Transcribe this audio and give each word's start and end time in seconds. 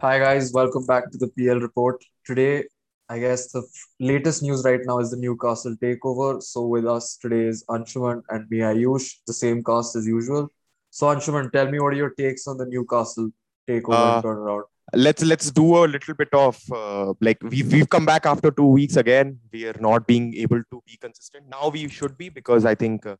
Hi 0.00 0.18
guys, 0.18 0.52
welcome 0.52 0.84
back 0.86 1.10
to 1.12 1.18
the 1.18 1.28
PL 1.28 1.60
report. 1.60 2.02
Today, 2.26 2.64
I 3.08 3.18
guess 3.20 3.52
the 3.52 3.60
f- 3.60 3.86
latest 4.00 4.42
news 4.42 4.62
right 4.64 4.80
now 4.84 4.98
is 4.98 5.10
the 5.10 5.16
Newcastle 5.16 5.76
takeover. 5.82 6.42
So 6.42 6.66
with 6.66 6.84
us 6.86 7.16
today 7.16 7.44
is 7.46 7.64
Amshumann 7.70 8.22
and 8.28 8.48
me, 8.50 8.58
Aayush, 8.58 9.14
the 9.26 9.32
same 9.32 9.62
cast 9.62 9.94
as 9.96 10.06
usual. 10.06 10.48
So 10.90 11.06
Amshumann, 11.06 11.52
tell 11.52 11.70
me 11.70 11.78
what 11.80 11.92
are 11.92 11.96
your 11.96 12.10
takes 12.10 12.46
on 12.48 12.58
the 12.58 12.66
Newcastle 12.66 13.30
takeover 13.68 14.08
and 14.08 14.18
Uh, 14.18 14.22
turnaround? 14.22 14.62
let's 14.94 15.22
let's 15.24 15.50
do 15.50 15.66
a 15.84 15.86
little 15.86 16.14
bit 16.14 16.28
of 16.34 16.58
uh, 16.72 17.14
like 17.20 17.38
we've 17.42 17.72
we've 17.72 17.88
come 17.88 18.04
back 18.04 18.26
after 18.26 18.50
two 18.50 18.66
weeks 18.66 18.96
again. 18.96 19.38
We 19.52 19.66
are 19.68 19.78
not 19.80 20.06
being 20.06 20.34
able 20.34 20.62
to 20.72 20.82
be 20.86 20.96
consistent. 21.00 21.48
Now 21.48 21.68
we 21.68 21.88
should 21.88 22.18
be 22.18 22.28
because 22.28 22.64
I 22.66 22.74
think 22.74 23.06
uh, 23.06 23.16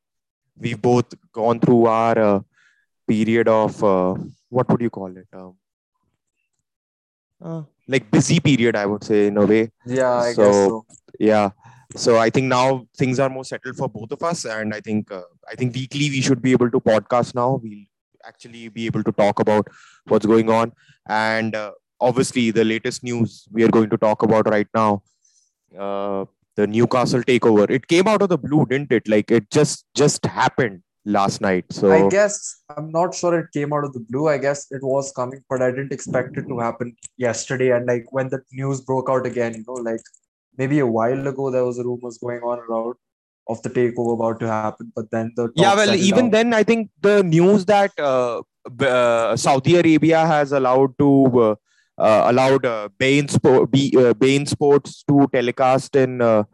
we've 0.58 0.80
both 0.82 1.14
gone 1.32 1.60
through 1.60 1.86
our 1.86 2.18
uh, 2.18 2.40
period 3.08 3.48
of 3.48 3.82
uh, 3.84 4.14
what 4.48 4.68
would 4.70 4.80
you 4.82 4.90
call 4.90 5.16
it? 5.16 5.28
Um, 5.32 5.56
uh, 7.44 7.62
like 7.88 8.10
busy 8.10 8.40
period, 8.40 8.76
I 8.76 8.86
would 8.86 9.04
say 9.04 9.26
in 9.28 9.36
a 9.36 9.46
way. 9.46 9.70
Yeah, 9.86 10.12
I 10.12 10.28
guess 10.28 10.36
So 10.36 10.52
so. 10.52 10.86
yeah. 11.18 11.50
So 11.96 12.18
I 12.18 12.30
think 12.30 12.46
now 12.48 12.86
things 12.96 13.20
are 13.20 13.28
more 13.28 13.44
settled 13.44 13.76
for 13.76 13.88
both 13.88 14.10
of 14.10 14.22
us, 14.22 14.44
and 14.46 14.74
I 14.74 14.80
think 14.80 15.12
uh, 15.12 15.22
I 15.50 15.54
think 15.54 15.74
weekly 15.74 16.10
we 16.10 16.20
should 16.20 16.42
be 16.42 16.52
able 16.52 16.70
to 16.70 16.80
podcast 16.80 17.34
now. 17.34 17.60
We'll 17.62 17.84
actually 18.26 18.68
be 18.68 18.86
able 18.86 19.04
to 19.04 19.12
talk 19.12 19.38
about 19.38 19.68
what's 20.08 20.26
going 20.26 20.50
on, 20.50 20.72
and 21.08 21.54
uh, 21.54 21.72
obviously 22.00 22.50
the 22.50 22.64
latest 22.64 23.04
news 23.04 23.46
we 23.52 23.62
are 23.64 23.68
going 23.68 23.90
to 23.90 23.96
talk 23.98 24.22
about 24.22 24.48
right 24.50 24.66
now. 24.74 25.02
Uh, 25.78 26.24
the 26.56 26.66
Newcastle 26.66 27.22
takeover. 27.22 27.68
It 27.70 27.86
came 27.88 28.08
out 28.08 28.22
of 28.22 28.28
the 28.28 28.38
blue, 28.38 28.64
didn't 28.66 28.92
it? 28.92 29.08
Like 29.08 29.30
it 29.30 29.50
just 29.50 29.86
just 29.94 30.24
happened 30.24 30.82
last 31.04 31.40
night. 31.40 31.64
So 31.70 31.90
I 31.90 32.08
guess 32.08 32.62
I'm 32.76 32.90
not 32.90 33.14
sure 33.14 33.38
it 33.38 33.52
came 33.52 33.72
out 33.72 33.84
of 33.84 33.92
the 33.92 34.04
blue. 34.08 34.28
I 34.28 34.38
guess 34.38 34.66
it 34.70 34.82
was 34.82 35.12
coming, 35.12 35.42
but 35.48 35.62
I 35.62 35.70
didn't 35.70 35.92
expect 35.92 36.36
it 36.36 36.48
to 36.48 36.58
happen 36.58 36.96
yesterday. 37.16 37.70
And 37.70 37.86
like 37.86 38.06
when 38.10 38.28
the 38.28 38.42
news 38.52 38.80
broke 38.80 39.10
out 39.10 39.26
again, 39.26 39.54
you 39.54 39.64
know, 39.66 39.74
like 39.74 40.00
maybe 40.56 40.78
a 40.78 40.86
while 40.86 41.26
ago 41.26 41.50
there 41.50 41.64
was 41.64 41.78
a 41.78 41.84
rumors 41.84 42.18
going 42.18 42.40
on 42.40 42.58
around 42.58 42.94
of 43.48 43.60
the 43.62 43.68
takeover 43.68 44.14
about 44.14 44.40
to 44.40 44.48
happen, 44.48 44.90
but 44.96 45.10
then 45.10 45.30
the 45.36 45.50
yeah, 45.54 45.74
well, 45.74 45.94
even 45.94 46.24
down. 46.24 46.30
then, 46.30 46.54
I 46.54 46.62
think 46.62 46.90
the 47.02 47.22
news 47.22 47.66
that 47.66 47.92
uh, 47.98 48.40
uh, 48.80 49.36
Saudi 49.36 49.76
Arabia 49.76 50.26
has 50.26 50.52
allowed 50.52 50.96
to 50.98 51.40
uh, 51.42 51.54
uh, 51.98 52.24
allowed 52.30 52.64
uh, 52.64 52.88
beIN, 52.98 53.26
Spo- 53.26 53.70
B, 53.70 53.92
uh, 53.96 54.14
beIN 54.14 54.48
Sports 54.48 55.04
to 55.08 55.28
telecast 55.32 55.94
in 55.94 56.22
uh, 56.22 56.44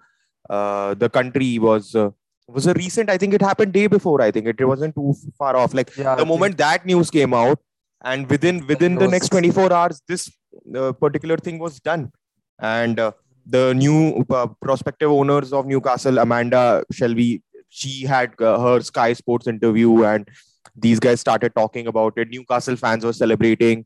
uh, 0.48 0.94
the 0.94 1.08
country 1.08 1.58
was 1.58 1.94
uh, 1.94 2.10
was 2.52 2.66
a 2.66 2.74
recent. 2.74 3.10
I 3.10 3.18
think 3.18 3.34
it 3.34 3.42
happened 3.42 3.72
day 3.72 3.86
before. 3.86 4.20
I 4.22 4.30
think 4.30 4.46
it 4.46 4.64
wasn't 4.64 4.94
too 4.94 5.14
far 5.38 5.56
off. 5.56 5.74
Like 5.74 5.96
Yeah, 5.96 6.04
the 6.04 6.10
I 6.10 6.16
think 6.16 6.28
moment 6.28 6.58
that 6.58 6.86
news 6.86 7.10
came 7.10 7.34
out, 7.34 7.58
and 8.02 8.28
within 8.28 8.66
within 8.66 8.94
it 8.96 9.00
the 9.00 9.08
next 9.08 9.28
24 9.28 9.72
hours, 9.72 10.02
this 10.06 10.30
uh, 10.74 10.92
particular 10.92 11.36
thing 11.36 11.58
was 11.58 11.80
done, 11.80 12.12
and 12.58 12.98
uh, 12.98 13.12
the 13.46 13.74
new 13.74 14.24
uh, 14.30 14.46
prospective 14.60 15.10
owners 15.10 15.52
of 15.52 15.66
Newcastle, 15.66 16.18
Amanda 16.18 16.84
Staveley, 16.92 17.42
she 17.68 18.04
had 18.04 18.34
uh, 18.40 18.58
her 18.60 18.80
Sky 18.80 19.12
Sports 19.12 19.46
interview, 19.46 20.04
and 20.04 20.28
these 20.76 21.00
guys 21.00 21.20
started 21.20 21.54
talking 21.54 21.86
about 21.86 22.14
it. 22.16 22.28
Newcastle 22.30 22.76
fans 22.76 23.04
were 23.04 23.12
celebrating, 23.12 23.84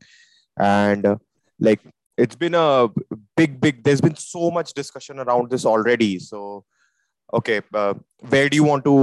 and 0.57 1.05
uh, 1.05 1.17
like 1.59 1.81
it's 2.17 2.35
been 2.35 2.55
a 2.55 2.89
big, 3.35 3.59
big. 3.59 3.83
There's 3.83 4.01
been 4.01 4.15
so 4.15 4.51
much 4.51 4.73
discussion 4.73 5.19
around 5.19 5.49
this 5.49 5.65
already. 5.65 6.19
So, 6.19 6.63
okay, 7.35 7.61
uh, 7.73 7.93
where 8.29 8.49
do 8.49 8.55
you 8.55 8.63
want 8.63 8.83
to 8.85 8.95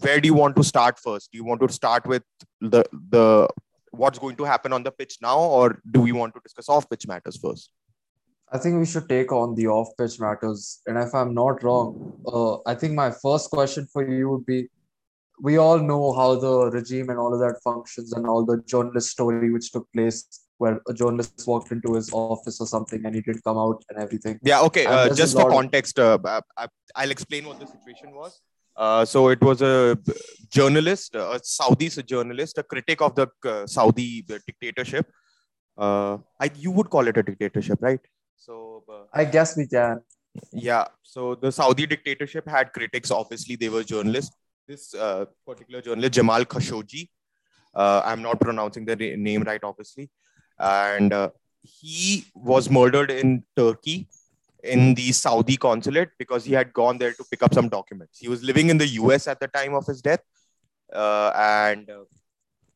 where 0.00 0.20
do 0.20 0.26
you 0.26 0.34
want 0.34 0.56
to 0.56 0.64
start 0.64 0.98
first? 0.98 1.30
Do 1.30 1.38
you 1.38 1.44
want 1.44 1.60
to 1.60 1.72
start 1.72 2.06
with 2.06 2.24
the 2.60 2.84
the 3.10 3.48
what's 3.92 4.18
going 4.18 4.36
to 4.36 4.44
happen 4.44 4.72
on 4.72 4.82
the 4.82 4.90
pitch 4.90 5.18
now, 5.22 5.38
or 5.38 5.80
do 5.90 6.00
we 6.00 6.12
want 6.12 6.34
to 6.34 6.40
discuss 6.40 6.68
off 6.68 6.88
pitch 6.90 7.06
matters 7.06 7.38
first? 7.46 7.70
I 8.52 8.58
think 8.58 8.78
we 8.78 8.86
should 8.86 9.08
take 9.08 9.32
on 9.32 9.54
the 9.56 9.66
off-pitch 9.66 10.20
matters. 10.20 10.80
And 10.86 10.96
if 10.96 11.12
I'm 11.14 11.34
not 11.34 11.62
wrong, 11.64 12.12
uh, 12.26 12.58
I 12.70 12.74
think 12.74 12.92
my 12.94 13.10
first 13.10 13.50
question 13.50 13.88
for 13.92 14.08
you 14.08 14.28
would 14.30 14.46
be, 14.46 14.68
we 15.42 15.56
all 15.56 15.78
know 15.78 16.12
how 16.12 16.36
the 16.36 16.70
regime 16.70 17.08
and 17.10 17.18
all 17.18 17.34
of 17.34 17.40
that 17.40 17.60
functions 17.64 18.12
and 18.12 18.28
all 18.28 18.44
the 18.44 18.62
journalist 18.66 19.10
story 19.10 19.50
which 19.50 19.72
took 19.72 19.90
place 19.92 20.43
where 20.58 20.80
a 20.88 20.94
journalist 20.94 21.42
walked 21.46 21.72
into 21.72 21.94
his 21.94 22.10
office 22.12 22.60
or 22.60 22.66
something 22.66 23.04
and 23.04 23.14
he 23.14 23.20
didn't 23.20 23.42
come 23.42 23.58
out 23.58 23.82
and 23.88 23.98
everything. 23.98 24.38
Yeah, 24.42 24.60
okay. 24.62 24.86
Uh, 24.86 25.12
just 25.14 25.36
for 25.36 25.50
context, 25.50 25.98
uh, 25.98 26.18
I, 26.24 26.40
I- 26.96 27.04
will 27.04 27.10
explain 27.10 27.46
what 27.46 27.58
the 27.58 27.66
situation 27.66 28.14
was. 28.14 28.40
Uh, 28.76 29.04
so 29.04 29.28
it 29.28 29.40
was 29.40 29.62
a 29.62 29.96
journalist, 30.50 31.14
a 31.14 31.40
Saudi 31.42 31.88
journalist, 31.88 32.58
a 32.58 32.62
critic 32.62 33.00
of 33.00 33.14
the 33.14 33.28
uh, 33.46 33.66
Saudi 33.66 34.22
dictatorship. 34.22 35.06
Uh, 35.76 36.18
I, 36.40 36.50
you 36.56 36.70
would 36.70 36.90
call 36.90 37.06
it 37.08 37.16
a 37.16 37.22
dictatorship, 37.22 37.78
right? 37.80 38.00
So 38.36 38.84
uh, 38.88 39.04
I 39.12 39.24
guess 39.24 39.56
we 39.56 39.66
can. 39.66 40.00
yeah, 40.52 40.86
so 41.02 41.34
the 41.36 41.50
Saudi 41.52 41.86
dictatorship 41.86 42.48
had 42.48 42.72
critics. 42.72 43.10
Obviously, 43.10 43.56
they 43.56 43.68
were 43.68 43.84
journalists. 43.84 44.34
This 44.66 44.94
uh, 44.94 45.26
particular 45.46 45.80
journalist, 45.82 46.14
Jamal 46.14 46.44
Khashoggi, 46.44 47.08
uh, 47.74 48.02
I'm 48.04 48.22
not 48.22 48.40
pronouncing 48.40 48.84
the 48.84 48.96
name 49.16 49.42
right, 49.42 49.60
obviously, 49.62 50.10
and 50.58 51.12
uh, 51.12 51.30
he 51.62 52.24
was 52.34 52.70
murdered 52.70 53.10
in 53.10 53.44
Turkey 53.56 54.08
in 54.62 54.94
the 54.94 55.12
Saudi 55.12 55.56
consulate 55.56 56.10
because 56.18 56.44
he 56.44 56.52
had 56.52 56.72
gone 56.72 56.98
there 56.98 57.12
to 57.12 57.24
pick 57.30 57.42
up 57.42 57.52
some 57.52 57.68
documents. 57.68 58.18
He 58.18 58.28
was 58.28 58.42
living 58.42 58.70
in 58.70 58.78
the 58.78 58.88
US 58.88 59.28
at 59.28 59.40
the 59.40 59.48
time 59.48 59.74
of 59.74 59.86
his 59.86 60.00
death. 60.00 60.20
Uh, 60.92 61.32
and 61.34 61.90
uh, 61.90 62.04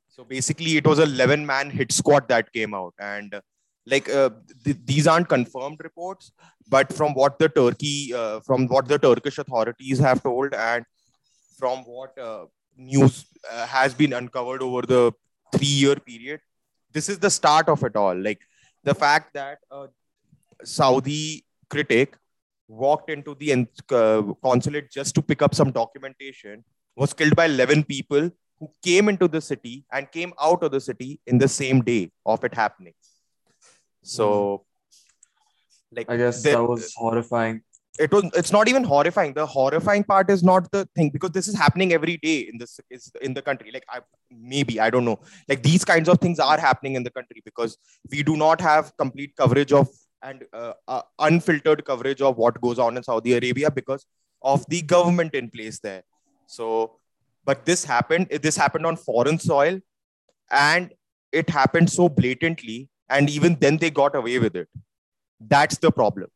so 0.09 0.25
basically, 0.25 0.77
it 0.77 0.87
was 0.87 0.99
a 0.99 1.05
11 1.05 1.47
man 1.47 1.71
hit 1.71 1.93
squad 1.93 2.29
that 2.29 2.53
came 2.53 2.75
out. 2.75 2.95
And 2.99 3.35
uh, 3.35 3.41
like 3.87 4.09
uh, 4.09 4.31
th- 4.65 4.77
these 4.85 5.07
aren't 5.07 5.29
confirmed 5.29 5.81
reports, 5.83 6.33
but 6.69 6.93
from 6.93 7.15
what 7.15 7.39
the 7.39 7.49
Turkey, 7.49 8.13
uh, 8.15 8.41
from 8.41 8.67
what 8.67 8.87
the 8.89 8.99
Turkish 8.99 9.39
authorities 9.39 9.99
have 9.99 10.23
told, 10.23 10.55
and 10.55 10.85
from 11.59 11.79
what 11.85 12.19
uh, 12.19 12.47
news 12.77 13.27
uh, 13.51 13.67
has 13.67 13.95
been 13.95 14.13
uncovered 14.13 14.63
over 14.63 14.83
the 14.83 15.13
three 15.55 15.67
year 15.67 15.97
period, 15.97 16.41
this 16.93 17.09
is 17.09 17.19
the 17.19 17.31
start 17.31 17.69
of 17.69 17.83
it 17.85 17.97
all. 17.97 18.17
Like 18.17 18.41
the 18.85 18.95
fact 18.95 19.35
that 19.35 19.59
a 19.71 19.87
Saudi 20.65 21.45
critic 21.69 22.17
walked 22.69 23.11
into 23.11 23.35
the 23.35 23.67
uh, 23.91 24.23
consulate 24.43 24.91
just 24.91 25.15
to 25.15 25.23
pick 25.23 25.43
up 25.43 25.55
some 25.55 25.71
documentation, 25.71 26.65
was 26.97 27.15
killed 27.15 27.37
by 27.37 27.47
11 27.47 27.85
people 27.85 28.31
who 28.59 28.71
came 28.83 29.09
into 29.09 29.29
the 29.29 29.41
city 29.41 29.85
and 29.93 30.11
came 30.11 30.33
out 30.41 30.63
of 30.63 30.71
the 30.71 30.81
city 30.81 31.21
in 31.27 31.39
the 31.39 31.49
same 31.49 31.81
day 31.83 32.11
of 32.27 32.43
it 32.45 32.55
happening. 32.55 32.93
So, 34.03 34.65
like, 35.93 36.11
I 36.11 36.17
guess 36.17 36.43
that 36.43 36.61
was 36.63 36.93
horrifying. 36.97 37.63
It 37.99 38.13
was. 38.13 38.25
It's 38.35 38.53
not 38.53 38.69
even 38.69 38.85
horrifying. 38.85 39.35
The 39.35 39.47
horrifying 39.47 40.05
part 40.05 40.31
is 40.31 40.43
not 40.43 40.71
the 40.73 40.89
thing 40.95 41.11
because 41.11 41.31
this 41.31 41.49
is 41.49 41.57
happening 41.57 41.93
every 41.93 42.17
day 42.19 42.41
in 42.41 42.59
this 42.59 42.81
is 42.91 43.11
in 43.23 43.35
the 43.35 43.43
country. 43.43 43.71
Like, 43.73 43.85
I 43.89 44.01
maybe 44.31 44.81
I 44.81 44.91
don't 44.91 45.05
know. 45.05 45.21
Like 45.49 45.63
these 45.63 45.85
kinds 45.85 46.09
of 46.09 46.19
things 46.19 46.39
are 46.39 46.59
happening 46.59 46.95
in 46.95 47.03
the 47.03 47.11
country 47.11 47.43
because 47.45 47.77
we 48.11 48.23
do 48.23 48.37
not 48.37 48.61
have 48.61 48.97
complete 48.97 49.35
coverage 49.37 49.73
of 49.73 49.89
and 50.23 50.45
uh, 50.53 50.73
uh, 50.87 51.03
unfiltered 51.19 51.85
coverage 51.85 52.21
of 52.21 52.37
what 52.37 52.61
goes 52.61 52.79
on 52.79 52.97
in 52.97 53.03
Saudi 53.03 53.35
Arabia 53.35 53.71
because 53.71 54.07
of 54.43 54.65
the 54.69 54.83
government 54.83 55.35
in 55.35 55.51
place 55.51 55.79
there. 55.79 56.03
So, 56.47 56.99
but 57.45 57.65
this 57.65 57.85
happened. 57.85 58.29
This 58.43 58.57
happened 58.57 58.87
on 58.87 58.97
foreign 58.97 59.39
soil, 59.39 59.81
and 60.51 60.93
it 61.33 61.51
happened 61.51 61.91
so 61.91 62.09
blatantly, 62.09 62.89
and 63.09 63.31
even 63.31 63.57
then 63.61 63.77
they 63.77 63.91
got 63.91 64.15
away 64.15 64.39
with 64.39 64.57
it. 64.57 64.69
That's 65.41 65.79
the 65.79 65.93
problem. 65.93 66.29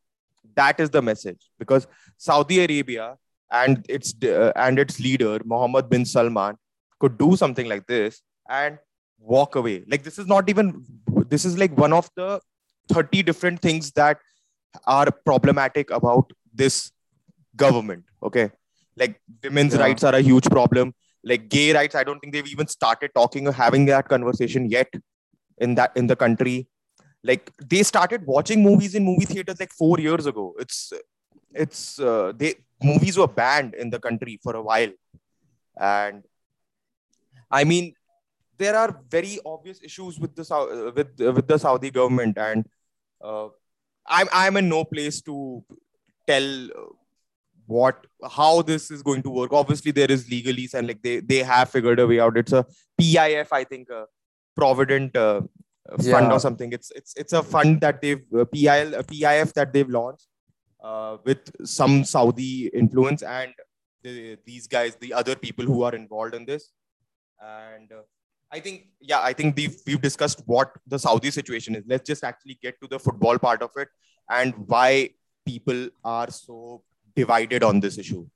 That 0.57 0.81
is 0.81 0.91
the 0.91 1.03
message 1.03 1.51
because 1.59 1.87
Saudi 2.17 2.65
Arabia 2.65 3.17
and 3.51 3.85
its 3.89 4.15
uh, 4.25 4.53
and 4.57 4.79
its 4.79 4.99
leader 5.01 5.39
Mohammed 5.45 5.89
bin 5.91 6.05
Salman 6.05 6.57
could 6.99 7.19
do 7.19 7.37
something 7.37 7.69
like 7.69 7.87
this 7.87 8.23
and 8.49 8.79
walk 9.19 9.57
away. 9.57 9.85
Like 9.89 10.03
this 10.03 10.19
is 10.19 10.27
not 10.27 10.49
even. 10.49 10.85
This 11.29 11.45
is 11.45 11.59
like 11.59 11.77
one 11.77 11.93
of 11.93 12.11
the 12.17 12.41
30 12.89 13.23
different 13.23 13.61
things 13.61 13.93
that 13.93 14.19
are 14.87 15.07
problematic 15.25 15.91
about 15.91 16.33
this 16.53 16.91
government 17.57 18.05
okay 18.23 18.51
like 18.97 19.21
women's 19.45 19.75
Yeah. 19.75 19.81
rights 19.81 20.05
are 20.05 20.15
a 20.15 20.21
huge 20.21 20.47
problem 20.55 20.95
like 21.23 21.49
gay 21.49 21.73
rights 21.73 21.95
i 21.95 22.03
don't 22.03 22.21
think 22.21 22.33
they've 22.33 22.53
even 22.55 22.67
started 22.67 23.11
talking 23.15 23.47
or 23.47 23.53
having 23.53 23.85
that 23.87 24.09
conversation 24.09 24.69
yet 24.71 24.89
in 25.59 25.75
that 25.75 25.93
in 25.97 26.07
the 26.07 26.17
country 26.17 26.67
like 27.25 27.51
they 27.59 27.83
started 27.83 28.27
watching 28.27 28.63
movies 28.63 28.95
in 28.95 29.05
movie 29.05 29.25
theaters 29.25 29.61
like 29.61 29.73
4 29.73 30.01
years 30.01 30.27
ago. 30.27 30.55
It's 30.59 30.93
it's 31.55 31.99
uh, 32.01 32.33
they 32.35 32.55
movies 32.83 33.17
were 33.17 33.29
banned 33.29 33.75
in 33.75 33.91
the 33.91 34.01
country 34.01 34.39
for 34.43 34.57
a 34.57 34.63
while. 34.63 34.93
And 35.79 36.25
i 37.51 37.65
mean 37.65 37.95
there 38.59 38.77
are 38.77 39.01
very 39.11 39.39
obvious 39.45 39.79
issues 39.83 40.19
with 40.19 40.35
the 40.35 40.45
uh, 40.55 40.93
with 40.97 41.21
uh, 41.21 41.33
with 41.33 41.47
the 41.47 41.59
saudi 41.59 41.91
government. 41.91 42.39
And 42.39 42.67
uh, 43.23 43.49
i'm 44.07 44.29
i'm 44.33 44.57
in 44.57 44.69
no 44.69 44.85
place 44.85 45.21
to 45.23 45.65
tell 46.27 46.69
what 47.67 48.07
how 48.31 48.63
this 48.63 48.91
is 48.91 49.03
going 49.03 49.23
to 49.23 49.31
work. 49.31 49.53
Obviously 49.53 49.93
there 49.93 50.11
is 50.11 50.29
legalese 50.29 50.75
and 50.75 50.89
like 50.89 51.03
they 51.03 51.21
they 51.21 51.43
have 51.43 51.71
figured 51.71 52.01
a 52.01 52.07
way 52.07 52.21
out. 52.21 52.37
It's 52.37 52.53
a 52.53 52.67
pif 52.99 53.53
i 53.53 53.65
think 53.65 53.89
provident 54.57 55.17
uh, 55.91 55.97
fund 55.97 56.27
Yeah. 56.29 56.33
or 56.33 56.41
something. 56.41 56.73
It's 56.73 56.91
it's 56.93 57.15
it's 57.17 57.33
a 57.33 57.43
fund 57.43 57.81
that 57.81 58.01
they've 58.01 58.23
uh, 58.39 58.45
PIL 58.45 58.95
uh, 58.97 59.03
PIF 59.03 59.53
that 59.55 59.73
they've 59.73 59.89
launched 59.89 60.27
uh, 60.83 61.17
with 61.25 61.51
some 61.67 62.05
Saudi 62.05 62.69
influence 62.69 63.23
and 63.23 63.53
the, 64.03 64.37
these 64.45 64.67
guys, 64.67 64.97
the 64.97 65.13
other 65.15 65.37
people 65.37 65.65
who 65.65 65.83
are 65.83 65.95
involved 65.95 66.35
in 66.35 66.45
this. 66.45 66.73
And 67.41 67.91
uh, 67.93 68.03
I 68.51 68.61
think 68.61 68.89
yeah, 69.01 69.21
I 69.21 69.33
think 69.33 69.57
we've 69.57 69.77
we've 69.87 70.01
discussed 70.01 70.43
what 70.47 70.73
the 70.87 70.99
Saudi 70.99 71.31
situation 71.31 71.75
is. 71.75 71.85
Let's 71.87 72.07
just 72.07 72.25
actually 72.25 72.59
get 72.63 72.81
to 72.83 72.89
the 72.89 72.99
football 72.99 73.39
part 73.39 73.63
of 73.63 73.71
it 73.77 73.89
and 74.31 74.55
why 74.67 75.11
people 75.45 75.89
are 76.05 76.31
so 76.31 76.83
divided 77.17 77.63
on 77.65 77.81
this 77.81 77.99
issue. 77.99 78.27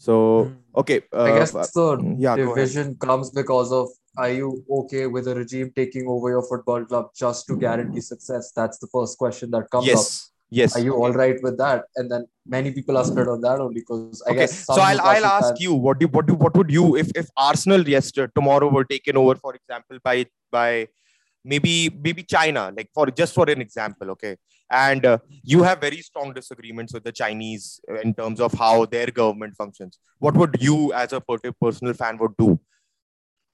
So 0.00 0.50
okay, 0.74 1.02
uh, 1.12 1.24
I 1.24 1.38
guess 1.38 1.50
the 1.52 2.16
yeah, 2.18 2.34
go 2.34 2.54
division 2.54 2.96
comes 2.96 3.28
because 3.30 3.70
of 3.70 3.88
are 4.16 4.30
you 4.30 4.64
okay 4.78 5.06
with 5.06 5.28
a 5.28 5.34
regime 5.34 5.72
taking 5.76 6.06
over 6.08 6.30
your 6.30 6.42
football 6.42 6.86
club 6.86 7.10
just 7.14 7.46
to 7.48 7.56
guarantee 7.56 8.00
success? 8.00 8.50
That's 8.56 8.78
the 8.78 8.86
first 8.94 9.18
question 9.18 9.50
that 9.50 9.68
comes 9.70 9.84
up. 9.88 9.90
yes, 9.90 10.30
yes. 10.48 10.74
Are 10.74 10.80
you 10.80 10.94
all 10.94 11.12
right 11.12 11.36
with 11.42 11.58
that? 11.58 11.84
And 11.96 12.10
then 12.10 12.24
many 12.46 12.72
people 12.72 12.96
are 12.96 13.04
split 13.04 13.28
on 13.28 13.42
that 13.42 13.60
only 13.60 13.80
because 13.80 14.22
I 14.26 14.30
okay, 14.30 14.38
guess 14.38 14.64
so 14.64 14.80
I'll, 14.80 15.02
I'll 15.02 15.26
ask 15.26 15.60
you 15.60 15.74
what 15.74 15.98
do 15.98 16.08
what 16.08 16.24
do 16.24 16.34
what 16.46 16.56
would 16.56 16.70
you 16.70 16.96
if 16.96 17.12
if 17.14 17.28
Arsenal 17.36 17.86
yesterday 17.86 18.32
tomorrow 18.34 18.70
were 18.70 18.84
taken 18.84 19.18
over 19.18 19.34
for 19.34 19.54
example 19.54 19.98
by 20.02 20.24
by 20.50 20.88
maybe 21.44 21.90
maybe 21.90 22.22
China 22.22 22.72
like 22.74 22.88
for 22.94 23.10
just 23.10 23.34
for 23.34 23.50
an 23.50 23.60
example 23.60 24.12
okay 24.16 24.36
and 24.70 25.04
uh, 25.06 25.18
you 25.42 25.62
have 25.62 25.80
very 25.80 26.00
strong 26.02 26.32
disagreements 26.32 26.92
with 26.94 27.04
the 27.04 27.12
Chinese 27.12 27.80
in 28.02 28.14
terms 28.14 28.40
of 28.40 28.52
how 28.54 28.84
their 28.86 29.06
government 29.06 29.56
functions 29.56 29.98
what 30.18 30.34
would 30.36 30.56
you 30.60 30.92
as 30.92 31.12
a 31.12 31.20
personal 31.20 31.94
fan 31.94 32.18
would 32.18 32.36
do 32.36 32.58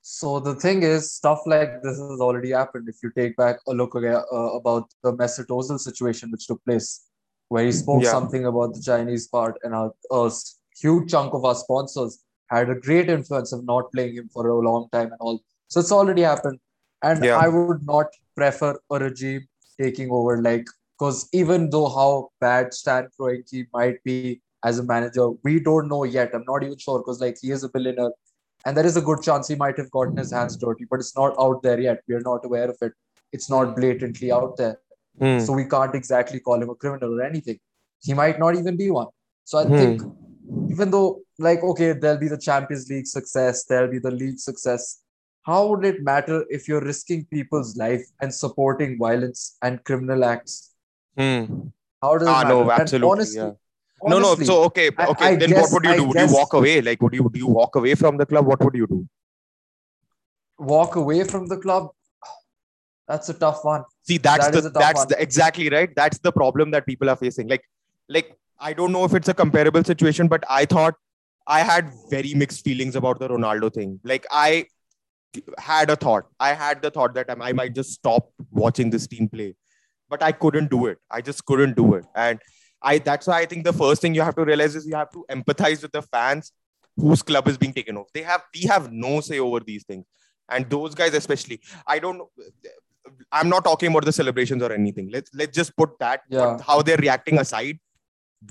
So 0.08 0.38
the 0.40 0.54
thing 0.54 0.82
is, 0.82 1.12
stuff 1.12 1.40
like 1.46 1.82
this 1.82 1.96
has 1.98 2.20
already 2.26 2.50
happened. 2.52 2.88
If 2.88 2.98
you 3.02 3.10
take 3.14 3.36
back 3.36 3.56
a 3.66 3.72
look 3.78 3.94
again, 3.96 4.20
uh, 4.32 4.50
about 4.58 4.84
the 5.02 5.12
Mesut 5.12 5.48
Ozil 5.56 5.80
situation 5.80 6.30
which 6.30 6.46
took 6.46 6.60
place, 6.64 7.08
where 7.48 7.64
he 7.64 7.72
spoke 7.72 8.04
Yeah. 8.04 8.10
something 8.10 8.46
about 8.50 8.74
the 8.74 8.82
Chinese 8.82 9.26
part, 9.26 9.58
and 9.64 9.74
a 9.74 10.30
huge 10.82 11.10
chunk 11.10 11.34
of 11.34 11.44
our 11.44 11.56
sponsors 11.56 12.22
had 12.54 12.70
a 12.70 12.76
great 12.86 13.10
influence 13.16 13.52
of 13.52 13.64
not 13.64 13.90
playing 13.92 14.14
him 14.20 14.28
for 14.36 14.46
a 14.48 14.54
long 14.68 14.88
time 14.92 15.10
and 15.10 15.20
all. 15.20 15.40
So 15.68 15.80
it's 15.80 15.90
already 15.90 16.22
happened, 16.22 16.60
and 17.02 17.24
Yeah. 17.24 17.36
I 17.44 17.48
would 17.48 17.84
not 17.84 18.06
prefer 18.36 18.78
a 18.90 18.98
regime 19.00 19.48
taking 19.80 20.10
over, 20.10 20.40
like 20.40 20.66
because 20.98 21.28
even 21.32 21.70
though 21.70 21.88
how 21.88 22.30
bad 22.40 22.72
Stan 22.74 23.08
Kroenke 23.18 23.66
might 23.72 24.02
be 24.04 24.40
as 24.64 24.78
a 24.78 24.82
manager, 24.84 25.30
we 25.44 25.60
don't 25.60 25.88
know 25.88 26.04
yet. 26.04 26.30
I'm 26.34 26.44
not 26.48 26.62
even 26.62 26.78
sure 26.78 26.98
because 27.00 27.20
like 27.20 27.36
he 27.40 27.50
is 27.50 27.64
a 27.64 27.68
billionaire 27.68 28.12
and 28.64 28.76
there 28.76 28.86
is 28.86 28.96
a 28.96 29.02
good 29.02 29.22
chance 29.22 29.48
he 29.48 29.54
might 29.54 29.76
have 29.76 29.90
gotten 29.90 30.16
his 30.16 30.32
hands 30.32 30.56
dirty, 30.56 30.86
but 30.90 31.00
it's 31.00 31.16
not 31.16 31.34
out 31.38 31.62
there 31.62 31.78
yet. 31.80 32.00
We 32.08 32.14
are 32.14 32.20
not 32.20 32.44
aware 32.44 32.70
of 32.70 32.76
it. 32.80 32.92
It's 33.32 33.50
not 33.50 33.76
blatantly 33.76 34.32
out 34.32 34.56
there. 34.56 34.78
Hmm. 35.18 35.38
So 35.38 35.52
we 35.52 35.66
can't 35.66 35.94
exactly 35.94 36.40
call 36.40 36.62
him 36.62 36.70
a 36.70 36.74
criminal 36.74 37.20
or 37.20 37.22
anything. 37.22 37.58
He 38.00 38.14
might 38.14 38.38
not 38.38 38.56
even 38.56 38.76
be 38.76 38.90
one. 38.90 39.08
So 39.44 39.58
I 39.58 39.64
Hmm. 39.64 39.76
think 39.76 40.02
even 40.70 40.90
though, 40.90 41.22
like, 41.38 41.62
okay, 41.62 41.92
there'll 41.92 42.18
be 42.18 42.28
the 42.28 42.38
Champions 42.38 42.88
League 42.88 43.06
success, 43.06 43.64
there'll 43.64 43.90
be 43.90 43.98
the 43.98 44.10
league 44.10 44.38
success. 44.38 45.02
How 45.42 45.68
would 45.68 45.84
it 45.84 46.02
matter 46.02 46.44
if 46.50 46.66
you're 46.66 46.80
risking 46.80 47.24
people's 47.26 47.76
life 47.76 48.04
and 48.20 48.34
supporting 48.34 48.98
violence 48.98 49.56
and 49.62 49.82
criminal 49.84 50.24
acts? 50.24 50.74
Hmm. 51.16 51.44
How 52.02 52.18
does 52.18 52.28
it 52.28 52.30
Ah, 52.30 52.42
matter? 52.42 52.48
no, 52.54 52.70
absolutely, 52.70 53.10
honestly, 53.10 53.40
yeah. 53.40 53.52
no 54.12 54.18
no 54.24 54.34
so 54.48 54.54
okay 54.64 54.88
okay 55.12 55.26
I 55.26 55.36
then 55.36 55.50
guess- 55.50 55.62
what 55.62 55.72
would 55.72 55.84
you 55.84 55.90
I 55.92 55.96
do 55.96 56.04
would 56.08 56.18
you 56.22 56.32
walk 56.38 56.52
away 56.58 56.80
like 56.88 57.00
would 57.02 57.14
you 57.14 57.28
do 57.36 57.38
you 57.44 57.46
walk 57.58 57.76
away 57.80 57.94
from 57.94 58.18
the 58.22 58.26
club 58.32 58.46
what 58.46 58.62
would 58.64 58.74
you 58.74 58.86
do 58.86 58.98
walk 60.58 60.96
away 60.96 61.22
from 61.24 61.46
the 61.48 61.56
club. 61.58 61.88
That's 63.08 63.28
a 63.28 63.34
tough 63.34 63.58
one. 63.64 63.84
see 64.08 64.18
that's 64.18 64.46
That 64.46 64.52
the 64.52 64.58
is 64.58 64.64
a 64.66 64.70
tough 64.70 64.82
that's 64.82 65.04
the 65.10 65.16
exactly 65.22 65.68
right 65.74 65.90
that's 65.98 66.18
the 66.28 66.32
problem 66.32 66.70
that 66.72 66.86
people 66.86 67.08
are 67.12 67.16
facing 67.24 67.48
like 67.52 67.64
like 68.16 68.30
i 68.68 68.72
don't 68.78 68.92
know 68.96 69.04
if 69.08 69.14
it's 69.18 69.28
a 69.32 69.34
comparable 69.40 69.84
situation 69.90 70.28
but 70.32 70.44
i 70.56 70.64
thought 70.72 70.94
i 71.56 71.60
had 71.70 71.92
very 72.14 72.32
mixed 72.42 72.64
feelings 72.68 72.96
about 73.00 73.20
the 73.22 73.28
ronaldo 73.34 73.70
thing 73.78 73.92
like 74.12 74.26
i 74.42 74.48
had 75.70 75.90
a 75.94 75.96
thought 76.04 76.26
i 76.48 76.52
had 76.64 76.82
the 76.86 76.90
thought 76.96 77.14
that 77.20 77.30
i 77.48 77.52
might 77.60 77.74
just 77.78 77.92
stop 78.00 78.28
watching 78.64 78.90
this 78.96 79.06
team 79.14 79.28
play 79.36 79.48
but 80.08 80.22
i 80.22 80.32
couldn't 80.32 80.70
do 80.70 80.86
it. 80.86 80.98
I 81.10 81.20
just 81.20 81.44
couldn't 81.44 81.76
do 81.76 81.94
it. 81.94 82.04
And 82.14 82.40
i 82.82 82.98
that's 82.98 83.26
why 83.26 83.40
i 83.40 83.46
think 83.46 83.64
the 83.64 83.72
first 83.72 84.02
thing 84.02 84.14
you 84.14 84.22
have 84.22 84.34
to 84.36 84.44
realize 84.44 84.74
is 84.76 84.86
you 84.86 84.94
have 84.96 85.10
to 85.12 85.24
empathize 85.30 85.82
with 85.82 85.92
the 85.92 86.02
fans 86.02 86.52
whose 87.04 87.22
club 87.22 87.48
is 87.48 87.56
being 87.62 87.72
taken 87.78 87.96
off 87.96 88.08
they 88.16 88.22
have 88.22 88.42
we 88.54 88.62
have 88.72 88.92
no 88.92 89.20
say 89.20 89.38
over 89.38 89.60
these 89.60 89.84
things. 89.84 90.04
And 90.48 90.68
those 90.70 90.94
guys 90.98 91.14
especially 91.14 91.60
i 91.86 91.98
don't 91.98 92.18
know 92.18 92.30
i'm 93.32 93.48
not 93.48 93.64
talking 93.64 93.90
about 93.90 94.04
the 94.04 94.12
celebrations 94.12 94.62
or 94.62 94.72
anything. 94.72 95.08
Let's 95.14 95.30
let's 95.40 95.54
just 95.56 95.76
put 95.76 95.98
that 96.04 96.22
Yeah. 96.28 96.58
how 96.68 96.82
they're 96.82 97.02
reacting 97.06 97.38
aside. 97.38 97.78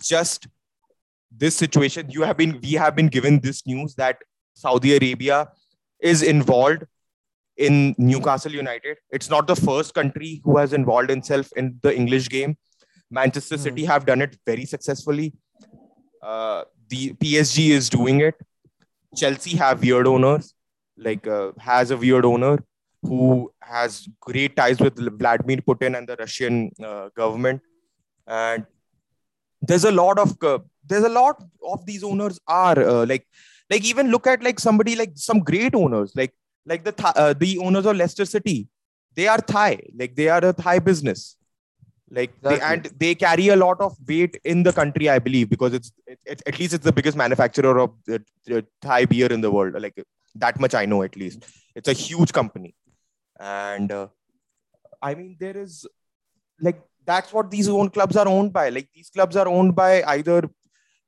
Just 0.01 0.47
this 1.43 1.55
situation 1.55 2.09
you 2.09 2.21
have 2.23 2.37
been 2.41 2.59
we 2.65 2.73
have 2.73 2.95
been 2.95 3.07
given 3.15 3.39
this 3.45 3.65
news 3.67 3.95
that 3.95 4.17
saudi 4.53 4.91
arabia 4.97 5.37
is 6.11 6.21
involved 6.33 6.83
in 7.57 7.95
newcastle 7.97 8.51
united. 8.51 8.97
It's 9.11 9.29
not 9.29 9.47
the 9.47 9.55
first 9.55 9.93
country 9.93 10.41
who 10.43 10.57
has 10.57 10.73
involved 10.73 11.11
itself 11.11 11.49
in 11.55 11.79
the 11.81 11.95
english 11.95 12.29
game. 12.29 12.57
Manchester 13.09 13.57
city 13.57 13.85
have 13.85 14.05
done 14.05 14.21
it 14.21 14.37
very 14.45 14.65
successfully. 14.65 15.33
Uh, 16.21 16.63
the 16.89 17.13
psg 17.13 17.69
is 17.69 17.89
doing 17.89 18.21
it. 18.21 18.35
Chelsea 19.15 19.55
have 19.55 19.81
weird 19.81 20.07
owners 20.07 20.53
like 20.97 21.27
uh, 21.27 21.51
has 21.59 21.91
a 21.91 21.97
weird 21.97 22.25
owner 22.25 22.57
who 23.03 23.51
has 23.61 24.07
great 24.19 24.55
ties 24.55 24.79
with 24.79 24.97
Vladimir 25.19 25.57
Putin 25.57 25.97
and 25.97 26.07
the 26.07 26.15
Russian 26.17 26.71
uh, 26.83 27.09
government. 27.15 27.61
And 28.27 28.65
there's 29.61 29.83
a 29.83 29.91
lot 29.91 30.17
of 30.17 30.35
uh, 30.43 30.59
there's 30.85 31.03
a 31.03 31.09
lot 31.09 31.41
of 31.63 31.85
these 31.85 32.03
owners 32.03 32.39
are 32.47 32.79
uh, 32.79 33.05
like 33.05 33.27
like 33.69 33.83
even 33.83 34.09
look 34.09 34.27
at 34.27 34.43
like 34.43 34.59
somebody 34.59 34.95
like 34.95 35.11
some 35.15 35.39
great 35.39 35.75
owners 35.75 36.13
like 36.15 36.33
like 36.65 36.83
the 36.83 36.93
uh, 37.15 37.33
the 37.33 37.57
owners 37.59 37.85
of 37.85 37.95
Leicester 37.95 38.25
City. 38.25 38.67
They 39.15 39.27
are 39.27 39.37
Thai, 39.37 39.79
like 39.97 40.15
they 40.15 40.29
are 40.29 40.43
a 40.43 40.53
Thai 40.53 40.79
business. 40.79 41.37
Like 42.11 42.39
they, 42.41 42.59
and 42.59 42.85
they 42.97 43.15
carry 43.15 43.47
a 43.49 43.55
lot 43.55 43.81
of 43.81 43.95
weight 44.07 44.39
in 44.43 44.63
the 44.63 44.71
country, 44.71 45.09
I 45.09 45.19
believe, 45.19 45.49
because 45.49 45.73
it's 45.73 45.91
it, 46.05 46.19
it, 46.25 46.41
at 46.45 46.59
least 46.59 46.73
it's 46.73 46.83
the 46.83 46.91
biggest 46.91 47.17
manufacturer 47.17 47.79
of 47.79 47.93
uh, 48.11 48.61
Thai 48.81 49.05
beer 49.05 49.31
in 49.31 49.41
the 49.41 49.51
world. 49.51 49.81
Like 49.81 50.01
that 50.35 50.59
much 50.59 50.75
I 50.75 50.85
know 50.85 51.01
at 51.03 51.15
least. 51.15 51.45
It's 51.75 51.89
a 51.89 51.93
huge 51.93 52.31
company, 52.31 52.75
and 53.39 53.91
uh, 53.91 54.07
I 55.01 55.15
mean 55.15 55.35
there 55.39 55.57
is 55.57 55.87
like 56.61 56.81
that's 57.05 57.33
what 57.33 57.49
these 57.51 57.67
own 57.69 57.89
clubs 57.89 58.15
are 58.15 58.27
owned 58.27 58.53
by. 58.53 58.69
Like 58.69 58.89
these 58.93 59.09
clubs 59.09 59.35
are 59.35 59.47
owned 59.47 59.75
by 59.75 60.03
either 60.03 60.49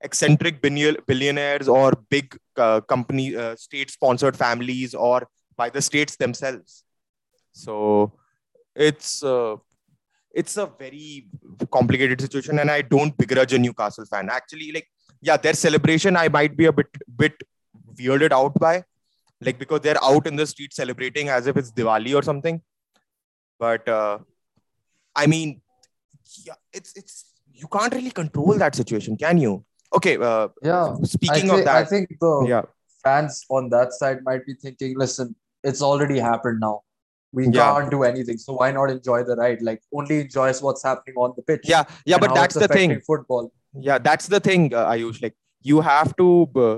eccentric 0.01 0.62
billion- 0.62 0.98
billionaires 1.08 1.67
or 1.67 1.93
big 2.10 2.38
uh, 2.55 2.82
company 2.82 3.36
uh, 3.36 3.55
state 3.55 3.91
sponsored 3.91 4.36
families 4.36 4.93
or 4.93 5.27
by 5.58 5.70
the 5.70 5.82
states 5.82 6.16
themselves. 6.16 6.84
So 7.52 8.14
it's 8.76 9.24
uh, 9.24 9.56
it's 10.32 10.58
a 10.58 10.68
very 10.80 11.28
complicated 11.72 12.22
situation, 12.22 12.60
and 12.60 12.70
I 12.70 12.82
don't 12.82 13.18
begrudge 13.18 13.54
a 13.54 13.60
Newcastle 13.60 14.06
fan. 14.06 14.30
Actually, 14.30 14.72
like 14.72 14.88
yeah, 15.22 15.38
their 15.38 15.54
celebration 15.54 16.16
I 16.16 16.30
might 16.30 16.56
be 16.56 16.66
a 16.66 16.72
bit 16.72 16.88
bit 17.18 17.34
weirded 18.00 18.32
out 18.32 18.54
by, 18.60 18.84
like 19.42 19.58
because 19.58 19.82
they're 19.82 20.04
out 20.04 20.28
in 20.28 20.36
the 20.36 20.46
street 20.46 20.74
celebrating 20.74 21.30
as 21.30 21.48
if 21.48 21.58
it's 21.58 21.72
Diwali 21.72 22.16
or 22.16 22.22
something. 22.22 22.62
But 23.60 23.88
uh, 23.90 24.20
I 25.16 25.26
mean, 25.26 25.62
yeah, 26.46 26.54
it's 26.72 26.94
it's 26.96 27.26
you 27.52 27.68
can't 27.68 27.94
really 27.94 28.12
control 28.12 28.54
that 28.54 28.76
situation, 28.76 29.18
can 29.18 29.40
you? 29.40 29.66
Okay, 29.94 30.18
uh, 30.18 30.50
Yeah. 30.62 30.94
Speaking 31.04 31.50
of 31.50 31.64
that, 31.66 31.76
I 31.76 31.86
think 31.86 32.10
the 32.20 32.46
yeah, 32.48 32.62
fans 33.04 33.44
on 33.50 33.70
that 33.70 33.94
side 33.94 34.20
might 34.24 34.46
be 34.46 34.54
thinking, 34.54 34.98
listen, 34.98 35.36
it's 35.71 35.81
already 35.91 36.19
happened 36.31 36.59
now. 36.67 36.75
We 37.38 37.45
Yeah. 37.47 37.65
can't 37.71 37.91
do 37.95 38.03
anything. 38.09 38.38
So 38.43 38.53
why 38.59 38.67
not 38.77 38.89
enjoy 38.97 39.19
the 39.29 39.36
ride? 39.41 39.62
Like 39.69 39.81
only 40.01 40.19
enjoy 40.25 40.50
what's 40.67 40.83
happening 40.89 41.15
on 41.25 41.33
the 41.38 41.43
pitch. 41.50 41.65
yeah, 41.74 41.83
yeah, 42.12 42.17
but 42.25 42.33
that's 42.39 42.55
the 42.65 42.69
thing. 42.79 43.00
Football. 43.13 43.45
yeah 43.88 43.97
that's 44.05 44.27
the 44.33 44.39
thing 44.45 44.62
uh, 44.81 44.83
aayush 44.91 45.17
like 45.24 45.33
you 45.69 45.81
have 45.88 46.12
to 46.19 46.27
uh, 46.62 46.77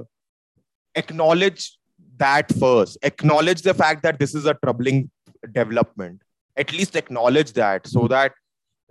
acknowledge 1.01 1.77
that 2.23 2.51
first 2.63 2.97
acknowledge 3.09 3.61
the 3.67 3.73
fact 3.81 4.03
that 4.03 4.19
this 4.19 4.33
is 4.39 4.45
a 4.45 4.55
troubling 4.63 4.97
development 5.59 6.21
at 6.63 6.73
least 6.77 6.95
acknowledge 7.01 7.53
that 7.61 7.87
so 7.87 8.07
that 8.13 8.33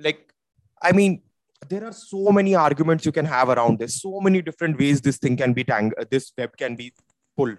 like 0.06 0.20
i 0.90 0.92
mean 1.00 1.20
there 1.72 1.84
are 1.88 1.92
so 1.92 2.22
many 2.38 2.54
arguments 2.54 3.04
you 3.04 3.14
can 3.20 3.28
have 3.34 3.48
around 3.56 3.78
this 3.78 4.00
so 4.06 4.20
many 4.28 4.40
different 4.48 4.78
ways 4.78 5.00
this 5.08 5.18
thing 5.18 5.36
can 5.42 5.52
be 5.52 5.64
tang- 5.72 5.92
this 6.14 6.32
web 6.38 6.56
can 6.62 6.76
be 6.82 6.88
pulled 7.36 7.58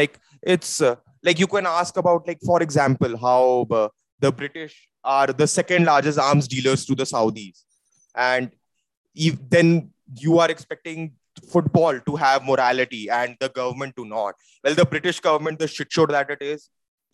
like 0.00 0.18
it's 0.42 0.72
uh, 0.90 0.94
like 1.22 1.38
you 1.38 1.46
can 1.46 1.66
ask 1.66 1.96
about 1.96 2.26
like 2.26 2.38
for 2.44 2.62
example 2.62 3.16
how 3.16 3.66
uh, 3.70 3.88
the 4.20 4.32
british 4.32 4.88
are 5.04 5.28
the 5.28 5.46
second 5.46 5.84
largest 5.84 6.18
arms 6.18 6.46
dealers 6.48 6.84
to 6.86 6.94
the 6.94 7.04
saudis. 7.04 7.62
And 8.14 8.50
if, 9.14 9.36
then 9.48 9.90
you 10.16 10.38
are 10.38 10.50
expecting 10.50 11.12
football 11.48 11.98
to 12.00 12.16
have 12.16 12.44
morality 12.44 13.08
and 13.08 13.36
the 13.40 13.48
government 13.48 13.96
to 13.96 14.04
not. 14.04 14.34
Well, 14.62 14.74
the 14.74 14.84
British 14.84 15.20
government, 15.20 15.58
the 15.58 15.68
shit 15.68 15.90
show 15.90 16.06
that 16.06 16.30
it 16.30 16.42
is, 16.42 16.68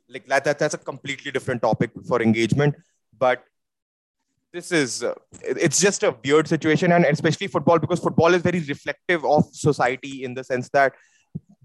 like 0.08 0.26
that, 0.26 0.44
that 0.44 0.58
that's 0.58 0.74
a 0.74 0.78
completely 0.78 1.30
different 1.30 1.62
topic 1.62 1.90
for 2.08 2.22
engagement. 2.22 2.74
But 3.18 3.44
this 4.52 4.72
is 4.72 5.02
uh, 5.02 5.14
it's 5.42 5.80
just 5.80 6.02
a 6.02 6.16
weird 6.24 6.48
situation. 6.48 6.92
And 6.92 7.04
especially 7.04 7.46
football 7.48 7.78
because 7.78 8.00
football 8.00 8.32
is 8.34 8.42
very 8.42 8.60
reflective 8.60 9.24
of 9.24 9.44
society 9.52 10.24
in 10.24 10.34
the 10.34 10.44
sense 10.44 10.68
that 10.70 10.92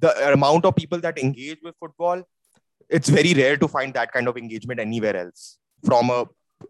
the 0.01 0.33
amount 0.33 0.65
of 0.65 0.75
people 0.75 0.99
that 1.05 1.17
engage 1.25 1.59
with 1.63 1.75
football 1.79 2.23
it's 2.89 3.09
very 3.09 3.33
rare 3.33 3.57
to 3.57 3.67
find 3.67 3.93
that 3.93 4.11
kind 4.11 4.27
of 4.27 4.37
engagement 4.37 4.79
anywhere 4.79 5.15
else 5.23 5.57
from 5.85 6.09
a 6.09 6.21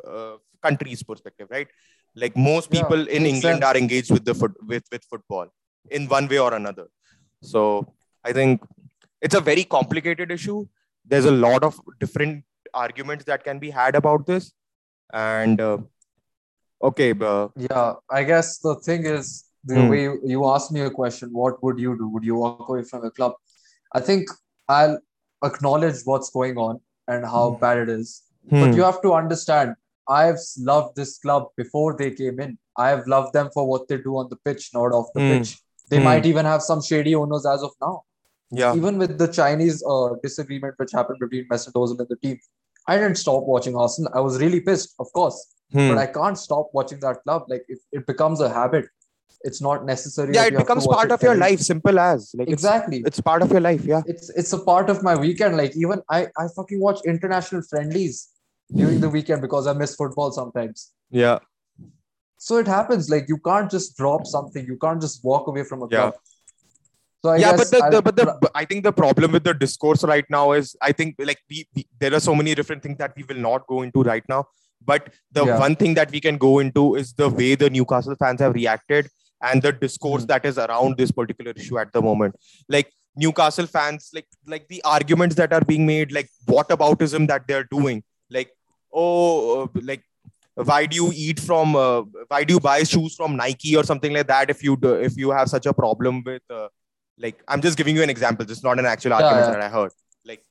uh, 0.08 0.36
country's 0.62 1.04
perspective 1.04 1.48
right? 1.50 1.68
Like 2.16 2.36
most 2.36 2.70
Yeah, 2.74 2.82
people 2.82 3.08
in 3.08 3.26
england 3.26 3.60
sense. 3.62 3.66
are 3.70 3.78
engaged 3.78 4.12
with 4.12 4.26
the 4.26 4.36
foot 4.36 4.54
with, 4.72 4.84
with 4.92 5.04
football 5.10 5.48
in 5.90 6.08
one 6.08 6.28
way 6.28 6.40
or 6.40 6.54
another. 6.54 6.88
So 7.42 7.62
i 8.24 8.32
think 8.38 8.62
it's 9.22 9.36
a 9.36 9.42
very 9.42 9.64
complicated 9.64 10.32
issue. 10.32 10.66
There's 11.06 11.26
a 11.26 11.32
lot 11.32 11.64
of 11.64 11.80
different 12.00 12.44
arguments 12.74 13.26
that 13.26 13.44
can 13.44 13.60
be 13.60 13.70
had 13.70 13.96
about 13.96 14.26
this. 14.28 14.52
And 15.14 15.60
uh, 15.62 15.78
okay 16.84 17.14
uh, 17.20 17.48
Yeah, 17.56 17.94
I 18.10 18.24
guess 18.24 18.58
the 18.60 18.76
thing 18.76 19.06
is 19.06 19.46
the 19.64 19.82
Hmm. 19.82 19.90
way 19.90 20.04
you, 20.04 20.20
you 20.24 20.46
asked 20.46 20.72
me 20.72 20.82
a 20.82 20.90
question, 20.90 21.30
what 21.32 21.62
would 21.64 21.80
you 21.80 21.98
do? 21.98 22.08
Would 22.10 22.24
you 22.24 22.36
walk 22.36 22.68
away 22.70 22.84
from 22.84 23.06
a 23.06 23.12
club? 23.12 23.34
I 23.94 24.00
think 24.00 24.30
I'll 24.68 25.00
acknowledge 25.44 26.02
what's 26.06 26.30
going 26.30 26.58
on 26.58 26.80
and 27.08 27.26
how 27.26 27.52
Hmm. 27.52 27.60
bad 27.62 27.78
it 27.78 27.90
is. 27.90 28.24
But 28.50 28.72
hmm, 28.72 28.78
you 28.78 28.84
have 28.84 29.02
to 29.04 29.14
understand, 29.14 29.76
I've 30.08 30.40
loved 30.58 30.96
this 30.96 31.18
club 31.20 31.50
before 31.58 31.96
they 31.96 32.12
came 32.12 32.40
in. 32.40 32.58
I 32.78 32.90
have 32.90 33.06
loved 33.08 33.34
them 33.34 33.50
for 33.54 33.68
what 33.68 33.88
they 33.88 33.98
do 33.98 34.18
on 34.18 34.30
the 34.30 34.38
pitch, 34.38 34.72
not 34.74 34.92
off 35.00 35.12
the 35.14 35.22
Hmm. 35.22 35.32
pitch. 35.34 35.62
They 35.90 36.00
Hmm. 36.00 36.06
might 36.06 36.26
even 36.26 36.46
have 36.46 36.64
some 36.64 36.82
shady 36.82 37.14
owners 37.16 37.46
as 37.46 37.62
of 37.64 37.72
now. 37.82 38.04
yeah 38.60 38.74
Even 38.78 38.98
with 39.02 39.18
the 39.18 39.28
Chinese 39.28 39.84
uh, 39.88 40.10
disagreement 40.24 40.74
which 40.78 40.92
happened 40.92 41.20
between 41.20 41.46
Mesut 41.52 41.74
Ozil 41.82 42.00
and 42.00 42.10
the 42.10 42.18
team, 42.24 42.40
I 42.88 42.98
didn't 42.98 43.18
stop 43.18 43.44
watching 43.54 43.76
Arsenal. 43.84 44.12
I 44.14 44.22
was 44.22 44.40
really 44.42 44.60
pissed, 44.62 44.96
of 45.04 45.12
course, 45.14 45.38
hmm. 45.72 45.88
but 45.90 45.98
I 45.98 46.08
can't 46.08 46.38
stop 46.38 46.72
watching 46.74 47.00
that 47.06 47.22
club. 47.24 47.46
Like 47.54 47.64
if 47.76 47.80
it 47.92 48.06
becomes 48.08 48.42
a 48.42 48.50
habit, 48.50 48.88
it's 49.44 49.62
not 49.62 49.86
necessary. 49.86 50.34
yeah 50.36 50.46
it 50.46 50.52
you 50.54 50.58
have 50.58 50.68
to 50.68 50.74
becomes 50.74 50.88
part 50.88 51.06
it 51.10 51.14
of 51.16 51.22
your 51.28 51.36
life 51.36 51.60
simple 51.68 52.00
as 52.00 52.32
like 52.40 52.50
Exactly. 52.56 53.02
it's 53.12 53.22
part 53.30 53.42
of 53.46 53.52
your 53.52 53.62
life 53.68 53.86
yeah 53.94 54.02
It's 54.14 54.30
it's 54.42 54.54
a 54.54 54.60
part 54.72 54.90
of 54.94 55.04
my 55.08 55.16
weekend. 55.16 55.58
Like 55.62 55.76
even 55.86 56.02
I 56.18 56.20
I 56.44 56.48
fucking 56.58 56.80
watch 56.88 57.00
international 57.14 57.64
friendlies 57.70 58.20
during 58.82 59.00
the 59.06 59.10
weekend 59.16 59.42
because 59.48 59.68
I 59.72 59.74
miss 59.84 59.96
football 60.02 60.32
sometimes. 60.42 60.92
yeah 61.24 61.40
So 62.38 62.58
it 62.58 62.68
happens. 62.68 63.10
Like 63.14 63.26
you 63.32 63.38
can't 63.48 63.70
just 63.72 63.98
drop 63.98 64.26
something. 64.26 64.66
You 64.66 64.78
can't 64.84 65.02
just 65.02 65.24
walk 65.32 65.48
away 65.48 65.64
from 65.72 65.84
a 65.84 65.88
Yeah. 65.96 65.98
club. 66.12 66.14
So 67.24 67.30
I 67.32 67.38
yeah 67.38 67.52
but 67.58 67.68
the, 67.74 67.82
the 67.96 68.02
but 68.06 68.16
the 68.22 68.50
i 68.60 68.66
think 68.70 68.84
the 68.84 68.92
problem 69.00 69.32
with 69.38 69.44
the 69.48 69.54
discourse 69.64 70.04
right 70.12 70.30
now 70.36 70.46
is 70.60 70.72
i 70.88 70.92
think 71.02 71.20
like 71.30 71.42
we, 71.52 71.58
we 71.76 71.84
there 72.04 72.14
are 72.20 72.22
so 72.28 72.34
many 72.40 72.56
different 72.60 72.82
things 72.86 72.98
that 73.02 73.14
we 73.20 73.26
will 73.32 73.42
not 73.50 73.68
go 73.74 73.82
into 73.88 74.02
right 74.08 74.24
now 74.34 74.40
but 74.92 75.10
the 75.40 75.44
Yeah. 75.50 75.60
one 75.66 75.76
thing 75.82 75.94
that 76.00 76.10
we 76.16 76.22
can 76.28 76.40
go 76.46 76.54
into 76.64 76.86
is 77.02 77.14
the 77.24 77.30
way 77.42 77.50
the 77.64 77.70
newcastle 77.76 78.16
fans 78.24 78.42
have 78.46 78.56
reacted 78.62 79.12
and 79.42 79.62
the 79.62 79.72
discourse 79.72 80.24
Mhm. 80.24 80.28
that 80.28 80.46
is 80.46 80.58
around 80.58 80.98
this 80.98 81.12
particular 81.12 81.54
issue 81.56 81.78
at 81.80 81.92
the 81.94 82.02
moment. 82.02 82.36
Like 82.70 82.92
newcastle 83.16 83.68
fans 83.68 84.10
like 84.14 84.28
like 84.48 84.68
the 84.70 84.82
arguments 84.84 85.36
that 85.36 85.52
are 85.52 85.66
being 85.72 85.86
made 85.86 86.12
like 86.14 86.30
whataboutism 86.48 87.28
that 87.28 87.48
they're 87.48 87.68
doing? 87.72 88.04
Like 88.30 88.52
oh 88.94 89.64
uh, 89.64 89.68
like 89.82 90.04
why 90.56 90.86
do 90.86 90.96
you 90.96 91.12
eat 91.14 91.40
from 91.40 91.76
uh, 91.76 92.02
why 92.28 92.44
do 92.44 92.54
you 92.54 92.60
buy 92.60 92.84
shoes 92.84 93.16
from 93.16 93.36
nike 93.36 93.76
or 93.76 93.84
something 93.84 94.14
like 94.14 94.28
that 94.28 94.50
if 94.50 94.64
you 94.64 94.78
do, 94.78 94.94
if 94.96 95.18
you 95.18 95.32
have 95.32 95.50
such 95.50 95.66
a 95.66 95.74
problem 95.74 96.24
with 96.26 96.42
uh, 96.50 96.68
like 97.18 97.42
i'm 97.48 97.62
just 97.62 97.78
giving 97.78 97.96
you 97.96 98.04
an 98.04 98.10
example. 98.10 98.46
This 98.46 98.58
is 98.58 98.64
not 98.64 98.80
an 98.80 98.86
actual 98.86 99.14
argument 99.14 99.48
yeah. 99.48 99.52
that 99.54 99.62
i 99.62 99.70
heard. 99.70 99.92
Like 100.26 100.44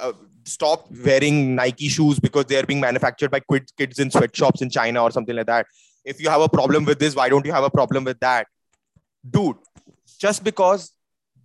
uh, 0.00 0.12
stop 0.44 0.86
wearing 1.04 1.54
nike 1.54 1.88
shoes 1.88 2.18
because 2.18 2.46
they 2.46 2.56
are 2.56 2.66
being 2.66 2.80
manufactured 2.80 3.30
by 3.30 3.40
kids 3.78 3.98
in 3.98 4.10
sweatshops 4.10 4.62
in 4.62 4.70
china 4.70 5.02
or 5.02 5.10
something 5.10 5.36
like 5.36 5.46
that 5.46 5.66
if 6.12 6.20
you 6.22 6.30
have 6.30 6.40
a 6.40 6.48
problem 6.48 6.84
with 6.90 6.98
this 6.98 7.16
why 7.20 7.28
don't 7.28 7.44
you 7.44 7.52
have 7.52 7.64
a 7.64 7.70
problem 7.78 8.04
with 8.04 8.20
that? 8.20 8.46
Dude 9.38 9.56
just 10.18 10.44
because 10.44 10.92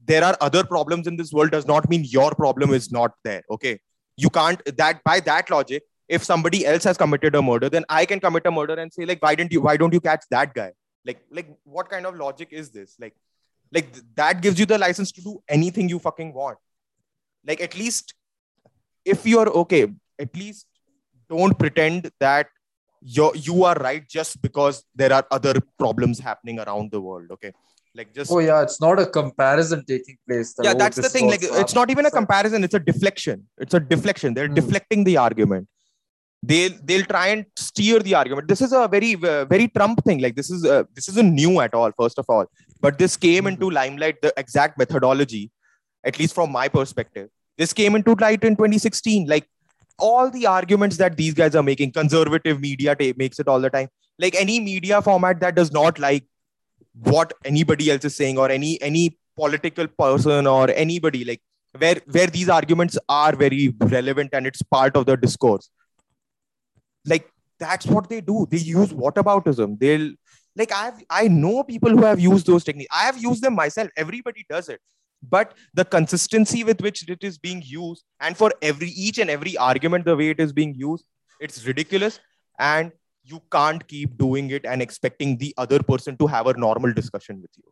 there 0.06 0.24
are 0.24 0.36
other 0.40 0.64
problems 0.64 1.08
in 1.08 1.18
this 1.18 1.32
world 1.34 1.52
does 1.52 1.66
not 1.68 1.90
mean 1.90 2.04
your 2.06 2.34
problem 2.36 2.74
is 2.74 2.92
not 2.92 3.16
there 3.24 3.42
okay? 3.50 3.80
You 4.18 4.30
can't 4.30 4.62
that 4.78 5.04
by 5.04 5.20
that 5.32 5.50
logic 5.50 5.84
if 6.08 6.24
somebody 6.24 6.66
else 6.66 6.84
has 6.84 6.98
committed 6.98 7.36
a 7.36 7.42
murder 7.42 7.70
then 7.70 7.86
i 7.98 8.06
can 8.06 8.20
commit 8.20 8.46
a 8.46 8.52
murder 8.52 8.74
and 8.84 8.94
say 8.94 9.06
like 9.12 9.22
why 9.26 9.34
didn't 9.36 9.54
you 9.58 9.62
why 9.68 9.76
don't 9.78 9.94
you 9.94 10.02
catch 10.02 10.24
that 10.30 10.54
guy? 10.54 10.72
Like 11.06 11.22
like 11.32 11.54
what 11.64 11.90
kind 11.90 12.06
of 12.06 12.16
logic 12.16 12.50
is 12.52 12.70
this? 12.70 12.96
Like 13.00 13.16
like 13.72 13.92
th- 13.94 14.06
that 14.16 14.42
gives 14.42 14.60
you 14.60 14.66
the 14.66 14.78
license 14.78 15.12
to 15.14 15.22
do 15.22 15.42
anything 15.50 15.90
you 15.90 16.00
fucking 16.00 16.34
want. 16.34 16.58
Like 17.46 17.62
at 17.62 17.78
least 17.78 18.14
if 19.06 19.26
you're 19.26 19.50
okay 19.64 19.88
at 20.20 20.36
least 20.36 20.68
don't 21.30 21.58
pretend 21.58 22.12
that 22.20 22.48
you 23.02 23.32
you 23.36 23.64
are 23.64 23.76
right 23.76 24.08
just 24.08 24.42
because 24.42 24.84
there 24.96 25.12
are 25.12 25.26
other 25.32 25.56
problems 25.80 26.20
happening 26.20 26.60
around 26.60 26.92
the 26.92 27.02
world 27.02 27.32
okay? 27.32 27.52
Like 27.96 28.14
just 28.14 28.32
oh 28.32 28.40
yeah, 28.40 28.62
it's 28.62 28.80
not 28.80 29.00
a 29.00 29.06
comparison 29.06 29.84
taking 29.86 30.18
place. 30.28 30.54
that, 30.54 30.64
yeah 30.66 30.72
oh, 30.72 30.78
that's 30.78 30.96
the 30.98 31.10
thing 31.10 31.28
like 31.28 31.42
it's 31.44 31.76
not 31.76 31.90
even 31.90 32.06
a 32.06 32.12
comparison 32.12 32.64
it's 32.64 32.74
a 32.74 32.80
deflection. 32.80 33.48
It's 33.58 33.74
a 33.74 33.80
deflection. 33.80 34.34
They're 34.34 34.48
Hmm. 34.48 34.54
deflecting 34.54 35.04
the 35.04 35.18
argument. 35.18 35.68
They'll 36.44 36.72
they'll 36.84 37.06
try 37.06 37.28
and 37.28 37.46
steer 37.56 38.00
the 38.00 38.16
argument. 38.16 38.48
This 38.48 38.62
is 38.62 38.72
a 38.72 38.88
very 38.88 39.16
very 39.16 39.68
trump 39.68 40.04
thing. 40.06 40.20
Like 40.22 40.36
this 40.36 40.50
is 40.50 40.64
uh, 40.66 40.84
this 40.96 41.10
isn't 41.10 41.34
new 41.42 41.60
at 41.60 41.74
all 41.74 41.92
first 42.00 42.18
of 42.18 42.26
all. 42.30 42.46
But 42.80 42.98
this 42.98 43.18
came 43.18 43.44
Mhm. 43.44 43.52
into 43.54 43.70
limelight 43.70 44.22
the 44.22 44.34
exact 44.38 44.78
methodology 44.78 45.52
at 46.04 46.18
least 46.18 46.34
from 46.34 46.52
my 46.52 46.68
perspective. 46.68 47.30
This 47.58 47.74
came 47.74 47.96
into 47.96 48.16
light 48.16 48.44
in 48.44 48.56
2016 48.56 49.28
like 49.28 49.48
all 50.02 50.30
the 50.30 50.46
arguments 50.48 50.98
that 50.98 51.18
these 51.18 51.34
guys 51.34 51.56
are 51.56 51.64
making 51.64 51.92
conservative 51.92 52.60
media 52.60 52.96
ta- 52.96 53.14
makes 53.18 53.40
it 53.40 53.48
all 53.48 53.62
the 53.62 53.70
time. 53.70 53.88
Like 54.20 54.36
any 54.36 54.60
media 54.60 55.02
format 55.02 55.40
that 55.40 55.56
does 55.56 55.72
not 55.72 56.00
like 56.00 56.26
what 56.94 57.34
anybody 57.46 57.90
else 57.92 58.06
is 58.06 58.16
saying 58.16 58.38
or 58.38 58.50
any 58.52 58.82
any 58.82 59.18
political 59.36 59.88
person 59.88 60.48
or 60.48 60.70
anybody 60.72 61.24
like 61.24 61.42
where 61.78 62.02
where 62.18 62.28
these 62.28 62.50
arguments 62.50 62.98
are 63.08 63.36
very 63.36 63.74
relevant 63.98 64.32
and 64.34 64.46
it's 64.46 64.62
part 64.62 64.96
of 64.96 65.06
the 65.06 65.16
discourse. 65.16 65.70
Like 67.06 67.30
that's 67.60 67.86
what 67.86 68.10
they 68.10 68.22
do. 68.22 68.48
They 68.50 68.58
use 68.58 68.94
whataboutism. 68.94 69.80
They'll 69.80 70.12
like 70.58 70.72
i've 70.74 71.02
i 71.10 71.28
know 71.30 71.64
people 71.64 71.92
who 71.92 72.04
have 72.04 72.20
used 72.20 72.46
those 72.46 72.66
techniques 72.66 72.90
i 72.94 73.04
have 73.04 73.18
used 73.18 73.42
them 73.42 73.56
myself. 73.56 73.90
Everybody 73.96 74.46
does 74.50 74.68
it 74.70 74.82
but 75.30 75.54
the 75.74 75.86
consistency 75.86 76.64
with 76.64 76.82
which 76.82 77.08
it 77.08 77.24
is 77.24 77.38
being 77.38 77.62
used 77.66 78.04
and 78.20 78.36
for 78.36 78.52
every 78.62 78.90
each 78.90 79.18
and 79.20 79.30
every 79.30 79.56
argument 79.58 80.06
the 80.06 80.16
way 80.16 80.30
it 80.30 80.40
is 80.40 80.52
being 80.52 80.74
used 80.76 81.06
it's 81.42 81.66
ridiculous. 81.66 82.20
And 82.60 82.92
you 83.24 83.42
can't 83.52 83.86
keep 83.88 84.18
doing 84.18 84.52
it 84.52 84.66
and 84.66 84.82
expecting 84.82 85.38
the 85.38 85.54
other 85.58 85.82
person 85.84 86.16
to 86.18 86.28
have 86.28 86.48
a 86.48 86.54
normal 86.54 86.94
discussion 86.94 87.42
with 87.42 87.52
you. 87.58 87.64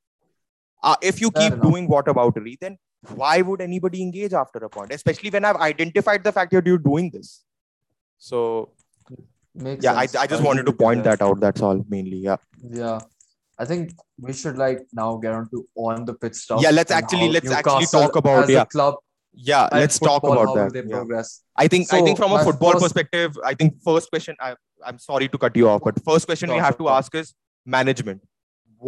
Uh, 0.83 0.95
if 1.01 1.21
you 1.21 1.31
keep 1.31 1.61
doing 1.61 1.87
whataboutery 1.87 2.57
then 2.59 2.77
why 3.15 3.41
would 3.41 3.61
anybody 3.61 4.01
engage 4.01 4.33
after 4.33 4.59
a 4.59 4.69
point? 4.69 4.91
Especially 4.91 5.29
when 5.29 5.45
i've 5.45 5.57
identified 5.57 6.23
the 6.23 6.31
fact 6.31 6.51
that 6.51 6.65
you're 6.65 6.77
doing 6.77 7.09
this. 7.11 7.43
So 8.17 8.71
makes 9.53 9.83
yeah 9.83 9.93
I. 9.93 10.07
I 10.19 10.27
just 10.27 10.43
wanted 10.43 10.65
to 10.65 10.73
point 10.73 11.03
that 11.03 11.21
out. 11.21 11.39
That's 11.39 11.61
all 11.61 11.83
mainly 11.89 12.17
yeah. 12.17 12.37
Yeah, 12.69 12.99
I 13.61 13.65
think 13.65 13.91
we 14.25 14.33
should 14.33 14.57
like 14.57 14.79
now 14.93 15.17
get 15.17 15.33
on 15.33 15.49
to 15.51 15.67
on 15.75 16.05
the 16.05 16.13
pitch 16.13 16.35
stuff. 16.35 16.61
Yeah, 16.65 16.71
let's 16.71 16.91
actually- 16.99 17.29
let's 17.29 17.51
actually 17.51 17.87
talk 17.97 18.15
about- 18.23 18.49
yeah. 18.57 18.65
club. 18.77 18.95
yeah 19.47 19.65
let's 19.79 19.97
talk 20.05 20.23
about 20.27 20.49
that 20.57 20.71
they 20.75 20.81
yeah. 20.81 20.93
progress? 20.95 21.27
i 21.63 21.65
think 21.73 21.91
i 21.97 21.99
think 22.05 22.17
from 22.21 22.31
a 22.37 22.39
football 22.47 22.71
first- 22.75 22.85
perspective 22.85 23.35
i 23.49 23.51
think 23.59 23.75
first 23.89 24.07
question 24.13 24.35
I, 24.47 24.49
i'm 24.91 24.97
sorry 25.03 25.27
to 25.33 25.37
cut 25.43 25.59
you 25.61 25.67
off 25.73 25.83
but 25.87 25.99
first 26.07 26.25
question 26.29 26.53
we 26.55 26.57
have 26.63 26.77
to 26.79 26.87
ask 26.95 27.17
is 27.21 27.29
management 27.75 28.23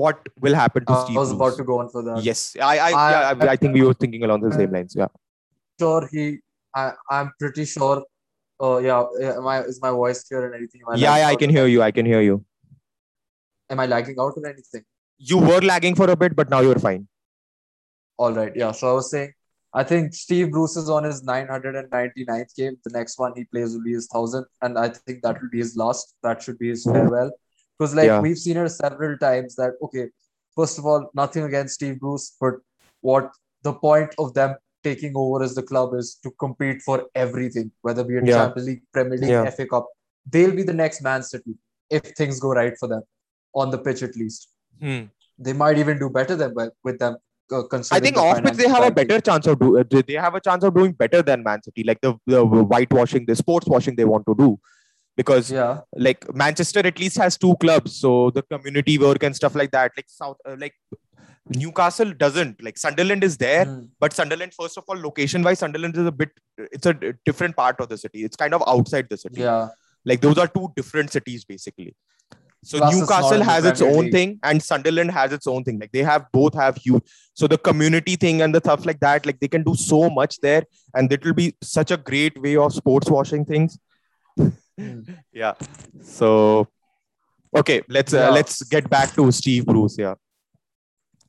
what 0.02 0.18
will 0.48 0.58
happen 0.62 0.88
to 0.90 0.94
Uh, 0.96 1.04
steve 1.04 1.18
I 1.22 1.24
was 1.26 1.32
about 1.38 1.56
to 1.62 1.66
go 1.70 1.78
on 1.84 1.90
for 1.96 2.02
that. 2.08 2.24
yes 2.30 2.42
i 2.60 2.74
i, 2.88 2.90
I- 2.90 3.12
yeah, 3.14 3.46
I, 3.50 3.52
I 3.54 3.56
think 3.64 3.80
we 3.80 3.84
were 3.90 3.94
thinking 4.06 4.24
along 4.30 4.42
the 4.48 4.54
same 4.60 4.72
lines 4.80 4.98
yeah 5.04 5.12
Sure, 5.84 6.04
he. 6.16 6.26
I 6.82 6.84
I'm 7.18 7.30
pretty 7.44 7.66
sure. 7.76 7.98
Uh, 8.66 8.78
yeah, 8.88 9.04
yeah, 9.26 9.38
am 9.40 9.48
is 9.74 9.80
my 9.86 9.92
voice 10.02 10.20
clear 10.28 10.42
and 10.48 10.54
everything? 10.60 10.82
Yeah, 11.06 11.18
yeah 11.22 11.30
i 11.36 11.36
can 11.46 11.50
hear 11.60 11.68
you 11.76 11.84
i 11.90 11.92
can 12.00 12.06
hear 12.16 12.22
you 12.32 12.36
Am 13.72 13.80
I 13.80 13.86
lagging 13.86 14.18
out 14.20 14.34
or 14.38 14.48
anything? 14.48 14.84
you 15.24 15.38
were 15.38 15.62
lagging 15.62 15.96
for 15.98 16.10
a 16.10 16.16
bit 16.16 16.36
but 16.36 16.50
now 16.50 16.60
you're 16.68 16.80
fine 16.84 17.08
All 18.24 18.34
right, 18.38 18.56
yeah. 18.62 18.72
So 18.78 18.88
I 18.90 18.94
was 18.94 19.10
saying, 19.12 19.30
I 19.74 19.84
think 19.90 20.14
Steve 20.14 20.48
Bruce 20.54 20.76
is 20.82 20.90
on 20.96 21.06
his 21.10 21.20
999th 21.28 22.56
game. 22.60 22.76
The 22.86 22.92
next 22.96 23.18
one 23.24 23.32
he 23.36 23.44
plays 23.46 23.74
will 23.76 23.84
be 23.86 23.94
his 23.98 24.08
thousand, 24.14 24.46
and 24.68 24.78
I 24.82 24.90
think 24.90 25.22
that 25.24 25.40
will 25.42 25.50
be 25.54 25.62
his 25.64 25.72
last. 25.82 26.14
That 26.26 26.44
should 26.44 26.60
be 26.64 26.70
his 26.74 26.84
farewell. 26.90 27.32
Because 27.78 27.96
like 28.00 28.10
Yeah. 28.12 28.20
we've 28.26 28.42
seen 28.44 28.58
it 28.64 28.70
several 28.76 29.16
times 29.24 29.56
that 29.62 29.80
okay, 29.88 30.04
first 30.60 30.78
of 30.82 30.86
all, 30.92 31.08
nothing 31.22 31.48
against 31.50 31.80
Steve 31.80 31.98
Bruce, 32.04 32.28
but 32.44 32.60
what 33.12 33.32
the 33.70 33.74
point 33.88 34.14
of 34.26 34.34
them 34.40 34.54
taking 34.90 35.18
over 35.24 35.42
as 35.48 35.56
the 35.62 35.66
club 35.72 35.96
is 36.02 36.12
to 36.26 36.32
compete 36.46 36.84
for 36.90 36.98
everything, 37.26 37.72
whether 37.88 38.04
be 38.12 38.18
it 38.22 38.30
Yeah. 38.34 38.38
Champions 38.42 38.68
League, 38.72 38.84
Premier 39.00 39.18
League, 39.24 39.36
Yeah. 39.38 39.50
FA 39.56 39.68
Cup. 39.74 39.88
They'll 40.36 40.58
be 40.62 40.68
the 40.74 40.78
next 40.84 41.02
Man 41.10 41.24
City 41.32 41.56
if 42.00 42.04
things 42.22 42.40
go 42.48 42.54
right 42.62 42.78
for 42.84 42.88
them 42.94 43.04
on 43.54 43.72
the 43.72 43.78
pitch 43.78 44.04
at 44.04 44.16
least 44.16 44.50
Hmm. 44.80 45.02
they 45.38 45.54
might 45.54 45.78
even 45.78 46.00
do 46.00 46.10
better 46.10 46.36
than 46.36 46.54
with 46.84 46.98
them 47.00 47.18
uh, 47.54 47.64
I 47.92 48.00
think 48.00 48.16
the 48.16 48.22
off 48.22 48.42
pitch 48.44 48.54
they 48.54 48.68
have 48.70 48.84
a 48.84 48.92
better 48.92 49.20
chance 49.20 49.46
of 49.46 49.60
do. 49.60 49.78
uh, 49.78 49.84
They 49.92 50.02
they 50.02 50.14
have 50.26 50.36
a 50.36 50.40
chance 50.40 50.64
of 50.64 50.74
doing 50.74 50.94
better 50.94 51.22
than 51.22 51.44
Man 51.44 51.62
City, 51.62 51.84
like 51.84 52.00
the, 52.02 52.14
the 52.26 52.46
whitewashing, 52.46 53.26
the 53.26 53.36
sports 53.36 53.68
washing 53.68 53.98
they 53.98 54.06
want 54.06 54.26
to 54.28 54.36
do, 54.42 54.48
because 55.18 55.52
Yeah, 55.52 55.82
like 56.08 56.24
Manchester 56.34 56.80
at 56.92 56.98
least 56.98 57.18
has 57.18 57.38
two 57.38 57.56
clubs, 57.58 57.98
so 58.04 58.30
the 58.38 58.44
community 58.44 58.98
work 58.98 59.22
and 59.24 59.36
stuff 59.36 59.54
like 59.54 59.72
that. 59.72 59.92
Like 59.98 60.06
South, 60.08 60.38
uh, 60.48 60.56
like 60.58 60.76
Newcastle 61.50 62.14
doesn't. 62.14 62.64
Like 62.64 62.78
Sunderland 62.78 63.24
is 63.24 63.38
there, 63.38 63.66
Mm. 63.66 63.90
but 64.00 64.14
Sunderland, 64.14 64.54
first 64.54 64.78
of 64.78 64.86
all, 64.88 64.96
location 64.98 65.44
wise, 65.44 65.60
Sunderland 65.60 65.98
is 65.98 66.06
a 66.06 66.12
bit. 66.12 66.30
It's 66.58 66.86
a 66.86 66.94
different 67.26 67.56
part 67.58 67.80
of 67.82 67.90
the 67.90 67.98
city. 67.98 68.24
It's 68.24 68.36
kind 68.38 68.54
of 68.54 68.64
outside 68.68 69.08
the 69.10 69.18
city. 69.18 69.42
yeah, 69.42 69.70
Like 70.06 70.22
those 70.22 70.38
are 70.38 70.48
two 70.48 70.72
different 70.76 71.12
cities 71.12 71.44
basically. 71.44 71.96
So 72.64 72.78
Plus, 72.78 72.96
Newcastle 72.96 73.42
has 73.42 73.66
its 73.66 73.82
own 73.82 74.06
League. 74.06 74.12
thing, 74.12 74.40
and 74.44 74.62
Sunderland 74.62 75.12
has 75.12 75.34
its 75.34 75.48
own 75.48 75.64
thing. 75.64 75.80
Like 75.80 75.92
they 75.92 76.04
have 76.04 76.26
both 76.32 76.54
have 76.54 76.78
huge. 76.78 77.04
So 77.34 77.48
the 77.48 77.58
community 77.58 78.16
thing 78.16 78.42
and 78.44 78.54
the 78.54 78.60
stuff 78.60 78.86
like 78.86 79.00
that, 79.00 79.26
like 79.26 79.40
they 79.40 79.48
can 79.48 79.64
do 79.64 79.76
so 79.76 80.10
much 80.10 80.40
there, 80.42 80.64
and 80.94 81.12
it 81.12 81.26
will 81.26 81.34
be 81.34 81.56
such 81.64 81.90
a 81.90 81.98
great 81.98 82.40
way 82.40 82.58
of 82.58 82.74
sports 82.74 83.10
washing 83.10 83.46
things. 83.46 83.78
Mm. 84.40 85.18
Yeah. 85.34 85.54
So 86.02 86.68
okay, 87.56 87.82
let's 87.88 88.14
uh, 88.14 88.32
let's 88.32 88.64
get 88.64 88.90
back 88.90 89.14
to 89.16 89.32
Steve 89.32 89.66
Bruce. 89.66 89.98
Yeah. 89.98 90.16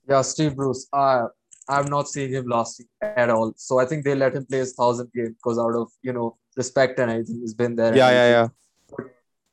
yeah. 0.08 0.22
Steve 0.22 0.56
Bruce. 0.56 0.86
I 0.92 1.24
I'm 1.68 1.86
not 1.86 2.08
seeing 2.08 2.32
him 2.32 2.46
lasting 2.48 2.86
at 3.02 3.30
all. 3.30 3.52
So 3.56 3.78
I 3.78 3.86
think 3.86 4.04
they 4.04 4.14
let 4.14 4.34
him 4.34 4.46
play 4.46 4.58
his 4.58 4.74
thousand 4.74 5.10
game 5.14 5.34
because 5.36 5.58
out 5.58 5.74
of 5.74 5.90
you 6.02 6.12
know 6.12 6.36
respect 6.56 6.98
and 6.98 7.10
everything, 7.10 7.40
he's 7.40 7.54
been 7.54 7.76
there. 7.76 7.94
Yeah, 7.96 8.10
yeah, 8.10 8.30
yeah. 8.30 8.48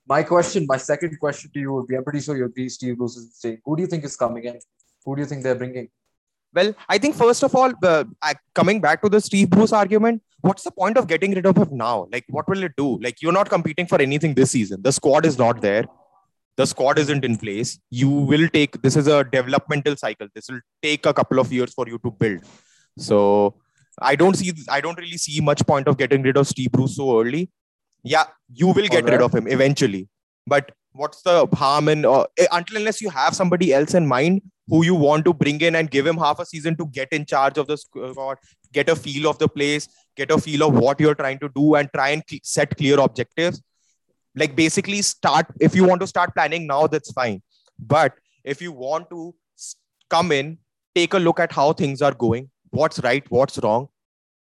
My 0.10 0.24
question, 0.24 0.66
my 0.68 0.78
second 0.78 1.20
question 1.20 1.51
to 1.54 1.60
you 1.60 1.72
would 1.74 1.88
be: 1.88 1.96
I'm 1.96 2.04
pretty 2.04 2.22
sure 2.22 2.36
you 2.36 2.46
agree. 2.46 2.68
Steve 2.68 2.98
Bruce 2.98 3.16
is 3.16 3.25
staying. 3.36 3.60
Who 3.63 3.75
do 3.75 3.84
you 3.84 3.88
think 3.88 4.04
is 4.04 4.16
coming 4.16 4.44
in? 4.44 4.60
Who 5.06 5.16
do 5.16 5.22
you 5.22 5.28
think 5.28 5.44
they're 5.44 5.60
bringing? 5.63 5.89
Well, 6.51 6.74
I 6.89 6.98
think 6.98 7.16
first 7.16 7.44
of 7.44 7.56
all, 7.56 7.72
uh, 7.84 8.06
coming 8.56 8.82
back 8.82 9.04
to 9.04 9.10
the 9.10 9.22
Steve 9.22 9.51
Bruce 9.51 9.72
argument, 9.72 10.24
what's 10.42 10.63
the 10.63 10.72
point 10.72 10.98
of 10.98 11.06
getting 11.06 11.36
rid 11.36 11.46
of 11.46 11.58
him 11.58 11.78
now? 11.78 12.08
Like, 12.12 12.25
what 12.30 12.50
will 12.50 12.63
it 12.63 12.72
do? 12.75 12.98
Like, 13.04 13.22
you're 13.22 13.38
not 13.39 13.50
competing 13.50 13.86
for 13.86 14.01
anything 14.01 14.34
this 14.34 14.50
season. 14.50 14.82
The 14.82 14.92
squad 14.92 15.28
is 15.28 15.38
not 15.38 15.62
there. 15.62 15.86
The 16.56 16.66
squad 16.66 16.98
isn't 16.98 17.24
in 17.24 17.38
place. 17.38 17.78
You 17.92 18.10
will 18.10 18.50
take 18.50 18.82
this 18.82 18.96
is 18.96 19.06
a 19.06 19.24
developmental 19.24 19.96
cycle. 19.96 20.28
This 20.34 20.50
will 20.50 20.62
take 20.82 21.06
a 21.06 21.13
couple 21.13 21.39
of 21.39 21.54
years 21.54 21.72
for 21.72 21.88
you 21.88 22.00
to 22.00 22.10
build. 22.10 22.42
So, 22.98 23.54
I 24.01 24.16
don't 24.16 24.36
see. 24.36 24.51
I 24.70 24.82
don't 24.82 24.98
really 24.98 25.18
see 25.18 25.39
much 25.39 25.66
point 25.68 25.88
of 25.88 25.98
getting 25.98 26.24
rid 26.24 26.36
of 26.36 26.48
Steve 26.48 26.72
Bruce 26.72 26.96
so 26.96 27.22
early. 27.22 27.51
Yeah, 28.03 28.25
you 28.53 28.68
will 28.68 28.88
get 28.88 29.06
rid 29.06 29.22
of 29.22 29.34
him 29.34 29.48
eventually. 29.48 30.08
But 30.48 30.72
what's 30.94 31.22
the 31.22 31.48
harm 31.53 31.88
in 31.89 32.06
uh, 32.06 32.25
until 32.51 32.77
unless 32.77 33.01
you 33.01 33.10
have 33.10 33.36
somebody 33.36 33.74
else 33.74 33.94
in 33.94 34.08
mind 34.08 34.41
who 34.68 34.84
you 34.86 34.96
want 34.96 35.25
to 35.25 35.34
bring 35.34 35.60
in 35.62 35.75
and 35.75 35.89
give 35.89 36.06
him 36.06 36.18
half 36.18 36.39
a 36.39 36.46
season 36.46 36.75
to 36.77 36.86
get 36.88 37.12
in 37.12 37.25
charge 37.25 37.58
of 37.58 37.68
the 37.68 37.77
squad, 37.77 38.38
get 38.72 38.88
a 38.88 38.96
feel 38.96 39.27
of 39.27 39.38
the 39.39 39.48
place, 39.48 39.88
get 40.15 40.32
a 40.32 40.38
feel 40.38 40.63
of 40.63 40.75
what 40.75 41.00
you're 41.00 41.15
trying 41.15 41.39
to 41.39 41.50
do, 41.56 41.75
and 41.75 41.89
try 41.94 42.10
and 42.10 42.24
set 42.44 42.75
clear 42.77 43.00
objectives. 43.00 43.62
Like 44.36 44.56
basically, 44.56 45.01
start 45.01 45.48
if 45.60 45.75
you 45.75 45.84
want 45.84 46.01
to 46.01 46.08
start 46.08 46.34
planning 46.36 46.68
now, 46.68 46.88
that's 46.88 47.12
fine. 47.12 47.41
But 47.79 48.13
if 48.44 48.62
you 48.62 48.72
want 48.72 49.10
to 49.10 49.34
come 50.10 50.32
in, 50.32 50.58
take 50.96 51.13
a 51.13 51.20
look 51.20 51.39
at 51.39 51.51
how 51.51 51.74
things 51.74 52.01
are 52.01 52.13
going, 52.13 52.50
what's 52.70 53.00
right, 53.00 53.24
what's 53.29 53.58
wrong, 53.60 53.89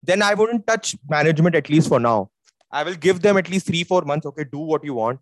then 0.03 0.21
I 0.21 0.33
wouldn't 0.33 0.67
touch 0.67 0.95
management 1.09 1.55
at 1.55 1.69
least 1.69 1.89
for 1.89 1.99
now. 1.99 2.29
I 2.71 2.83
will 2.83 2.95
give 2.95 3.21
them 3.21 3.37
at 3.37 3.49
least 3.49 3.67
three, 3.67 3.83
four 3.83 4.01
months. 4.01 4.25
Okay, 4.25 4.43
do 4.43 4.59
what 4.59 4.83
you 4.83 4.93
want. 4.93 5.21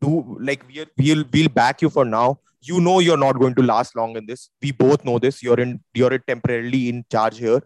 Do 0.00 0.36
like 0.40 0.64
we'll 0.68 0.86
we'll 0.96 1.24
we'll 1.32 1.48
back 1.48 1.82
you 1.82 1.90
for 1.90 2.04
now. 2.04 2.40
You 2.60 2.80
know 2.80 2.98
you're 2.98 3.16
not 3.16 3.38
going 3.38 3.54
to 3.54 3.62
last 3.62 3.94
long 3.94 4.16
in 4.16 4.26
this. 4.26 4.50
We 4.60 4.72
both 4.72 5.04
know 5.04 5.18
this. 5.18 5.42
You're 5.42 5.60
in 5.60 5.80
you're 5.94 6.18
temporarily 6.18 6.88
in 6.88 7.04
charge 7.10 7.38
here. 7.38 7.62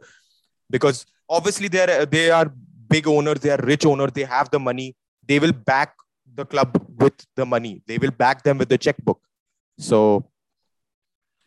Because 0.69 1.07
obviously 1.29 1.69
they're 1.69 2.05
they 2.07 2.31
are 2.31 2.53
big 2.89 3.09
owners. 3.09 3.41
They 3.41 3.51
are 3.51 3.63
rich 3.63 3.87
owners. 3.87 4.13
They 4.13 4.25
have 4.25 4.51
the 4.51 4.59
money. 4.59 4.95
They 5.27 5.39
will 5.39 5.53
back 5.53 5.95
the 6.35 6.45
club 6.45 6.77
with 6.99 7.15
the 7.37 7.47
money. 7.47 7.83
They 7.87 7.99
will 7.99 8.11
back 8.11 8.43
them 8.43 8.59
with 8.59 8.69
the 8.69 8.79
checkbook. 8.79 9.21
So 9.79 10.27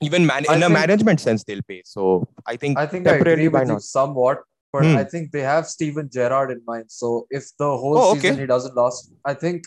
even 0.01 0.25
man- 0.25 0.45
in 0.49 0.63
a 0.63 0.69
management 0.69 1.19
sense 1.19 1.43
they'll 1.43 1.67
pay. 1.67 1.81
So 1.85 2.27
i 2.45 2.55
think 2.55 2.77
I 2.77 2.85
think 2.85 3.07
I 3.07 3.15
agree 3.15 3.47
with 3.47 3.69
you 3.69 3.79
somewhat, 3.79 4.43
but 4.75 4.85
Hmm. 4.85 4.97
I 5.01 5.05
think 5.13 5.31
they 5.37 5.43
have 5.53 5.65
Steven 5.77 6.09
Gerrard 6.17 6.51
in 6.55 6.61
mind. 6.73 6.85
So 6.99 7.09
if 7.39 7.45
the 7.63 7.71
whole 7.81 7.97
Oh, 8.01 8.13
season 8.13 8.31
okay. 8.33 8.41
he 8.43 8.47
doesn't 8.53 8.75
last, 8.83 9.11
I 9.33 9.33
think 9.43 9.63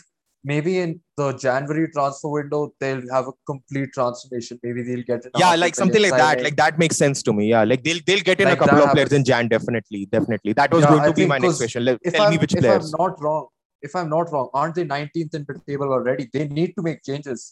maybe 0.51 0.73
in 0.83 0.91
the 1.21 1.29
January 1.45 1.87
transfer 1.95 2.29
window 2.35 2.61
they'll 2.81 3.05
have 3.17 3.27
a 3.31 3.35
complete 3.53 3.89
transformation. 3.97 4.61
Maybe 4.67 4.83
they'll 4.89 5.07
get 5.13 5.25
an 5.29 5.33
yeah 5.43 5.55
like 5.63 5.75
something 5.81 6.03
like 6.07 6.17
that 6.23 6.43
like 6.47 6.57
that 6.63 6.79
makes 6.83 6.97
sense 7.05 7.23
to 7.29 7.33
me 7.39 7.47
yeah 7.55 7.65
like 7.71 7.83
they'll 7.87 8.03
they'll 8.11 8.27
get 8.29 8.41
in 8.45 8.49
Like 8.51 8.61
a 8.61 8.61
couple 8.65 8.85
of 8.85 8.91
players 8.97 9.13
in 9.19 9.25
jan 9.31 9.49
definitely 9.55 10.03
definitely 10.17 10.53
that 10.61 10.71
was 10.77 10.85
Yeah, 10.85 10.91
going 10.93 11.03
I 11.07 11.09
to 11.09 11.15
be 11.21 11.27
my 11.33 11.39
next 11.45 11.59
question 11.63 11.85
Let- 11.89 11.99
if 12.11 12.15
tell 12.19 12.27
I'm, 12.27 12.33
me 12.35 12.39
which 12.45 12.55
if 12.59 12.63
players 12.65 12.87
I'm 12.95 13.01
not 13.05 13.23
wrong, 13.27 13.47
if 13.89 13.97
I'm 14.01 14.11
not 14.17 14.31
wrong, 14.35 14.49
aren't 14.61 14.77
they 14.81 14.85
19th 14.97 15.35
in 15.41 15.45
the 15.49 15.57
table 15.71 15.93
already? 15.99 16.29
They 16.37 16.47
need 16.61 16.73
to 16.81 16.85
make 16.91 17.01
changes. 17.11 17.43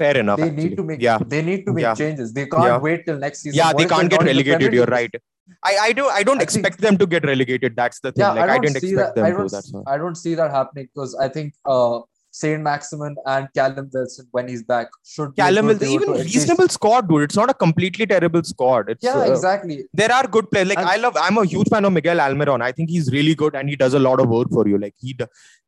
fair 0.00 0.16
enough 0.20 0.38
They 0.40 0.44
actually. 0.48 0.64
need 0.68 0.76
to 0.80 0.84
make 0.90 1.00
yeah 1.06 1.18
they 1.32 1.40
need 1.50 1.62
to 1.68 1.72
make 1.78 1.84
Yeah. 1.86 1.96
changes. 2.02 2.28
They 2.36 2.44
can't 2.52 2.68
Yeah. 2.68 2.78
wait 2.88 3.00
till 3.06 3.18
next 3.24 3.40
season. 3.44 3.56
yeah 3.60 3.70
What 3.72 3.78
they 3.80 3.86
can't 3.94 4.10
get 4.12 4.20
in 4.22 4.26
the 4.26 4.32
relegated 4.32 4.76
you're 4.78 4.92
right 4.98 5.14
i 5.64 5.72
i 5.86 5.92
do 5.92 6.06
i 6.08 6.22
don't 6.22 6.36
I 6.42 6.46
think- 6.46 6.66
expect 6.66 6.80
them 6.80 6.96
to 6.98 7.06
get 7.06 7.24
relegated 7.24 7.74
that's 7.76 8.00
the 8.00 8.12
thing 8.12 8.22
Yeah, 8.24 8.32
like 8.32 8.50
I 8.50 8.54
i, 8.54 8.58
didn't 8.58 8.76
expect 8.76 9.14
that. 9.14 9.14
Them 9.16 9.26
to 9.26 9.38
don't. 9.38 9.52
that's 9.52 9.72
why 9.72 9.82
I 9.94 9.98
don't 10.02 10.14
see 10.24 10.34
that 10.40 10.50
happening 10.50 10.88
because 10.94 11.14
I 11.16 11.28
think 11.28 11.54
uh, 11.64 12.00
Saint 12.34 12.62
Maximin 12.62 13.14
and 13.26 13.46
Callum 13.54 13.90
Wilson, 13.92 14.26
when 14.30 14.48
he's 14.48 14.62
back, 14.62 14.88
should 15.04 15.34
be 15.34 15.42
Callum 15.42 15.66
Wilson, 15.66 15.88
even 15.88 16.12
reasonable 16.12 16.68
squad, 16.68 17.06
dude. 17.08 17.24
It's 17.24 17.36
not 17.36 17.50
a 17.50 17.54
completely 17.54 18.06
terrible 18.06 18.42
squad. 18.42 18.88
It's, 18.88 19.04
Yeah, 19.04 19.18
uh, 19.18 19.30
exactly. 19.32 19.84
There 19.92 20.10
are 20.10 20.26
good 20.26 20.50
players. 20.50 20.68
Like 20.68 20.78
And- 20.78 20.88
I 20.88 20.96
love. 20.96 21.14
I'm 21.24 21.36
a 21.36 21.44
huge 21.44 21.68
fan 21.68 21.84
of 21.84 21.92
Miguel 21.92 22.16
Almiron. 22.26 22.62
I 22.62 22.72
think 22.72 22.88
he's 22.88 23.12
really 23.12 23.34
good 23.34 23.54
and 23.54 23.68
he 23.68 23.76
does 23.76 23.92
a 23.94 23.98
lot 23.98 24.18
of 24.18 24.30
work 24.30 24.48
for 24.50 24.66
you. 24.66 24.78
Like 24.78 24.94
he, 24.98 25.14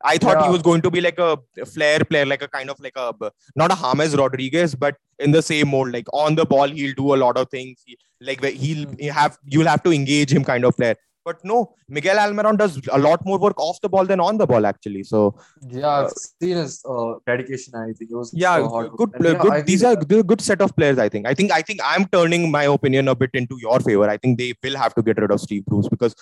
I 0.03 0.17
thought 0.17 0.43
he 0.43 0.49
was 0.49 0.63
going 0.63 0.81
to 0.81 0.91
be 0.91 1.01
like 1.01 1.19
a 1.19 1.37
flair 1.65 1.99
player, 1.99 2.25
like 2.25 2.41
a 2.41 2.47
kind 2.47 2.69
of 2.71 2.79
like 2.79 2.97
a 2.97 3.13
not 3.55 3.71
a 3.71 3.75
James 3.95 4.17
Rodriguez, 4.17 4.73
but 4.73 4.95
in 5.19 5.31
the 5.31 5.41
same 5.43 5.69
mold. 5.69 5.91
Like 5.93 6.07
on 6.13 6.33
the 6.35 6.45
ball, 6.45 6.67
he'll 6.67 6.95
do 6.95 7.13
a 7.13 7.19
lot 7.25 7.37
of 7.37 7.49
things. 7.49 7.83
He, 7.85 7.97
like 8.21 8.43
he'll 8.43 8.87
Hmm. 8.87 9.07
have 9.09 9.37
you'll 9.45 9.67
have 9.67 9.83
to 9.83 9.91
engage 9.91 10.33
him 10.33 10.43
kind 10.43 10.65
of 10.65 10.75
player. 10.75 10.95
But 11.25 11.43
no, 11.43 11.73
Miguel 11.89 12.17
Almiron 12.17 12.57
does 12.57 12.79
a 12.91 12.99
lot 12.99 13.25
more 13.25 13.39
work 13.39 13.59
off 13.59 13.81
the 13.81 13.89
ball 13.89 14.05
than 14.05 14.19
on 14.19 14.37
the 14.37 14.45
ball 14.45 14.65
actually. 14.65 15.03
So 15.03 15.35
Yeah, 15.67 15.87
I've 15.87 16.11
seen 16.11 16.57
his 16.57 16.83
uh, 16.87 17.13
dedication 17.25 17.73
I 17.75 17.93
think 17.93 18.11
It 18.11 18.15
was 18.15 18.31
yeah 18.33 18.53
uh, 18.57 18.69
hard 18.69 18.91
good 18.91 19.13
And 19.15 19.25
yeah, 19.25 19.41
good 19.41 19.51
I 19.51 19.61
these 19.61 19.83
are 19.83 19.95
good 19.95 20.41
set 20.41 20.61
of 20.61 20.75
players 20.75 20.99
i 20.99 21.09
think. 21.09 21.27
I 21.27 21.33
think 21.33 21.51
i 21.51 21.61
think 21.61 21.79
i'm 21.83 22.05
turning 22.15 22.49
my 22.51 22.63
opinion 22.77 23.07
a 23.07 23.15
bit 23.15 23.31
into 23.33 23.57
your 23.59 23.79
favor. 23.79 24.07
I 24.07 24.17
think 24.17 24.37
they 24.37 24.53
will 24.63 24.77
have 24.77 24.93
to 24.95 25.01
get 25.01 25.19
rid 25.19 25.31
of 25.31 25.41
steve 25.41 25.65
bruce 25.65 25.89
because 25.89 26.15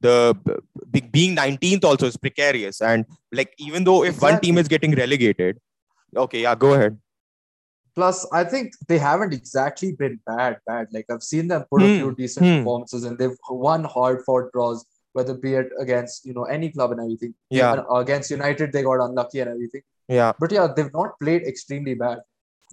the 0.00 0.34
being 1.12 1.36
19th 1.36 1.84
also 1.84 2.06
is 2.06 2.16
precarious. 2.16 2.80
And 2.80 3.04
like 3.32 3.52
even 3.58 3.84
though 3.84 4.04
if 4.04 4.22
one 4.22 4.40
team 4.40 4.58
is 4.58 4.68
getting 4.68 4.94
relegated 4.94 5.58
okay 6.16 6.42
yeah 6.42 6.54
go 6.54 6.72
ahead 6.74 6.98
Plus, 7.96 8.26
I 8.30 8.44
think 8.44 8.74
they 8.88 8.98
haven't 8.98 9.32
exactly 9.32 9.92
been 9.92 10.20
bad, 10.26 10.58
bad. 10.66 10.88
Like 10.92 11.06
I've 11.10 11.22
seen 11.22 11.48
them 11.48 11.64
put 11.70 11.82
a 11.82 11.86
Hmm, 11.86 11.96
few 12.00 12.14
decent 12.14 12.46
hmm. 12.46 12.58
performances 12.58 13.04
and 13.04 13.18
they've 13.18 13.38
won 13.50 13.84
hard 13.84 14.22
fought 14.26 14.52
draws, 14.52 14.84
whether 15.14 15.34
be 15.34 15.54
it 15.54 15.68
against 15.80 16.26
you 16.26 16.34
know 16.34 16.44
any 16.44 16.70
club 16.70 16.92
and 16.92 17.00
everything. 17.00 17.34
Yeah. 17.48 17.82
Against 17.90 18.30
United, 18.30 18.72
they 18.72 18.82
got 18.82 19.00
unlucky 19.08 19.40
and 19.40 19.50
everything. 19.50 19.82
yeah 20.08 20.32
But 20.38 20.52
yeah, 20.52 20.66
they've 20.76 20.92
not 20.92 21.18
played 21.22 21.42
extremely 21.52 21.94
bad. 21.94 22.18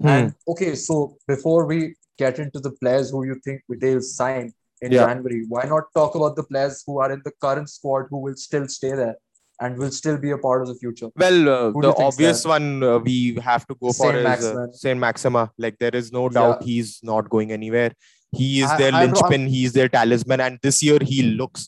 Hmm. 0.01 0.07
And 0.15 0.35
okay, 0.47 0.75
so 0.75 1.17
before 1.27 1.65
we 1.65 1.95
get 2.17 2.37
into 2.39 2.59
the 2.59 2.71
players 2.81 3.09
who 3.11 3.23
you 3.29 3.35
think 3.45 3.61
they'll 3.69 4.01
sign 4.01 4.51
in 4.81 4.91
Yeah. 4.91 5.05
January, 5.07 5.45
why 5.47 5.63
not 5.73 5.85
talk 5.95 6.15
about 6.15 6.35
the 6.35 6.43
players 6.51 6.83
who 6.85 6.99
are 6.99 7.11
in 7.15 7.21
the 7.27 7.31
current 7.45 7.69
squad 7.69 8.07
who 8.09 8.17
will 8.25 8.35
still 8.35 8.67
stay 8.67 8.91
there 9.03 9.15
and 9.63 9.77
will 9.77 9.91
still 9.91 10.17
be 10.25 10.31
a 10.31 10.37
part 10.45 10.61
of 10.63 10.67
the 10.71 10.75
future? 10.75 11.09
well 11.23 11.49
uh, 11.55 11.81
the 11.85 11.93
obvious 12.07 12.43
that? 12.43 12.49
one 12.49 12.67
uh, 12.83 12.97
we 12.99 13.35
have 13.49 13.65
to 13.67 13.75
go 13.83 13.93
for 13.99 14.11
Saint 14.13 14.39
is 14.39 14.45
uh, 14.45 14.67
saint 14.71 14.99
maximin. 14.99 15.47
Like 15.57 15.79
there 15.79 15.95
is 16.01 16.11
no 16.11 16.27
doubt 16.29 16.63
he's 16.63 16.99
not 17.11 17.29
going 17.29 17.51
anywhere. 17.51 17.91
He 18.31 18.61
is 18.61 18.69
I- 18.69 18.77
their 18.77 18.93
I- 18.93 19.05
linchpin. 19.05 19.47
He's 19.47 19.73
their 19.73 19.89
talisman. 19.89 20.41
And 20.41 20.59
this 20.61 20.83
year 20.83 20.99
he 21.13 21.23
looks 21.41 21.67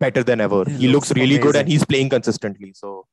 better 0.00 0.22
than 0.22 0.40
ever. 0.40 0.64
He 0.64 0.76
he, 0.76 0.88
looks, 0.88 1.10
looks 1.10 1.20
really 1.20 1.38
good 1.38 1.56
and 1.56 1.68
he's 1.68 1.84
playing 1.84 2.10
consistently. 2.10 2.72
So 2.74 3.06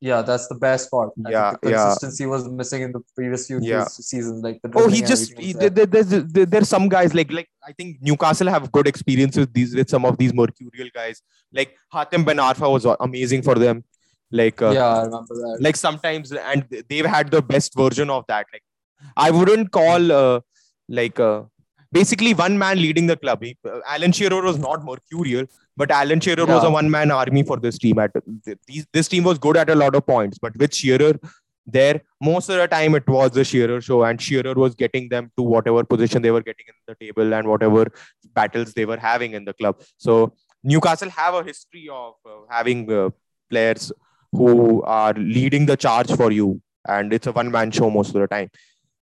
Yeah, 0.00 0.22
that's 0.22 0.46
the 0.48 0.54
best 0.54 0.90
part. 0.90 1.10
I 1.10 1.14
think 1.16 1.28
Yeah, 1.32 1.54
the 1.62 1.70
yeah. 1.70 1.84
consistency 1.84 2.24
was 2.26 2.48
missing 2.48 2.82
in 2.82 2.92
the 2.92 3.00
previous 3.14 3.46
few 3.48 3.58
Yeah. 3.62 3.84
seasons. 3.84 4.42
Like 4.42 4.60
the 4.62 4.70
Oh, 4.74 4.88
he 4.88 5.02
just 5.02 5.38
he, 5.38 5.52
there. 5.52 5.68
there, 5.68 5.86
there's 5.86 6.08
there's 6.52 6.68
some 6.70 6.88
guys 6.88 7.12
like 7.18 7.30
like 7.38 7.48
I 7.68 7.72
think 7.72 7.98
Newcastle 8.00 8.48
have 8.48 8.72
good 8.72 8.86
experience 8.92 9.36
with 9.36 9.52
these 9.52 9.74
with 9.80 9.90
some 9.90 10.06
of 10.06 10.16
these 10.16 10.32
mercurial 10.32 10.88
guys. 10.94 11.20
Like 11.52 11.76
Hatem 11.94 12.24
Ben 12.24 12.38
Arfa 12.38 12.70
was 12.76 12.86
amazing 13.08 13.42
for 13.42 13.56
them. 13.56 13.84
Like 14.30 14.62
uh, 14.62 14.70
yeah, 14.70 14.88
I 14.88 15.02
remember 15.04 15.34
that. 15.42 15.58
like 15.60 15.76
sometimes 15.76 16.32
and 16.32 16.66
they've 16.88 17.04
had 17.16 17.30
the 17.30 17.42
best 17.42 17.76
version 17.76 18.08
of 18.18 18.24
that. 18.28 18.46
Like 18.54 18.62
I 19.16 19.30
wouldn't 19.30 19.70
call 19.70 20.10
uh, 20.12 20.40
like 20.88 21.20
uh, 21.20 21.42
basically 21.92 22.32
one 22.32 22.56
man 22.56 22.78
leading 22.78 23.06
the 23.06 23.16
club. 23.16 23.42
He, 23.42 23.56
uh, 23.68 23.80
Alan 23.86 24.12
Shearer 24.12 24.40
was 24.40 24.58
not 24.58 24.84
mercurial, 24.84 25.46
but 25.76 25.90
Alan 25.90 26.20
Shearer 26.20 26.46
was 26.46 26.64
a 26.64 26.70
one 26.70 26.90
man 26.90 27.10
army 27.10 27.42
for 27.42 27.56
this 27.58 27.78
team. 27.78 27.98
At 27.98 28.12
these, 28.66 28.86
this 28.92 29.08
team 29.08 29.24
was 29.24 29.38
good 29.38 29.56
at 29.56 29.70
a 29.70 29.74
lot 29.74 29.94
of 29.94 30.06
points, 30.06 30.38
but 30.38 30.56
with 30.56 30.74
Shearer, 30.74 31.14
there 31.66 32.00
most 32.20 32.48
of 32.48 32.56
the 32.56 32.66
time 32.66 32.94
it 32.94 33.06
was 33.08 33.30
the 33.30 33.44
Shearer 33.44 33.80
show, 33.80 34.02
and 34.04 34.20
Shearer 34.20 34.54
was 34.54 34.74
getting 34.74 35.08
them 35.08 35.30
to 35.36 35.42
whatever 35.42 35.84
position 35.84 36.22
they 36.22 36.30
were 36.30 36.42
getting 36.42 36.66
in 36.68 36.74
the 36.86 36.94
table 36.94 37.32
and 37.32 37.48
whatever 37.48 37.86
battles 38.34 38.72
they 38.74 38.84
were 38.84 38.96
having 38.96 39.32
in 39.32 39.44
the 39.44 39.52
club. 39.52 39.80
So 39.96 40.34
Newcastle 40.64 41.10
have 41.10 41.34
a 41.34 41.44
history 41.44 41.88
of 41.90 42.14
uh, 42.26 42.30
having 42.50 42.90
uh, 42.92 43.10
players 43.48 43.92
who 44.32 44.82
are 44.82 45.12
leading 45.14 45.66
the 45.66 45.76
charge 45.76 46.12
for 46.12 46.30
you, 46.32 46.60
and 46.86 47.12
it's 47.12 47.26
a 47.26 47.32
one-man 47.32 47.70
show 47.70 47.90
most 47.90 48.14
of 48.14 48.20
the 48.20 48.26
time. 48.26 48.50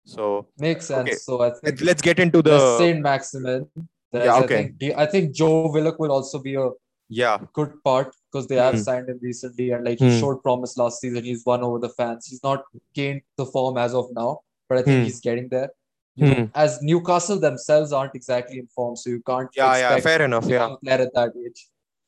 So 0.05 0.47
makes 0.57 0.87
sense. 0.87 1.07
Okay. 1.07 1.15
So 1.15 1.41
I 1.41 1.51
think 1.51 1.81
let's 1.81 2.01
get 2.01 2.19
into 2.19 2.41
the 2.41 2.77
Saint 2.77 3.01
Maximin. 3.01 3.67
Yeah, 4.13 4.35
okay. 4.37 4.59
I 4.59 4.73
think, 4.79 4.97
I 4.97 5.05
think 5.05 5.35
Joe 5.35 5.71
Willock 5.71 5.99
will 5.99 6.11
also 6.11 6.39
be 6.39 6.55
a 6.55 6.69
yeah 7.09 7.37
good 7.53 7.71
part 7.83 8.15
because 8.31 8.47
they 8.47 8.55
have 8.55 8.75
mm. 8.75 8.83
signed 8.83 9.09
him 9.09 9.19
recently 9.21 9.71
and 9.71 9.83
like 9.83 9.99
he 9.99 10.05
mm. 10.05 10.19
showed 10.19 10.41
promise 10.41 10.77
last 10.77 11.01
season. 11.01 11.23
He's 11.23 11.45
won 11.45 11.61
over 11.63 11.79
the 11.79 11.89
fans. 11.89 12.27
He's 12.27 12.43
not 12.43 12.63
gained 12.93 13.21
the 13.37 13.45
form 13.45 13.77
as 13.77 13.93
of 13.93 14.07
now, 14.13 14.39
but 14.69 14.77
I 14.77 14.81
think 14.83 15.01
mm. 15.01 15.03
he's 15.05 15.19
getting 15.19 15.49
there. 15.49 15.69
You 16.15 16.35
know, 16.35 16.49
as 16.55 16.79
Newcastle 16.81 17.39
themselves 17.39 17.93
aren't 17.93 18.15
exactly 18.15 18.59
in 18.59 18.67
form, 18.67 18.95
so 18.97 19.09
you 19.09 19.21
can't. 19.25 19.49
Yeah, 19.55 19.77
yeah, 19.77 19.99
fair 19.99 20.21
enough. 20.21 20.45
Yeah, 20.45 20.75
player 20.83 20.99
at 20.99 21.13
that 21.13 21.31
age. 21.45 21.67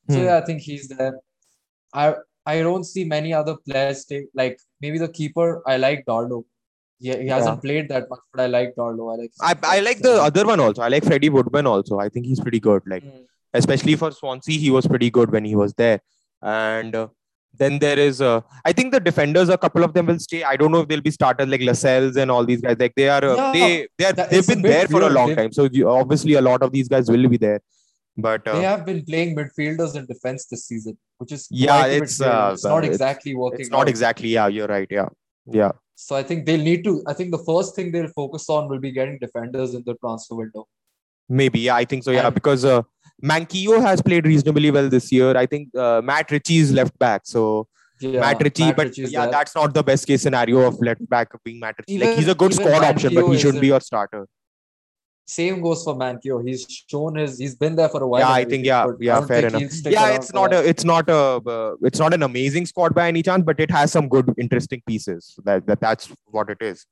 So 0.10 0.22
yeah, 0.22 0.38
I 0.38 0.42
think 0.42 0.62
he's 0.62 0.90
there. 0.90 1.20
I 1.94 2.16
I 2.46 2.60
don't 2.60 2.84
see 2.84 3.06
many 3.06 3.34
other 3.34 3.56
players 3.56 4.06
take 4.06 4.26
like 4.34 4.60
maybe 4.82 4.98
the 4.98 5.08
keeper. 5.08 5.64
I 5.66 5.78
like 5.78 6.06
Darlow. 6.06 6.44
Yeah, 7.06 7.18
he 7.18 7.28
hasn't 7.28 7.58
yeah. 7.58 7.62
played 7.66 7.90
that 7.90 8.10
much, 8.10 8.22
but 8.32 8.42
I 8.44 8.48
like 8.48 8.76
Darlow. 8.76 9.08
I 9.14 9.16
like. 9.22 9.32
I, 9.42 9.78
I 9.78 9.80
like 9.82 10.00
the 10.00 10.14
other 10.28 10.46
one 10.46 10.62
also. 10.66 10.82
I 10.82 10.88
like 10.88 11.04
Freddie 11.04 11.30
Woodman 11.30 11.68
also. 11.68 12.00
I 12.00 12.08
think 12.08 12.26
he's 12.26 12.40
pretty 12.40 12.62
good. 12.68 12.82
Like, 12.86 13.04
mm. 13.04 13.26
especially 13.54 13.96
for 13.96 14.12
Swansea, 14.12 14.58
he 14.58 14.72
was 14.72 14.88
pretty 14.88 15.10
good 15.10 15.30
when 15.30 15.44
he 15.44 15.56
was 15.64 15.74
there. 15.74 16.00
And 16.42 16.96
uh, 16.96 17.08
then 17.62 17.80
there 17.80 18.00
is, 18.00 18.22
uh, 18.22 18.40
I 18.64 18.72
think 18.72 18.94
the 18.94 19.02
defenders, 19.02 19.50
a 19.50 19.58
couple 19.58 19.84
of 19.84 19.94
them 19.94 20.06
will 20.06 20.20
stay. 20.20 20.44
I 20.44 20.56
don't 20.56 20.72
know 20.72 20.80
if 20.80 20.88
they'll 20.88 21.02
be 21.02 21.12
started 21.12 21.50
like 21.50 21.62
Lascelles 21.62 22.16
and 22.16 22.32
all 22.32 22.46
these 22.46 22.62
guys. 22.62 22.78
Like 22.80 22.96
they 22.96 23.10
are, 23.10 23.24
uh, 23.24 23.36
yeah, 23.36 23.52
they 23.52 23.88
they 23.98 24.06
are, 24.06 24.14
they've 24.14 24.48
been 24.48 24.62
there 24.62 24.88
for 24.88 25.02
a 25.02 25.10
long 25.10 25.36
time. 25.36 25.52
So 25.52 25.68
you, 25.70 25.90
obviously, 25.90 26.34
a 26.36 26.42
lot 26.42 26.64
of 26.64 26.72
these 26.72 26.88
guys 26.88 27.12
will 27.12 27.28
be 27.28 27.38
there. 27.38 27.62
But 28.16 28.48
uh, 28.48 28.54
they 28.54 28.64
have 28.64 28.86
been 28.86 29.04
playing 29.04 29.36
midfielders 29.36 29.96
in 29.96 30.06
defense 30.06 30.46
this 30.46 30.68
season, 30.68 30.98
which 31.18 31.32
is 31.32 31.48
yeah, 31.52 31.86
it's 31.86 32.22
uh, 32.22 32.52
it's 32.54 32.64
not 32.64 32.86
exactly 32.86 33.36
working. 33.36 33.62
It's 33.62 33.70
not 33.70 33.82
out. 33.82 33.90
exactly. 33.90 34.30
Yeah, 34.30 34.48
you're 34.48 34.68
right. 34.68 34.88
Yeah, 34.90 35.10
yeah. 35.48 35.72
So 35.96 36.16
I 36.16 36.24
think 36.24 36.46
they'll 36.46 36.64
need 36.64 36.84
to. 36.86 37.04
I 37.08 37.14
think 37.14 37.32
the 37.32 37.44
first 37.44 37.76
thing 37.76 37.92
they'll 37.92 38.08
focus 38.08 38.50
on 38.50 38.70
will 38.70 38.80
be 38.80 38.92
getting 38.92 39.20
defenders 39.20 39.74
in 39.74 39.84
the 39.86 39.96
transfer 39.96 40.36
window. 40.36 40.68
Maybe, 41.30 41.62
yeah, 41.62 41.76
I 41.76 41.86
think 41.86 42.04
so. 42.04 42.12
Yeah, 42.12 42.28
and, 42.28 42.36
because 42.36 42.66
uh, 42.66 42.82
Manquillo 43.24 43.82
has 43.82 44.02
played 44.02 44.26
reasonably 44.26 44.72
well 44.72 44.90
this 44.90 45.12
year. 45.12 45.38
I 45.38 45.46
think 45.46 45.76
uh, 45.76 46.02
Matt 46.04 46.32
Ritchie 46.32 46.58
is 46.58 46.74
left 46.74 46.98
back, 47.00 47.22
so 47.26 47.68
yeah, 48.02 48.20
Matt 48.20 48.42
Ritchie, 48.42 48.66
Matt 48.66 48.76
but 48.76 48.98
yeah, 48.98 49.22
there. 49.22 49.32
that's 49.32 49.56
not 49.56 49.74
the 49.74 49.84
best 49.84 50.06
case 50.06 50.22
scenario 50.22 50.62
of 50.62 50.80
left 50.82 51.08
back 51.10 51.30
being 51.44 51.60
Matt 51.60 51.76
Ritchie. 51.78 51.94
Even, 51.94 52.08
like 52.10 52.18
he's 52.18 52.28
a 52.28 52.36
good 52.36 52.54
squad 52.54 52.84
option, 52.84 53.14
but 53.14 53.28
he 53.28 53.38
shouldn't 53.38 53.62
be 53.62 53.68
your 53.68 53.80
starter. 53.80 54.28
Same 55.26 55.62
goes 55.62 55.84
for 55.84 55.96
Manquillo. 55.96 56.46
He's 56.46 56.66
shown 56.90 57.16
his. 57.16 57.38
He's 57.40 57.56
been 57.56 57.76
there 57.76 57.88
for 57.88 58.04
a 58.04 58.08
while. 58.08 58.22
Yeah, 58.22 58.32
I 58.32 58.44
think. 58.44 58.66
Yeah, 58.66 58.88
yeah, 59.00 59.26
fair 59.26 59.48
enough. 59.48 59.62
Yeah, 59.86 60.10
it's 60.10 60.34
not 60.34 60.54
a. 60.54 60.68
It's 60.68 60.84
not 60.84 61.10
a. 61.10 61.16
Uh, 61.16 61.76
it's 61.82 62.00
not 62.00 62.14
an 62.14 62.24
amazing 62.24 62.66
squad 62.66 62.94
by 62.94 63.08
any 63.08 63.24
chance, 63.24 63.44
but 63.44 63.60
it 63.60 63.72
has 63.72 63.92
some 63.92 64.10
good, 64.10 64.34
interesting 64.38 64.82
pieces. 64.86 65.40
That, 65.46 65.66
that 65.68 65.80
that's 65.80 66.12
what 66.26 66.50
it 66.50 66.62
is. 66.62 66.86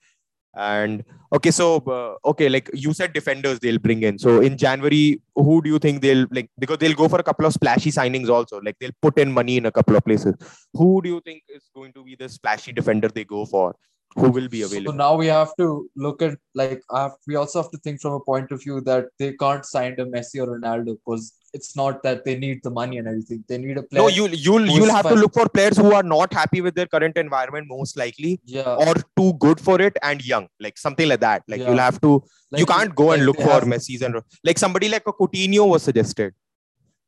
And 0.55 1.03
okay, 1.33 1.51
so 1.51 1.77
uh, 1.77 2.29
okay, 2.29 2.49
like 2.49 2.69
you 2.73 2.93
said, 2.93 3.13
defenders 3.13 3.59
they'll 3.59 3.79
bring 3.79 4.03
in. 4.03 4.17
So 4.19 4.41
in 4.41 4.57
January, 4.57 5.21
who 5.35 5.61
do 5.61 5.69
you 5.69 5.79
think 5.79 6.01
they'll 6.01 6.25
like? 6.29 6.49
Because 6.59 6.77
they'll 6.77 6.93
go 6.93 7.07
for 7.07 7.19
a 7.19 7.23
couple 7.23 7.45
of 7.45 7.53
splashy 7.53 7.91
signings 7.91 8.29
also. 8.29 8.59
Like 8.61 8.75
they'll 8.79 8.91
put 9.01 9.17
in 9.17 9.31
money 9.31 9.57
in 9.57 9.65
a 9.65 9.71
couple 9.71 9.95
of 9.95 10.03
places. 10.03 10.35
Who 10.73 11.01
do 11.01 11.09
you 11.09 11.21
think 11.21 11.43
is 11.47 11.69
going 11.73 11.93
to 11.93 12.03
be 12.03 12.15
the 12.15 12.27
splashy 12.27 12.73
defender 12.73 13.07
they 13.07 13.23
go 13.23 13.45
for? 13.45 13.75
Who 14.15 14.29
will 14.29 14.47
be 14.47 14.61
available. 14.63 14.91
So 14.91 14.97
now 14.97 15.15
we 15.15 15.27
have 15.27 15.55
to 15.57 15.89
look 15.95 16.21
at 16.21 16.37
like 16.53 16.81
have, 16.93 17.13
we 17.27 17.35
also 17.35 17.61
have 17.61 17.71
to 17.71 17.77
think 17.77 18.01
from 18.01 18.13
a 18.13 18.19
point 18.19 18.51
of 18.51 18.61
view 18.61 18.81
that 18.81 19.05
they 19.17 19.33
can't 19.33 19.65
sign 19.65 19.93
a 19.99 20.05
Messi 20.05 20.45
or 20.45 20.59
Ronaldo 20.59 20.97
because 21.05 21.33
it's 21.53 21.75
not 21.75 22.01
that 22.03 22.23
they 22.25 22.37
need 22.37 22.61
the 22.63 22.69
money 22.69 22.97
and 22.97 23.07
everything. 23.07 23.43
They 23.47 23.57
need 23.57 23.77
a 23.77 23.83
player. 23.83 24.01
No, 24.01 24.07
you 24.07 24.27
you'll 24.27 24.65
you'll 24.67 24.91
have 24.91 25.03
fun. 25.03 25.15
to 25.15 25.19
look 25.19 25.33
for 25.33 25.47
players 25.49 25.77
who 25.77 25.93
are 25.93 26.03
not 26.03 26.33
happy 26.33 26.61
with 26.61 26.75
their 26.75 26.85
current 26.85 27.17
environment 27.17 27.67
most 27.69 27.97
likely, 27.97 28.39
yeah, 28.45 28.75
or 28.75 28.95
too 29.17 29.33
good 29.39 29.59
for 29.59 29.81
it 29.81 29.97
and 30.01 30.25
young, 30.25 30.47
like 30.59 30.77
something 30.77 31.07
like 31.07 31.19
that. 31.21 31.43
Like 31.47 31.61
yeah. 31.61 31.69
you'll 31.69 31.79
have 31.79 31.99
to. 32.01 32.23
Like 32.51 32.59
you 32.59 32.65
can't 32.65 32.93
go 32.93 33.07
like 33.07 33.17
and 33.17 33.25
look 33.25 33.37
for. 33.37 33.61
Messi's 33.61 34.01
and 34.01 34.21
like 34.43 34.57
somebody 34.59 34.89
like 34.89 35.03
a 35.07 35.13
Coutinho 35.13 35.67
was 35.67 35.83
suggested. 35.83 36.33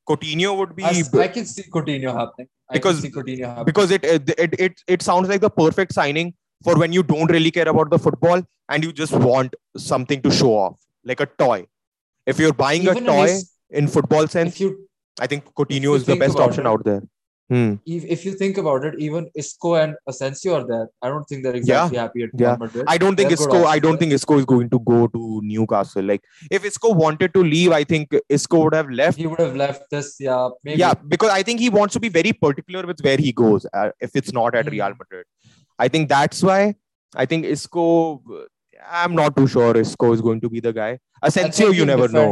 Coutinho 0.07 0.57
would 0.57 0.75
be. 0.75 0.83
I, 0.83 1.03
I 1.19 1.27
can 1.27 1.45
see 1.45 1.63
Coutinho 1.63 2.13
happening. 2.17 2.47
I 2.69 2.73
because 2.73 3.01
Coutinho 3.01 3.45
happening. 3.45 3.65
because 3.65 3.91
it 3.91 4.03
it 4.03 4.59
it 4.59 4.81
it 4.87 5.01
sounds 5.01 5.29
like 5.29 5.41
the 5.41 5.49
perfect 5.49 5.93
signing 5.93 6.33
for 6.63 6.77
when 6.77 6.93
you 6.93 7.03
don't 7.03 7.31
really 7.31 7.51
care 7.51 7.67
about 7.67 7.89
the 7.89 7.99
football 7.99 8.41
and 8.69 8.83
you 8.83 8.91
just 8.91 9.13
want 9.13 9.55
something 9.77 10.21
to 10.21 10.31
show 10.31 10.51
off, 10.51 10.79
like 11.03 11.19
a 11.19 11.25
toy. 11.25 11.65
If 12.25 12.39
you're 12.39 12.53
buying 12.53 12.83
Even 12.83 13.03
a 13.03 13.05
toy 13.05 13.29
in, 13.29 13.41
in 13.69 13.87
football 13.87 14.27
sense, 14.27 14.59
you, 14.59 14.87
I 15.19 15.27
think 15.27 15.45
Coutinho 15.53 15.95
is 15.95 16.05
the 16.05 16.15
best 16.15 16.37
option 16.37 16.65
it, 16.65 16.69
out 16.69 16.83
there. 16.85 17.03
Hmm. 17.49 17.75
If, 17.85 18.05
if 18.05 18.25
you 18.25 18.31
think 18.31 18.57
about 18.57 18.85
it, 18.85 18.95
even 18.97 19.29
Isco 19.35 19.75
and 19.75 19.95
Asensio 20.07 20.55
are 20.55 20.65
there. 20.65 20.87
I 21.01 21.09
don't 21.09 21.25
think 21.25 21.43
they're 21.43 21.55
exactly 21.55 21.97
yeah. 21.97 22.01
happy 22.01 22.23
at 22.23 22.29
yeah. 22.37 22.55
Madrid. 22.57 22.85
I 22.87 22.97
don't 22.97 23.17
think 23.17 23.29
they're 23.29 23.47
Isco. 23.47 23.65
I 23.65 23.79
don't 23.79 23.97
think 23.97 24.13
Isco 24.13 24.37
is 24.37 24.45
going 24.45 24.69
to 24.69 24.79
go 24.79 25.07
to 25.07 25.41
Newcastle. 25.43 26.03
Like 26.03 26.23
if 26.49 26.63
Isco 26.63 26.93
wanted 26.93 27.33
to 27.33 27.43
leave, 27.43 27.71
I 27.73 27.83
think 27.83 28.15
Isco 28.29 28.63
would 28.63 28.73
have 28.73 28.89
left. 28.89 29.17
He 29.17 29.27
would 29.27 29.41
have 29.41 29.57
left 29.57 29.83
this. 29.91 30.15
Yeah, 30.19 30.49
maybe. 30.63 30.79
Yeah, 30.79 30.93
because 30.93 31.31
I 31.31 31.43
think 31.43 31.59
he 31.59 31.69
wants 31.69 31.93
to 31.95 31.99
be 31.99 32.09
very 32.09 32.31
particular 32.31 32.87
with 32.87 33.01
where 33.01 33.17
he 33.17 33.33
goes. 33.33 33.67
Uh, 33.73 33.91
if 33.99 34.15
it's 34.15 34.31
not 34.31 34.55
at 34.55 34.65
mm. 34.65 34.71
Real 34.71 34.93
Madrid, 34.97 35.25
I 35.83 35.87
think 35.93 36.09
that's 36.09 36.43
why 36.49 36.75
I 37.23 37.25
think 37.25 37.45
Isco. 37.45 38.21
I'm 39.01 39.15
not 39.15 39.35
too 39.37 39.47
sure 39.47 39.75
Isco 39.77 40.13
is 40.13 40.21
going 40.27 40.39
to 40.45 40.49
be 40.49 40.61
the 40.67 40.73
guy. 40.77 40.99
Asensio, 41.21 41.69
you 41.79 41.85
never 41.85 42.07
know. 42.07 42.29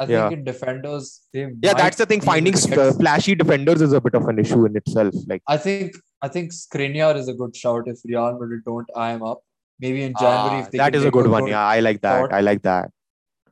I 0.00 0.06
think 0.06 0.16
yeah. 0.16 0.30
in 0.30 0.44
defenders, 0.44 1.22
yeah, 1.32 1.74
that's 1.74 1.96
the 2.00 2.06
thing. 2.10 2.20
Finding 2.20 2.54
uh, 2.54 2.92
flashy 2.92 3.34
defenders 3.34 3.82
is 3.86 3.92
a 3.92 4.00
bit 4.00 4.14
of 4.14 4.28
an 4.32 4.38
issue 4.38 4.64
in 4.66 4.76
itself. 4.76 5.12
Like 5.26 5.42
I 5.48 5.56
think, 5.56 5.96
I 6.22 6.28
think 6.28 6.52
Skriniar 6.52 7.16
is 7.16 7.26
a 7.26 7.34
good 7.34 7.56
shout 7.56 7.88
if 7.88 7.98
Real 8.04 8.38
Madrid 8.38 8.62
don't 8.64 8.88
eye 8.94 9.14
him 9.14 9.24
up. 9.24 9.40
Maybe 9.80 10.04
in 10.04 10.14
January, 10.20 10.62
ah, 10.66 10.68
that 10.82 10.94
is 10.94 11.04
a 11.04 11.10
good 11.10 11.26
one. 11.26 11.48
Yeah, 11.48 11.64
I 11.64 11.80
like 11.80 12.00
that. 12.02 12.32
I 12.32 12.40
like 12.40 12.62
that. 12.62 12.92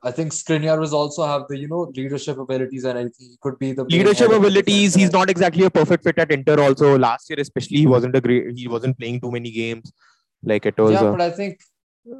I 0.03 0.11
think 0.11 0.31
Skriniar 0.31 0.79
was 0.79 0.93
also 0.93 1.25
have 1.25 1.43
the 1.49 1.57
you 1.57 1.67
know 1.67 1.91
leadership 1.95 2.37
abilities 2.37 2.83
and 2.83 2.97
anything. 2.97 3.29
He 3.31 3.37
could 3.41 3.57
be 3.59 3.71
the 3.73 3.83
leadership 3.85 4.31
abilities. 4.31 4.95
He's 4.95 5.11
not 5.11 5.29
exactly 5.29 5.65
a 5.65 5.69
perfect 5.69 6.03
fit 6.03 6.19
at 6.19 6.31
Inter. 6.31 6.59
Also, 6.59 6.97
last 6.97 7.29
year 7.29 7.39
especially, 7.39 7.77
he 7.77 7.87
wasn't 7.87 8.15
a 8.15 8.21
great. 8.21 8.57
He 8.57 8.67
wasn't 8.67 8.97
playing 8.97 9.21
too 9.21 9.31
many 9.31 9.51
games. 9.51 9.91
Like 10.43 10.65
it 10.65 10.77
was. 10.77 10.91
Yeah, 10.91 11.11
but 11.11 11.21
I 11.21 11.31
think 11.31 11.59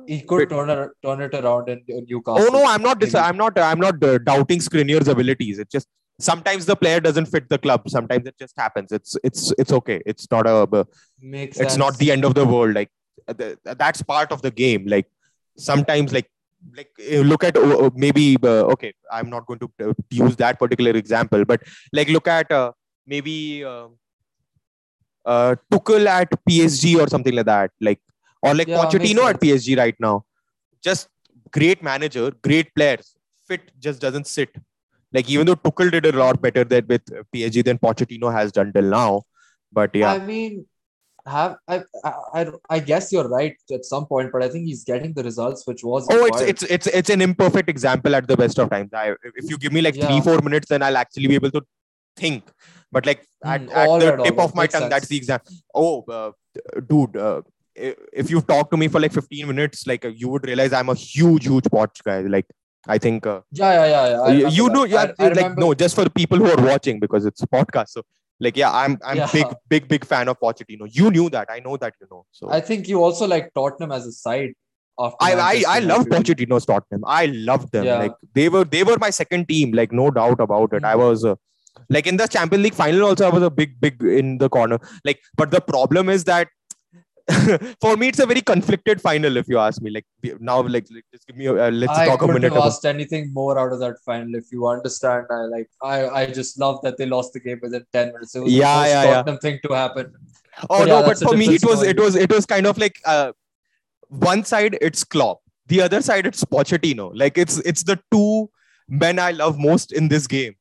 he 0.06 0.22
could 0.22 0.50
turn 0.50 0.70
it, 0.70 0.90
turn 1.04 1.22
it 1.22 1.34
around 1.34 1.70
in, 1.70 1.82
in 1.88 2.06
Newcastle. 2.10 2.48
Oh 2.50 2.54
no, 2.54 2.66
I'm 2.66 2.82
not. 2.82 3.00
Dis- 3.00 3.16
I'm 3.16 3.38
not. 3.38 3.58
I'm 3.58 3.80
not 3.80 4.04
uh, 4.04 4.18
doubting 4.18 4.60
Skriniar's 4.60 5.08
abilities. 5.08 5.60
It's 5.60 5.72
just 5.72 5.88
sometimes 6.20 6.66
the 6.66 6.76
player 6.76 7.00
doesn't 7.00 7.28
fit 7.28 7.48
the 7.50 7.58
club. 7.58 7.90
Sometimes 7.90 8.28
it 8.28 8.36
just 8.40 8.56
happens. 8.58 8.92
It's 8.92 9.16
it's 9.24 9.54
it's 9.58 9.72
okay. 9.72 10.02
It's 10.06 10.30
not 10.32 10.48
a. 10.48 10.68
Uh, 10.72 10.84
Makes 11.22 11.58
it's 11.58 11.74
sense. 11.74 11.78
not 11.78 11.98
the 11.98 12.12
end 12.12 12.26
of 12.26 12.34
the 12.34 12.46
world. 12.46 12.76
Like 12.76 12.90
the, 13.28 13.58
that's 13.64 14.02
part 14.02 14.32
of 14.32 14.42
the 14.42 14.52
game. 14.52 14.86
Like 14.88 15.08
sometimes 15.58 16.14
like 16.14 16.30
like 16.76 16.92
look 17.32 17.44
at 17.44 17.56
uh, 17.58 17.90
maybe 17.96 18.38
uh, 18.44 18.64
okay 18.74 18.94
i'm 19.12 19.30
not 19.30 19.46
going 19.46 19.60
to 19.60 19.70
uh, 19.86 19.94
use 20.10 20.36
that 20.36 20.60
particular 20.60 20.92
example 20.92 21.46
but 21.46 21.62
like 21.94 22.10
look 22.10 22.28
at 22.28 22.52
uh, 22.52 22.72
maybe 23.06 23.64
uh, 23.64 23.88
uh, 25.26 25.56
Tuchel 25.72 26.08
at 26.08 26.30
PSG 26.50 27.00
or 27.00 27.08
something 27.08 27.36
like 27.36 27.46
that 27.46 27.72
like 27.82 28.00
or 28.42 28.54
like 28.56 28.68
yeah, 28.68 28.78
Pochettino 28.78 29.30
at 29.30 29.42
PSG 29.42 29.78
right 29.78 29.96
now. 30.00 30.24
Just 30.82 31.10
great 31.52 31.84
manager 31.84 32.32
great 32.42 32.74
players. 32.76 33.16
Fit 33.48 33.72
just 33.80 34.00
doesn't 34.00 34.28
sit. 34.28 34.50
Like 35.12 35.30
even 35.30 35.48
though 35.48 35.56
Tuchel 35.56 35.92
did 35.92 36.06
a 36.06 36.18
lot 36.18 36.42
better 36.42 36.64
than 36.64 36.86
with 36.88 37.06
PSG 37.34 37.64
than 37.64 37.78
Pochettino 37.78 38.32
has 38.32 38.52
done 38.52 38.72
till 38.74 38.84
now 38.84 39.24
but 39.72 39.94
yeah. 39.94 40.14
I 40.14 40.20
mean 40.20 40.66
have 41.28 41.58
I, 41.68 41.84
I 42.34 42.48
I 42.70 42.80
guess 42.80 43.12
you're 43.12 43.28
right 43.28 43.56
at 43.72 43.86
some 43.86 44.06
point, 44.06 44.32
but 44.32 44.44
I 44.44 44.50
think 44.50 44.66
he's 44.66 44.84
getting 44.84 45.14
the 45.14 45.24
results 45.24 45.68
which 45.68 45.84
was. 45.84 46.08
Oh, 46.10 46.26
it's 46.26 46.42
it's 46.42 46.64
it's 46.64 46.88
it's 46.88 47.10
an 47.10 47.22
imperfect 47.22 47.70
example 47.70 48.16
at 48.16 48.28
the 48.28 48.38
best 48.38 48.58
of 48.60 48.70
times. 48.70 48.94
I, 48.94 49.14
if 49.36 49.50
you 49.50 49.58
give 49.58 49.74
me 49.74 49.82
like 49.82 49.96
yeah. 49.96 50.08
three 50.08 50.22
four 50.22 50.42
minutes, 50.42 50.70
then 50.70 50.82
I'll 50.82 50.98
actually 50.98 51.28
be 51.28 51.36
able 51.36 51.52
to 51.52 51.62
think. 52.16 52.44
But 52.92 53.06
like 53.06 53.26
at, 53.44 53.62
mm, 53.62 53.72
at 53.72 54.00
the 54.00 54.24
tip 54.24 54.40
of 54.40 54.56
my 54.56 54.68
tongue, 54.68 54.82
sense. 54.82 54.94
that's 54.94 55.08
the 55.08 55.18
example. 55.18 55.54
Oh, 55.74 56.04
uh, 56.10 56.32
dude. 56.88 57.18
Uh, 57.18 57.42
if 57.76 58.32
you 58.32 58.42
talk 58.42 58.72
to 58.72 58.78
me 58.78 58.88
for 58.88 59.00
like 59.00 59.14
15 59.14 59.48
minutes, 59.48 59.86
like 59.86 60.04
uh, 60.04 60.08
you 60.08 60.30
would 60.30 60.46
realize 60.46 60.74
I'm 60.74 60.90
a 60.90 60.96
huge, 60.96 61.46
huge 61.46 61.66
watch 61.72 62.04
guy. 62.04 62.22
Like 62.22 62.48
I 62.88 62.98
think. 62.98 63.28
Uh, 63.28 63.42
yeah, 63.52 63.74
yeah, 63.74 63.86
yeah. 63.86 64.32
yeah. 64.32 64.48
You, 64.48 64.70
know, 64.70 64.86
yeah, 64.86 65.12
I, 65.20 65.26
I 65.26 65.30
like 65.30 65.58
no, 65.58 65.74
just 65.74 65.94
for 65.94 66.04
the 66.04 66.10
people 66.10 66.38
who 66.38 66.50
are 66.50 66.66
watching 66.66 67.00
because 67.00 67.26
it's 67.26 67.44
a 67.44 67.48
podcast. 67.48 67.90
So 67.90 68.04
like, 68.40 68.58
yeah, 68.58 68.72
I'm 68.72 68.98
I'm 69.04 69.18
yeah. 69.18 69.30
big, 69.32 69.46
big, 69.70 69.88
big 69.88 70.06
fan 70.06 70.28
of 70.28 70.40
Pochettino. 70.40 70.88
You 70.90 71.10
knew 71.12 71.30
that. 71.32 71.50
I 71.50 71.60
know 71.60 71.78
that 71.78 71.94
you 72.00 72.08
know. 72.12 72.26
So 72.32 72.50
I 72.52 72.62
think 72.62 72.88
you 72.88 73.04
also 73.04 73.28
like 73.28 73.52
Tottenham 73.54 73.92
as 73.92 74.06
a 74.06 74.12
side. 74.12 74.54
After 75.00 75.18
I 75.22 75.34
I, 75.34 75.64
I 75.68 75.80
love 75.80 76.06
Pochettino's 76.06 76.66
Tottenham. 76.66 77.04
I 77.06 77.26
loved 77.28 77.72
them. 77.72 77.86
Yeah. 77.86 78.00
Like 78.00 78.14
they 78.34 78.50
were 78.50 78.64
they 78.64 78.84
were 78.84 78.98
my 79.00 79.10
second 79.10 79.48
team. 79.48 79.72
Like 79.72 79.92
no 79.92 80.12
doubt 80.12 80.40
about 80.40 80.74
it. 80.74 80.78
Mm-hmm. 80.78 80.86
I 80.86 80.96
was. 80.96 81.26
Uh, 81.26 81.36
like 81.90 82.08
in 82.08 82.18
the 82.18 82.26
Champions 82.28 82.64
League 82.64 82.74
final, 82.74 83.06
also 83.06 83.28
I 83.28 83.30
was 83.30 83.44
a 83.44 83.52
big, 83.52 83.80
big 83.80 84.02
in 84.02 84.40
the 84.40 84.50
corner. 84.50 84.80
Like, 85.06 85.20
but 85.36 85.52
the 85.52 85.62
problem 85.62 86.10
is 86.10 86.24
that 86.24 86.48
for 87.82 87.98
me, 87.98 88.08
it's 88.08 88.20
a 88.20 88.26
very 88.26 88.42
conflicted 88.42 89.02
final. 89.02 89.36
If 89.36 89.48
you 89.50 89.58
ask 89.60 89.82
me, 89.82 89.92
like 89.92 90.06
now, 90.40 90.62
like, 90.62 90.88
like, 90.90 91.04
just 91.14 91.28
give 91.28 91.36
me. 91.36 91.48
A, 91.48 91.66
uh, 91.68 91.72
let's 91.72 91.92
I 91.92 92.06
talk 92.06 92.22
a 92.22 92.28
minute 92.28 92.54
have 92.54 92.62
about. 92.64 92.86
anything 92.86 93.34
more 93.34 93.60
out 93.60 93.74
of 93.74 93.80
that 93.80 93.96
final. 94.06 94.36
If 94.36 94.46
you 94.52 94.66
understand, 94.68 95.26
I 95.30 95.42
like 95.56 95.70
I 95.82 96.08
I 96.08 96.26
just 96.28 96.58
love 96.58 96.82
that 96.84 96.98
they 96.98 97.06
lost 97.06 97.34
the 97.34 97.42
game 97.42 97.60
within 97.62 97.86
ten 97.92 98.14
minutes. 98.14 98.34
It 98.36 98.40
was 98.40 98.54
Yeah, 98.54 98.74
the 98.76 98.80
most 98.80 98.90
yeah, 98.90 99.24
yeah. 99.28 99.38
Thing 99.40 99.60
to 99.68 99.74
happen. 99.74 100.14
Oh 100.70 100.80
But 100.80 100.86
no, 100.88 101.00
yeah, 101.02 101.06
but 101.06 101.18
for 101.20 101.36
me, 101.36 101.48
it 101.56 101.66
was 101.66 101.84
it 101.84 102.00
was 102.00 102.16
it 102.16 102.32
was 102.32 102.46
kind 102.46 102.66
of 102.66 102.78
like 102.78 103.02
uh, 103.06 103.34
one 104.08 104.44
side 104.46 104.78
it's 104.82 105.04
Klopp, 105.04 105.40
the 105.68 105.82
other 105.82 106.02
side 106.02 106.26
it's 106.26 106.44
Pochettino. 106.46 107.12
Like 107.14 107.38
it's 107.38 107.58
it's 107.60 107.84
the 107.84 108.00
two 108.10 108.50
men 108.88 109.20
I 109.20 109.32
love 109.32 109.60
most 109.60 109.92
in 109.92 110.08
this 110.08 110.28
game, 110.28 110.56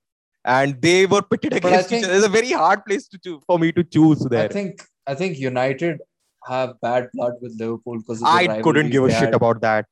and 0.44 0.82
they 0.82 1.06
were 1.06 1.22
pitted 1.22 1.52
against 1.54 1.88
think- 1.90 2.02
each 2.02 2.08
other. 2.08 2.16
It's 2.16 2.26
a 2.26 2.28
very 2.28 2.50
hard 2.50 2.84
place 2.84 3.06
to 3.08 3.18
choose 3.18 3.40
for 3.46 3.58
me 3.58 3.72
to 3.72 3.84
choose 3.84 4.18
there. 4.30 4.44
I 4.46 4.48
think 4.48 4.82
I 5.06 5.14
think 5.14 5.38
United 5.38 6.00
have 6.46 6.80
bad 6.80 7.08
blood 7.14 7.34
with 7.40 7.58
Liverpool 7.58 7.98
because 7.98 8.22
I 8.22 8.60
couldn't 8.62 8.90
give 8.90 9.04
a 9.04 9.10
shit 9.10 9.34
about 9.34 9.60
that. 9.62 9.86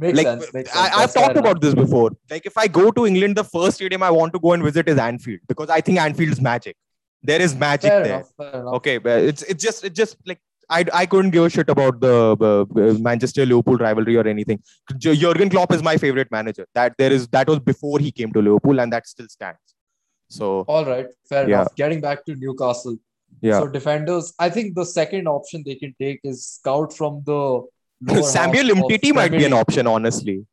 Makes 0.00 0.16
like 0.18 0.26
sense. 0.26 0.52
Makes 0.54 0.72
sense. 0.72 0.94
I, 0.94 1.02
I've 1.02 1.12
talked 1.12 1.36
about 1.36 1.60
this 1.60 1.74
before. 1.74 2.10
Like 2.30 2.46
if 2.46 2.56
I 2.56 2.68
go 2.68 2.90
to 2.92 3.06
England, 3.06 3.36
the 3.36 3.44
first 3.44 3.76
stadium 3.76 4.02
I 4.02 4.10
want 4.10 4.32
to 4.34 4.38
go 4.38 4.52
and 4.52 4.62
visit 4.62 4.88
is 4.88 4.96
Anfield 4.98 5.40
because 5.48 5.70
I 5.70 5.80
think 5.80 5.98
Anfield 5.98 6.30
is 6.32 6.40
magic. 6.40 6.76
There 7.22 7.40
is 7.42 7.56
magic 7.56 7.90
Fair 7.90 8.04
there. 8.04 8.14
enough. 8.20 8.54
Enough. 8.54 8.74
Okay, 8.74 8.98
but 8.98 9.22
it's 9.22 9.42
it's 9.42 9.62
just 9.62 9.82
it's 9.84 9.96
just 9.96 10.16
like 10.24 10.38
I 10.70 10.84
I 10.94 11.04
couldn't 11.06 11.30
give 11.30 11.44
a 11.46 11.50
shit 11.50 11.68
about 11.68 12.00
the 12.00 12.14
uh, 12.40 13.02
Manchester 13.02 13.44
Liverpool 13.44 13.76
rivalry 13.76 14.16
or 14.16 14.26
anything. 14.28 14.62
J- 14.98 15.16
Jurgen 15.16 15.50
Klopp 15.50 15.72
is 15.72 15.82
my 15.82 15.96
favorite 15.96 16.30
manager. 16.30 16.66
That 16.76 16.94
there 16.96 17.12
is 17.12 17.26
that 17.28 17.48
was 17.48 17.58
before 17.58 17.98
he 17.98 18.12
came 18.12 18.32
to 18.34 18.40
Liverpool, 18.40 18.78
and 18.80 18.92
that 18.92 19.08
still 19.08 19.26
stands. 19.28 19.58
So 20.28 20.60
All 20.68 20.84
right. 20.84 21.06
Fair 21.28 21.48
Yeah. 21.48 21.62
enough. 21.62 21.74
Getting 21.74 22.00
back 22.00 22.24
to 22.26 22.36
Newcastle. 22.36 22.96
Yeah, 23.40 23.60
So 23.60 23.68
defenders, 23.68 24.32
I 24.38 24.50
think 24.50 24.74
the 24.74 24.84
second 24.84 25.28
option 25.28 25.62
they 25.64 25.74
can 25.76 25.94
take 26.00 26.20
is 26.24 26.46
scout 26.46 26.92
from 26.92 27.22
the 27.24 27.32
lower 27.32 28.22
Samuel 28.22 28.66
half 28.66 28.76
of 28.76 28.82
Umtiti 28.84 29.14
might 29.14 29.30
be 29.32 29.44
an 29.44 29.52
option, 29.52 29.86
honestly. 29.86 30.46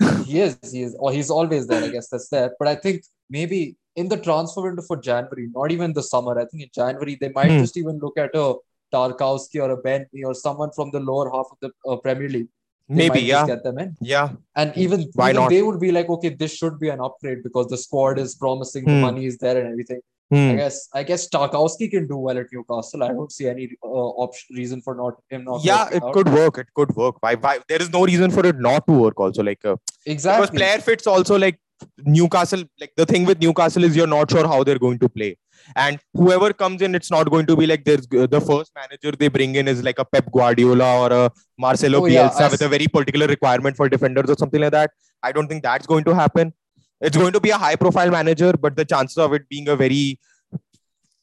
He 0.24 0.40
is, 0.40 0.56
he 0.72 0.82
is, 0.82 0.94
or 0.98 1.12
he's 1.12 1.30
always 1.30 1.66
there. 1.66 1.82
I 1.84 1.88
guess 1.88 2.08
that's 2.08 2.28
there. 2.28 2.54
But 2.58 2.68
I 2.68 2.76
think 2.76 3.02
maybe 3.28 3.76
in 3.96 4.08
the 4.08 4.16
transfer 4.16 4.62
window 4.62 4.82
for 4.82 4.96
January, 4.96 5.48
not 5.52 5.72
even 5.72 5.92
the 5.92 6.02
summer. 6.02 6.38
I 6.38 6.44
think 6.44 6.62
in 6.64 6.70
January 6.74 7.16
they 7.20 7.30
might 7.30 7.52
Hmm. 7.52 7.58
just 7.58 7.76
even 7.76 7.98
look 7.98 8.16
at 8.18 8.30
a 8.34 8.54
Tarkowski 8.92 9.60
or 9.62 9.70
a 9.70 9.76
Bentley 9.76 10.22
or 10.24 10.34
someone 10.34 10.70
from 10.72 10.90
the 10.92 11.00
lower 11.00 11.30
half 11.30 11.46
of 11.50 11.58
the 11.60 11.70
uh, 11.90 11.96
Premier 11.96 12.28
League. 12.28 12.48
They 12.88 12.94
Maybe 12.94 13.20
yeah, 13.20 13.46
get 13.46 13.62
them 13.64 13.78
in, 13.78 13.96
yeah. 14.00 14.30
and 14.56 14.72
even 14.74 15.00
Why 15.14 15.30
even 15.30 15.42
not? 15.42 15.50
they 15.50 15.62
would 15.62 15.78
be 15.78 15.90
like, 15.92 16.08
okay, 16.08 16.30
this 16.30 16.54
should 16.54 16.78
be 16.78 16.88
an 16.88 17.00
upgrade 17.00 17.42
because 17.42 17.66
the 17.66 17.76
squad 17.76 18.18
is 18.18 18.34
promising, 18.34 18.86
the 18.86 18.92
Hmm. 18.92 19.00
money 19.02 19.26
is 19.26 19.36
there, 19.36 19.58
and 19.60 19.68
everything. 19.72 20.00
I 20.30 20.36
Hmm. 20.36 20.56
guess 20.56 20.88
I 20.92 21.02
guess 21.04 21.26
Tarkowski 21.34 21.90
can 21.90 22.06
do 22.06 22.16
well 22.18 22.36
at 22.38 22.46
Newcastle. 22.52 23.02
I 23.02 23.08
don't 23.08 23.32
see 23.32 23.48
any 23.48 23.70
uh, 23.82 24.08
option 24.24 24.56
reason 24.56 24.82
for 24.82 24.94
not 24.94 25.14
him 25.30 25.44
not. 25.44 25.64
Yeah, 25.64 25.88
it 25.90 26.02
out. 26.02 26.12
could 26.12 26.28
work. 26.28 26.58
It 26.58 26.66
could 26.74 26.94
work. 26.96 27.16
Why? 27.20 27.34
Why? 27.34 27.60
There 27.66 27.80
is 27.80 27.90
no 27.90 28.04
reason 28.04 28.30
for 28.30 28.44
it 28.44 28.58
not 28.58 28.86
to 28.88 28.92
work. 28.92 29.18
Also, 29.18 29.42
like 29.42 29.64
uh, 29.64 29.76
because 29.86 30.12
exactly. 30.12 30.58
player 30.58 30.78
fits 30.88 31.06
also 31.06 31.38
like 31.38 31.58
Newcastle. 32.04 32.64
Like 32.78 32.92
the 32.96 33.06
thing 33.06 33.24
with 33.24 33.40
Newcastle 33.40 33.84
is 33.84 33.96
you're 33.96 34.06
not 34.06 34.30
sure 34.30 34.46
how 34.46 34.62
they're 34.64 34.78
going 34.78 34.98
to 34.98 35.08
play, 35.08 35.38
and 35.76 35.98
whoever 36.12 36.52
comes 36.52 36.82
in, 36.82 36.94
it's 36.94 37.10
not 37.10 37.30
going 37.30 37.46
to 37.46 37.56
be 37.56 37.66
like 37.66 37.84
there's 37.84 38.06
uh, 38.14 38.26
the 38.26 38.40
first 38.40 38.72
manager 38.74 39.12
they 39.18 39.28
bring 39.28 39.54
in 39.54 39.66
is 39.66 39.82
like 39.82 39.98
a 39.98 40.04
Pep 40.04 40.30
Guardiola 40.30 40.90
or 41.06 41.12
a 41.24 41.30
Marcelo 41.58 42.00
Oh, 42.00 42.02
Bielsa 42.02 42.42
I 42.42 42.48
with 42.48 42.60
a 42.62 42.68
very 42.68 42.86
particular 42.88 43.26
requirement 43.26 43.76
for 43.78 43.88
defenders 43.88 44.28
or 44.28 44.36
something 44.36 44.60
like 44.60 44.72
that. 44.72 44.90
I 45.22 45.32
don't 45.32 45.48
think 45.48 45.62
that's 45.62 45.86
going 45.86 46.04
to 46.04 46.14
happen. 46.14 46.52
It's 47.00 47.16
going 47.16 47.32
to 47.32 47.40
be 47.40 47.50
a 47.50 47.58
high 47.58 47.76
profile 47.76 48.10
manager, 48.10 48.52
but 48.52 48.76
the 48.76 48.84
chances 48.84 49.18
of 49.18 49.32
it 49.32 49.48
being 49.48 49.68
a 49.68 49.76
very 49.76 50.18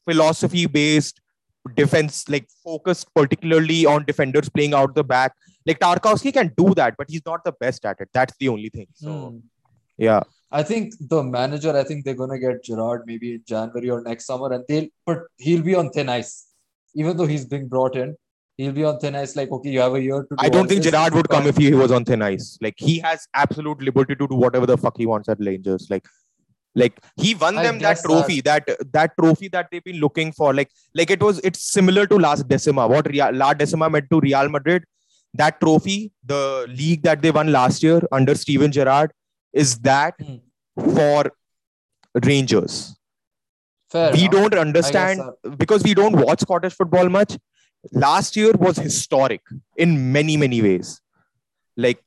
philosophy 0.07 0.65
based 0.65 1.19
defense, 1.75 2.29
like 2.29 2.47
focused 2.63 3.07
particularly 3.13 3.85
on 3.85 4.05
defenders 4.05 4.49
playing 4.49 4.73
out 4.73 4.95
the 4.95 5.03
back. 5.03 5.33
Like 5.65 5.79
Tarkowski 5.79 6.31
can 6.31 6.53
do 6.55 6.73
that, 6.75 6.95
but 6.97 7.09
he's 7.09 7.25
not 7.25 7.43
the 7.43 7.53
best 7.59 7.85
at 7.85 7.99
it. 7.99 8.09
That's 8.13 8.33
the 8.39 8.49
only 8.49 8.69
thing. 8.69 8.87
So 8.93 9.11
Hmm. 9.11 9.37
yeah, 9.97 10.21
I 10.51 10.61
think 10.63 10.93
the 10.99 11.23
manager, 11.23 11.75
I 11.75 11.83
think 11.83 12.05
they're 12.05 12.13
gonna 12.13 12.37
get 12.39 12.63
Gerrard 12.63 13.03
maybe 13.05 13.33
in 13.35 13.43
January 13.45 13.89
or 13.89 14.01
next 14.01 14.25
summer, 14.25 14.53
and 14.53 14.63
they'll 14.67 14.87
but 15.05 15.23
he'll 15.37 15.63
be 15.63 15.75
on 15.75 15.89
thin 15.89 16.07
ice. 16.09 16.47
Even 16.93 17.17
though 17.17 17.25
he's 17.25 17.45
being 17.45 17.67
brought 17.67 17.95
in, 17.97 18.15
he'll 18.57 18.71
be 18.71 18.83
on 18.83 18.99
thin 18.99 19.15
ice. 19.15 19.35
Like, 19.35 19.51
okay, 19.51 19.69
you 19.69 19.79
have 19.79 19.93
a 19.95 20.01
year 20.01 20.21
to 20.23 20.27
do 20.29 20.35
I 20.39 20.49
don't 20.49 20.67
think 20.67 20.83
this. 20.83 20.91
Gerrard 20.91 21.13
would 21.13 21.29
come 21.29 21.47
if 21.47 21.57
he 21.57 21.73
was 21.73 21.91
on 21.91 22.05
thin 22.05 22.21
ice. 22.21 22.57
Like 22.61 22.75
he 22.77 22.99
has 22.99 23.27
absolute 23.33 23.81
liberty 23.81 24.15
to 24.15 24.27
do 24.27 24.35
whatever 24.35 24.65
the 24.65 24.77
fuck 24.77 24.97
he 24.97 25.05
wants 25.05 25.29
at 25.29 25.37
Rangers. 25.39 25.87
Like, 25.89 26.05
like 26.75 26.99
he 27.15 27.35
won 27.35 27.57
I 27.57 27.63
them 27.63 27.79
that 27.79 27.99
trophy, 27.99 28.41
that. 28.41 28.67
that 28.93 29.11
trophy 29.19 29.47
that 29.49 29.69
they've 29.71 29.83
been 29.83 29.99
looking 29.99 30.31
for. 30.31 30.53
Like, 30.53 30.69
like 30.93 31.09
it 31.09 31.21
was. 31.21 31.39
It's 31.39 31.61
similar 31.61 32.05
to 32.07 32.15
last 32.17 32.47
Decima. 32.47 32.87
What 32.87 33.07
Real, 33.09 33.31
La 33.33 33.53
Decima 33.53 33.89
meant 33.89 34.09
to 34.09 34.19
Real 34.19 34.49
Madrid. 34.49 34.83
That 35.33 35.59
trophy, 35.59 36.11
the 36.23 36.65
league 36.69 37.01
that 37.03 37.21
they 37.21 37.31
won 37.31 37.51
last 37.51 37.83
year 37.83 38.01
under 38.11 38.35
Steven 38.35 38.71
Gerrard, 38.71 39.11
is 39.53 39.79
that 39.79 40.15
Hmm. 40.21 40.35
for 40.95 41.31
Rangers. 42.23 42.95
Fair 43.89 44.11
we 44.13 44.21
enough. 44.21 44.31
don't 44.31 44.53
understand 44.55 45.21
because 45.57 45.83
we 45.83 45.93
don't 45.93 46.15
watch 46.15 46.41
Scottish 46.41 46.73
football 46.73 47.07
much. 47.09 47.37
Last 47.91 48.35
year 48.35 48.51
was 48.53 48.77
historic 48.77 49.41
in 49.77 50.11
many, 50.11 50.37
many 50.37 50.61
ways. 50.61 51.01
Like, 51.77 52.01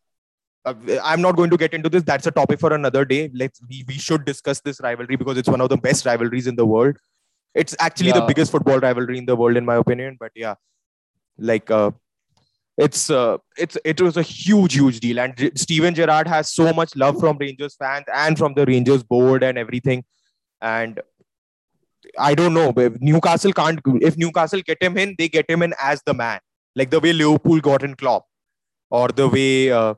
uh, 0.65 0.75
I'm 1.03 1.23
not 1.23 1.37
going 1.37 1.51
to 1.51 1.57
get 1.57 1.75
into 1.75 1.89
this. 1.89 2.03
That's 2.03 2.27
a 2.27 2.31
topic 2.31 2.61
for 2.61 2.73
another 2.73 3.05
day. 3.05 3.31
Let's 3.35 3.61
we, 3.69 3.85
we 3.87 3.95
should 3.95 4.25
discuss 4.25 4.61
this 4.61 4.81
rivalry 4.81 5.17
because 5.17 5.39
it's 5.39 5.49
one 5.49 5.61
of 5.61 5.69
the 5.69 5.77
best 5.77 6.05
rivalries 6.05 6.47
in 6.47 6.57
the 6.57 6.67
world. 6.67 6.97
It's 7.55 7.75
actually 7.81 8.13
the 8.13 8.23
biggest 8.23 8.53
football 8.53 8.79
rivalry 8.79 9.19
in 9.19 9.27
the 9.27 9.37
world, 9.37 9.57
in 9.57 9.65
my 9.65 9.77
opinion. 9.77 10.17
But 10.21 10.33
yeah, 10.35 10.55
like 11.39 11.71
uh, 11.71 11.93
it's 12.77 13.11
uh, 13.11 13.39
it's 13.57 13.77
it 13.85 14.01
was 14.01 14.17
a 14.17 14.23
huge, 14.23 14.75
huge 14.75 15.01
deal. 15.01 15.19
And 15.19 15.51
Steven 15.55 15.95
Gerrard 15.95 16.29
has 16.29 16.53
so 16.53 16.73
much 16.73 16.95
love 16.97 17.19
from 17.19 17.39
Rangers 17.39 17.75
fans 17.77 18.05
and 18.15 18.39
from 18.39 18.55
the 18.55 18.67
Rangers 18.67 19.03
board 19.03 19.43
and 19.43 19.59
everything. 19.59 20.05
And 20.61 21.01
I 22.19 22.35
don't 22.35 22.55
know. 22.55 22.73
but 22.73 23.01
Newcastle 23.01 23.53
can't. 23.53 23.81
If 24.03 24.17
Newcastle 24.17 24.61
get 24.63 24.83
him 24.83 24.99
in, 24.99 25.15
they 25.19 25.29
get 25.29 25.49
him 25.51 25.63
in 25.63 25.75
as 25.83 26.03
the 26.05 26.15
man, 26.15 26.41
like 26.77 26.91
the 26.91 27.01
way 27.01 27.13
Liverpool 27.13 27.61
got 27.61 27.83
in 27.83 27.95
Klopp, 27.95 28.27
or 28.91 29.09
the 29.09 29.29
way, 29.29 29.71
uh, 29.71 29.95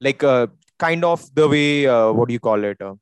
like, 0.00 0.22
uh, 0.24 0.46
kind 0.78 1.04
of 1.04 1.24
the 1.34 1.48
way. 1.48 1.86
Uh, 1.86 2.12
what 2.12 2.28
do 2.28 2.34
you 2.34 2.40
call 2.40 2.64
it? 2.64 2.80
Uh, 2.80 2.94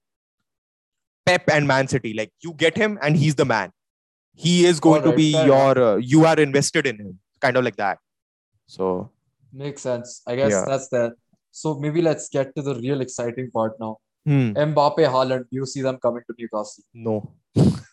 Pep 1.27 1.49
and 1.53 1.67
Man 1.67 1.89
City. 1.89 2.13
Like 2.15 2.33
you 2.41 2.53
get 2.55 2.77
him, 2.77 2.99
and 3.03 3.17
he's 3.17 3.35
the 3.35 3.45
man. 3.45 3.73
He 4.35 4.65
is 4.67 4.81
going 4.81 5.03
to 5.03 5.13
be 5.13 5.31
your. 5.33 5.79
Uh, 5.79 5.97
you 5.97 6.25
are 6.27 6.39
invested 6.39 6.87
in 6.87 6.97
him, 6.99 7.19
kind 7.41 7.57
of 7.57 7.65
like 7.65 7.77
that. 7.77 7.99
So 8.67 9.11
Makes 9.53 9.83
sense. 9.83 10.23
I 10.29 10.37
guess 10.37 10.53
Yeah. 10.53 10.65
that's 10.67 10.89
that. 10.91 11.13
So 11.51 11.75
maybe 11.79 12.01
let's 12.01 12.29
get 12.29 12.55
to 12.57 12.63
the 12.63 12.75
real 12.77 13.01
exciting 13.01 13.51
part 13.51 13.73
now. 13.81 13.97
hmm, 14.25 14.51
Mbappe, 14.53 15.05
Haaland, 15.15 15.45
you 15.51 15.67
see 15.67 15.83
them 15.83 15.97
coming 16.05 16.23
to 16.29 16.35
Newcastle. 16.39 16.85
no, 16.95 17.33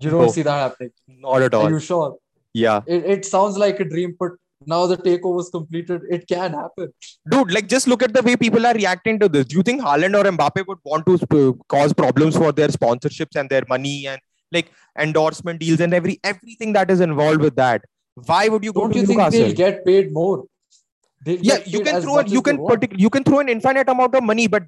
You 0.00 0.10
don't 0.10 0.22
No. 0.26 0.28
see 0.30 0.42
that 0.42 0.58
happening. 0.64 0.90
not 1.08 1.42
at 1.42 1.54
all. 1.54 1.66
Are 1.66 1.70
you 1.70 1.80
sure? 1.80 2.16
Yeah, 2.54 2.80
It, 2.86 3.04
it 3.04 3.24
sounds 3.24 3.56
like 3.58 3.78
a 3.80 3.84
dream, 3.84 4.16
but 4.18 4.32
now 4.66 4.86
the 4.86 4.96
takeover 4.96 5.40
is 5.40 5.48
completed. 5.50 6.02
It 6.10 6.26
can 6.28 6.52
happen. 6.52 6.92
dude. 7.30 7.52
Like 7.52 7.68
just 7.68 7.86
look 7.86 8.02
at 8.02 8.12
the 8.12 8.22
way 8.22 8.36
people 8.36 8.66
are 8.66 8.74
reacting 8.74 9.18
to 9.20 9.28
this. 9.28 9.46
Do 9.46 9.56
you 9.56 9.62
think 9.62 9.82
Haaland 9.82 10.14
or 10.20 10.24
Mbappe 10.30 10.66
would 10.66 10.78
want 10.84 11.06
to 11.06 11.18
sp- 11.20 11.58
cause 11.68 11.92
problems 11.92 12.36
for 12.36 12.52
their 12.52 12.68
sponsorships 12.68 13.36
and 13.36 13.48
their 13.50 13.62
money 13.68 14.06
and 14.06 14.20
like 14.52 14.70
endorsement 14.98 15.60
deals 15.60 15.80
and 15.80 15.92
every 15.94 16.18
everything 16.24 16.72
that 16.72 16.90
is 16.90 17.00
involved 17.00 17.40
with 17.40 17.56
that? 17.56 17.82
Why 18.26 18.48
would 18.48 18.64
you 18.64 18.72
go 18.72 18.82
Don't 18.82 18.92
to 18.94 18.98
you 19.00 19.06
think 19.06 19.18
Newcastle? 19.18 19.44
they'll 19.46 19.54
get 19.54 19.84
paid 19.84 20.12
more? 20.12 20.44
Yeah, 21.26 21.58
you 21.66 21.80
can 21.80 22.00
throw 22.02 22.18
it. 22.18 22.28
You 22.28 22.42
can 22.42 22.58
want. 22.58 22.80
partic- 22.80 22.98
you 22.98 23.10
can 23.10 23.24
throw 23.24 23.40
an 23.40 23.48
infinite 23.48 23.88
amount 23.88 24.14
of 24.14 24.22
money, 24.24 24.46
but 24.46 24.64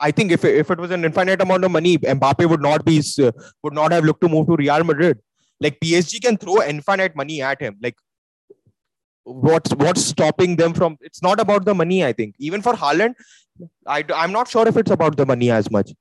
I 0.00 0.10
think 0.10 0.32
if 0.32 0.44
if 0.44 0.70
it 0.70 0.78
was 0.78 0.90
an 0.90 1.04
infinite 1.04 1.40
amount 1.40 1.64
of 1.64 1.70
money, 1.70 1.98
Mbappe 1.98 2.48
would 2.48 2.62
not 2.62 2.84
be 2.84 3.02
would 3.62 3.74
not 3.74 3.92
have 3.92 4.04
looked 4.04 4.20
to 4.22 4.28
move 4.28 4.46
to 4.48 4.56
Real 4.56 4.84
Madrid. 4.84 5.18
Like 5.60 5.78
PSG 5.80 6.22
can 6.22 6.36
throw 6.36 6.62
infinite 6.62 7.16
money 7.16 7.42
at 7.42 7.60
him. 7.60 7.76
Like 7.82 7.96
what's 9.24 9.74
what's 9.74 10.04
stopping 10.04 10.56
them 10.56 10.74
from? 10.74 10.98
It's 11.00 11.22
not 11.22 11.40
about 11.40 11.64
the 11.64 11.74
money. 11.74 12.04
I 12.04 12.12
think 12.12 12.34
even 12.38 12.62
for 12.62 12.74
Haaland, 12.74 13.14
I 13.86 14.04
I'm 14.14 14.32
not 14.32 14.48
sure 14.48 14.66
if 14.68 14.76
it's 14.76 14.90
about 14.90 15.16
the 15.16 15.26
money 15.26 15.50
as 15.50 15.70
much. 15.70 15.92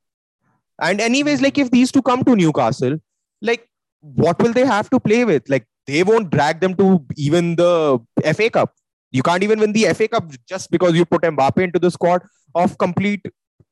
And 0.82 1.00
anyways, 1.00 1.42
like 1.42 1.58
if 1.58 1.72
these 1.72 1.92
two 1.92 2.02
come 2.02 2.24
to 2.24 2.36
Newcastle, 2.36 2.98
like 3.42 3.70
what 4.02 4.42
will 4.42 4.54
they 4.54 4.66
have 4.66 4.90
to 4.90 5.00
play 5.00 5.24
with? 5.26 5.50
Like 5.50 5.66
they 5.88 6.04
won't 6.04 6.30
drag 6.30 6.60
them 6.60 6.76
to 6.76 7.06
even 7.16 7.56
the 7.56 8.00
FA 8.36 8.50
Cup. 8.50 8.74
You 9.12 9.22
can't 9.22 9.44
even 9.44 9.60
win 9.60 9.74
the 9.74 9.94
FA 9.94 10.08
Cup 10.08 10.32
just 10.48 10.72
because 10.72 10.96
you 10.96 11.06
put 11.06 11.22
Mbappe 11.22 11.62
into 11.64 11.80
the 11.80 11.92
squad 11.92 12.24
of 12.56 12.78
complete 12.78 13.26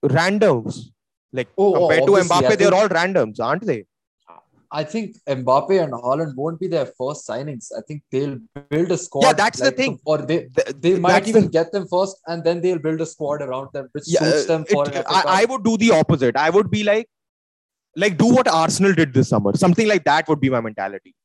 randoms. 0.04 0.92
Like 1.34 1.48
Oh, 1.58 1.74
oh, 1.74 1.80
compared 1.88 2.06
to 2.08 2.16
obviously, 2.18 2.36
I 2.36 2.50
Mbappe, 2.50 2.58
they're 2.58 2.74
all 2.74 2.90
randoms, 2.90 3.40
aren't 3.40 3.66
they? 3.66 3.86
I 4.74 4.86
think 4.86 5.18
Mbappe 5.28 5.84
and 5.84 5.92
Haaland 5.92 6.36
won't 6.36 6.60
be 6.60 6.68
their 6.68 6.86
first 6.86 7.28
signings. 7.28 7.72
I 7.78 7.82
think 7.86 8.04
they'll 8.10 8.38
build 8.70 8.92
a 8.92 8.98
squad. 8.98 9.24
Yeah, 9.24 9.34
that's 9.34 9.60
the 9.60 9.72
thing. 9.72 10.00
Or 10.06 10.18
they 10.20 10.48
Th- 10.56 10.76
they 10.80 10.98
might 10.98 11.12
that's 11.12 11.28
even 11.28 11.44
the- 11.44 11.50
get 11.50 11.74
them 11.74 11.88
first, 11.90 12.18
and 12.28 12.44
then 12.44 12.62
they'll 12.62 12.80
build 12.80 13.02
a 13.02 13.06
squad 13.06 13.42
around 13.42 13.70
them, 13.74 13.90
which 13.92 14.06
yeah, 14.08 14.20
suits 14.20 14.46
uh, 14.46 14.48
them 14.48 14.66
for 14.66 14.88
it- 14.90 15.06
I, 15.08 15.42
I 15.42 15.46
would 15.46 15.64
do 15.66 15.76
the 15.78 15.92
opposite. 15.92 16.38
I 16.38 16.50
would 16.50 16.72
be 16.72 16.84
like, 16.84 17.10
like 17.98 18.18
do 18.18 18.34
what 18.34 18.48
Arsenal 18.48 18.94
did 18.94 19.14
this 19.14 19.30
summer. 19.30 19.56
Something 19.56 19.88
like 19.90 20.06
that 20.06 20.30
would 20.30 20.40
be 20.40 20.50
my 20.50 20.62
mentality. 20.62 21.16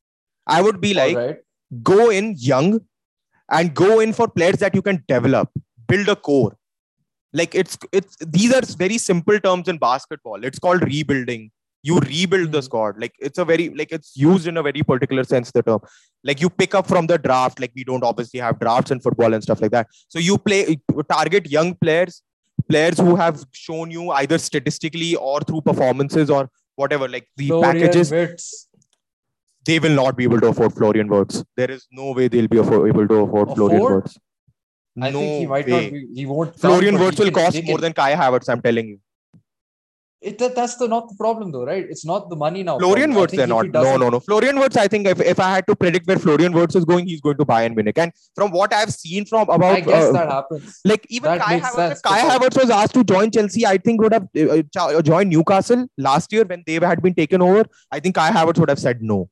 I 0.45 0.61
would 0.61 0.81
be 0.81 0.93
like, 0.93 1.15
right. 1.15 1.37
go 1.83 2.09
in 2.09 2.35
young 2.37 2.81
and 3.49 3.73
go 3.73 4.01
in 4.01 4.11
for 4.11 4.27
players 4.27 4.57
that 4.57 4.75
you 4.75 4.81
can 4.81 5.03
develop, 5.07 5.49
build 5.87 6.09
a 6.09 6.17
core. 6.17 6.57
Like 7.33 7.53
it's 7.55 7.77
it's 7.91 8.15
these 8.25 8.53
are 8.53 8.61
very 8.77 8.97
simple 8.97 9.39
terms 9.39 9.67
in 9.67 9.77
basketball. 9.77 10.43
It's 10.43 10.59
called 10.59 10.81
rebuilding. 10.83 11.51
You 11.83 11.99
rebuild 11.99 12.51
the 12.51 12.59
Mhm. 12.59 12.63
squad. 12.63 12.99
Like 12.99 13.13
it's 13.19 13.37
a 13.37 13.45
very 13.45 13.69
like 13.69 13.91
it's 13.91 14.15
used 14.15 14.47
in 14.47 14.57
a 14.57 14.63
very 14.63 14.83
particular 14.83 15.23
sense. 15.23 15.51
The 15.51 15.61
term 15.63 15.79
like 16.23 16.41
you 16.41 16.49
pick 16.49 16.73
up 16.73 16.87
from 16.87 17.07
the 17.07 17.17
draft. 17.17 17.59
Like 17.59 17.71
we 17.75 17.83
don't 17.83 18.03
obviously 18.03 18.39
have 18.39 18.59
drafts 18.59 18.91
in 18.91 18.99
football 18.99 19.33
and 19.33 19.43
stuff 19.43 19.61
like 19.61 19.71
that. 19.71 19.87
So 20.07 20.19
you 20.19 20.37
play 20.37 20.77
target 21.09 21.49
young 21.51 21.75
players, 21.75 22.21
players 22.69 22.97
who 22.99 23.15
have 23.15 23.43
shown 23.51 23.91
you 23.91 24.09
either 24.11 24.37
statistically 24.37 25.15
or 25.15 25.41
through 25.41 25.61
performances 25.61 26.29
or 26.29 26.49
whatever. 26.75 27.07
Like 27.07 27.27
the 27.35 27.47
Florian 27.49 27.73
packages 27.81 28.11
Wirtz. 28.11 28.67
they 29.65 29.79
will 29.79 29.95
not 29.95 30.15
be 30.17 30.23
able 30.23 30.39
to 30.41 30.47
afford 30.47 30.73
Florian 30.73 31.07
Wirtz. 31.07 31.43
There 31.55 31.69
is 31.69 31.87
no 31.91 32.11
way 32.13 32.27
they'll 32.29 32.47
be 32.47 32.57
able 32.57 33.07
to 33.07 33.15
afford, 33.15 33.55
Florian 33.55 33.81
Afford? 33.81 33.93
Wirtz. 34.03 34.17
I 35.01 35.11
no 35.11 35.19
think 35.19 35.39
he 35.41 35.47
might 35.47 35.67
way. 35.67 35.71
not 35.71 35.91
be. 35.91 36.07
He 36.13 36.25
won't. 36.25 36.59
Florian 36.59 36.97
Wirtz 36.99 37.19
will 37.19 37.31
cost 37.31 37.55
more 37.63 37.77
can- 37.77 37.81
than 37.81 37.93
Kai 37.93 38.15
Havertz. 38.15 38.49
I'm 38.49 38.61
telling 38.61 38.87
you. 38.87 38.99
It, 40.19 40.39
that, 40.39 40.55
that's 40.55 40.75
the 40.77 40.87
not 40.87 41.07
the 41.09 41.15
problem 41.15 41.51
though, 41.51 41.63
right? 41.63 41.85
It's 41.87 42.03
not 42.03 42.27
the 42.27 42.35
money 42.35 42.63
now. 42.63 42.79
Florian 42.79 43.13
Wirtz, 43.13 43.33
they're 43.35 43.45
not. 43.45 43.67
No, 43.67 43.97
no, 43.97 44.09
no. 44.09 44.19
Florian 44.19 44.57
Wirtz, 44.57 44.75
I 44.75 44.87
think 44.87 45.05
if, 45.05 45.21
if 45.21 45.39
I 45.39 45.53
had 45.53 45.67
to 45.67 45.75
predict 45.75 46.07
where 46.07 46.17
Florian 46.17 46.53
Wirtz 46.53 46.75
is 46.75 46.85
going, 46.85 47.05
he's 47.05 47.21
going 47.21 47.37
to 47.37 47.45
Bayern 47.45 47.75
Munich. 47.75 47.99
And 47.99 48.11
from 48.35 48.49
what 48.49 48.73
I've 48.73 48.91
seen 48.91 49.25
from 49.25 49.47
about 49.47 49.63
I 49.63 49.81
guess 49.81 50.05
uh, 50.05 50.11
that 50.13 50.31
happens. 50.31 50.79
like 50.83 51.05
even 51.09 51.31
That 51.31 51.41
Kai 51.41 51.59
Havertz, 51.59 51.75
sense, 51.75 52.01
Kai 52.01 52.19
Havertz 52.21 52.59
was 52.59 52.71
asked 52.71 52.95
to 52.95 53.03
join 53.03 53.29
Chelsea, 53.29 53.67
I 53.67 53.77
think 53.77 54.01
would 54.01 54.13
have 54.13 54.27
uh, 54.35 54.63
uh, 54.75 55.01
joined 55.03 55.29
Newcastle 55.29 55.85
last 55.99 56.33
year 56.33 56.45
when 56.45 56.63
they 56.65 56.73
had 56.73 57.03
been 57.03 57.13
taken 57.13 57.43
over. 57.43 57.65
I 57.91 57.99
think 57.99 58.15
Kai 58.15 58.31
Havertz 58.31 58.57
would 58.57 58.69
have 58.69 58.79
said 58.79 59.03
no. 59.03 59.29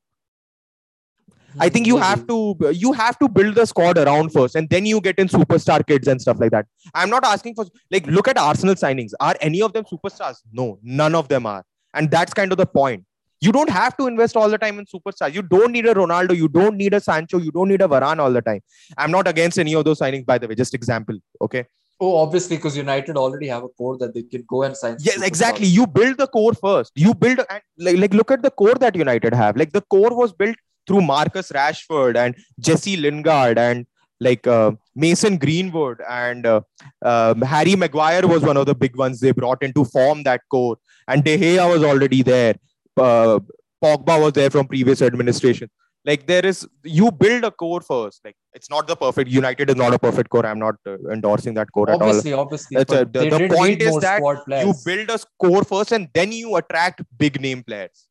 I 1.58 1.68
think 1.68 1.86
you 1.86 1.96
have 1.96 2.26
to 2.26 2.56
you 2.72 2.92
have 2.92 3.18
to 3.18 3.28
build 3.28 3.54
the 3.54 3.66
squad 3.66 3.98
around 3.98 4.32
first, 4.32 4.54
and 4.54 4.68
then 4.68 4.86
you 4.86 5.00
get 5.00 5.18
in 5.18 5.28
superstar 5.28 5.86
kids 5.86 6.08
and 6.08 6.20
stuff 6.20 6.38
like 6.40 6.50
that. 6.50 6.66
I'm 6.94 7.10
not 7.10 7.24
asking 7.24 7.54
for 7.54 7.66
like 7.90 8.06
look 8.06 8.28
at 8.28 8.38
Arsenal 8.38 8.74
signings. 8.74 9.12
Are 9.20 9.34
any 9.40 9.62
of 9.62 9.72
them 9.72 9.84
superstars? 9.84 10.42
No, 10.52 10.78
none 10.82 11.14
of 11.14 11.28
them 11.28 11.46
are, 11.46 11.64
and 11.94 12.10
that's 12.10 12.34
kind 12.34 12.52
of 12.52 12.58
the 12.58 12.66
point. 12.66 13.04
You 13.40 13.52
don't 13.52 13.70
have 13.70 13.96
to 13.98 14.06
invest 14.06 14.36
all 14.36 14.48
the 14.48 14.58
time 14.58 14.78
in 14.78 14.86
superstars. 14.86 15.34
You 15.34 15.42
don't 15.42 15.72
need 15.72 15.86
a 15.86 15.94
Ronaldo. 15.94 16.34
You 16.34 16.48
don't 16.48 16.76
need 16.76 16.94
a 16.94 17.00
Sancho. 17.00 17.38
You 17.38 17.52
don't 17.52 17.68
need 17.68 17.82
a 17.82 17.88
Varane 17.88 18.18
all 18.18 18.32
the 18.32 18.40
time. 18.40 18.60
I'm 18.96 19.10
not 19.10 19.28
against 19.28 19.58
any 19.58 19.74
of 19.74 19.84
those 19.84 19.98
signings, 19.98 20.24
by 20.24 20.38
the 20.38 20.48
way. 20.48 20.54
Just 20.54 20.72
example, 20.74 21.18
okay? 21.42 21.66
Oh, 21.98 22.16
obviously, 22.18 22.56
because 22.56 22.76
United 22.76 23.16
already 23.16 23.46
have 23.48 23.64
a 23.64 23.68
core 23.68 23.96
that 23.98 24.12
they 24.12 24.22
can 24.22 24.44
go 24.46 24.62
and 24.62 24.76
sign. 24.76 24.96
Yes, 25.00 25.22
exactly. 25.22 25.66
You 25.66 25.86
build 25.86 26.18
the 26.18 26.26
core 26.26 26.52
first. 26.52 26.92
You 26.94 27.14
build 27.14 27.40
and 27.48 27.62
like, 27.78 27.96
like 27.96 28.14
look 28.14 28.30
at 28.30 28.42
the 28.42 28.50
core 28.50 28.74
that 28.74 28.94
United 28.94 29.34
have. 29.34 29.56
Like 29.56 29.72
the 29.72 29.80
core 29.80 30.14
was 30.14 30.32
built 30.32 30.56
through 30.86 31.02
Marcus 31.02 31.50
Rashford 31.52 32.16
and 32.16 32.34
Jesse 32.60 32.96
Lingard 32.96 33.58
and 33.58 33.86
like 34.20 34.46
uh, 34.46 34.72
Mason 34.94 35.36
Greenwood 35.36 36.00
and 36.08 36.46
uh, 36.46 36.60
um, 37.04 37.42
Harry 37.42 37.76
Maguire 37.76 38.26
was 38.26 38.42
one 38.42 38.56
of 38.56 38.66
the 38.66 38.74
big 38.74 38.96
ones 38.96 39.20
they 39.20 39.32
brought 39.32 39.62
in 39.62 39.72
to 39.74 39.84
form 39.84 40.22
that 40.22 40.40
core. 40.50 40.76
And 41.08 41.22
De 41.22 41.36
Gea 41.38 41.68
was 41.72 41.82
already 41.84 42.22
there. 42.22 42.54
Uh, 42.96 43.40
Pogba 43.84 44.20
was 44.22 44.32
there 44.32 44.48
from 44.50 44.66
previous 44.66 45.02
administration. 45.02 45.68
Like 46.06 46.26
there 46.26 46.46
is, 46.46 46.66
you 46.84 47.10
build 47.10 47.44
a 47.44 47.50
core 47.50 47.80
first. 47.80 48.20
Like 48.24 48.36
it's 48.54 48.70
not 48.70 48.86
the 48.86 48.96
perfect. 48.96 49.28
United 49.28 49.68
is 49.68 49.76
not 49.76 49.92
a 49.92 49.98
perfect 49.98 50.30
core. 50.30 50.46
I'm 50.46 50.58
not 50.60 50.76
uh, 50.86 50.96
endorsing 51.12 51.52
that 51.54 51.70
core 51.72 51.90
at 51.90 52.00
all. 52.00 52.08
Obviously, 52.08 52.32
obviously. 52.32 52.76
That's 52.76 52.92
a- 52.92 53.04
but 53.04 53.12
the- 53.12 53.30
the 53.30 53.38
point 53.56 53.82
is 53.82 53.92
that 54.02 54.20
you 54.66 54.72
build 54.84 55.10
a 55.10 55.18
core 55.44 55.64
first 55.64 55.92
and 55.92 56.08
then 56.14 56.32
you 56.32 56.56
attract 56.56 57.02
big 57.18 57.40
name 57.40 57.62
players 57.64 58.06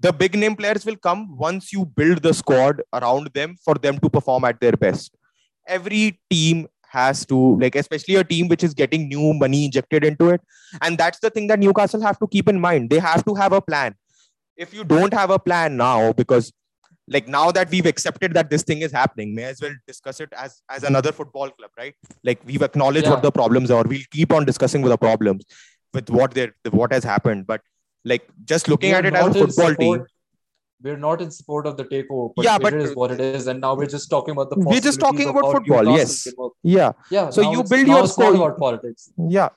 the 0.00 0.12
big 0.12 0.34
name 0.34 0.56
players 0.56 0.84
will 0.86 0.96
come 0.96 1.36
once 1.36 1.72
you 1.72 1.84
build 1.84 2.22
the 2.22 2.32
squad 2.34 2.82
around 2.92 3.30
them 3.34 3.56
for 3.64 3.74
them 3.74 3.98
to 3.98 4.08
perform 4.10 4.44
at 4.44 4.60
their 4.60 4.72
best. 4.72 5.14
Every 5.66 6.18
team 6.30 6.68
has 6.88 7.24
to 7.26 7.56
like 7.60 7.76
especially 7.76 8.16
a 8.16 8.24
team 8.24 8.48
which 8.48 8.64
is 8.64 8.74
getting 8.74 9.08
new 9.08 9.32
money 9.34 9.66
injected 9.66 10.04
into 10.04 10.30
it. 10.30 10.40
And 10.80 10.98
that's 10.98 11.20
the 11.20 11.30
thing 11.30 11.46
that 11.48 11.58
newcastle 11.60 12.00
have 12.02 12.18
to 12.18 12.26
keep 12.26 12.48
in 12.48 12.60
mind. 12.60 12.90
They 12.90 12.98
have 12.98 13.24
to 13.26 13.34
have 13.34 13.52
a 13.52 13.60
plan. 13.60 13.94
If 14.56 14.74
you 14.74 14.84
don't 14.84 15.14
have 15.14 15.30
a 15.30 15.38
plan 15.38 15.76
now 15.76 16.12
because 16.12 16.52
like 17.08 17.28
now 17.28 17.50
that 17.52 17.70
we've 17.70 17.86
accepted 17.86 18.34
that 18.34 18.50
this 18.50 18.62
thing 18.62 18.82
is 18.82 18.92
happening 18.92 19.34
may 19.34 19.44
as 19.44 19.60
well 19.60 19.72
discuss 19.86 20.20
it 20.20 20.32
as 20.36 20.62
as 20.68 20.82
another 20.82 21.12
football 21.12 21.50
club 21.50 21.70
right? 21.78 21.94
Like 22.24 22.40
we've 22.44 22.62
acknowledged 22.62 23.06
Yeah. 23.06 23.12
what 23.12 23.22
the 23.22 23.32
problems 23.32 23.70
are. 23.70 23.84
We'll 23.84 24.00
keep 24.10 24.32
on 24.32 24.44
discussing 24.44 24.82
with 24.82 24.90
the 24.90 24.98
problems 24.98 25.44
with 25.94 26.10
what 26.10 26.32
they 26.34 26.50
what 26.70 26.92
has 26.92 27.04
happened. 27.04 27.46
But 27.46 27.62
like 28.04 28.28
just 28.44 28.68
looking 28.68 28.92
at 28.92 29.04
it 29.06 29.14
as 29.14 29.36
a 29.36 29.46
football 29.46 29.74
team 29.74 30.06
We're 30.82 30.96
not 31.00 31.20
in 31.22 31.30
support 31.30 31.66
of 31.66 31.76
the 31.78 31.84
takeover, 31.84 32.32
but 32.34 32.44
Yeah, 32.44 32.58
but- 32.58 32.72
it 32.76 32.80
is 32.82 32.94
what 32.96 33.10
it 33.14 33.20
is. 33.20 33.46
And 33.52 33.60
now 33.60 33.74
we're 33.78 33.88
just 33.94 34.08
talking 34.12 34.32
about 34.32 34.48
the 34.52 34.56
We're 34.68 34.80
just 34.80 34.98
talking 35.00 35.28
of 35.28 35.36
about 35.36 35.52
football, 35.56 35.90
yes. 35.96 36.26
yeah 36.62 36.92
Yeah. 37.16 37.28
So 37.38 37.42
you 37.54 37.62
build 37.72 37.86
your 37.94 38.06
squad- 38.12 38.34
about 38.38 38.56
politics. 38.58 39.10
yeah 39.38 39.50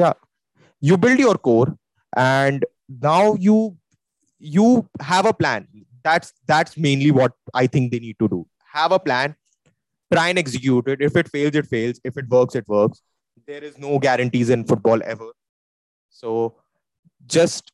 yeah 0.00 0.14
you 0.80 0.96
build 1.04 1.18
your 1.24 1.34
core 1.48 1.68
and 2.16 2.64
now 3.04 3.34
you 3.34 3.58
you 4.56 4.66
have 5.10 5.26
a 5.30 5.32
plan 5.42 5.68
that's 6.08 6.32
that's 6.52 6.76
mainly 6.86 7.10
what 7.18 7.32
i 7.60 7.62
think 7.76 7.92
they 7.92 8.00
need 8.06 8.18
to 8.24 8.28
do 8.32 8.40
have 8.78 8.92
a 8.96 8.98
plan 9.06 9.36
try 10.14 10.24
and 10.32 10.38
execute 10.42 10.88
it 10.94 11.00
if 11.08 11.16
it 11.22 11.28
fails 11.36 11.54
it 11.62 11.66
fails 11.74 12.00
if 12.10 12.18
it 12.22 12.28
works 12.36 12.58
it 12.60 12.68
works 12.74 13.00
there 13.52 13.62
is 13.70 13.78
no 13.86 13.98
guarantees 14.06 14.50
in 14.56 14.64
football 14.72 15.00
ever 15.14 15.30
so 16.20 16.34
just 17.38 17.72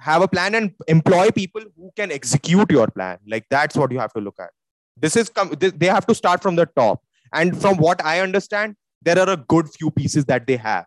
have 0.00 0.22
a 0.22 0.28
plan 0.28 0.54
and 0.54 0.72
employ 0.88 1.30
people 1.30 1.62
who 1.76 1.90
can 1.96 2.10
execute 2.12 2.70
your 2.70 2.86
plan 2.88 3.18
like 3.26 3.44
that's 3.50 3.76
what 3.76 3.90
you 3.90 3.98
have 3.98 4.12
to 4.12 4.20
look 4.20 4.36
at 4.38 4.50
this 4.96 5.16
is 5.16 5.28
come 5.28 5.50
this, 5.60 5.72
they 5.76 5.86
have 5.86 6.06
to 6.06 6.14
start 6.14 6.42
from 6.42 6.56
the 6.56 6.66
top 6.66 7.02
and 7.32 7.60
from 7.60 7.76
what 7.76 8.04
i 8.04 8.20
understand 8.20 8.76
there 9.02 9.18
are 9.18 9.30
a 9.30 9.36
good 9.36 9.68
few 9.70 9.90
pieces 9.90 10.24
that 10.26 10.46
they 10.46 10.56
have 10.56 10.84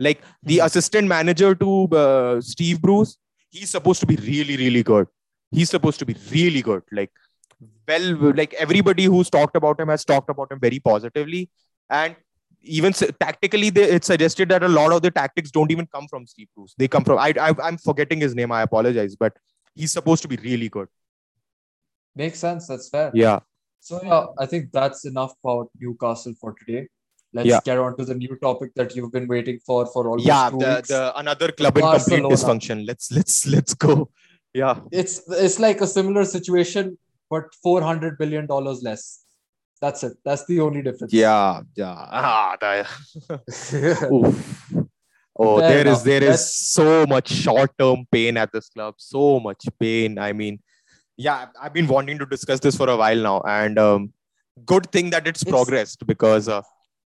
like 0.00 0.22
the 0.42 0.58
Mhm. 0.58 0.64
assistant 0.66 1.08
manager 1.08 1.54
to 1.54 1.88
uh, 1.96 2.40
Steve 2.40 2.80
Bruce, 2.82 3.16
he's 3.50 3.70
supposed 3.70 4.00
to 4.00 4.06
be 4.06 4.16
really, 4.16 4.56
really 4.56 4.82
good. 4.82 5.06
He's 5.52 5.70
supposed 5.70 6.00
to 6.00 6.04
be 6.04 6.16
really 6.32 6.62
good. 6.62 6.82
Like, 6.90 7.12
well, 7.86 8.32
like 8.40 8.54
everybody 8.54 9.04
who's 9.04 9.30
talked 9.30 9.56
about 9.56 9.78
him 9.80 9.88
has 9.88 10.04
talked 10.04 10.28
about 10.30 10.50
him 10.50 10.58
very 10.58 10.80
positively. 10.80 11.48
And 11.88 12.16
even 12.64 12.92
tactically, 12.92 13.70
they, 13.70 13.84
it's 13.84 14.06
suggested 14.06 14.48
that 14.48 14.62
a 14.62 14.68
lot 14.68 14.92
of 14.92 15.02
the 15.02 15.10
tactics 15.10 15.50
don't 15.50 15.70
even 15.70 15.86
come 15.86 16.08
from 16.08 16.26
Steve 16.26 16.48
Bruce. 16.56 16.74
They 16.78 16.88
come 16.88 17.04
from, 17.04 17.18
I, 17.18 17.32
I, 17.40 17.54
I'm 17.62 17.76
forgetting 17.78 18.20
his 18.20 18.34
name. 18.34 18.50
I 18.52 18.62
apologize, 18.62 19.16
but 19.16 19.36
he's 19.74 19.92
supposed 19.92 20.22
to 20.22 20.28
be 20.28 20.36
really 20.36 20.68
good. 20.68 20.88
Makes 22.16 22.38
sense. 22.38 22.66
That's 22.68 22.88
fair. 22.88 23.10
Yeah. 23.14 23.40
So 23.80 24.00
yeah, 24.02 24.26
I 24.38 24.46
think 24.46 24.72
that's 24.72 25.04
enough 25.04 25.34
about 25.42 25.68
Newcastle 25.78 26.34
for 26.40 26.54
today. 26.54 26.88
Let's 27.32 27.48
Yeah. 27.48 27.60
get 27.64 27.78
on 27.78 27.96
to 27.98 28.04
the 28.04 28.14
new 28.14 28.36
topic 28.36 28.72
that 28.76 28.94
you've 28.94 29.12
been 29.12 29.26
waiting 29.26 29.58
for 29.66 29.84
for 29.86 30.08
all. 30.08 30.20
yeah. 30.20 30.48
two 30.50 30.58
The, 30.58 30.74
weeks. 30.76 30.88
the 30.88 31.18
another 31.18 31.50
club 31.52 31.76
in 31.76 31.82
complete 31.82 32.22
dysfunction. 32.22 32.86
Let's, 32.86 33.10
let's, 33.12 33.46
let's 33.46 33.74
go. 33.74 34.10
Yeah. 34.54 34.78
It's 34.92 35.22
it's 35.28 35.58
like 35.58 35.80
a 35.80 35.86
similar 35.86 36.24
situation, 36.24 36.96
but 37.28 37.52
four 37.62 37.82
hundred 37.82 38.16
billion 38.18 38.46
dollars 38.46 38.82
less. 38.84 39.23
That's 39.80 40.02
it. 40.04 40.16
That's 40.24 40.44
the 40.46 40.60
only 40.60 40.82
difference. 40.82 41.12
Yeah. 41.12 41.60
Yeah. 41.76 41.94
Ah, 41.94 42.56
the, 42.60 42.86
Oof. 44.12 44.70
Oh, 45.36 45.58
Fair 45.58 45.68
there 45.68 45.78
is 45.80 45.86
enough. 45.86 46.04
there 46.04 46.22
is 46.22 46.28
Let's- 46.30 46.54
so 46.56 47.06
much 47.06 47.28
short-term 47.28 48.06
pain 48.10 48.36
at 48.36 48.52
this 48.52 48.68
club. 48.68 48.94
So 48.98 49.40
much 49.40 49.64
pain. 49.80 50.18
I 50.18 50.32
mean, 50.32 50.60
yeah, 51.16 51.36
I've- 51.42 51.52
I've 51.60 51.72
been 51.72 51.88
wanting 51.88 52.18
to 52.20 52.26
discuss 52.26 52.60
this 52.60 52.76
for 52.76 52.88
a 52.88 52.96
while 52.96 53.16
now, 53.16 53.40
and 53.46 53.78
um, 53.78 54.12
good 54.64 54.90
thing 54.92 55.10
that 55.10 55.26
it's, 55.26 55.42
It's- 55.42 55.52
progressed 55.52 56.06
because 56.06 56.48
uh, 56.48 56.62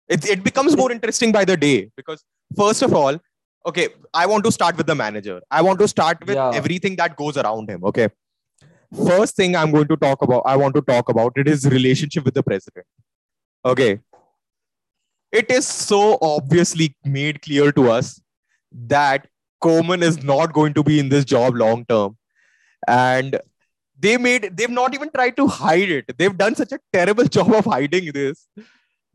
it 0.09 0.29
it 0.29 0.43
becomes 0.43 0.77
more 0.77 0.91
interesting 0.91 1.31
by 1.33 1.45
the 1.45 1.57
day. 1.57 1.91
Because 1.97 2.25
first 2.57 2.83
of 2.83 2.93
all, 2.93 3.19
okay, 3.67 3.89
I 4.13 4.27
want 4.27 4.45
to 4.45 4.53
start 4.53 4.77
with 4.77 4.87
the 4.89 4.95
manager. 4.97 5.41
I 5.51 5.63
want 5.63 5.79
to 5.79 5.89
start 5.89 6.19
with 6.27 6.37
Yeah. 6.37 6.51
everything 6.63 6.97
that 6.97 7.17
goes 7.17 7.37
around 7.37 7.71
him. 7.71 7.85
Okay. 7.85 8.09
First 8.95 9.37
thing 9.37 9.55
I'm 9.55 9.71
going 9.71 9.89
to 9.89 9.97
talk 9.97 10.23
about, 10.23 10.43
I 10.47 10.57
want 10.57 10.75
to 10.75 10.81
talk 10.81 11.09
about 11.09 11.33
it 11.37 11.47
is 11.47 11.69
relationship 11.69 12.25
with 12.25 12.35
the 12.35 12.43
president. 12.43 12.87
Okay. 13.65 14.01
It 15.31 15.51
is 15.51 15.67
so 15.67 16.19
obviously 16.23 16.97
made 17.05 17.43
clear 17.43 17.71
to 17.73 17.91
us 17.91 18.21
that 18.73 19.27
Koeman 19.63 20.03
is 20.03 20.23
not 20.23 20.53
going 20.53 20.73
to 20.75 20.83
be 20.83 20.99
in 20.99 21.09
this 21.09 21.25
job 21.25 21.55
long 21.55 21.85
term. 21.85 22.17
And 22.87 23.39
they 23.99 24.17
made 24.17 24.57
they've 24.57 24.71
not 24.71 24.95
even 24.95 25.11
tried 25.11 25.37
to 25.37 25.47
hide 25.47 25.91
it. 25.91 26.17
They've 26.17 26.37
done 26.37 26.55
such 26.55 26.73
a 26.73 26.79
terrible 26.93 27.25
job 27.37 27.53
of 27.53 27.65
hiding 27.65 28.13
this 28.13 28.47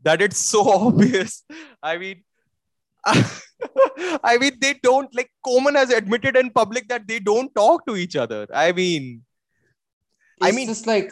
that 0.02 0.22
it's 0.22 0.38
so 0.38 0.70
obvious. 0.86 1.42
I 1.82 1.98
mean, 1.98 2.22
I 3.06 4.38
mean, 4.38 4.58
they 4.60 4.74
don't 4.82 5.14
like 5.14 5.30
Koeman 5.44 5.74
has 5.74 5.90
admitted 5.90 6.36
in 6.36 6.50
public 6.50 6.88
that 6.88 7.08
they 7.08 7.18
don't 7.18 7.54
talk 7.54 7.86
to 7.86 7.96
each 7.96 8.14
other. 8.16 8.46
I 8.52 8.72
mean, 8.72 9.22
I 10.40 10.50
mean 10.52 10.68
It's 10.68 10.78
just 10.80 10.86
like 10.86 11.10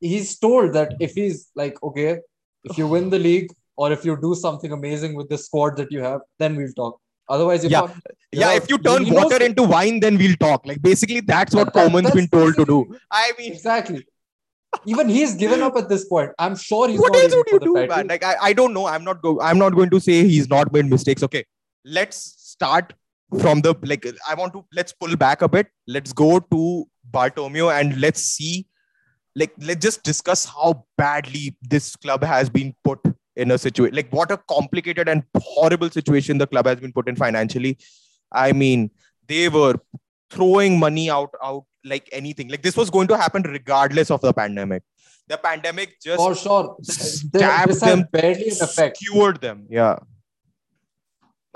he's 0.00 0.38
told 0.38 0.72
that 0.74 0.94
if 1.00 1.12
he's 1.12 1.50
like, 1.54 1.82
okay, 1.82 2.18
if 2.64 2.76
you 2.78 2.86
win 2.86 3.10
the 3.10 3.18
league 3.18 3.50
or 3.76 3.92
if 3.92 4.04
you 4.04 4.16
do 4.20 4.34
something 4.34 4.72
amazing 4.72 5.14
with 5.14 5.28
the 5.28 5.38
squad 5.38 5.76
that 5.76 5.92
you 5.92 6.00
have, 6.02 6.20
then 6.38 6.56
we'll 6.56 6.72
talk. 6.72 6.98
Otherwise, 7.28 7.64
Yeah. 7.64 7.80
not. 7.80 7.96
yeah, 8.32 8.52
if 8.54 8.68
you 8.70 8.78
turn 8.78 9.02
knows 9.04 9.12
water 9.12 9.38
that- 9.38 9.42
into 9.42 9.62
wine, 9.62 10.00
then 10.00 10.16
we'll 10.18 10.36
talk. 10.36 10.64
Like 10.66 10.80
basically, 10.82 11.20
that's 11.20 11.54
what 11.54 11.72
That- 11.72 11.90
Koeman's 11.90 12.12
been 12.12 12.28
told 12.28 12.54
to 12.56 12.64
do. 12.64 12.96
I 13.10 13.32
mean, 13.38 13.52
Exactly. 13.52 14.06
Even 14.84 15.08
he's 15.08 15.34
given 15.34 15.62
up 15.62 15.76
at 15.76 15.88
this 15.88 16.04
point. 16.04 16.32
I'm 16.38 16.54
sure 16.54 16.88
he's 16.88 17.00
what 17.00 17.14
else 17.16 17.34
would 17.34 17.46
you 17.50 17.60
do, 17.60 17.74
title. 17.74 17.96
man? 17.96 18.08
Like 18.08 18.22
I, 18.22 18.36
I 18.48 18.52
don't 18.52 18.74
know. 18.74 18.86
I'm 18.86 19.04
not 19.04 19.22
go. 19.22 19.40
I'm 19.40 19.58
not 19.58 19.74
going 19.74 19.88
to 19.90 20.00
say 20.00 20.24
he's 20.28 20.48
not 20.50 20.70
made 20.72 20.84
mistakes. 20.86 21.22
Okay, 21.22 21.44
let's 21.84 22.18
start 22.38 22.92
from 23.40 23.62
the 23.62 23.74
like. 23.84 24.04
I 24.28 24.34
want 24.34 24.52
to 24.52 24.64
let's 24.74 24.92
pull 24.92 25.16
back 25.16 25.40
a 25.40 25.48
bit. 25.48 25.68
Let's 25.86 26.12
go 26.12 26.40
to 26.40 26.84
Bartomeu 27.16 27.68
and 27.78 28.00
let's 28.00 28.22
see. 28.22 28.66
Like 29.34 29.52
let's 29.60 29.82
just 29.84 30.02
discuss 30.02 30.44
how 30.44 30.84
badly 30.96 31.56
this 31.62 31.94
club 31.96 32.24
has 32.24 32.48
been 32.48 32.74
put 32.84 33.00
in 33.36 33.50
a 33.50 33.58
situation. 33.58 33.94
Like 33.94 34.12
what 34.12 34.30
a 34.30 34.38
complicated 34.54 35.08
and 35.08 35.22
horrible 35.36 35.90
situation 35.90 36.38
the 36.38 36.46
club 36.46 36.66
has 36.66 36.80
been 36.80 36.92
put 36.92 37.08
in 37.08 37.16
financially. 37.16 37.78
I 38.32 38.52
mean, 38.52 38.90
they 39.28 39.48
were 39.48 39.74
throwing 40.30 40.78
money 40.78 41.10
out 41.10 41.34
out 41.42 41.64
like 41.84 42.08
anything. 42.12 42.48
Like 42.48 42.62
this 42.62 42.76
was 42.76 42.90
going 42.90 43.08
to 43.08 43.16
happen 43.16 43.42
regardless 43.42 44.10
of 44.10 44.20
the 44.20 44.32
pandemic. 44.32 44.82
The 45.28 45.38
pandemic 45.38 46.00
just 46.02 46.18
For 46.18 46.34
sure. 46.34 46.76
Stabbed 46.82 47.70
this 47.70 47.80
them, 47.80 48.04
barely 48.12 48.50
skewered 48.50 49.40
them. 49.40 49.66
Yeah. 49.68 49.96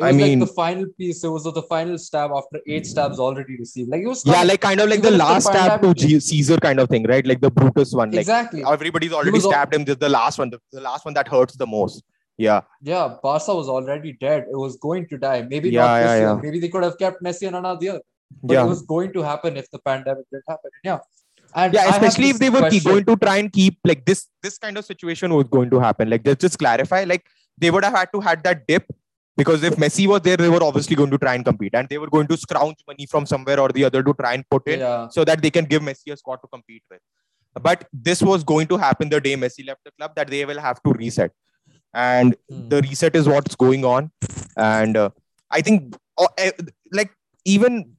I 0.02 0.12
mean- 0.12 0.40
like 0.40 0.48
the 0.48 0.54
final 0.54 0.86
piece. 0.98 1.22
It 1.24 1.28
was 1.28 1.44
the 1.44 1.62
final 1.62 1.98
stab 1.98 2.30
after 2.34 2.60
eight 2.66 2.86
stabs 2.86 3.18
already 3.18 3.56
received. 3.58 3.90
Like 3.90 4.02
it 4.02 4.06
was 4.06 4.24
Yeah, 4.26 4.42
like 4.42 4.60
kind 4.60 4.80
of 4.80 4.88
like 4.88 5.02
the 5.02 5.08
if 5.08 5.12
the 5.12 5.18
last 5.18 5.46
stab 5.46 5.82
to 5.82 5.94
G- 5.94 6.20
Caesar 6.20 6.56
kind 6.58 6.80
of 6.80 6.88
thing, 6.88 7.04
right? 7.04 7.26
Like 7.26 7.40
the 7.40 7.50
Brutus 7.50 7.92
one. 7.92 8.10
Like 8.10 8.20
exactly. 8.20 8.64
everybody's 8.66 9.12
already 9.12 9.40
stabbed 9.40 9.74
him. 9.74 9.84
Just 9.84 10.00
the 10.00 10.08
last 10.08 10.38
one, 10.38 10.50
the, 10.50 10.60
the 10.72 10.80
last 10.80 11.04
one 11.04 11.14
that 11.14 11.28
hurts 11.28 11.56
the 11.56 11.66
most. 11.66 12.02
Yeah. 12.38 12.62
Yeah, 12.82 13.16
Barca 13.22 13.54
was 13.54 13.68
already 13.68 14.12
dead. 14.12 14.46
It 14.50 14.56
was 14.56 14.76
going 14.76 15.08
to 15.08 15.18
die. 15.18 15.42
Maybe 15.42 15.70
Yeah, 15.70 15.82
not 15.82 15.98
this 15.98 16.06
yeah, 16.06 16.18
year. 16.18 16.36
Maybe 16.42 16.60
they 16.60 16.68
could 16.68 16.82
have 16.82 16.96
kept 16.98 17.22
Messi 17.22 17.46
and 17.46 17.56
another 17.56 17.84
year. 17.84 18.00
But 18.42 18.54
yeah. 18.54 18.64
it 18.64 18.68
was 18.68 18.82
going 18.82 19.12
to 19.12 19.22
happen 19.22 19.56
if 19.56 19.70
the 19.70 19.78
pandemic 19.78 20.24
didn't 20.30 20.44
happen. 20.48 20.70
Yeah. 20.82 20.98
And 21.54 21.74
yeah, 21.74 21.90
especially 21.90 22.30
if 22.30 22.38
they 22.38 22.48
were 22.48 22.60
question. 22.60 22.92
going 22.92 23.04
to 23.04 23.16
try 23.16 23.38
and 23.38 23.52
keep 23.52 23.78
like 23.84 24.04
this 24.04 24.28
this 24.42 24.56
kind 24.56 24.78
of 24.78 24.84
situation 24.84 25.34
was 25.34 25.48
going 25.48 25.68
to 25.70 25.80
happen. 25.80 26.08
Like 26.08 26.24
just 26.24 26.40
just 26.40 26.58
clarify, 26.58 27.04
like 27.04 27.26
they 27.58 27.70
would 27.70 27.84
have 27.84 27.94
had 27.94 28.12
to 28.12 28.20
had 28.20 28.44
that 28.44 28.66
dip 28.68 28.84
because 29.36 29.62
if 29.62 29.76
Messi 29.76 30.06
was 30.06 30.20
there, 30.22 30.36
they 30.36 30.48
were 30.48 30.62
obviously 30.62 30.96
going 30.96 31.10
to 31.10 31.18
try 31.18 31.34
and 31.34 31.44
compete, 31.44 31.74
and 31.74 31.88
they 31.88 31.98
were 31.98 32.08
going 32.08 32.26
to 32.26 32.36
scrounge 32.36 32.76
money 32.86 33.06
from 33.06 33.26
somewhere 33.26 33.58
or 33.60 33.68
the 33.70 33.84
other 33.84 34.02
to 34.02 34.14
try 34.14 34.34
and 34.34 34.44
put 34.50 34.66
in 34.66 34.80
Yeah. 34.80 35.08
so 35.08 35.24
that 35.24 35.42
they 35.42 35.50
can 35.50 35.64
give 35.64 35.82
Messi 35.82 36.12
a 36.12 36.16
squad 36.16 36.36
to 36.36 36.48
compete 36.48 36.82
with. 36.90 37.00
But 37.62 37.86
this 37.92 38.22
was 38.22 38.44
going 38.44 38.66
to 38.68 38.76
happen 38.76 39.08
the 39.08 39.20
day 39.20 39.34
Messi 39.36 39.66
left 39.66 39.80
the 39.84 39.92
club 39.92 40.12
that 40.16 40.28
they 40.28 40.44
will 40.44 40.60
have 40.60 40.82
to 40.82 40.92
reset, 40.92 41.32
and 41.94 42.36
Hmm. 42.50 42.68
the 42.68 42.82
reset 42.82 43.16
is 43.16 43.28
what's 43.28 43.54
going 43.56 43.84
on, 43.84 44.10
and 44.56 44.96
uh, 44.96 45.10
I 45.50 45.60
think 45.62 45.96
uh, 46.18 46.28
eh, 46.38 46.50
like 46.92 47.10
even 47.44 47.96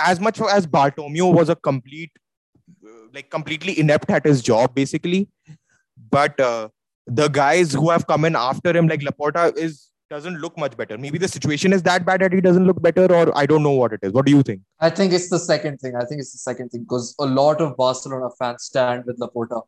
as 0.00 0.20
much 0.20 0.40
as 0.40 0.66
Bartomeu 0.66 1.32
was 1.34 1.48
a 1.48 1.56
complete 1.56 2.10
uh, 2.84 3.06
like 3.12 3.30
completely 3.30 3.78
inept 3.78 4.10
at 4.10 4.24
his 4.24 4.42
job 4.42 4.74
basically, 4.74 5.28
but 6.10 6.38
uh, 6.40 6.68
the 7.06 7.28
guys 7.28 7.72
who 7.72 7.90
have 7.90 8.06
come 8.06 8.24
in 8.24 8.36
after 8.36 8.76
him 8.76 8.88
like 8.88 9.00
Laporta 9.00 9.56
is 9.56 9.87
doesn't 10.10 10.38
look 10.40 10.56
much 10.56 10.76
better. 10.76 10.96
Maybe 10.96 11.18
the 11.18 11.28
situation 11.28 11.72
is 11.72 11.82
that 11.82 12.04
bad 12.06 12.20
that 12.22 12.32
he 12.32 12.40
doesn't 12.40 12.66
look 12.66 12.80
better, 12.80 13.06
or 13.14 13.36
I 13.36 13.46
don't 13.46 13.62
know 13.62 13.72
what 13.72 13.92
it 13.92 14.00
is. 14.02 14.12
What 14.12 14.24
do 14.26 14.32
you 14.32 14.42
think? 14.42 14.62
I 14.80 14.90
think 14.90 15.12
it's 15.12 15.28
the 15.28 15.38
second 15.38 15.78
thing. 15.78 15.96
I 15.96 16.04
think 16.04 16.20
it's 16.20 16.32
the 16.32 16.38
second 16.38 16.70
thing 16.70 16.82
because 16.84 17.14
a 17.18 17.26
lot 17.26 17.60
of 17.60 17.76
Barcelona 17.76 18.28
fans 18.38 18.64
stand 18.64 19.04
with 19.06 19.18
Laporta. 19.18 19.62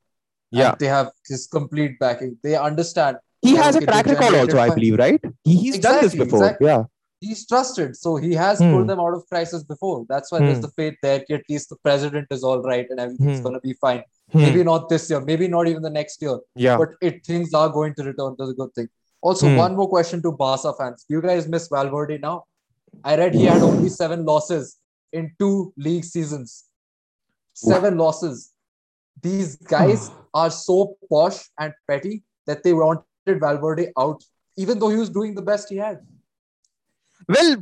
Yeah. 0.51 0.75
They 0.79 0.87
have 0.87 1.11
his 1.29 1.47
complete 1.47 1.99
backing. 1.99 2.37
They 2.43 2.57
understand 2.57 3.19
He 3.43 3.55
has 3.57 3.77
a 3.77 3.81
track 3.81 4.07
record 4.07 4.35
also, 4.35 4.59
I 4.59 4.71
believe, 4.75 4.99
right? 4.99 5.21
He, 5.45 5.57
he's 5.57 5.79
done 5.79 6.01
this 6.03 6.15
before. 6.15 6.41
exactly. 6.45 6.67
Yeah. 6.67 6.85
he's 7.23 7.47
trusted. 7.47 7.95
So 7.97 8.17
he 8.17 8.33
has 8.35 8.59
Hmm. 8.61 8.71
pulled 8.73 8.87
them 8.89 8.99
out 8.99 9.15
of 9.15 9.27
crisis 9.29 9.63
before. 9.63 10.07
That's 10.09 10.33
why 10.33 10.39
there's 10.39 10.57
Hmm. 10.57 10.63
the 10.63 10.71
faith 10.81 10.95
there. 11.03 11.23
At 11.31 11.43
least 11.51 11.69
the 11.69 11.77
president 11.87 12.29
is 12.31 12.43
all 12.43 12.63
right 12.63 12.87
and 12.89 12.99
everything's 12.99 13.39
Hmm. 13.39 13.43
going 13.47 13.55
to 13.57 13.61
be 13.61 13.75
fine. 13.75 14.03
Hmm. 14.33 14.39
Maybe 14.45 14.65
not 14.65 14.89
this 14.89 15.11
year, 15.11 15.21
maybe 15.21 15.47
not 15.57 15.69
even 15.69 15.83
the 15.83 15.91
next 15.91 16.23
year, 16.23 16.39
Yeah. 16.55 16.79
but 16.79 16.91
it 17.03 17.25
things 17.27 17.53
are 17.53 17.69
going 17.69 17.95
to 17.99 18.05
return 18.05 18.37
to 18.39 18.47
the 18.47 18.55
good 18.55 18.73
thing. 18.75 18.89
Also, 19.23 19.49
Hmm. 19.49 19.57
one 19.57 19.77
more 19.77 19.89
question 19.89 20.23
to 20.23 20.33
Barca 20.33 20.73
fans. 20.79 21.05
Do 21.09 21.15
you 21.15 21.23
guys 21.23 21.47
miss 21.47 21.69
Valverde 21.69 22.19
now? 22.19 22.45
I 23.05 23.17
read 23.17 23.35
he 23.35 23.45
had 23.45 23.63
only 23.63 23.89
seven 23.89 24.25
losses 24.25 24.77
in 25.13 25.33
two 25.39 25.73
league 25.77 26.05
seasons. 26.05 26.65
Seven 27.55 27.99
losses. 27.99 28.53
These 29.23 29.57
guys 29.57 30.11
are 30.33 30.51
so 30.51 30.97
posh 31.11 31.39
and 31.59 31.75
petty 31.89 32.23
that 32.47 32.63
they 32.63 32.73
wanted 32.73 33.41
Valverde 33.41 33.93
out, 33.99 34.25
even 34.57 34.79
though 34.79 34.89
he 34.89 34.97
was 34.97 35.11
doing 35.11 35.35
the 35.35 35.43
best 35.43 35.69
he 35.69 35.77
had. 35.77 36.01
Well, 37.29 37.57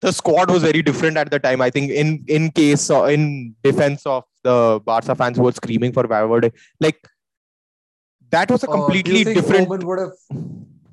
the 0.00 0.12
squad 0.12 0.50
was 0.50 0.62
very 0.62 0.82
different 0.82 1.16
at 1.16 1.30
the 1.30 1.40
time. 1.40 1.60
I 1.60 1.70
think 1.70 1.90
in 1.90 2.24
in 2.28 2.50
case 2.52 2.88
uh, 2.90 3.04
in 3.04 3.56
defense 3.64 4.06
of 4.06 4.24
the 4.44 4.80
Barca 4.84 5.14
fans 5.16 5.36
who 5.38 5.42
were 5.44 5.52
screaming 5.52 5.92
for 5.92 6.06
Valverde, 6.06 6.52
like 6.78 7.00
that 8.30 8.50
was 8.50 8.62
a 8.62 8.68
Uh, 8.68 8.72
completely 8.72 9.24
think 9.24 9.36
different. 9.40 9.68
Koeman 9.68 9.84
would 9.84 9.98
have? 9.98 10.12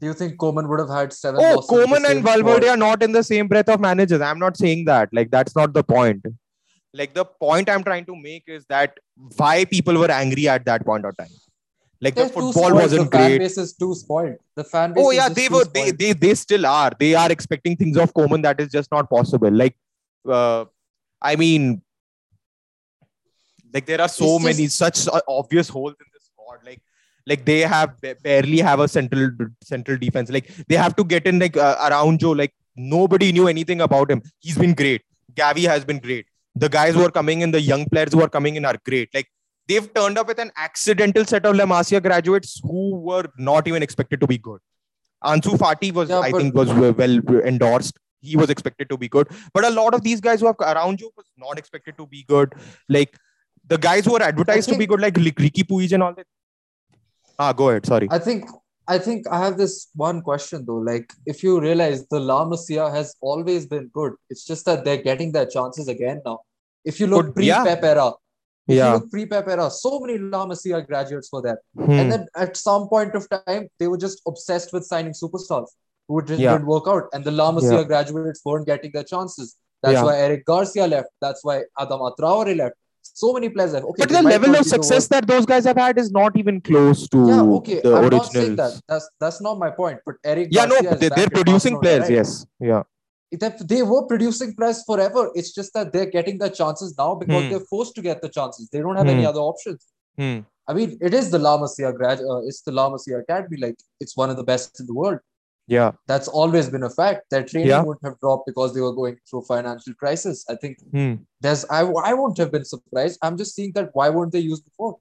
Do 0.01 0.07
you 0.07 0.13
think 0.13 0.35
Koeman 0.37 0.67
would 0.67 0.79
have 0.79 0.89
had 0.89 1.13
seven? 1.13 1.39
Oh, 1.43 1.61
the 1.61 1.67
Koeman 1.67 2.09
and 2.09 2.23
Valverde 2.23 2.65
squad? 2.65 2.73
are 2.73 2.77
not 2.77 3.03
in 3.03 3.11
the 3.11 3.23
same 3.23 3.47
breath 3.47 3.69
of 3.69 3.79
managers. 3.79 4.19
I'm 4.19 4.39
not 4.39 4.57
saying 4.57 4.85
that. 4.85 5.09
Like 5.13 5.29
that's 5.29 5.55
not 5.55 5.73
the 5.73 5.83
point. 5.83 6.25
Like 6.93 7.13
the 7.13 7.23
point 7.23 7.69
I'm 7.69 7.83
trying 7.83 8.05
to 8.05 8.15
make 8.15 8.43
is 8.47 8.65
that 8.65 8.97
why 9.37 9.63
people 9.65 9.97
were 9.97 10.09
angry 10.11 10.47
at 10.49 10.65
that 10.65 10.83
point 10.85 11.05
of 11.05 11.15
time. 11.15 11.27
Like 12.01 12.15
They're 12.15 12.25
the 12.25 12.33
football 12.33 12.73
wasn't 12.73 13.11
the 13.11 13.17
fan 13.17 13.37
base 13.37 13.59
is 13.59 13.73
too 13.73 13.93
spoiled. 13.93 14.37
The 14.55 14.63
fan 14.63 14.93
base. 14.93 15.03
Oh 15.05 15.11
yeah, 15.11 15.29
they 15.29 15.47
were. 15.49 15.65
They, 15.65 15.91
they 15.91 16.13
they 16.13 16.33
still 16.33 16.65
are. 16.65 16.91
They 16.99 17.13
are 17.13 17.31
expecting 17.31 17.77
things 17.77 17.95
of 17.95 18.11
Koeman 18.11 18.41
that 18.41 18.59
is 18.59 18.71
just 18.71 18.91
not 18.91 19.07
possible. 19.07 19.51
Like, 19.51 19.77
uh, 20.27 20.65
I 21.21 21.35
mean, 21.35 21.83
like 23.71 23.85
there 23.85 24.01
are 24.01 24.09
so 24.09 24.37
It's 24.37 24.45
many 24.45 24.63
just- 24.63 24.77
such 24.77 25.07
obvious 25.27 25.69
holes 25.69 25.93
in 25.99 26.07
this 26.11 26.23
squad. 26.25 26.65
Like, 26.65 26.81
like 27.27 27.45
they 27.45 27.59
have 27.61 27.95
barely 28.23 28.59
have 28.59 28.79
a 28.79 28.87
central 28.87 29.29
central 29.63 29.97
defense. 29.97 30.29
Like 30.29 30.47
they 30.67 30.75
have 30.75 30.95
to 30.95 31.03
get 31.03 31.25
in 31.25 31.39
like 31.39 31.57
uh, 31.57 31.75
Araujo. 31.81 32.33
Like 32.33 32.53
nobody 32.75 33.31
knew 33.31 33.47
anything 33.47 33.81
about 33.81 34.09
him. 34.11 34.21
He's 34.39 34.57
been 34.57 34.73
great. 34.73 35.03
Gavi 35.33 35.67
has 35.67 35.85
been 35.85 35.99
great. 35.99 36.25
The 36.55 36.69
guys 36.69 36.95
who 36.95 37.03
are 37.03 37.11
coming 37.11 37.41
in, 37.41 37.51
the 37.51 37.61
young 37.61 37.85
players 37.85 38.13
who 38.13 38.21
are 38.21 38.29
coming 38.29 38.55
in 38.55 38.65
are 38.65 38.75
great. 38.85 39.09
Like 39.13 39.27
they've 39.67 39.93
turned 39.93 40.17
up 40.17 40.27
with 40.27 40.39
an 40.39 40.51
accidental 40.57 41.25
set 41.25 41.45
of 41.45 41.55
La 41.55 41.65
Masia 41.65 42.01
graduates 42.01 42.59
who 42.63 42.99
were 42.99 43.25
not 43.37 43.67
even 43.67 43.81
expected 43.83 44.19
to 44.21 44.27
be 44.27 44.37
good. 44.37 44.59
Ansu 45.23 45.57
Fati 45.57 45.93
was, 45.93 46.09
Yeah, 46.09 46.19
I 46.19 46.31
think, 46.31 46.55
was 46.55 46.73
well 46.73 46.99
endorsed. 47.45 47.97
He 48.21 48.35
was 48.35 48.49
expected 48.49 48.89
to 48.89 48.97
be 48.97 49.07
good, 49.07 49.27
but 49.53 49.65
a 49.65 49.69
lot 49.71 49.95
of 49.95 50.03
these 50.03 50.21
guys 50.21 50.41
who 50.41 50.47
are 50.47 50.55
around 50.59 51.01
you 51.01 51.11
was 51.17 51.25
not 51.37 51.57
expected 51.57 51.97
to 51.97 52.05
be 52.05 52.23
good. 52.27 52.53
Like 52.87 53.17
the 53.67 53.77
guys 53.79 54.05
who 54.05 54.15
are 54.15 54.21
advertised 54.21 54.69
to 54.69 54.77
be 54.77 54.85
good, 54.85 55.01
like 55.01 55.17
Rick- 55.17 55.37
Riqui 55.37 55.63
Puig 55.63 55.91
and 55.91 56.03
all 56.03 56.13
that. 56.13 56.27
Ah, 57.43 57.53
go 57.53 57.69
ahead. 57.69 57.85
Sorry. 57.93 58.07
I 58.19 58.19
think. 58.19 58.49
I 58.93 58.97
think 59.03 59.27
I 59.35 59.37
have 59.45 59.57
this 59.57 59.73
one 59.95 60.21
question 60.27 60.63
though. 60.67 60.81
Like, 60.87 61.13
if 61.33 61.43
you 61.43 61.51
realize 61.61 61.99
the 62.13 62.19
La 62.29 62.39
Masia 62.51 62.85
has 62.93 63.15
always 63.21 63.65
been 63.73 63.85
good, 63.97 64.13
it's 64.29 64.43
just 64.51 64.65
that 64.69 64.83
they're 64.85 65.03
getting 65.09 65.31
their 65.35 65.45
chances 65.45 65.87
again 65.93 66.21
now. 66.25 66.39
If 66.91 66.99
you 66.99 67.07
look 67.11 67.27
Good, 67.27 67.35
pre 67.35 67.49
Pep 67.67 67.83
era, 67.91 68.07
if 68.67 68.73
you 68.73 68.75
yeah. 68.77 68.93
look 68.95 69.09
pre 69.11 69.25
Pep 69.33 69.47
era, 69.53 69.69
so 69.69 69.99
many 70.01 70.17
La 70.17 70.41
Masia 70.51 70.81
graduates 70.85 71.29
were 71.31 71.43
there. 71.47 71.61
Hmm. 71.77 71.91
And 71.99 72.11
then 72.11 72.25
at 72.35 72.57
some 72.57 72.89
point 72.89 73.15
of 73.19 73.29
time, 73.29 73.69
they 73.79 73.87
were 73.87 74.01
just 74.05 74.21
obsessed 74.27 74.73
with 74.73 74.85
signing 74.91 75.13
superstars 75.21 75.69
who 76.07 76.21
just 76.33 76.41
Yeah. 76.41 76.53
didn't 76.53 76.67
work 76.75 76.91
out. 76.95 77.07
And 77.13 77.23
the 77.31 77.35
La 77.39 77.51
Masia 77.59 77.79
Yeah. 77.79 77.87
graduates 77.93 78.41
weren't 78.43 78.65
getting 78.73 78.91
their 78.97 79.07
chances. 79.13 79.55
That's 79.83 79.99
Yeah. 79.99 80.05
why 80.09 80.17
Eric 80.27 80.45
Garcia 80.53 80.87
left. 80.87 81.09
That's 81.21 81.45
why 81.45 81.63
Adama 81.85 82.13
Traore 82.19 82.57
left. 82.63 82.75
So 83.13 83.33
many 83.33 83.49
players. 83.49 83.73
Okay, 83.75 83.85
but 83.99 84.09
the 84.09 84.21
level 84.21 84.55
of 84.55 84.65
success 84.65 85.07
that 85.09 85.27
those 85.27 85.45
guys 85.45 85.65
have 85.65 85.77
had 85.77 85.97
is 85.97 86.11
not 86.11 86.37
even 86.37 86.61
close 86.61 87.07
to 87.09 87.17
Yeah, 87.27 87.41
okay. 87.41 87.81
the 87.81 87.93
I'm 87.95 88.03
originals. 88.05 88.33
not 88.33 88.41
saying 88.41 88.55
that. 88.55 88.81
That's 88.87 89.09
that's 89.19 89.41
not 89.41 89.59
my 89.59 89.69
point. 89.69 89.99
But 90.05 90.15
Eric 90.23 90.47
Yeah, 90.51 90.65
no, 90.65 90.75
Garcia 90.81 90.93
is 90.93 90.99
they, 90.99 91.09
they're 91.09 91.29
producing 91.29 91.73
Barcelona, 91.73 91.81
players. 91.81 92.01
right? 92.03 92.11
Yes. 92.11 92.45
Yeah. 92.59 92.83
They, 93.31 93.51
they 93.65 93.81
were 93.83 94.03
producing 94.07 94.55
players 94.55 94.83
forever. 94.83 95.29
It's 95.35 95.53
just 95.53 95.73
that 95.73 95.91
they're 95.93 96.09
getting 96.09 96.37
the 96.37 96.49
chances 96.49 96.95
now 96.97 97.15
because 97.15 97.43
Hmm. 97.43 97.49
they're 97.49 97.67
forced 97.69 97.95
to 97.95 98.01
get 98.01 98.21
the 98.21 98.29
chances. 98.29 98.69
They 98.69 98.79
don't 98.79 98.95
have 98.97 99.07
any 99.07 99.23
Hmm. 99.23 99.29
other 99.29 99.39
options. 99.41 99.85
Hmm. 100.17 100.39
I 100.67 100.73
mean, 100.73 100.97
it 101.01 101.13
is 101.13 101.31
the 101.31 101.39
La 101.39 101.57
Masia 101.57 101.93
grad. 101.95 102.19
Uh, 102.19 102.39
it's 102.49 102.61
the 102.61 102.71
La 102.71 102.89
Masia 102.89 103.19
Academy. 103.21 103.57
Like 103.57 103.75
it's 103.99 104.15
one 104.15 104.29
of 104.29 104.37
the 104.37 104.43
best 104.43 104.79
in 104.79 104.85
the 104.85 104.93
world. 104.93 105.19
Yeah. 105.67 105.91
That's 106.07 106.27
always 106.27 106.69
been 106.69 106.83
a 106.83 106.89
fact. 106.89 107.29
Their 107.29 107.43
training 107.45 107.69
Yeah. 107.69 107.81
wouldn't 107.83 108.03
have 108.05 108.19
dropped 108.19 108.45
because 108.47 108.73
they 108.73 108.81
were 108.81 108.93
going 108.93 109.17
through 109.29 109.43
financial 109.43 109.93
crisis. 109.93 110.43
I 110.49 110.55
think 110.55 110.77
Hmm. 110.91 111.13
there's 111.39 111.63
I 111.65 111.81
I 111.81 112.13
wouldn't 112.13 112.37
have 112.39 112.51
been 112.51 112.65
surprised. 112.65 113.19
I'm 113.21 113.37
just 113.37 113.55
seeing 113.55 113.71
that 113.73 113.89
why 113.93 114.09
weren't 114.09 114.31
they 114.31 114.39
used 114.39 114.65
before? 114.65 114.97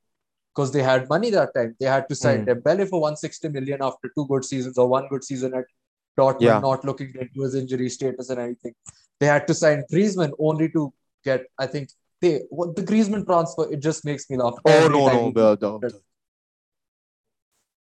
Because 0.55 0.71
they 0.73 0.83
had 0.83 1.09
money 1.09 1.31
that 1.31 1.55
time. 1.55 1.77
They 1.81 1.87
had 1.87 2.09
to 2.09 2.15
sign 2.15 2.41
Hmm. 2.45 2.49
Dembele 2.51 2.89
for 2.89 3.01
160 3.01 3.49
million 3.49 3.83
after 3.83 4.11
two 4.17 4.27
good 4.27 4.45
seasons 4.45 4.79
or 4.79 4.87
one 4.89 5.09
good 5.09 5.25
season 5.25 5.55
at 5.55 5.65
Dortmund, 6.19 6.41
Yeah. 6.43 6.61
not 6.61 6.85
looking 6.85 7.13
into 7.21 7.43
his 7.43 7.55
injury 7.55 7.89
status 7.89 8.31
and 8.31 8.41
anything. 8.41 8.75
They 9.21 9.27
had 9.27 9.47
to 9.49 9.55
sign 9.55 9.85
Griezmann 9.93 10.33
only 10.39 10.69
to 10.71 10.93
get, 11.25 11.47
I 11.59 11.67
think, 11.67 11.91
they 12.21 12.33
what 12.51 12.77
the 12.77 12.83
Griezmann 12.83 13.25
transfer. 13.27 13.71
It 13.73 13.81
just 13.81 14.05
makes 14.05 14.29
me 14.31 14.37
laugh. 14.37 14.55
Oh 14.65 14.89
no 14.89 15.07
no. 15.09 15.27
he- 15.27 15.33
The, 15.33 15.57
the, 15.57 16.01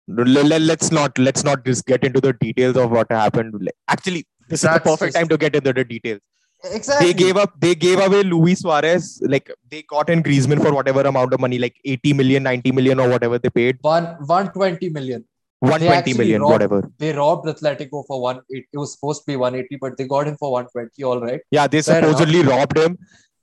let's 0.08 0.90
not 0.90 1.18
let's 1.18 1.44
not 1.44 1.64
just 1.64 1.86
get 1.86 2.04
into 2.04 2.20
the 2.20 2.32
details 2.32 2.76
of 2.76 2.90
what 2.90 3.10
happened. 3.10 3.70
Actually, 3.88 4.26
this 4.48 4.64
is 4.64 4.70
the 4.70 4.80
perfect 4.80 5.14
time 5.14 5.28
to 5.28 5.36
get 5.36 5.54
into 5.54 5.72
the 5.72 5.84
details. 5.84 6.20
Exactly. 6.64 7.06
They 7.08 7.14
gave 7.14 7.36
up. 7.36 7.52
They 7.60 7.74
gave 7.74 8.00
away 8.00 8.22
Luis 8.24 8.60
Suarez. 8.60 9.20
Like 9.24 9.50
they 9.70 9.82
got 9.82 10.10
in 10.10 10.22
Griezmann 10.22 10.60
for 10.60 10.72
whatever 10.74 11.02
amount 11.02 11.32
of 11.32 11.40
money, 11.40 11.58
like 11.58 11.76
80 11.84 12.14
million, 12.14 12.42
90 12.42 12.72
million, 12.72 12.98
or 12.98 13.08
whatever 13.08 13.38
they 13.38 13.50
paid. 13.50 13.78
one 13.82 14.04
120 14.26 14.88
million. 14.88 15.24
120 15.60 15.98
actually 15.98 16.18
million, 16.18 16.40
robbed- 16.40 16.52
whatever. 16.52 16.90
They 16.98 17.12
robbed 17.12 17.46
Atletico 17.46 18.04
for 18.06 18.20
one. 18.22 18.40
It, 18.48 18.64
it 18.72 18.78
was 18.78 18.92
supposed 18.94 19.22
to 19.22 19.26
be 19.26 19.36
180, 19.36 19.76
but 19.80 19.96
they 19.96 20.06
got 20.06 20.26
him 20.28 20.36
for 20.36 20.52
120. 20.52 21.02
All 21.04 21.20
right. 21.20 21.40
Yeah, 21.50 21.66
they 21.66 21.82
Fair 21.82 21.98
enough. 21.98 22.10
supposedly 22.10 22.42
robbed 22.42 22.78
him. 22.78 22.96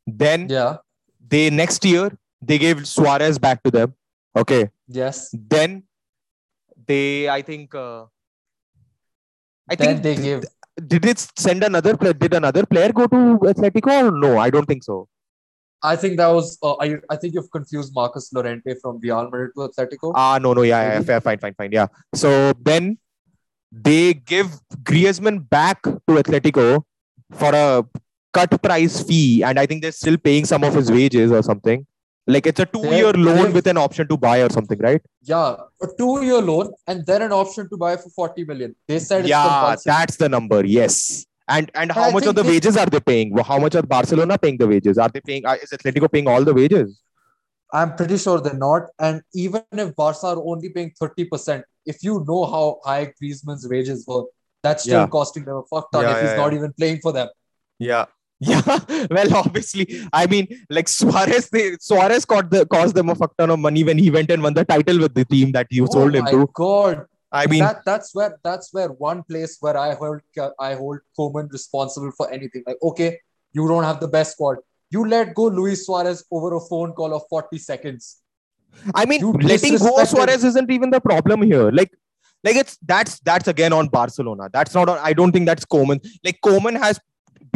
Then 0.07 0.47
Yeah. 0.49 0.77
they 1.27 1.49
next 1.49 1.83
year 1.83 2.17
they 2.41 2.57
gave 2.57 2.87
Suarez 2.87 3.37
back 3.37 3.63
to 3.63 3.71
them. 3.71 3.95
Okay. 4.35 4.69
Yes. 4.87 5.29
Then 5.33 5.83
they, 6.85 7.29
I 7.29 7.41
think, 7.41 7.73
uh, 7.75 8.05
I 9.69 9.75
then 9.75 10.01
think 10.01 10.03
they 10.03 10.15
gave. 10.15 10.43
did 10.87 11.05
it 11.05 11.27
send 11.37 11.63
another 11.63 11.97
player? 11.97 12.13
Did 12.13 12.33
another 12.33 12.65
player 12.65 12.91
go 12.91 13.07
to 13.07 13.39
Atletico 13.51 14.07
or 14.07 14.11
no? 14.11 14.37
I 14.37 14.49
don't 14.49 14.65
think 14.65 14.83
so. 14.83 15.07
I 15.83 15.95
think 15.95 16.17
that 16.17 16.27
was. 16.27 16.57
Uh, 16.63 16.75
I, 16.75 16.97
I 17.09 17.15
think 17.15 17.33
you've 17.33 17.51
confused 17.51 17.93
Marcos 17.93 18.31
Llorente 18.33 18.75
from 18.81 18.99
Real 18.99 19.23
Madrid 19.23 19.51
to 19.55 19.67
Atletico. 19.67 20.11
Ah, 20.15 20.39
no, 20.41 20.53
no, 20.53 20.63
yeah, 20.63 20.93
yeah, 20.93 21.01
fair, 21.01 21.21
fine, 21.21 21.37
fine, 21.37 21.53
fine, 21.53 21.71
yeah. 21.71 21.87
So 22.13 22.53
then 22.61 22.97
they 23.71 24.13
give 24.13 24.47
Griezmann 24.83 25.47
back 25.49 25.83
to 25.83 26.09
Atletico 26.09 26.83
for 27.31 27.53
a 27.53 27.85
cut 28.33 28.61
price 28.61 29.03
fee, 29.03 29.43
and 29.43 29.59
I 29.59 29.65
think 29.65 29.81
they're 29.81 29.91
still 29.91 30.17
paying 30.17 30.45
some 30.45 30.63
of 30.63 30.73
his 30.73 30.91
wages 30.91 31.31
or 31.31 31.43
something. 31.43 31.85
Like 32.27 32.47
it's 32.47 32.59
a 32.59 32.65
two-year 32.65 33.13
loan 33.13 33.35
they've- 33.43 33.53
with 33.53 33.67
an 33.67 33.77
option 33.77 34.07
to 34.07 34.17
buy 34.17 34.41
or 34.41 34.49
something, 34.49 34.79
right? 34.79 35.01
yeah, 35.21 35.55
a 35.81 35.87
two-year 35.99 36.41
loan 36.41 36.73
and 36.87 37.05
then 37.05 37.21
an 37.21 37.31
option 37.31 37.69
to 37.69 37.77
buy 37.77 37.95
for 37.97 38.09
40 38.09 38.45
million. 38.45 38.75
They 38.87 38.99
said 38.99 39.27
yeah, 39.27 39.75
that's 39.85 40.15
the 40.17 40.27
number. 40.29 40.65
Yes. 40.65 41.25
And 41.47 41.69
and 41.75 41.91
how 41.91 42.09
much 42.09 42.25
of 42.25 42.33
the 42.33 42.41
they- 42.41 42.49
wages 42.53 42.75
are 42.77 42.87
they 42.87 42.99
paying? 42.99 43.37
How 43.37 43.59
much 43.59 43.75
are 43.75 43.83
Barcelona 43.83 44.37
paying 44.39 44.57
the 44.57 44.67
wages? 44.67 44.97
Are 44.97 45.09
they 45.09 45.21
paying? 45.21 45.45
uh, 45.45 45.57
Is 45.61 45.69
Atletico 45.69 46.11
paying 46.11 46.27
all 46.27 46.43
the 46.43 46.53
wages? 46.55 46.99
I'm 47.71 47.95
pretty 47.95 48.17
sure 48.17 48.39
they're 48.41 48.53
not. 48.63 48.83
And 48.97 49.21
even 49.33 49.61
if 49.71 49.95
Barca 49.95 50.27
are 50.27 50.37
only 50.53 50.69
paying 50.69 50.91
30%, 50.99 51.63
if 51.85 52.03
you 52.03 52.23
know 52.27 52.45
how 52.45 52.79
high 52.83 53.13
Griezmann's 53.21 53.67
wages 53.67 54.05
were, 54.07 54.23
that's 54.63 54.83
still 54.83 55.01
Yeah. 55.01 55.07
costing 55.07 55.45
them 55.45 55.57
a 55.57 55.63
fuck 55.63 55.91
ton 55.91 56.03
Yeah, 56.03 56.11
if 56.15 56.21
he's 56.21 56.29
yeah, 56.31 56.37
not 56.37 56.53
even 56.53 56.73
playing 56.73 56.99
for 57.01 57.11
them. 57.11 57.27
Yeah. 57.77 58.05
Yeah, 58.39 58.61
well, 59.09 59.35
obviously, 59.35 60.01
I 60.11 60.27
mean, 60.27 60.47
like 60.69 60.87
Suarez, 60.87 61.49
they 61.49 61.77
Suarez 61.79 62.25
got 62.25 62.49
the 62.49 62.65
cost 62.65 62.93
them 62.93 63.09
a 63.09 63.15
fuck 63.15 63.35
ton 63.37 63.49
of 63.49 63.59
money 63.59 63.83
when 63.83 63.97
he 63.97 64.11
went 64.11 64.29
and 64.29 64.43
won 64.43 64.53
the 64.53 64.65
title 64.65 64.99
with 64.99 65.13
the 65.13 65.23
team 65.23 65.53
that 65.53 65.67
you 65.69 65.87
sold 65.87 66.15
oh 66.15 66.17
him 66.17 66.25
my 66.25 66.31
to. 66.31 66.49
god. 66.53 67.05
I 67.31 67.47
mean, 67.47 67.59
that 67.59 67.83
that's 67.85 68.13
where 68.13 68.37
that's 68.43 68.73
where 68.73 68.89
one 68.89 69.23
place 69.23 69.57
where 69.61 69.77
I 69.77 69.93
hold 69.93 70.21
I 70.59 70.75
hold 70.75 70.99
Koeman 71.17 71.51
responsible 71.51 72.11
for 72.11 72.31
anything. 72.31 72.63
Like, 72.67 72.77
okay, 72.83 73.19
you 73.53 73.67
don't 73.67 73.83
have 73.83 73.99
the 73.99 74.07
best 74.07 74.33
squad. 74.33 74.57
You 74.89 75.07
let 75.07 75.33
go 75.33 75.45
Luis 75.47 75.85
Suarez 75.85 76.23
over 76.31 76.55
a 76.55 76.59
phone 76.59 76.93
call 76.93 77.13
of 77.13 77.23
40 77.29 77.57
seconds. 77.57 78.21
I 78.93 79.05
mean, 79.05 79.21
you 79.21 79.31
letting 79.31 79.77
go 79.77 80.03
Suarez 80.03 80.43
isn't 80.43 80.69
even 80.69 80.89
the 80.89 80.99
problem 80.99 81.41
here. 81.41 81.71
Like, 81.71 81.91
like 82.43 82.57
it's 82.57 82.77
that's 82.81 83.19
that's 83.21 83.47
again 83.47 83.73
on 83.73 83.87
Barcelona. 83.87 84.49
That's 84.51 84.73
not. 84.73 84.89
On, 84.89 84.99
I 85.01 85.13
don't 85.13 85.31
think 85.31 85.45
that's 85.45 85.65
Koeman. 85.65 86.05
Like 86.23 86.39
Koeman 86.41 86.77
has 86.81 86.99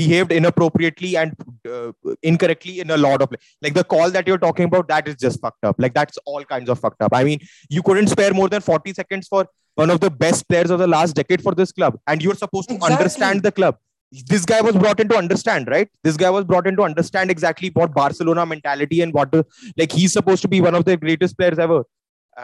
behaved 0.02 0.32
inappropriately 0.40 1.12
and 1.22 1.34
uh, 1.74 1.92
incorrectly 2.32 2.76
in 2.84 2.90
a 2.98 2.98
lot 3.06 3.22
of 3.26 3.30
like 3.62 3.74
the 3.80 3.84
call 3.94 4.10
that 4.18 4.28
you're 4.28 4.44
talking 4.48 4.66
about. 4.72 4.88
That 4.94 5.08
is 5.08 5.16
just 5.26 5.40
fucked 5.46 5.64
up. 5.72 5.76
Like 5.86 5.94
that's 6.00 6.18
all 6.26 6.44
kinds 6.54 6.70
of 6.70 6.80
fucked 6.80 7.02
up. 7.08 7.14
I 7.22 7.24
mean, 7.30 7.40
you 7.70 7.82
couldn't 7.90 8.08
spare 8.08 8.34
more 8.34 8.50
than 8.56 8.62
40 8.62 8.94
seconds 8.94 9.28
for 9.28 9.46
one 9.76 9.90
of 9.90 10.00
the 10.06 10.10
best 10.24 10.48
players 10.50 10.72
of 10.72 10.80
the 10.80 10.88
last 10.88 11.16
decade 11.16 11.42
for 11.42 11.54
this 11.62 11.72
club, 11.72 11.98
and 12.08 12.22
you're 12.24 12.36
supposed 12.46 12.70
to 12.70 12.76
Exactly. 12.76 12.96
understand 12.98 13.44
the 13.44 13.52
club. 13.60 13.78
This 14.34 14.44
guy 14.52 14.60
was 14.68 14.76
brought 14.76 15.00
in 15.00 15.08
to 15.10 15.16
understand, 15.16 15.68
right? 15.74 15.88
This 16.04 16.18
guy 16.18 16.30
was 16.36 16.44
brought 16.44 16.66
in 16.70 16.76
to 16.78 16.84
understand 16.84 17.30
exactly 17.34 17.70
what 17.80 17.94
Barcelona 17.94 18.46
mentality 18.46 19.02
and 19.06 19.14
what 19.14 19.32
the 19.32 19.46
like 19.78 19.92
he's 19.92 20.14
supposed 20.20 20.42
to 20.42 20.48
be 20.48 20.62
one 20.68 20.76
of 20.80 20.84
the 20.86 20.98
greatest 20.98 21.38
players 21.38 21.60
ever 21.60 21.84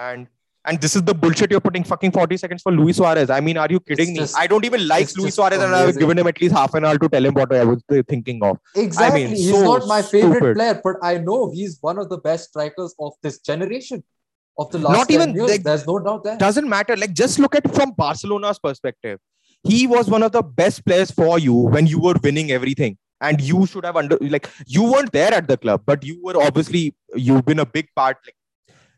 and 0.07 0.27
and 0.65 0.79
this 0.81 0.95
is 0.95 1.03
the 1.03 1.13
bullshit 1.13 1.51
you're 1.51 1.59
putting 1.61 1.83
fucking 1.83 2.11
40 2.11 2.37
seconds 2.37 2.61
for 2.61 2.71
Luis 2.71 2.97
Suarez. 2.97 3.29
I 3.29 3.39
mean, 3.39 3.57
are 3.57 3.67
you 3.69 3.79
kidding 3.79 4.13
me? 4.13 4.25
I 4.35 4.47
don't 4.47 4.65
even 4.65 4.87
like 4.87 5.15
Luis 5.17 5.27
just 5.27 5.35
Suarez, 5.35 5.61
and 5.61 5.73
I've 5.75 5.97
given 5.97 6.17
him 6.17 6.27
at 6.27 6.39
least 6.41 6.55
half 6.55 6.73
an 6.73 6.85
hour 6.85 6.97
to 6.97 7.09
tell 7.09 7.25
him 7.25 7.33
what 7.33 7.53
I 7.53 7.63
was 7.63 7.81
thinking 8.07 8.43
of. 8.43 8.57
Exactly. 8.75 9.27
he's 9.27 9.51
so 9.51 9.63
not 9.63 9.87
my 9.87 10.01
favorite 10.01 10.37
stupid. 10.37 10.55
player, 10.55 10.81
but 10.83 10.95
I 11.01 11.17
know 11.17 11.51
he's 11.51 11.77
one 11.81 11.99
of 11.99 12.09
the 12.09 12.17
best 12.17 12.49
strikers 12.49 12.95
of 12.99 13.13
this 13.21 13.39
generation. 13.39 14.03
Of 14.57 14.71
the 14.71 14.79
last 14.79 14.93
Not 14.97 15.09
10 15.09 15.21
even, 15.21 15.35
years. 15.35 15.49
like- 15.51 15.63
There's 15.63 15.85
no 15.85 15.99
doubt 15.99 16.23
there. 16.23 16.37
Doesn't 16.37 16.69
matter. 16.69 16.95
Like, 16.95 17.11
just 17.13 17.39
look 17.39 17.55
at 17.55 17.65
it 17.65 17.75
from 17.75 17.91
Barcelona's 17.91 18.57
perspective. 18.57 19.19
He 19.63 19.85
was 19.85 20.07
one 20.09 20.23
of 20.23 20.31
the 20.31 20.41
best 20.41 20.85
players 20.85 21.11
for 21.11 21.37
you 21.39 21.53
when 21.53 21.87
you 21.87 21.99
were 21.99 22.15
winning 22.23 22.51
everything. 22.51 22.97
And 23.19 23.41
you 23.41 23.65
should 23.65 23.83
have 23.85 23.95
under 23.97 24.17
like 24.21 24.49
you 24.67 24.83
weren't 24.83 25.11
there 25.11 25.33
at 25.33 25.47
the 25.47 25.57
club, 25.57 25.83
but 25.85 26.03
you 26.05 26.19
were 26.23 26.41
obviously 26.41 26.95
you've 27.15 27.45
been 27.45 27.59
a 27.59 27.65
big 27.65 27.87
part, 27.95 28.17
like 28.25 28.35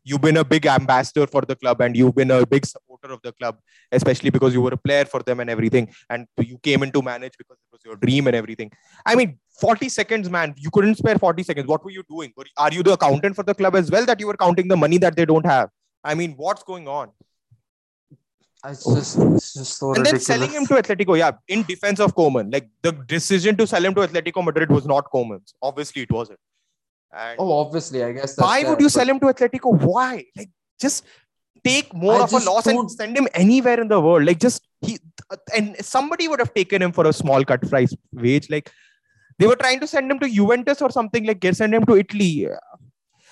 you've 0.08 0.22
been 0.22 0.38
a 0.38 0.44
big 0.44 0.66
ambassador 0.66 1.28
for 1.28 1.42
the 1.42 1.56
club 1.56 1.82
and 1.82 1.96
you've 1.98 2.16
been 2.16 2.32
a 2.32 2.46
big 2.46 2.66
supporter 2.66 3.12
of 3.12 3.22
the 3.24 3.32
club, 3.34 3.58
especially 3.92 4.30
because 4.30 4.54
you 4.54 4.62
were 4.62 4.74
a 4.74 4.78
player 4.78 5.06
for 5.06 5.22
them 5.22 5.40
and 5.42 5.50
everything. 5.50 5.90
And 6.10 6.28
you 6.40 6.58
came 6.60 6.84
in 6.84 6.92
to 6.92 7.02
manage 7.02 7.38
because 7.38 7.58
it 7.58 7.72
was 7.72 7.82
your 7.84 7.98
dream 7.98 8.28
and 8.28 8.36
everything. 8.36 8.72
I 9.06 9.16
mean, 9.16 9.40
40 9.60 9.90
seconds, 9.90 10.30
man. 10.30 10.56
You 10.58 10.72
couldn't 10.72 10.96
spare 10.96 11.18
40 11.18 11.44
seconds. 11.44 11.68
What 11.68 11.84
were 11.84 11.92
you 11.92 12.04
doing? 12.10 12.34
Are 12.58 12.72
you 12.72 12.84
the 12.84 12.94
accountant 12.94 13.36
for 13.36 13.44
the 13.44 13.54
club 13.54 13.76
as 13.76 13.92
well 13.92 14.06
that 14.06 14.20
you 14.20 14.28
were 14.28 14.38
counting 14.38 14.68
the 14.68 14.78
money 14.78 14.98
that 15.00 15.16
they 15.16 15.26
don't 15.26 15.46
have? 15.46 15.70
I 16.04 16.16
mean, 16.16 16.36
what's 16.38 16.64
going 16.64 16.88
on? 16.88 17.12
It's 18.66 18.86
just, 18.86 19.20
it's 19.20 19.54
just 19.54 19.78
so 19.78 19.94
and 19.94 20.06
then 20.06 20.20
selling 20.20 20.50
him 20.52 20.66
to 20.66 20.74
Atletico, 20.74 21.18
yeah, 21.18 21.32
in 21.48 21.64
defense 21.64 22.00
of 22.00 22.16
Koeman, 22.16 22.52
like 22.52 22.70
the 22.82 22.92
decision 22.92 23.56
to 23.58 23.68
sell 23.68 23.86
him 23.86 23.94
to 23.94 24.02
Atletico 24.02 24.44
Madrid 24.44 24.72
was 24.72 24.86
not 24.86 25.12
Koeman's. 25.12 25.54
Obviously, 25.62 26.02
it 26.02 26.12
wasn't. 26.12 26.40
And 27.14 27.40
oh, 27.40 27.52
obviously, 27.60 28.04
I 28.04 28.12
guess. 28.12 28.38
Why 28.38 28.64
would 28.64 28.80
you 28.80 28.90
sell 28.90 29.08
him 29.08 29.20
to 29.20 29.28
Atletico? 29.28 29.80
Why? 29.82 30.26
Like, 30.36 30.50
just 30.80 31.06
take 31.64 31.94
more 31.94 32.20
I 32.20 32.24
of 32.24 32.34
a 32.34 32.40
loss 32.40 32.68
and 32.68 32.78
don't- 32.78 32.90
send 32.90 33.18
him 33.18 33.28
anywhere 33.34 33.80
in 33.80 33.88
the 33.88 34.00
world. 34.00 34.26
Like, 34.26 34.40
just 34.40 34.68
he 34.82 35.00
and 35.56 35.76
somebody 35.84 36.28
would 36.28 36.40
have 36.40 36.54
taken 36.54 36.82
him 36.82 36.92
for 36.92 37.08
a 37.08 37.14
small 37.14 37.44
cut 37.44 37.68
price 37.70 37.94
wage. 38.12 38.50
Like, 38.50 38.72
they 39.40 39.48
were 39.48 39.56
trying 39.56 39.80
to 39.80 39.88
send 39.88 40.12
him 40.12 40.20
to 40.20 40.30
Juventus 40.30 40.82
or 40.82 40.92
something. 40.92 41.26
Like, 41.26 41.40
get 41.40 41.56
send 41.56 41.74
him 41.74 41.86
to 41.86 41.96
Italy. 41.96 42.48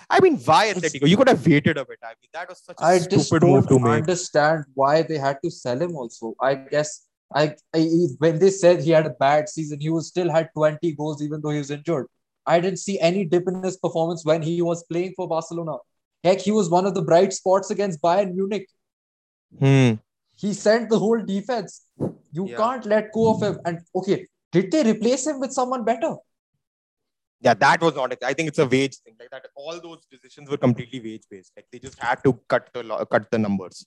I 0.09 0.19
mean, 0.19 0.38
why 0.38 0.71
Atletico? 0.71 1.07
You 1.07 1.17
could 1.17 1.28
have 1.28 1.45
waited 1.45 1.78
a 1.78 1.86
bit. 1.86 1.99
I 2.03 2.09
mean, 2.09 2.30
that 2.34 2.47
was 2.47 2.61
such 2.63 2.78
a 2.80 2.84
I 2.84 2.97
stupid 2.99 3.43
move 3.43 3.67
to 3.67 3.80
make. 3.80 3.91
understand 3.91 4.65
why 4.73 5.01
they 5.01 5.17
had 5.17 5.38
to 5.43 5.51
sell 5.51 5.82
him. 5.82 5.95
Also, 5.95 6.36
I 6.39 6.55
guess 6.55 7.07
I, 7.34 7.55
I 7.73 7.89
when 8.19 8.38
they 8.39 8.51
said 8.51 8.82
he 8.82 8.91
had 8.91 9.07
a 9.07 9.11
bad 9.11 9.49
season, 9.49 9.80
he 9.80 9.89
was 9.89 10.07
still 10.07 10.30
had 10.30 10.49
20 10.55 10.91
goals 10.93 11.23
even 11.23 11.41
though 11.41 11.49
he 11.49 11.57
was 11.57 11.71
injured. 11.71 12.07
I 12.46 12.60
didn't 12.60 12.80
see 12.80 13.00
any 13.00 13.26
dip 13.26 13.48
in 13.48 13.64
his 13.64 13.78
performance 13.78 14.24
when 14.26 14.41
he 14.41 14.62
was 14.62 14.84
playing 14.84 15.14
for 15.16 15.28
Barcelona. 15.28 15.78
Heck, 16.24 16.41
he 16.41 16.52
was 16.52 16.70
one 16.70 16.86
of 16.86 16.93
the 16.93 17.02
bright 17.02 17.34
spots 17.34 17.72
against 17.72 18.02
Bayern 18.02 18.34
Munich. 18.36 18.68
Hmm. 19.60 19.93
He 20.36 20.54
sent 20.54 20.89
the 20.89 21.00
whole 21.00 21.22
defense. 21.24 21.86
You 22.32 22.48
Yeah. 22.50 22.58
can't 22.58 22.86
let 22.86 23.12
go 23.14 23.30
of 23.34 23.41
him. 23.41 23.60
And 23.66 23.80
okay, 23.96 24.28
did 24.52 24.72
they 24.72 24.84
replace 24.84 25.26
him 25.28 25.39
with 25.39 25.54
someone 25.54 25.84
better? 25.86 26.16
yeah, 27.41 27.54
that 27.54 27.82
was 27.82 27.93
not. 27.96 28.14
I 28.24 28.34
think 28.34 28.48
it's 28.50 28.58
a 28.60 28.66
wage 28.66 28.96
thing. 28.98 29.16
Like 29.20 29.30
that, 29.32 29.46
all 29.56 29.80
those 29.80 30.00
decisions 30.10 30.50
were 30.50 30.58
completely 30.58 31.00
wage 31.00 31.24
based. 31.30 31.52
Like 31.56 31.68
they 31.72 31.80
just 31.80 32.00
had 32.00 32.24
to 32.24 32.34
cut 32.48 32.70
the 32.74 33.06
cut 33.12 33.30
the 33.30 33.38
numbers. 33.38 33.86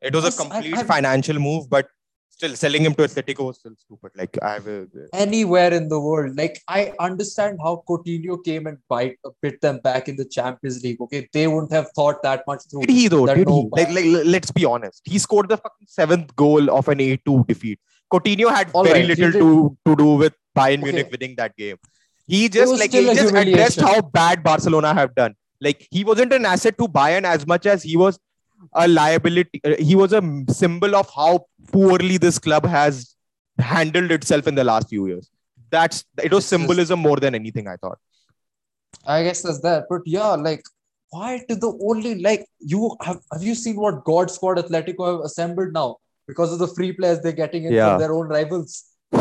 It 0.00 0.14
was 0.14 0.24
Yes, 0.24 0.38
a 0.38 0.42
I- 0.42 0.46
complete 0.48 0.76
I'm- 0.76 0.86
financial 0.86 1.38
move, 1.38 1.68
but 1.70 1.86
still 2.36 2.54
selling 2.54 2.82
him 2.84 2.94
to 2.94 3.02
Atletico 3.02 3.46
was 3.46 3.58
still 3.58 3.74
stupid. 3.76 4.12
Like 4.14 4.36
I 4.42 4.58
will. 4.58 4.86
Anywhere 5.12 5.72
in 5.72 5.88
the 5.88 5.98
world. 5.98 6.36
Like 6.36 6.60
I 6.68 6.92
understand 7.00 7.58
how 7.62 7.82
Coutinho 7.88 8.44
came 8.44 8.66
and 8.66 8.78
bite 8.88 9.18
bit 9.42 9.60
them 9.60 9.78
back 9.82 10.08
in 10.08 10.16
the 10.16 10.24
Champions 10.24 10.82
League. 10.84 11.00
Okay, 11.00 11.28
they 11.32 11.46
wouldn't 11.46 11.72
have 11.72 11.88
thought 11.96 12.22
that 12.22 12.44
much 12.46 12.62
through. 12.70 12.82
Did 12.82 12.90
he 12.90 13.08
though? 13.08 13.26
That 13.26 13.36
Did 13.36 13.48
no 13.48 13.62
he? 13.62 13.84
Like, 13.84 13.90
like, 13.90 14.26
let's 14.26 14.50
be 14.50 14.64
honest. 14.64 15.02
He 15.04 15.18
scored 15.18 15.48
the 15.48 15.56
fucking 15.56 15.86
seventh 15.86 16.36
goal 16.36 16.70
of 16.70 16.88
an 16.88 16.98
8-2 16.98 17.46
defeat. 17.46 17.80
Coutinho 18.12 18.54
had 18.54 18.70
All 18.72 18.84
very 18.84 19.00
right, 19.00 19.08
little 19.08 19.32
to, 19.32 19.76
to 19.86 19.96
do 19.96 20.14
with 20.14 20.34
Bayern 20.56 20.82
Okay. 20.82 20.92
Munich 20.92 21.08
winning 21.10 21.34
that 21.36 21.56
game. 21.56 21.76
He 22.26 22.48
just 22.48 22.78
like 22.78 22.92
he 22.92 23.04
just 23.04 23.34
addressed 23.34 23.80
how 23.80 24.00
bad 24.02 24.42
Barcelona 24.42 24.92
have 24.92 25.14
done. 25.14 25.34
Like 25.60 25.88
he 25.90 26.04
wasn't 26.04 26.32
an 26.32 26.44
asset 26.44 26.76
to 26.78 26.88
Bayern 26.88 27.24
as 27.24 27.46
much 27.46 27.66
as 27.66 27.82
he 27.82 27.96
was 27.96 28.18
a 28.72 28.86
liability. 28.88 29.60
uh, 29.64 29.74
He 29.78 29.94
was 29.96 30.12
a 30.12 30.22
symbol 30.50 30.94
of 30.96 31.08
how 31.14 31.46
poorly 31.72 32.16
this 32.18 32.38
club 32.38 32.64
has 32.66 33.14
handled 33.58 34.10
itself 34.10 34.46
in 34.46 34.54
the 34.54 34.64
last 34.64 34.88
few 34.88 35.06
years. 35.06 35.30
That's 35.70 36.04
it 36.22 36.32
was 36.32 36.44
symbolism 36.46 37.00
more 37.00 37.16
than 37.16 37.34
anything. 37.34 37.68
I 37.68 37.76
thought. 37.76 37.98
I 39.06 39.22
guess 39.24 39.42
that's 39.42 39.60
that. 39.60 39.84
But 39.88 40.02
yeah, 40.06 40.28
like 40.48 40.62
why 41.10 41.42
did 41.48 41.60
the 41.60 41.72
only 41.88 42.20
like 42.20 42.46
you 42.60 42.96
have 43.02 43.20
have 43.32 43.42
you 43.42 43.54
seen 43.54 43.76
what 43.76 44.04
God 44.04 44.30
Squad 44.30 44.58
Atletico 44.58 45.16
have 45.16 45.24
assembled 45.24 45.72
now 45.72 45.96
because 46.28 46.52
of 46.52 46.58
the 46.58 46.68
free 46.68 46.92
players 46.92 47.20
they're 47.20 47.32
getting 47.32 47.64
in 47.64 47.72
Yeah. 47.72 47.90
from 47.92 48.00
their 48.00 48.12
own 48.14 48.28
rivals? 48.28 48.84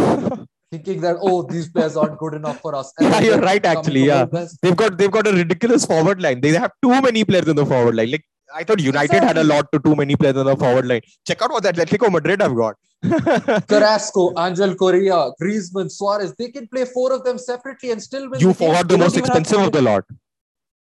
Thinking 0.72 1.02
that 1.02 1.18
oh 1.22 1.44
these 1.44 1.70
players 1.70 1.96
aren't 1.96 2.18
good 2.18 2.34
enough 2.34 2.60
for 2.60 2.76
us. 2.76 2.92
Yeah, 3.00 3.20
you're 3.22 3.40
right, 3.40 3.64
actually, 3.66 4.06
yeah. 4.06 4.26
They've 4.62 4.76
got 4.76 4.98
they've 4.98 5.12
got 5.12 5.28
a 5.28 5.32
ridiculous 5.32 5.86
forward 5.86 6.22
line. 6.22 6.42
They 6.42 6.50
have 6.54 6.72
too 6.82 7.00
many 7.02 7.24
players 7.24 7.48
in 7.48 7.56
the 7.56 7.66
forward 7.66 7.96
line. 7.96 8.12
Like 8.12 8.26
I 8.54 8.64
thought 8.64 8.80
United 8.80 9.24
had 9.24 9.38
a 9.38 9.43
lot 9.43 9.72
to 9.72 9.80
too 9.80 9.96
many 9.96 10.16
players 10.16 10.38
on 10.38 10.46
the 10.46 10.56
forward 10.56 10.86
line. 10.88 11.02
Check 11.28 11.41
out 11.41 11.52
what 11.52 11.64
Atletico 11.64 12.12
Madrid 12.12 12.41
have 12.41 12.56
got. 12.56 12.76
Carrasco, 13.68 14.34
Angel 14.39 14.76
Correa, 14.76 15.32
Griezmann, 15.41 15.91
Suarez, 15.91 16.34
they 16.38 16.50
can 16.52 16.68
play 16.68 16.86
four 16.86 17.12
of 17.14 17.24
them 17.24 17.38
separately 17.38 17.91
and 17.91 18.02
still 18.02 18.30
win. 18.30 18.39
you 18.39 18.54
the 18.54 18.60
game. 18.60 18.68
forgot 18.70 18.88
They 18.88 18.96
the 18.96 18.98
most 19.00 19.18
even 19.18 19.26
have 19.26 19.34
to 19.34 19.39
expensive 19.39 19.66
of 19.68 19.72
the 19.72 19.82
lot. 19.82 20.04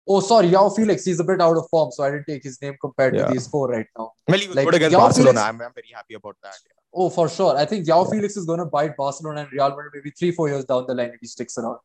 Oh, 0.08 0.20
sorry, 0.20 0.50
Joao 0.50 0.70
Felix. 0.70 1.06
He's 1.06 1.20
a 1.20 1.24
bit 1.24 1.40
out 1.42 1.56
of 1.56 1.66
form, 1.70 1.92
so 1.92 2.04
I 2.04 2.12
didn't 2.12 2.26
take 2.26 2.44
his 2.44 2.62
name 2.62 2.76
compared 2.82 3.16
Yeah. 3.16 3.26
to 3.28 3.34
these 3.34 3.48
four 3.48 3.70
right 3.70 3.86
now. 3.98 4.12
Well, 4.28 4.38
he 4.40 4.48
was 4.48 4.56
Like, 4.58 4.66
good 4.66 4.76
against 4.76 4.92
Joao 4.92 5.02
Barcelona. 5.02 5.32
Felix- 5.32 5.48
I'm, 5.50 5.62
I'm 5.62 5.74
very 5.74 5.90
happy 5.94 6.14
about 6.16 6.36
that. 6.44 6.56
Oh, 6.94 7.10
for 7.10 7.30
sure. 7.30 7.56
I 7.58 7.66
think 7.66 7.86
Joao 7.86 8.04
Yeah. 8.06 8.10
Felix 8.12 8.36
is 8.36 8.46
going 8.46 8.60
to 8.60 8.66
bite 8.66 8.98
Barcelona 8.98 9.42
and 9.42 9.52
Real 9.54 9.70
Madrid 9.70 9.92
maybe 9.94 10.12
three, 10.12 10.32
four 10.32 10.50
years 10.50 10.66
down 10.66 10.86
the 10.88 10.94
line 10.94 11.12
if 11.14 11.22
he 11.22 11.28
sticks 11.28 11.58
around. 11.58 11.78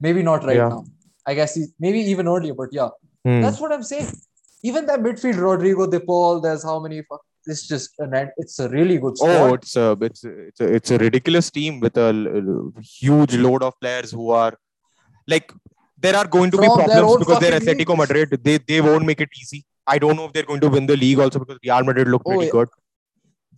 Maybe 0.00 0.22
not 0.22 0.44
right 0.44 0.56
Yeah. 0.56 0.68
now. 0.68 0.84
I 1.26 1.34
guess 1.34 1.54
he 1.56 1.66
maybe 1.80 1.98
even 2.00 2.28
earlier, 2.28 2.54
but 2.54 2.68
yeah, 2.72 2.90
Hmm. 3.24 3.40
that's 3.40 3.58
what 3.60 3.72
I'm 3.72 3.82
saying. 3.82 4.06
Even 4.68 4.86
that 4.90 5.00
midfield, 5.06 5.38
Rodrigo 5.46 5.86
De 5.94 6.00
Paul, 6.00 6.40
there's 6.44 6.64
how 6.70 6.76
many? 6.84 7.02
It's 7.52 7.64
just 7.72 7.90
an. 7.98 8.30
It's 8.42 8.58
a 8.64 8.68
really 8.74 8.96
good 9.04 9.18
squad. 9.18 9.40
Oh, 9.42 9.54
it's 9.56 9.76
a 9.76 9.86
it's 10.08 10.24
a, 10.24 10.30
it's 10.48 10.60
a 10.66 10.68
it's 10.76 10.90
a 10.96 10.98
ridiculous 11.06 11.50
team 11.56 11.80
with 11.80 11.96
a 12.04 12.10
huge 12.98 13.34
load 13.46 13.62
of 13.68 13.74
players 13.82 14.10
who 14.18 14.30
are 14.30 14.54
like 15.34 15.52
there 16.06 16.16
are 16.20 16.26
going 16.36 16.50
to 16.54 16.58
be 16.62 16.66
From 16.66 16.78
their 16.78 16.86
problems 17.00 17.18
because 17.24 17.40
they're 17.40 17.60
fucking 17.60 17.74
Atletico 17.74 17.96
Madrid. 18.04 18.32
They 18.48 18.56
they 18.70 18.80
won't 18.86 19.06
make 19.10 19.20
it 19.26 19.28
easy. 19.42 19.60
I 19.86 19.98
don't 20.04 20.16
know 20.16 20.24
if 20.30 20.32
they're 20.32 20.50
going 20.52 20.64
to 20.64 20.70
win 20.78 20.86
the 20.86 20.96
league 21.04 21.20
also 21.26 21.38
because 21.44 21.58
Real 21.68 21.84
Madrid 21.90 22.08
look 22.08 22.22
Oh, 22.24 22.30
pretty 22.30 22.46
yeah. 22.46 22.56
good. 22.58 22.68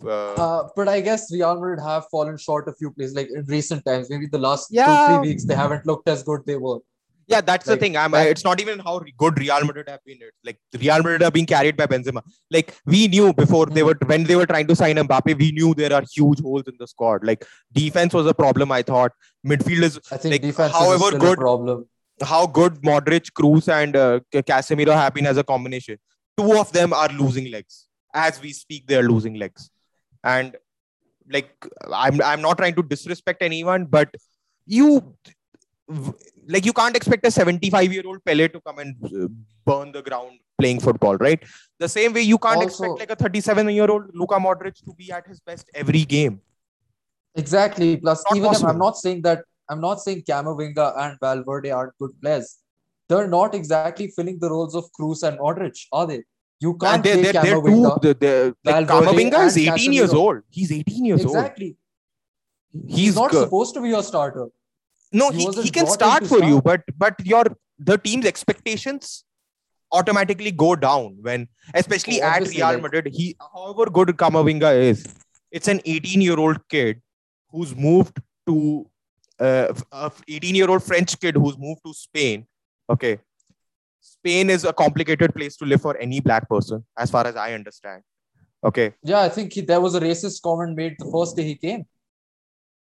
Uh, 0.05 0.35
Uh, 0.47 0.69
but 0.77 0.89
I 0.97 1.01
guess 1.01 1.33
Real 1.33 1.55
Madrid 1.61 1.81
have 1.89 2.05
fallen 2.17 2.37
short 2.47 2.69
a 2.69 2.75
few 2.81 2.91
places, 2.97 3.15
like 3.19 3.31
in 3.39 3.45
recent 3.57 3.85
times. 3.91 4.11
Maybe 4.11 4.27
the 4.37 4.43
last 4.49 4.69
two, 4.69 4.97
three 5.07 5.19
weeks, 5.29 5.45
they 5.51 5.55
haven't 5.65 5.87
looked 5.87 6.09
as 6.15 6.23
good 6.31 6.43
they 6.51 6.57
were. 6.67 6.81
Yeah, 7.29 7.41
that's 7.41 7.67
like, 7.67 7.79
the 7.79 7.81
thing. 7.85 7.97
I'm. 7.97 8.15
it's 8.15 8.45
not 8.45 8.61
even 8.61 8.79
how 8.79 9.01
good 9.19 9.39
Real 9.39 9.65
Madrid 9.65 9.89
have 9.89 10.05
been. 10.05 10.19
It's 10.21 10.37
like 10.45 10.59
Real 10.81 10.99
Madrid 10.99 11.23
are 11.25 11.31
being 11.31 11.47
carried 11.47 11.77
by 11.77 11.87
Benzema. 11.87 12.23
Like 12.51 12.75
we 12.85 13.09
knew 13.09 13.33
before 13.33 13.67
they 13.67 13.81
Hmm. 13.81 13.87
were 13.89 13.99
when 14.07 14.25
they 14.25 14.37
were 14.37 14.47
trying 14.47 14.69
to 14.69 14.77
sign 14.77 14.97
Mbappe, 14.97 15.37
we 15.39 15.51
knew 15.51 15.75
there 15.75 15.93
are 15.93 16.05
huge 16.15 16.41
holes 16.41 16.63
in 16.69 16.75
the 16.79 16.87
squad. 16.87 17.25
Like 17.25 17.45
defense 17.73 18.15
was 18.15 18.27
a 18.27 18.35
problem. 18.35 18.71
I 18.71 18.83
thought 18.83 19.13
midfield 19.45 19.83
is 19.83 19.99
I 20.13 20.19
think 20.19 20.33
Like, 20.35 20.43
defense 20.43 20.73
however 20.73 20.95
is 21.05 21.09
still 21.09 21.21
good- 21.21 21.39
a 21.39 21.47
problem. 21.49 21.89
how 22.23 22.47
good 22.47 22.75
Modric, 22.83 23.33
Kroos, 23.33 23.67
and 23.79 23.97
uh, 23.97 24.21
Casemiro 24.33 24.95
have 24.95 25.13
been 25.13 25.27
as 25.27 25.37
a 25.37 25.45
combination. 25.45 25.99
Two 26.39 26.53
of 26.61 26.73
them 26.73 26.93
are 26.93 27.09
losing 27.09 27.51
legs 27.51 27.89
as 28.15 28.41
we 28.41 28.53
speak. 28.53 28.87
They 28.87 28.97
are 28.97 29.09
losing 29.09 29.35
legs, 29.35 29.69
and 30.23 30.57
like 31.37 31.51
I'm 31.93 32.23
I'm 32.23 32.41
not 32.41 32.57
trying 32.59 32.77
to 32.77 32.83
disrespect 32.95 33.43
anyone, 33.43 33.85
but 33.87 34.15
you 34.67 34.89
like 36.49 36.65
you 36.65 36.73
can't 36.73 36.97
expect 36.97 37.27
a 37.27 37.31
75 37.31 37.93
year 37.93 38.03
old 38.07 38.25
Pele 38.25 38.49
to 38.49 38.61
come 38.61 38.79
and 38.79 38.97
uh, 39.05 39.29
burn 39.65 39.93
the 39.93 40.03
ground 40.03 40.39
playing 40.59 40.81
football, 40.81 41.17
right? 41.17 41.43
The 41.79 41.89
same 41.89 42.13
way 42.13 42.23
you 42.23 42.39
can't 42.39 42.57
Also- 42.57 42.85
expect 42.85 42.99
like 42.99 43.11
a 43.11 43.17
37 43.17 43.69
year 43.71 43.91
old 43.91 44.11
Luka 44.15 44.35
Modric 44.35 44.83
to 44.85 44.95
be 44.95 45.11
at 45.13 45.27
his 45.27 45.41
best 45.41 45.71
every 45.75 46.05
game. 46.05 46.41
Exactly. 47.35 47.97
Plus, 47.99 48.25
Not 48.31 48.37
even 48.37 48.53
if. 48.53 48.65
I'm 48.65 48.79
not 48.79 48.97
saying 48.97 49.23
that 49.23 49.45
I'm 49.69 49.81
not 49.81 50.01
saying 50.01 50.23
Camavinga 50.23 50.97
and 50.99 51.19
Valverde 51.21 51.71
aren't 51.71 51.99
good 51.99 52.13
players. 52.21 52.57
They're 53.09 53.29
not 53.29 53.55
exactly 53.55 54.09
filling 54.09 54.39
the 54.39 54.49
roles 54.51 54.75
of 54.75 54.85
Kroos 54.99 55.23
and 55.27 55.39
Modric, 55.39 55.87
are 55.93 56.07
they? 56.07 56.25
You 56.61 56.75
can't 56.77 57.05
they're, 57.05 57.15
play 57.15 57.33
they're, 57.33 57.43
they're 57.43 57.61
too, 57.61 57.99
they're, 58.03 58.15
they're, 58.15 58.55
like 58.65 58.87
Valverde 58.87 59.31
Camavinga 59.31 59.47
is 59.47 59.57
and 59.57 59.69
18 59.69 59.93
years 59.93 60.15
old. 60.15 60.43
He's 60.51 60.73
18 60.73 61.05
years 61.05 61.25
old. 61.25 61.37
Exactly. 61.37 61.77
He's, 62.87 62.97
He's 62.97 63.17
not 63.17 63.31
good. 63.31 63.45
supposed 63.45 63.75
to 63.75 63.81
be 63.83 63.89
your 63.91 64.03
starter. 64.03 64.49
No, 65.13 65.31
He 65.31 65.47
he, 65.47 65.63
he 65.63 65.71
can 65.71 65.87
start 65.87 66.27
for 66.27 66.43
you, 66.43 66.61
but 66.61 66.83
but 66.97 67.15
your 67.25 67.45
the 67.79 67.97
team's 67.99 68.27
expectations 68.27 69.25
automatically 69.93 70.51
go 70.51 70.75
down 70.75 71.17
when, 71.21 71.47
especially 71.75 72.21
Oh, 72.21 72.27
at 72.27 72.47
Real 72.49 72.67
like- 72.67 72.83
Madrid. 72.83 73.09
He, 73.13 73.37
however 73.55 73.87
good 73.87 74.09
Camavinga 74.09 74.75
is, 74.79 75.07
it's 75.51 75.69
an 75.69 75.81
18 75.85 76.21
year 76.21 76.39
old 76.39 76.59
kid 76.69 77.01
who's 77.51 77.75
moved 77.77 78.21
to 78.49 78.87
uh, 79.39 79.73
a 79.93 80.11
18 80.29 80.55
year 80.55 80.69
old 80.71 80.83
French 80.83 81.19
kid 81.21 81.37
who's 81.37 81.57
moved 81.59 81.81
to 81.87 81.95
Spain. 81.95 82.47
Okay, 82.91 83.19
Spain 84.01 84.51
is 84.51 84.65
a 84.65 84.73
complicated 84.73 85.35
place 85.35 85.57
to 85.59 85.65
live 85.65 85.83
for 85.83 85.97
any 85.99 86.21
black 86.21 86.49
person, 86.49 86.85
as 86.99 87.11
far 87.11 87.27
as 87.27 87.37
I 87.37 87.53
understand. 87.53 88.03
Okay, 88.65 88.95
Yeah, 89.03 89.21
I 89.21 89.29
think 89.29 89.53
he, 89.53 89.61
there 89.61 89.81
was 89.81 89.95
a 89.95 90.01
racist 90.01 90.43
comment 90.43 90.75
made 90.77 90.97
the 90.99 91.09
first 91.13 91.37
day 91.37 91.45
he 91.45 91.55
came. 91.55 91.87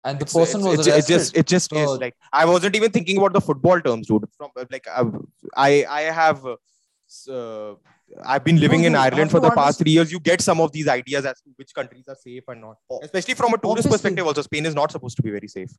And 0.04 0.18
the 0.18 0.24
It's- 0.24 0.32
person 0.32 0.60
it's- 0.60 0.78
was 0.78 0.86
it's- 0.86 0.96
arrested. 0.96 1.14
It 1.14 1.18
just, 1.18 1.36
it 1.36 1.46
just 1.46 1.70
So- 1.70 1.94
is 1.94 2.00
like 2.00 2.14
I 2.32 2.44
wasn't 2.46 2.74
even 2.76 2.90
thinking 2.90 3.18
about 3.18 3.32
the 3.34 3.40
football 3.40 3.80
terms, 3.80 4.06
dude. 4.06 4.24
From 4.36 4.50
like 4.70 4.86
uh, 4.90 5.04
I, 5.56 5.84
I 5.88 6.02
have, 6.20 6.44
uh, 6.46 6.56
uh, 7.28 7.74
I've 8.24 8.44
been 8.44 8.58
living 8.60 8.80
No, 8.82 8.86
in 8.88 8.94
Ireland 8.96 9.30
for 9.30 9.38
to 9.38 9.40
the 9.42 9.48
past 9.50 9.58
understand- 9.58 9.76
three 9.84 9.92
years. 9.92 10.10
You 10.12 10.20
get 10.20 10.40
some 10.40 10.60
of 10.60 10.72
these 10.72 10.88
ideas 10.88 11.24
as 11.26 11.40
to 11.42 11.50
which 11.56 11.74
countries 11.74 12.04
are 12.08 12.16
safe 12.16 12.44
and 12.48 12.60
not, 12.62 12.76
especially 13.02 13.34
from 13.34 13.52
a 13.54 13.58
tourist 13.58 13.86
Obviously. 13.86 13.90
perspective. 13.90 14.26
Also, 14.26 14.42
Spain 14.42 14.66
is 14.66 14.74
not 14.74 14.90
supposed 14.90 15.16
to 15.16 15.22
be 15.22 15.30
very 15.30 15.48
safe. 15.48 15.70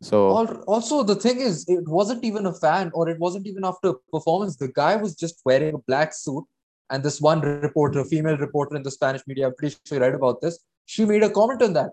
So 0.00 0.18
Also, 0.66 1.02
the 1.02 1.16
thing 1.16 1.40
is, 1.40 1.64
it 1.68 1.86
wasn't 1.88 2.24
even 2.24 2.46
a 2.46 2.52
fan 2.54 2.90
or 2.94 3.08
it 3.08 3.18
wasn't 3.18 3.46
even 3.46 3.64
after 3.64 3.88
a 3.90 3.94
performance. 4.12 4.56
The 4.56 4.68
guy 4.68 4.96
was 4.96 5.14
just 5.16 5.40
wearing 5.44 5.74
a 5.74 5.78
black 5.78 6.12
suit. 6.14 6.44
And 6.90 7.02
this 7.02 7.20
one 7.20 7.40
reporter, 7.40 8.00
a 8.00 8.04
female 8.04 8.36
reporter 8.36 8.76
in 8.76 8.82
the 8.82 8.90
Spanish 8.90 9.22
media, 9.26 9.46
I'm 9.46 9.54
pretty 9.56 9.76
sure 9.86 9.96
you 9.98 10.04
read 10.04 10.14
about 10.14 10.40
this. 10.42 10.58
She 10.84 11.04
made 11.06 11.22
a 11.22 11.30
comment 11.30 11.62
on 11.62 11.72
that. 11.72 11.92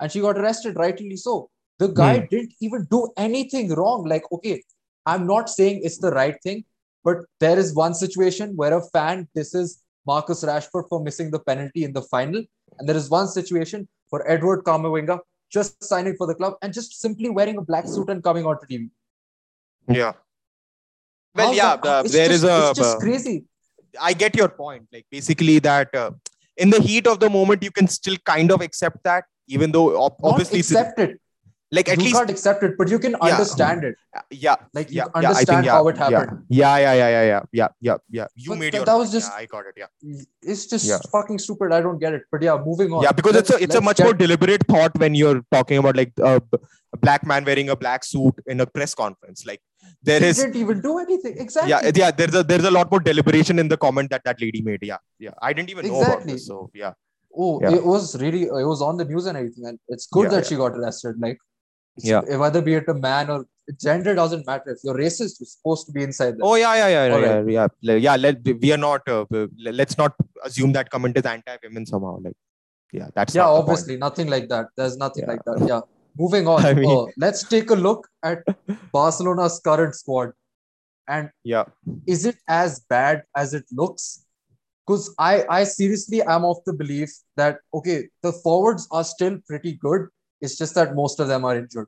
And 0.00 0.10
she 0.10 0.20
got 0.20 0.38
arrested, 0.38 0.76
rightly 0.76 1.16
so. 1.16 1.50
The 1.78 1.88
guy 1.88 2.18
Hmm. 2.20 2.26
didn't 2.30 2.54
even 2.60 2.86
do 2.90 3.08
anything 3.16 3.72
wrong. 3.74 4.04
Like, 4.04 4.24
okay, 4.32 4.62
I'm 5.06 5.26
not 5.26 5.48
saying 5.50 5.80
it's 5.84 5.98
the 5.98 6.10
right 6.10 6.36
thing, 6.42 6.64
but 7.04 7.18
there 7.40 7.58
is 7.58 7.74
one 7.74 7.94
situation 7.94 8.56
where 8.56 8.74
a 8.74 8.82
fan 8.90 9.28
disses 9.34 9.82
Marcus 10.06 10.42
Rashford 10.44 10.88
for 10.88 11.02
missing 11.02 11.30
the 11.30 11.38
penalty 11.40 11.84
in 11.84 11.92
the 11.92 12.02
final. 12.02 12.42
And 12.78 12.88
there 12.88 12.96
is 12.96 13.08
one 13.10 13.28
situation 13.28 13.88
for 14.10 14.28
Edward 14.30 14.64
Camavinga 14.64 15.18
just 15.50 15.82
signing 15.84 16.16
for 16.16 16.26
the 16.26 16.34
club 16.34 16.54
and 16.62 16.72
just 16.72 17.00
simply 17.00 17.30
wearing 17.30 17.56
a 17.58 17.62
black 17.62 17.86
suit 17.86 18.08
and 18.10 18.22
coming 18.22 18.44
onto 18.46 18.66
TV. 18.66 18.90
yeah. 19.88 20.12
Well, 21.34 21.48
How's 21.48 21.56
yeah, 21.56 21.72
uh, 21.72 22.02
there 22.02 22.28
just, 22.28 22.30
is 22.30 22.44
a. 22.44 22.70
It's 22.70 22.78
just 22.78 22.96
uh, 22.96 23.00
crazy. 23.00 23.44
I 24.00 24.12
get 24.12 24.36
your 24.36 24.48
point. 24.48 24.86
Like 24.92 25.06
basically 25.10 25.58
that 25.60 25.94
uh, 25.94 26.12
in 26.56 26.70
the 26.70 26.80
heat 26.80 27.06
of 27.08 27.18
the 27.20 27.28
moment, 27.28 27.62
you 27.62 27.70
can 27.72 27.88
still 27.88 28.16
kind 28.24 28.52
of 28.52 28.60
accept 28.60 28.98
that, 29.04 29.24
even 29.48 29.72
though 29.72 29.88
ob- 30.04 30.16
Not 30.22 30.30
obviously, 30.32 30.60
it's- 30.60 30.70
accept 30.70 30.98
it. 31.00 31.20
like 31.72 31.88
at 31.88 31.98
you 31.98 32.04
least 32.04 32.16
can't 32.16 32.30
accept 32.30 32.62
it, 32.62 32.72
but 32.78 32.88
you 32.88 32.98
can 32.98 33.12
Yeah. 33.12 33.30
understand 33.30 33.84
it. 33.84 33.94
Uh, 34.16 34.20
yeah 34.30 34.56
Like 34.74 34.90
you 34.90 34.96
yeah, 34.98 35.06
I 35.14 35.18
understand 35.24 35.64
think, 35.64 35.72
how 35.72 35.88
it 35.88 35.96
happened. 35.98 36.44
Yeah, 36.48 36.76
yeah, 36.78 36.92
yeah, 37.00 37.08
yeah, 37.14 37.24
yeah, 37.30 37.40
yeah, 37.60 37.68
yeah, 37.80 37.96
yeah. 38.18 38.26
You 38.36 38.50
But 38.50 38.58
made 38.58 38.70
th- 38.70 38.74
your. 38.80 38.84
that 38.90 38.94
was 39.02 39.10
just- 39.16 39.32
I 39.32 39.46
got 39.46 39.64
it. 39.70 39.74
Yeah, 39.76 39.86
It's 40.42 40.66
just 40.66 41.08
fucking 41.10 41.38
stupid. 41.40 41.72
I 41.72 41.80
don't 41.80 41.98
get 41.98 42.14
it. 42.14 42.22
But 42.30 42.42
yeah, 42.42 42.56
moving 42.68 42.92
on. 42.92 43.02
yeah, 43.02 43.12
because 43.12 43.34
it's 43.36 43.50
a 43.50 43.54
Let's- 43.54 43.64
it's 43.64 43.74
a 43.74 43.78
let's 43.78 43.84
much 43.84 43.96
get- 43.98 44.04
more 44.04 44.14
deliberate 44.14 44.66
thought 44.68 44.96
when 45.04 45.14
you're 45.16 45.42
talking 45.50 45.78
about 45.78 45.96
like 45.96 46.12
a 46.18 46.40
black 47.00 47.26
man 47.26 47.44
wearing 47.44 47.68
a 47.70 47.76
black 47.76 48.04
suit 48.04 48.34
in 48.46 48.60
a 48.60 48.66
press 48.66 48.94
conference. 48.94 49.44
Like 49.44 49.60
there 50.02 50.20
He 50.20 50.26
is. 50.26 50.36
didn't 50.36 50.56
even 50.56 50.80
do 50.80 50.98
anything. 50.98 51.36
Exactly. 51.38 51.70
Yeah, 51.70 51.90
yeah. 52.02 52.10
There's 52.12 52.34
a 52.34 52.44
there's 52.44 52.64
a 52.64 52.70
lot 52.70 52.90
more 52.90 53.00
deliberation 53.00 53.58
in 53.58 53.68
the 53.68 53.76
comment 53.76 54.10
that 54.10 54.22
that 54.24 54.40
lady 54.40 54.62
made. 54.62 54.82
Yeah, 54.82 54.98
yeah. 55.18 55.32
I 55.42 55.52
didn't 55.52 55.70
even 55.70 55.88
know 55.88 56.02
about 56.02 56.24
this. 56.24 56.46
So 56.46 56.70
yeah, 56.72 56.92
Oh, 57.36 57.60
Yeah. 57.62 57.74
it 57.76 57.84
was 57.84 58.20
really 58.20 58.42
it 58.42 58.66
was 58.72 58.82
on 58.82 58.96
the 58.96 59.04
news 59.04 59.26
and 59.26 59.36
everything, 59.36 59.66
and 59.66 59.78
it's 59.88 60.06
good 60.06 60.24
Yeah, 60.24 60.28
that 60.30 60.44
yeah. 60.44 60.48
she 60.48 60.56
got 60.56 60.72
arrested. 60.78 61.16
Like, 61.20 61.38
Yeah. 61.98 62.20
whether 62.36 62.62
be 62.62 62.74
it 62.74 62.88
a 62.88 62.94
man 62.94 63.30
or 63.30 63.46
gender 63.80 64.14
doesn't 64.14 64.46
matter. 64.46 64.70
If 64.72 64.78
you're 64.84 64.94
racist, 64.94 65.40
you're 65.40 65.46
supposed 65.46 65.86
to 65.86 65.92
be 65.92 66.02
inside 66.02 66.32
there. 66.32 66.40
Oh 66.42 66.54
yeah, 66.54 66.74
yeah, 66.76 66.88
yeah, 66.88 67.06
yeah, 67.06 67.14
right. 67.14 67.48
yeah, 67.48 67.68
yeah. 67.80 67.94
yeah 67.96 68.16
let, 68.16 68.44
we 68.44 68.72
are 68.72 68.76
not. 68.78 69.08
Uh, 69.08 69.24
let's 69.58 69.96
not 69.98 70.14
assume 70.44 70.72
that 70.72 70.90
comment 70.90 71.16
is 71.16 71.24
anti-women 71.24 71.86
somehow. 71.86 72.18
Like, 72.20 72.36
yeah, 72.92 73.08
that's 73.14 73.34
yeah, 73.34 73.46
obviously, 73.48 73.96
nothing 73.96 74.28
like 74.28 74.48
that. 74.48 74.66
There's 74.76 74.96
nothing 74.96 75.26
like 75.26 75.44
that. 75.44 75.64
Yeah. 75.66 75.80
Moving 76.16 76.46
on. 76.46 76.64
I 76.70 76.74
mean- 76.74 76.90
uh, 76.90 77.06
let's 77.16 77.42
take 77.42 77.70
a 77.70 77.74
look 77.74 78.06
at 78.22 78.44
Barcelona's 78.92 79.60
current 79.64 79.94
squad, 79.94 80.32
and 81.08 81.30
Yeah, 81.42 81.64
is 82.06 82.24
it 82.26 82.36
as 82.48 82.80
bad 82.88 83.22
as 83.36 83.54
it 83.54 83.64
looks? 83.72 84.23
Because 84.86 85.14
I, 85.18 85.44
I 85.48 85.64
seriously 85.64 86.20
am 86.22 86.44
of 86.44 86.58
the 86.66 86.72
belief 86.72 87.10
that 87.36 87.58
okay, 87.72 88.08
the 88.22 88.32
forwards 88.32 88.86
are 88.90 89.04
still 89.04 89.38
pretty 89.46 89.72
good. 89.74 90.08
It's 90.40 90.58
just 90.58 90.74
that 90.74 90.94
most 90.94 91.20
of 91.20 91.28
them 91.28 91.44
are 91.44 91.56
injured. 91.56 91.86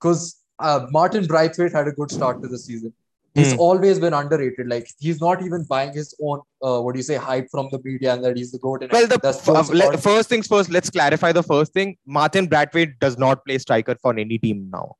Because 0.00 0.40
uh, 0.60 0.86
Martin 0.90 1.26
Braithwaite 1.26 1.72
had 1.72 1.88
a 1.88 1.92
good 1.92 2.10
start 2.10 2.40
to 2.42 2.48
the 2.48 2.58
season. 2.58 2.92
He's 3.34 3.52
Hmm. 3.52 3.60
always 3.60 3.98
been 3.98 4.14
underrated. 4.14 4.68
Like 4.68 4.88
he's 4.98 5.20
not 5.20 5.42
even 5.42 5.64
buying 5.64 5.92
his 5.92 6.14
own 6.22 6.40
uh, 6.62 6.80
what 6.80 6.94
do 6.94 6.98
you 6.98 7.02
say 7.02 7.16
hype 7.16 7.48
from 7.50 7.68
the 7.72 7.80
media 7.84 8.14
and 8.14 8.24
that 8.24 8.36
he's 8.36 8.52
the 8.52 8.58
goat. 8.58 8.84
Well, 8.92 9.06
the 9.06 9.20
f- 9.24 9.48
uh, 9.48 9.64
let- 9.72 10.00
first 10.00 10.28
things 10.28 10.46
first. 10.46 10.70
Let's 10.70 10.90
clarify 10.90 11.32
the 11.32 11.42
first 11.42 11.72
thing. 11.72 11.96
Martin 12.06 12.46
Braithwaite 12.46 12.98
does 13.00 13.18
not 13.18 13.44
play 13.44 13.58
striker 13.58 13.96
for 14.00 14.12
any 14.18 14.38
team 14.38 14.68
now. 14.72 14.96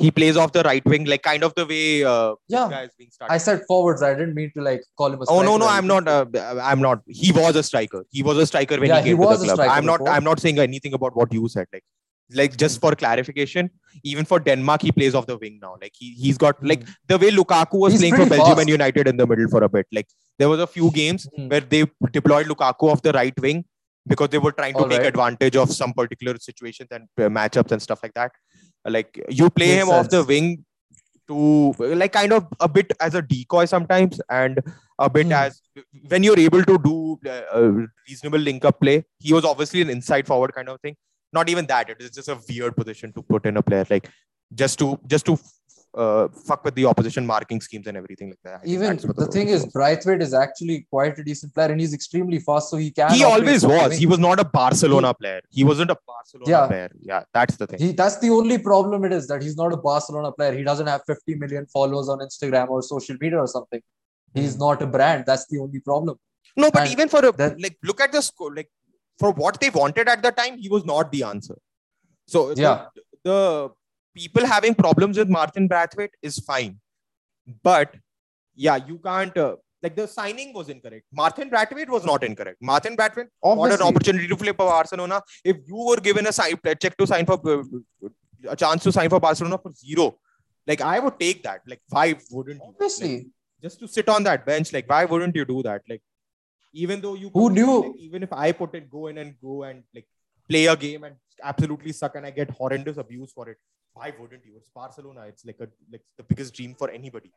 He 0.00 0.10
plays 0.10 0.36
off 0.36 0.52
the 0.52 0.62
right 0.62 0.84
wing, 0.92 1.04
like 1.12 1.22
kind 1.22 1.44
of 1.44 1.54
the 1.54 1.64
way 1.66 2.04
uh, 2.04 2.34
yeah. 2.48 2.68
guys 2.70 2.90
being 2.98 3.10
started. 3.10 3.32
I 3.34 3.38
said 3.38 3.62
forwards. 3.68 4.02
I 4.02 4.12
didn't 4.14 4.34
mean 4.34 4.50
to 4.56 4.62
like 4.62 4.82
call 4.96 5.12
him 5.12 5.20
a. 5.22 5.26
Striker. 5.26 5.40
Oh 5.40 5.44
no, 5.50 5.56
no, 5.64 5.68
I'm 5.68 5.86
not. 5.86 6.08
Uh, 6.08 6.26
I'm 6.62 6.80
not. 6.80 7.02
He 7.22 7.32
was 7.32 7.56
a 7.56 7.62
striker. 7.62 8.04
He 8.10 8.22
was 8.22 8.38
a 8.38 8.46
striker 8.52 8.78
when 8.80 8.88
Yeah, 8.88 9.00
he 9.00 9.10
he 9.10 9.10
came 9.10 9.22
to 9.22 9.26
was 9.26 9.38
the 9.40 9.44
a 9.44 9.48
club. 9.48 9.56
striker 9.58 9.72
I'm 9.78 9.86
not. 9.92 9.98
before. 10.04 10.14
I'm 10.14 10.24
not 10.30 10.40
saying 10.40 10.58
anything 10.68 10.94
about 11.00 11.16
what 11.22 11.32
you 11.40 11.48
said. 11.56 11.66
Like 11.78 11.84
Like 12.38 12.52
just 12.62 12.76
Hmm. 12.76 12.82
for 12.86 12.90
clarification, 12.98 13.68
even 14.10 14.24
for 14.32 14.38
Denmark, 14.48 14.82
he 14.88 14.92
plays 14.98 15.14
off 15.20 15.24
the 15.30 15.36
wing 15.44 15.54
now. 15.62 15.70
Like 15.84 15.94
he 16.02 16.08
he's 16.24 16.36
got 16.42 16.60
like 16.72 16.82
Hmm. 16.84 16.92
the 17.12 17.18
way 17.22 17.30
Lukaku 17.38 17.80
was 17.84 17.92
He's 17.94 18.02
playing 18.02 18.16
for 18.20 18.26
Belgium 18.32 18.56
fast. 18.56 18.60
and 18.64 18.68
United 18.78 19.08
in 19.12 19.16
the 19.22 19.26
middle 19.32 19.48
for 19.54 19.62
a 19.68 19.70
bit. 19.76 19.86
Like 19.98 20.08
there 20.42 20.50
was 20.52 20.60
a 20.66 20.68
few 20.76 20.90
games 20.98 21.26
Hmm. 21.36 21.48
where 21.54 21.64
they 21.74 21.82
deployed 22.18 22.46
Lukaku 22.52 22.90
off 22.92 23.02
the 23.08 23.14
right 23.18 23.42
wing 23.46 23.64
because 24.12 24.28
they 24.34 24.38
were 24.44 24.52
trying 24.60 24.76
to 24.78 24.84
take 24.92 24.98
Alright. 25.00 25.06
advantage 25.14 25.56
of 25.64 25.72
some 25.80 25.92
particular 26.02 26.36
situations 26.48 26.88
and 26.98 27.08
uh, 27.24 27.28
matchups 27.40 27.72
and 27.76 27.82
stuff 27.88 28.00
like 28.06 28.14
that. 28.20 28.30
Like 28.84 29.22
you 29.28 29.50
play 29.50 29.76
Makes 29.76 29.82
him 29.82 29.88
off 29.90 30.08
the 30.08 30.24
wing 30.24 30.64
to 31.28 31.74
like 31.78 32.12
kind 32.12 32.32
of 32.32 32.46
a 32.60 32.68
bit 32.68 32.92
as 33.00 33.14
a 33.14 33.22
decoy 33.22 33.64
sometimes 33.66 34.20
and 34.30 34.58
a 34.98 35.08
bit 35.08 35.26
Hmm. 35.26 35.32
as 35.32 35.60
when 36.08 36.22
you're 36.22 36.38
able 36.38 36.64
to 36.64 36.78
do 36.78 37.18
uh, 37.26 37.42
a 37.52 37.86
reasonable 38.08 38.38
link 38.38 38.64
up 38.64 38.80
play. 38.80 39.04
He 39.18 39.32
was 39.32 39.44
obviously 39.44 39.82
an 39.82 39.90
inside 39.90 40.26
forward 40.26 40.54
kind 40.54 40.68
of 40.68 40.80
thing. 40.80 40.96
Not 41.32 41.48
even 41.48 41.66
that. 41.66 41.88
It 41.90 41.98
is 42.00 42.10
just 42.10 42.28
a 42.28 42.38
weird 42.48 42.76
position 42.76 43.12
to 43.12 43.22
put 43.22 43.46
in 43.46 43.56
a 43.56 43.62
player 43.62 43.86
like 43.88 44.10
just 44.54 44.78
to 44.80 44.98
just 45.06 45.26
to 45.26 45.38
uh, 45.94 46.28
fuck 46.28 46.64
with 46.64 46.74
the 46.74 46.84
opposition 46.86 47.26
marking 47.26 47.60
schemes 47.60 47.86
and 47.86 47.96
everything 47.96 48.28
like 48.30 48.38
that. 48.44 48.60
I 48.62 48.66
Even 48.66 48.96
what 48.98 49.16
the 49.16 49.26
thing 49.26 49.48
is. 49.48 49.66
Braithwaite 49.66 50.22
is 50.22 50.32
actually 50.32 50.86
quite 50.88 51.18
a 51.18 51.24
decent 51.24 51.52
player, 51.54 51.70
and 51.72 51.80
he's 51.80 51.92
extremely 51.92 52.38
fast, 52.38 52.70
so 52.70 52.76
he 52.76 52.90
can. 52.90 53.10
he 53.12 53.24
always 53.24 53.66
was. 53.66 53.96
He 53.96 54.06
was 54.06 54.18
not 54.18 54.38
a 54.38 54.44
Barcelona 54.44 55.12
player. 55.14 55.40
He 55.50 55.64
wasn't 55.64 55.90
a 55.90 55.96
Barcelona 56.06 56.50
Yeah. 56.50 56.66
player. 56.68 56.90
Yeah, 57.00 57.22
that's 57.34 57.56
the 57.56 57.66
thing. 57.66 57.80
He, 57.80 57.92
that's 57.92 58.18
the 58.18 58.30
only 58.30 58.58
problem 58.58 59.04
it 59.04 59.12
is 59.12 59.26
that 59.28 59.42
he's 59.42 59.56
not 59.56 59.72
a 59.72 59.76
Barcelona 59.76 60.30
player. 60.32 60.52
He 60.52 60.62
doesn't 60.62 60.86
have 60.86 61.02
50 61.06 61.34
million 61.36 61.66
followers 61.66 62.08
on 62.08 62.18
Instagram 62.20 62.68
or 62.68 62.82
social 62.82 63.16
media 63.20 63.38
or 63.40 63.46
something. 63.48 63.80
He's 64.34 64.56
not 64.58 64.80
a 64.82 64.86
brand. 64.86 65.24
That's 65.26 65.46
the 65.48 65.58
only 65.58 65.80
problem. 65.80 66.16
No, 66.56 66.70
but 66.70 66.82
And 66.82 66.92
even 66.92 67.08
for 67.08 67.24
a, 67.24 67.32
that- 67.32 67.60
like, 67.60 67.78
look 67.82 68.00
at 68.00 68.12
the 68.12 68.20
score. 68.22 68.54
Like, 68.54 68.70
for 69.18 69.32
what 69.32 69.60
they 69.60 69.70
wanted 69.70 70.08
at 70.08 70.22
the 70.22 70.30
time, 70.30 70.56
he 70.58 70.68
was 70.68 70.84
not 70.84 71.10
the 71.10 71.24
answer. 71.24 71.58
So 72.26 72.54
the- 72.54 72.62
Yeah. 72.62 72.86
the, 73.24 73.70
people 74.14 74.46
having 74.46 74.74
problems 74.74 75.18
with 75.18 75.28
Martin 75.28 75.68
Braithwaite 75.68 76.14
is 76.22 76.38
fine, 76.38 76.80
but 77.62 77.94
yeah, 78.54 78.76
you 78.76 78.98
can't. 78.98 79.36
Uh, 79.36 79.56
like 79.82 79.96
the 79.96 80.06
signing 80.06 80.52
was 80.52 80.68
incorrect. 80.68 81.06
Martin 81.12 81.48
Braithwaite 81.48 81.88
was 81.88 82.04
not 82.04 82.22
incorrect. 82.22 82.58
Martin 82.60 82.96
Braithwaite 82.96 83.28
got 83.42 83.72
an 83.72 83.82
opportunity 83.82 84.28
to 84.28 84.36
play 84.36 84.48
for 84.48 84.66
Barcelona. 84.66 85.22
If 85.42 85.56
you 85.66 85.76
were 85.76 85.96
given 85.96 86.26
a 86.26 86.32
sign, 86.32 86.58
a 86.64 86.74
check 86.74 86.96
to 86.98 87.06
sign 87.06 87.24
for 87.24 87.40
uh, 87.48 88.08
a 88.48 88.56
chance 88.56 88.82
to 88.82 88.92
sign 88.92 89.08
for 89.08 89.20
Barcelona 89.20 89.58
for 89.58 89.72
zero, 89.72 90.18
like 90.66 90.80
I 90.80 90.98
would 90.98 91.18
take 91.18 91.42
that. 91.44 91.62
Like 91.66 91.80
why 91.88 92.14
wouldn't 92.30 92.56
you? 92.56 92.66
Like, 92.66 92.74
obviously. 92.74 93.26
just 93.62 93.80
to 93.80 93.88
sit 93.88 94.08
on 94.08 94.22
that 94.24 94.44
bench, 94.44 94.72
like 94.72 94.88
why 94.88 95.04
wouldn't 95.04 95.34
you 95.34 95.44
do 95.44 95.62
that? 95.62 95.82
Like 95.88 96.02
even 96.72 97.00
though 97.00 97.14
you 97.14 97.30
Who 97.32 97.50
knew? 97.50 97.82
like, 97.82 97.96
even 97.98 98.22
if 98.22 98.32
I 98.32 98.52
put 98.52 98.74
it, 98.74 98.90
go 98.90 99.06
in 99.06 99.18
and 99.18 99.34
go 99.40 99.62
and 99.64 99.82
like 99.94 100.06
play 100.48 100.66
a 100.66 100.76
game 100.76 101.04
and 101.04 101.16
absolutely 101.42 101.92
suck 101.92 102.14
and 102.16 102.26
I 102.26 102.30
get 102.30 102.50
horrendous 102.50 102.96
abuse 102.96 103.32
for 103.32 103.48
it. 103.48 103.56
Why 104.00 104.14
wouldn't 104.18 104.44
you? 104.46 104.52
It's 104.56 104.70
Barcelona. 104.70 105.22
It's 105.30 105.44
like 105.44 105.60
a 105.60 105.68
like 105.92 106.02
the 106.16 106.22
biggest 106.30 106.54
dream 106.54 106.74
for 106.80 106.88
anybody. 106.98 107.30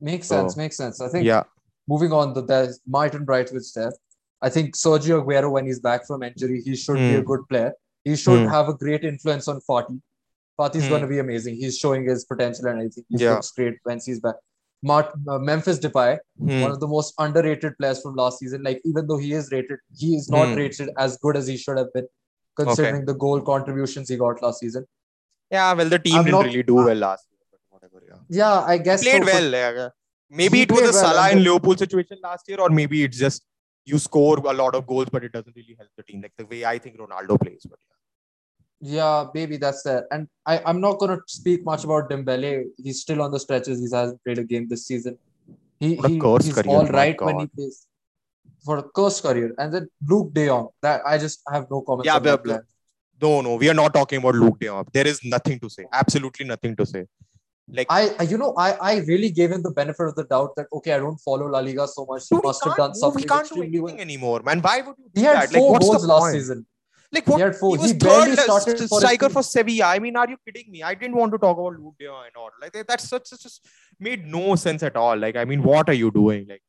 Makes 0.00 0.28
So, 0.28 0.36
sense. 0.36 0.56
Makes 0.62 0.76
sense. 0.82 1.00
I 1.06 1.08
think 1.08 1.24
Yeah. 1.26 1.42
moving 1.92 2.12
on, 2.18 2.34
the 2.34 2.42
there's 2.50 2.78
Martin 2.96 3.24
Braithwaite's 3.30 3.72
there. 3.78 3.92
I 4.46 4.48
think 4.56 4.76
Sergio 4.82 5.16
Aguero, 5.22 5.50
when 5.56 5.66
he's 5.66 5.80
back 5.88 6.06
from 6.06 6.22
injury, 6.28 6.60
he 6.68 6.76
should 6.76 7.00
be 7.06 7.14
a 7.16 7.20
Hmm. 7.20 7.26
good 7.32 7.42
player. 7.50 7.72
He 8.04 8.14
should 8.24 8.42
Hmm. 8.44 8.52
have 8.56 8.68
a 8.68 8.74
great 8.84 9.04
influence 9.12 9.48
on 9.52 9.60
Fati. 9.68 9.96
Fati's 10.60 10.84
Hmm. 10.84 10.90
going 10.92 11.02
to 11.06 11.08
be 11.14 11.18
amazing. 11.26 11.56
He's 11.62 11.76
showing 11.84 12.04
his 12.10 12.24
potential, 12.32 12.66
and 12.72 12.78
I 12.84 12.88
think 12.96 13.06
he 13.14 13.22
Yeah. 13.24 13.34
looks 13.34 13.50
great 13.60 13.78
when 13.88 13.98
he's 14.06 14.20
back. 14.26 14.36
Mart, 14.90 15.08
uh, 15.28 15.38
Memphis 15.50 15.80
Depay, 15.86 16.10
Hmm. 16.38 16.60
one 16.66 16.70
of 16.76 16.80
the 16.84 16.90
most 16.96 17.14
underrated 17.26 17.76
players 17.78 18.02
from 18.02 18.14
last 18.22 18.38
season. 18.42 18.62
Like 18.68 18.80
even 18.92 19.08
though 19.08 19.18
he 19.26 19.32
is 19.40 19.50
rated, 19.56 19.80
he 20.02 20.14
is 20.20 20.28
not 20.36 20.48
Hmm. 20.50 20.60
rated 20.62 20.90
as 21.06 21.16
good 21.26 21.36
as 21.42 21.48
he 21.54 21.56
should 21.64 21.78
have 21.82 21.92
been, 21.96 22.06
considering 22.60 23.04
the 23.10 23.14
goal 23.24 23.40
contributions 23.54 24.08
he 24.14 24.16
got 24.26 24.42
last 24.46 24.60
season. 24.60 24.86
Yeah, 25.50 25.72
well, 25.74 25.88
the 25.88 25.98
team 25.98 26.16
I'm 26.16 26.24
didn't 26.24 26.38
not- 26.40 26.44
really 26.46 26.62
do 26.62 26.74
well 26.74 26.96
last 26.96 27.26
year, 27.30 27.60
whatever. 27.70 28.02
Yeah. 28.08 28.18
Yeah, 28.28 28.60
I 28.74 28.78
guess 28.78 29.02
Played 29.02 29.24
so, 29.24 29.32
well. 29.32 29.50
Yeah. 29.52 29.88
Maybe 30.28 30.58
He 30.58 30.62
it 30.64 30.72
was 30.72 30.80
a 30.80 30.84
well, 30.84 30.92
Salah 30.92 31.22
and 31.28 31.32
and 31.36 31.44
Liverpool 31.44 31.76
situation 31.76 32.18
last 32.22 32.48
year, 32.48 32.58
or 32.60 32.68
maybe 32.68 33.04
it's 33.04 33.16
just 33.18 33.44
you 33.84 33.98
score 33.98 34.38
a 34.38 34.52
lot 34.52 34.74
of 34.74 34.84
goals, 34.86 35.08
but 35.10 35.22
it 35.22 35.30
doesn't 35.32 35.54
really 35.54 35.76
help 35.78 35.88
the 35.96 36.02
team, 36.02 36.20
like 36.22 36.32
the 36.36 36.46
way 36.46 36.64
I 36.64 36.78
think 36.78 36.98
Ronaldo 36.98 37.38
plays. 37.40 37.64
But 37.70 37.78
Yeah, 38.80 38.94
Yeah, 38.96 39.26
maybe 39.34 39.56
that's 39.56 39.82
there. 39.84 40.06
And 40.10 40.26
I, 40.44 40.60
I'm 40.66 40.80
not 40.80 40.98
going 40.98 41.12
to 41.16 41.22
speak 41.26 41.64
much 41.64 41.84
about 41.84 42.10
Dembele. 42.10 42.64
He's 42.82 43.00
still 43.02 43.22
on 43.22 43.30
the 43.30 43.38
stretches. 43.38 43.78
He 43.78 43.88
hasn't 43.96 44.22
played 44.24 44.38
a 44.38 44.44
game 44.44 44.66
this 44.68 44.86
season. 44.86 45.16
He, 45.78 45.94
he 45.94 46.14
he's 46.40 46.52
career, 46.54 46.64
all 46.66 46.86
right 46.86 47.20
when 47.20 47.38
he 47.38 47.46
plays 47.46 47.86
for 48.64 48.78
a 48.78 48.82
cursed 48.82 49.22
career. 49.22 49.54
And 49.58 49.72
then 49.72 49.88
Luuk 50.10 50.32
De 50.34 50.46
Jong. 50.46 50.68
That 50.82 51.02
I 51.06 51.18
just 51.18 51.42
have 51.52 51.70
no 51.70 51.82
comments 51.82 52.06
Yeah, 52.06 52.16
on 52.16 52.22
that 52.24 52.36
but- 52.38 52.44
player. 52.44 52.66
No, 53.20 53.40
no, 53.40 53.54
we 53.56 53.68
are 53.70 53.74
not 53.74 53.94
talking 53.94 54.18
about 54.18 54.34
Luuk 54.34 54.58
De 54.58 54.84
There 54.92 55.06
is 55.06 55.20
nothing 55.24 55.58
to 55.60 55.70
say. 55.70 55.86
Absolutely 55.92 56.46
nothing 56.46 56.76
to 56.76 56.84
say. 56.84 57.06
Like 57.68 57.88
I, 57.90 58.22
you 58.22 58.38
know, 58.38 58.54
I, 58.56 58.72
I 58.80 58.96
really 58.98 59.30
gave 59.30 59.50
him 59.50 59.62
the 59.62 59.72
benefit 59.72 60.06
of 60.06 60.14
the 60.14 60.24
doubt 60.24 60.54
that 60.56 60.66
okay, 60.72 60.92
I 60.92 60.98
don't 60.98 61.18
follow 61.18 61.48
La 61.48 61.58
Liga 61.58 61.88
so 61.88 62.06
much. 62.08 62.24
He 62.30 62.36
must 62.36 62.64
have 62.64 62.76
done 62.76 62.94
something 62.94 63.22
He 63.22 63.26
can't 63.28 63.48
do 63.48 63.62
extremely 63.62 63.80
well. 63.80 63.88
anything 63.88 64.00
anymore, 64.08 64.40
man. 64.44 64.60
Why 64.60 64.82
would 64.82 64.94
you 64.98 65.10
do 65.12 65.20
He 65.20 65.26
had 65.26 65.48
that? 65.48 65.52
Like, 65.52 65.62
what's 65.62 65.88
goals 65.88 66.02
the 66.02 66.08
last 66.08 66.20
point? 66.20 66.34
season. 66.34 66.66
Like, 67.10 67.26
what? 67.26 67.36
He 67.36 67.42
had 67.42 67.56
four. 67.56 67.76
He 67.76 67.82
was 67.82 67.90
He 67.90 67.98
third 67.98 68.38
started 68.38 68.78
for 68.78 69.00
striker 69.00 69.28
for 69.30 69.42
Sevilla. 69.42 69.86
I 69.86 69.98
mean, 69.98 70.16
are 70.16 70.28
you 70.28 70.36
kidding 70.44 70.70
me? 70.70 70.84
I 70.84 70.94
didn't 70.94 71.16
want 71.16 71.32
to 71.32 71.38
talk 71.38 71.58
about 71.58 71.72
Luuk 71.80 71.98
De 71.98 72.06
and 72.06 72.36
all. 72.36 72.50
Like, 72.60 72.86
that's 72.86 73.08
such, 73.08 73.26
such 73.26 73.42
just 73.42 73.66
made 73.98 74.26
no 74.26 74.54
sense 74.54 74.84
at 74.84 74.94
all. 74.94 75.16
Like, 75.16 75.34
I 75.34 75.44
mean, 75.44 75.62
what 75.62 75.88
are 75.88 75.94
you 75.94 76.12
doing? 76.12 76.46
Like, 76.48 76.62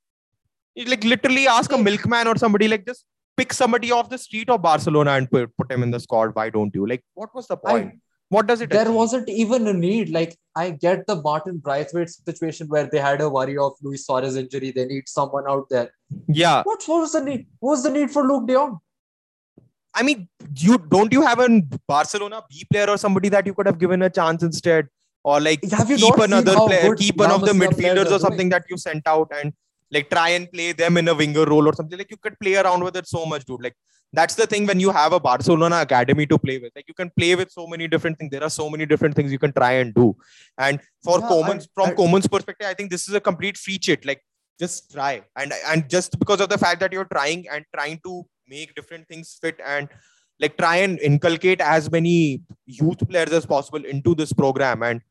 like 0.87 1.03
literally 1.03 1.47
ask 1.47 1.71
a 1.71 1.77
milkman 1.77 2.27
or 2.27 2.37
somebody. 2.37 2.67
Like, 2.67 2.87
just 2.87 3.05
pick 3.37 3.53
somebody 3.53 3.91
off 3.91 4.09
the 4.09 4.17
street 4.17 4.49
of 4.49 4.61
Barcelona 4.61 5.11
and 5.11 5.29
put, 5.29 5.55
put 5.55 5.71
him 5.71 5.83
in 5.83 5.91
the 5.91 5.99
squad. 5.99 6.35
Why 6.35 6.49
don't 6.49 6.73
you? 6.73 6.85
Like, 6.85 7.03
what 7.13 7.33
was 7.33 7.47
the 7.47 7.55
point? 7.55 7.91
I, 7.93 7.99
what 8.29 8.47
does 8.47 8.59
it? 8.59 8.69
there 8.69 8.81
achieve? 8.81 8.93
wasn't 8.93 9.29
even 9.29 9.67
a 9.67 9.73
need. 9.73 10.09
Like 10.09 10.35
I 10.55 10.71
get 10.71 11.07
the 11.07 11.15
Martin 11.21 11.57
Braithwaite 11.57 12.09
situation 12.09 12.67
where 12.67 12.89
they 12.91 12.97
had 12.97 13.21
a 13.21 13.29
worry 13.29 13.57
of 13.57 13.73
Luis 13.81 14.05
Suarez 14.05 14.35
injury. 14.35 14.71
They 14.71 14.85
need 14.85 15.07
someone 15.07 15.45
out 15.47 15.69
there. 15.69 15.91
Yeah. 16.27 16.63
What, 16.63 16.83
was 16.87 17.13
the 17.13 17.23
need? 17.23 17.47
What 17.59 17.71
was 17.71 17.83
the 17.83 17.91
need 17.91 18.11
for 18.11 18.23
Luuk 18.23 18.47
De 18.47 18.53
Jong? 18.53 18.79
I 19.93 20.03
mean, 20.03 20.27
you 20.55 20.77
don't 20.77 21.11
you 21.11 21.21
have 21.21 21.39
a 21.39 21.61
Barcelona 21.87 22.43
B 22.49 22.65
player 22.71 22.89
or 22.89 22.97
somebody 22.97 23.29
that 23.29 23.45
you 23.45 23.53
could 23.53 23.65
have 23.65 23.79
given 23.79 24.01
a 24.01 24.09
chance 24.09 24.43
instead, 24.43 24.89
or 25.23 25.39
like 25.39 25.63
Have 25.71 25.89
you 25.89 25.97
keep 25.97 26.17
another 26.17 26.55
player, 26.55 26.95
keep 26.95 27.17
one 27.17 27.31
of 27.31 27.41
the 27.41 27.53
La 27.53 27.53
Masia 27.53 27.75
players 27.75 27.95
midfielders 27.95 28.11
or 28.11 28.19
something 28.19 28.49
that 28.49 28.65
you 28.69 28.77
sent 28.77 29.07
out 29.07 29.31
and 29.33 29.53
like 29.91 30.09
try 30.09 30.29
and 30.29 30.51
play 30.51 30.71
them 30.73 30.97
in 30.97 31.07
a 31.07 31.13
winger 31.15 31.45
role 31.45 31.67
or 31.67 31.73
something. 31.73 31.97
Like 31.97 32.11
you 32.11 32.17
could 32.17 32.39
play 32.39 32.55
around 32.55 32.83
with 32.83 32.95
it 32.97 33.07
so 33.07 33.25
much, 33.25 33.45
dude. 33.45 33.63
Like 33.63 33.75
that's 34.13 34.35
the 34.35 34.47
thing 34.47 34.65
when 34.65 34.79
you 34.79 34.91
have 34.91 35.13
a 35.13 35.19
Barcelona 35.19 35.81
academy 35.81 36.25
to 36.27 36.37
play 36.37 36.57
with. 36.57 36.71
Like 36.75 36.85
you 36.87 36.93
can 36.93 37.09
play 37.17 37.35
with 37.35 37.51
so 37.51 37.67
many 37.67 37.87
different 37.87 38.17
things. 38.17 38.31
There 38.31 38.43
are 38.43 38.49
so 38.49 38.69
many 38.69 38.85
different 38.85 39.15
things 39.15 39.31
you 39.31 39.39
can 39.39 39.53
try 39.53 39.71
and 39.73 39.93
do. 39.93 40.15
And 40.57 40.79
for 41.03 41.19
Yeah, 41.19 41.25
I- 41.27 41.59
from 41.73 41.89
I- 41.89 41.93
Koeman's 41.93 42.27
perspective, 42.27 42.67
I 42.67 42.73
think 42.73 42.89
this 42.91 43.07
is 43.07 43.13
a 43.13 43.19
complete 43.21 43.57
free 43.57 43.77
chit. 43.77 44.05
Like 44.05 44.21
just 44.59 44.91
try 44.91 45.21
and 45.35 45.53
and 45.67 45.89
just 45.89 46.17
because 46.19 46.41
of 46.41 46.49
the 46.49 46.57
fact 46.57 46.79
that 46.79 46.91
you're 46.91 47.05
trying 47.13 47.45
and 47.51 47.63
trying 47.75 47.99
to 48.05 48.25
make 48.47 48.73
different 48.75 49.07
things 49.07 49.37
fit 49.41 49.59
and 49.65 49.87
like 50.39 50.57
try 50.57 50.77
and 50.77 50.99
inculcate 50.99 51.61
as 51.61 51.91
many 51.91 52.41
youth 52.65 53.07
players 53.09 53.31
as 53.31 53.45
possible 53.45 53.83
into 53.85 54.15
this 54.15 54.31
program 54.33 54.83
and 54.83 55.01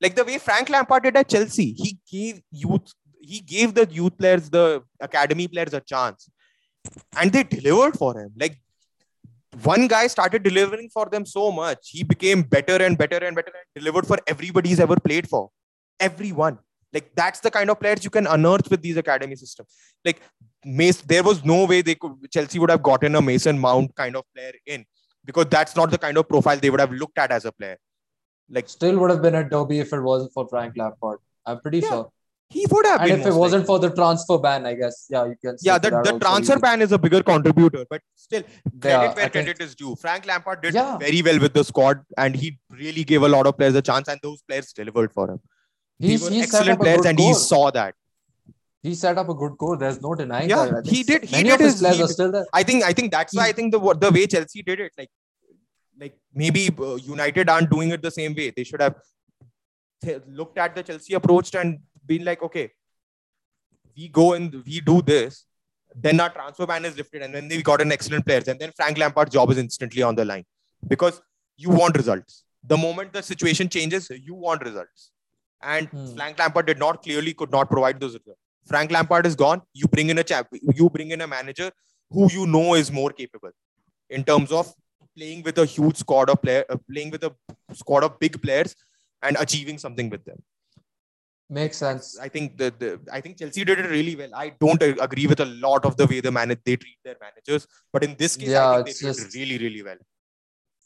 like 0.00 0.14
the 0.16 0.24
way 0.24 0.36
Frank 0.38 0.68
Lampard 0.68 1.04
did 1.04 1.16
at 1.16 1.28
Chelsea, 1.28 1.72
he 1.72 1.98
gave 2.10 2.42
youth, 2.50 2.92
he 3.22 3.40
gave 3.40 3.74
the 3.74 3.86
youth 3.90 4.16
players, 4.18 4.50
the 4.50 4.82
academy 5.00 5.48
players 5.48 5.74
a 5.74 5.80
chance, 5.80 6.28
and 7.16 7.32
they 7.32 7.44
delivered 7.44 7.96
for 7.96 8.18
him. 8.18 8.32
Like 8.36 8.58
one 9.62 9.86
guy 9.86 10.06
started 10.06 10.42
delivering 10.42 10.88
for 10.88 11.06
them 11.06 11.26
so 11.26 11.52
much, 11.52 11.90
he 11.90 12.02
became 12.02 12.42
better 12.42 12.82
and 12.82 12.96
better 12.96 13.24
and 13.24 13.36
better 13.36 13.52
and 13.54 13.82
delivered 13.82 14.06
for 14.06 14.18
everybody 14.26 14.70
he's 14.70 14.80
ever 14.80 14.96
played 14.96 15.28
for. 15.28 15.50
Everyone. 16.00 16.58
Like 16.92 17.14
that's 17.14 17.40
the 17.40 17.50
kind 17.50 17.70
of 17.70 17.80
players 17.80 18.04
you 18.04 18.10
can 18.10 18.26
unearth 18.26 18.70
with 18.70 18.82
these 18.82 18.96
academy 18.96 19.36
systems. 19.36 19.68
Like 20.04 20.20
Mace, 20.64 21.00
there 21.00 21.22
was 21.22 21.44
no 21.44 21.64
way 21.64 21.82
they 21.82 21.94
could 21.94 22.12
Chelsea 22.30 22.58
would 22.58 22.70
have 22.70 22.82
gotten 22.82 23.14
a 23.14 23.22
Mason 23.22 23.58
Mount 23.58 23.94
kind 23.94 24.14
of 24.16 24.24
player 24.34 24.52
in 24.66 24.84
because 25.24 25.46
that's 25.46 25.74
not 25.74 25.90
the 25.90 25.98
kind 25.98 26.18
of 26.18 26.28
profile 26.28 26.56
they 26.56 26.70
would 26.70 26.80
have 26.80 26.92
looked 26.92 27.18
at 27.18 27.30
as 27.30 27.44
a 27.44 27.52
player. 27.52 27.78
Like 28.50 28.68
Still 28.68 28.98
would 28.98 29.10
have 29.10 29.22
been 29.22 29.34
a 29.34 29.48
derby 29.48 29.78
if 29.80 29.92
it 29.92 30.00
wasn't 30.00 30.32
for 30.32 30.46
Frank 30.48 30.76
Lampard. 30.76 31.18
I'm 31.46 31.60
pretty 31.60 31.78
Yeah, 31.78 31.88
sure. 31.88 32.12
He 32.54 32.66
would 32.70 32.86
have 32.86 33.00
And 33.00 33.10
been. 33.10 33.20
if 33.20 33.26
it 33.26 33.34
wasn't 33.34 33.62
likely. 33.62 33.66
for 33.66 33.78
the 33.84 33.90
transfer 33.98 34.38
ban, 34.38 34.66
I 34.70 34.74
guess, 34.74 35.06
yeah, 35.14 35.24
you 35.30 35.36
can. 35.44 35.56
yeah, 35.68 35.78
stick 35.78 35.92
the, 35.92 36.02
the 36.12 36.18
transfer 36.18 36.52
also. 36.54 36.60
ban 36.64 36.82
is 36.86 36.92
a 36.92 36.98
bigger 36.98 37.22
contributor, 37.22 37.84
but 37.88 38.02
still, 38.14 38.42
credit 38.42 38.84
Yeah, 38.84 38.98
where 39.00 39.08
I 39.10 39.14
think- 39.14 39.32
credit 39.32 39.60
is 39.66 39.74
due. 39.74 39.94
Frank 40.04 40.26
Lampard 40.26 40.60
did 40.62 40.74
Yeah. 40.74 40.98
very 40.98 41.22
well 41.22 41.40
with 41.46 41.54
the 41.54 41.64
squad, 41.70 42.04
and 42.18 42.34
he 42.44 42.58
really 42.82 43.04
gave 43.04 43.22
a 43.22 43.28
lot 43.36 43.46
of 43.46 43.56
players 43.56 43.74
a 43.74 43.82
chance, 43.90 44.08
and 44.08 44.20
those 44.22 44.42
players 44.42 44.72
delivered 44.72 45.12
for 45.12 45.30
him. 45.32 45.40
He's, 45.98 46.28
they 46.28 46.34
he 46.34 46.42
set 46.42 46.48
excellent 46.60 46.70
up 46.78 46.80
players, 46.80 47.00
good 47.02 47.06
and 47.10 47.18
he 47.18 47.32
saw 47.34 47.70
that. 47.70 47.94
He 48.82 48.94
set 48.96 49.16
up 49.16 49.28
a 49.28 49.34
good 49.34 49.56
goal. 49.58 49.76
There's 49.76 50.00
no 50.02 50.14
denying 50.14 50.50
Yeah, 50.50 50.64
that. 50.66 50.86
I 50.86 50.90
he 50.90 51.02
did- 51.04 51.24
he 51.24 51.36
Many 51.36 51.48
did 51.50 51.54
of 51.54 51.60
his 51.60 51.72
his- 51.74 51.80
players 51.82 51.96
he 51.98 52.02
are 52.02 52.08
still 52.08 52.32
there. 52.32 52.46
I 52.52 52.62
think 52.64 52.82
I 52.84 52.92
think 52.92 53.12
that's 53.12 53.36
why 53.40 53.46
I 53.48 53.52
think 53.52 53.72
the 53.72 53.80
the 54.04 54.10
way 54.16 54.26
Chelsea 54.26 54.62
did 54.70 54.80
it, 54.86 54.92
like 55.02 55.10
like 56.04 56.14
maybe 56.44 56.62
uh, 56.86 56.94
United 56.96 57.48
aren't 57.48 57.70
doing 57.70 57.90
it 57.90 58.02
the 58.02 58.10
same 58.10 58.34
way. 58.34 58.50
They 58.56 58.64
should 58.64 58.80
have 58.86 58.96
looked 60.26 60.58
at 60.58 60.74
the 60.74 60.82
Chelsea 60.82 61.14
approach 61.14 61.54
and 61.54 61.78
been 62.06 62.24
like, 62.24 62.42
okay, 62.42 62.70
we 63.96 64.08
go 64.08 64.32
and 64.34 64.52
we 64.66 64.80
do 64.80 65.02
this, 65.02 65.44
then 65.94 66.20
our 66.20 66.30
transfer 66.30 66.66
ban 66.66 66.84
is 66.84 66.96
lifted, 66.96 67.22
and 67.22 67.34
then 67.34 67.48
we 67.48 67.62
got 67.62 67.80
an 67.80 67.92
excellent 67.92 68.24
players, 68.26 68.48
and 68.48 68.58
then 68.58 68.72
Frank 68.76 68.98
Lampard's 68.98 69.32
job 69.32 69.50
is 69.50 69.58
instantly 69.58 70.02
on 70.02 70.14
the 70.14 70.24
line 70.24 70.44
because 70.88 71.20
you 71.56 71.70
want 71.70 71.96
results. 71.96 72.44
The 72.64 72.76
moment 72.76 73.12
the 73.12 73.22
situation 73.22 73.68
changes, 73.68 74.10
you 74.10 74.34
want 74.34 74.62
results. 74.62 75.10
And 75.62 75.88
Hmm. 75.88 76.06
Frank 76.16 76.38
Lampard 76.38 76.66
did 76.66 76.78
not 76.78 77.02
clearly 77.02 77.34
could 77.34 77.50
not 77.50 77.68
provide 77.70 78.00
those 78.00 78.14
results. 78.14 78.40
Frank 78.66 78.90
Lampard 78.90 79.26
is 79.26 79.36
gone. 79.36 79.62
You 79.74 79.86
bring 79.86 80.08
in 80.10 80.18
a 80.18 80.24
chap, 80.24 80.48
you 80.78 80.88
bring 80.90 81.10
in 81.10 81.20
a 81.20 81.26
manager 81.26 81.70
who 82.10 82.30
you 82.32 82.46
know 82.46 82.74
is 82.74 82.90
more 82.90 83.10
capable 83.10 83.50
in 84.08 84.24
terms 84.24 84.52
of 84.52 84.72
playing 85.16 85.42
with 85.42 85.58
a 85.58 85.66
huge 85.66 85.96
squad 85.96 86.30
of 86.30 86.40
player, 86.40 86.64
uh, 86.70 86.76
playing 86.90 87.10
with 87.10 87.24
a 87.24 87.34
squad 87.74 88.02
of 88.04 88.18
big 88.18 88.40
players 88.42 88.74
and 89.22 89.36
achieving 89.38 89.78
something 89.78 90.08
with 90.08 90.24
them. 90.24 90.42
Makes 91.58 91.76
sense. 91.84 92.18
I 92.26 92.28
think 92.34 92.56
the, 92.60 92.68
the 92.82 92.90
I 93.16 93.20
think 93.20 93.38
Chelsea 93.38 93.64
did 93.70 93.78
it 93.82 93.88
really 93.96 94.14
well. 94.20 94.30
I 94.34 94.46
don't 94.64 94.82
agree 95.06 95.26
with 95.32 95.40
a 95.40 95.44
lot 95.66 95.84
of 95.88 95.96
the 95.98 96.06
way 96.06 96.20
the 96.26 96.32
manage 96.32 96.60
they 96.64 96.76
treat 96.76 96.96
their 97.04 97.16
managers, 97.26 97.66
but 97.92 98.02
in 98.06 98.14
this 98.22 98.36
case, 98.36 98.48
Yeah, 98.48 98.70
I 98.70 98.74
think 98.76 98.86
they 98.86 98.90
it's 98.92 99.00
did 99.00 99.08
it 99.10 99.16
just- 99.24 99.34
really, 99.36 99.58
really 99.64 99.82
well. 99.88 100.00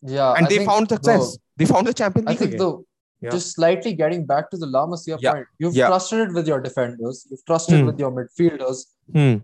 Yeah, 0.03 0.33
And 0.33 0.47
I 0.47 0.49
they 0.49 0.57
think 0.59 0.71
found 0.71 0.89
success. 0.89 1.39
they 1.57 1.67
found 1.67 1.87
the 1.87 1.95
Champions 1.95 2.27
I 2.27 2.31
League. 2.33 2.39
think 2.41 2.55
again. 2.55 2.67
the 2.67 2.85
Yeah. 3.27 3.31
just 3.37 3.53
slightly 3.55 3.93
getting 4.01 4.27
back 4.33 4.51
to 4.53 4.57
the 4.63 4.67
La 4.67 4.87
Masia 4.87 5.19
Yeah. 5.21 5.33
point, 5.35 5.47
you've 5.61 5.75
Yeah. 5.81 5.87
trusted 5.93 6.19
it 6.29 6.33
with 6.39 6.47
your 6.53 6.61
defenders, 6.69 7.27
you've 7.31 7.45
trusted 7.51 7.81
Hmm. 7.81 7.87
with 7.91 7.99
your 8.05 8.11
midfielders, 8.19 8.79
Hmm. 9.17 9.37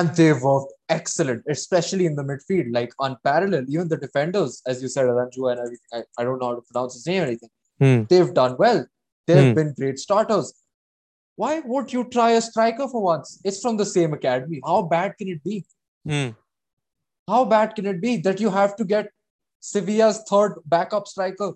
and 0.00 0.14
they've 0.18 0.40
worked 0.50 0.72
excellent, 0.98 1.42
especially 1.56 2.06
in 2.10 2.14
the 2.20 2.22
midfield, 2.32 2.68
like 2.78 2.92
unparalleled. 3.00 3.68
Even 3.68 3.88
the 3.88 3.96
defenders, 4.06 4.62
as 4.66 4.82
you 4.82 4.88
said, 4.88 5.06
Aranju 5.06 5.50
and 5.52 5.60
everything. 5.64 5.90
I, 5.92 6.02
I 6.18 6.24
don't 6.24 6.38
know 6.40 6.48
how 6.50 6.56
to 6.60 6.64
pronounce 6.70 6.94
his 6.94 7.06
name 7.06 7.22
or 7.22 7.26
anything. 7.26 7.50
Hmm. 7.80 8.02
They've 8.10 8.32
done 8.42 8.56
well. 8.58 8.86
They've 9.26 9.48
Hmm. 9.48 9.54
been 9.54 9.74
great 9.74 9.98
starters. 9.98 10.52
Why 11.36 11.60
won't 11.60 11.92
you 11.92 12.04
try 12.04 12.30
a 12.32 12.40
striker 12.40 12.86
for 12.88 13.02
once? 13.02 13.40
It's 13.44 13.60
from 13.60 13.76
the 13.76 13.86
same 13.86 14.12
academy. 14.12 14.60
How 14.64 14.82
bad 14.82 15.16
can 15.18 15.28
it 15.28 15.42
be? 15.42 15.64
Hmm. 16.06 16.28
How 17.26 17.44
bad 17.44 17.74
can 17.74 17.86
it 17.86 18.00
be 18.00 18.18
that 18.18 18.40
you 18.40 18.50
have 18.50 18.76
to 18.76 18.84
get 18.84 19.10
Sevilla's 19.60 20.22
third 20.28 20.56
backup 20.66 21.08
striker 21.08 21.52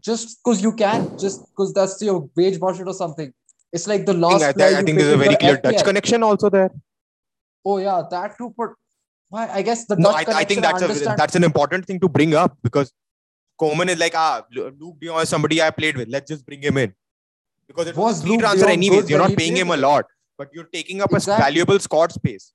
just 0.00 0.38
because 0.42 0.62
you 0.62 0.72
can, 0.74 1.16
just 1.18 1.46
because 1.50 1.72
that's 1.72 2.02
your 2.02 2.28
wage 2.36 2.58
budget 2.58 2.88
or 2.88 2.94
something? 2.94 3.32
It's 3.72 3.86
like 3.86 4.04
the 4.04 4.12
I 4.12 4.16
last 4.16 4.42
think, 4.42 4.56
player 4.56 4.76
I, 4.76 4.80
I 4.80 4.82
think 4.82 4.98
there's 4.98 5.12
a 5.14 5.16
very 5.16 5.36
clear 5.36 5.56
Dutch 5.58 5.84
connection 5.84 6.22
also 6.24 6.50
there. 6.50 6.70
Oh 7.64 7.78
yeah, 7.78 8.02
that 8.10 8.36
too. 8.36 8.52
But 8.56 8.70
why? 9.28 9.48
I 9.48 9.62
guess 9.62 9.86
the 9.86 9.96
No, 9.96 10.10
Dutch 10.10 10.28
I, 10.28 10.40
I 10.40 10.44
think 10.44 10.62
that's 10.62 10.82
a 10.82 11.14
that's 11.16 11.36
an 11.36 11.44
important 11.44 11.86
thing 11.86 12.00
to 12.00 12.08
bring 12.08 12.34
up 12.34 12.58
because 12.62 12.92
Koeman 13.60 13.88
is 13.88 13.98
like, 13.98 14.14
ah, 14.16 14.42
Luuk 14.54 15.00
De 15.00 15.06
Jong 15.06 15.20
is 15.22 15.28
somebody 15.28 15.60
I 15.62 15.70
played 15.70 15.96
with. 15.96 16.08
Let's 16.08 16.28
just 16.30 16.46
bring 16.46 16.62
him 16.62 16.76
in 16.78 16.94
because 17.66 17.86
it 17.86 17.96
was 17.96 18.22
free 18.22 18.30
Luuk 18.32 18.40
transfer 18.40 18.68
anyways. 18.68 19.10
You're 19.10 19.18
not 19.18 19.36
paying 19.36 19.56
him 19.56 19.70
a 19.70 19.76
lot, 19.76 20.06
but 20.38 20.48
you're 20.52 20.70
taking 20.78 21.02
up 21.02 21.12
a 21.12 21.20
valuable 21.20 21.78
squad 21.78 22.12
space. 22.12 22.52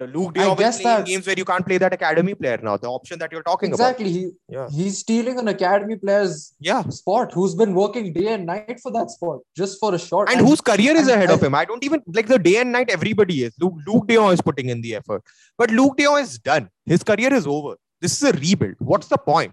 Luuk 0.00 0.32
De 0.32 0.40
Jong 0.40 0.60
is 0.60 0.78
playing 0.80 1.04
games 1.04 1.26
where 1.26 1.36
you 1.38 1.44
can't 1.44 1.66
play 1.66 1.76
that 1.76 1.92
academy 1.92 2.34
player 2.34 2.58
now. 2.62 2.76
The 2.78 2.88
option 2.88 3.18
that 3.18 3.30
you're 3.30 3.42
talking 3.42 3.72
about. 3.74 3.90
exactly. 3.90 4.10
He 4.10 4.30
Yeah. 4.48 4.68
he's 4.70 4.98
stealing 4.98 5.38
an 5.38 5.48
academy 5.48 5.96
player's. 5.96 6.54
Yeah. 6.60 6.82
spot 6.88 7.32
who's 7.32 7.54
been 7.54 7.74
working 7.74 8.12
day 8.14 8.28
and 8.34 8.46
night 8.46 8.80
for 8.84 8.90
that 8.92 9.10
spot 9.10 9.40
just 9.56 9.78
for 9.80 9.94
a 9.94 9.98
shot. 9.98 10.30
And 10.32 10.40
whose 10.46 10.62
career 10.62 10.96
is 10.96 11.08
and 11.08 11.16
ahead 11.16 11.30
of 11.30 11.42
him? 11.42 11.54
I 11.54 11.64
don't 11.66 11.84
even 11.84 12.02
like 12.06 12.26
the 12.26 12.38
day 12.38 12.56
and 12.62 12.72
night. 12.72 12.90
Everybody 12.90 13.42
is. 13.44 13.54
Luuk, 13.64 13.76
Luuk 13.86 14.06
De 14.06 14.14
Jong 14.14 14.32
is 14.32 14.40
putting 14.40 14.70
in 14.70 14.80
the 14.80 14.94
effort, 14.94 15.22
but 15.58 15.68
Luuk 15.70 15.96
De 15.98 16.04
Jong 16.04 16.20
is 16.20 16.38
done. 16.38 16.70
His 16.86 17.02
career 17.02 17.32
is 17.40 17.46
over. 17.46 17.76
This 18.00 18.16
is 18.20 18.22
a 18.30 18.32
rebuild. 18.32 18.76
What's 18.78 19.08
the 19.08 19.18
point? 19.18 19.52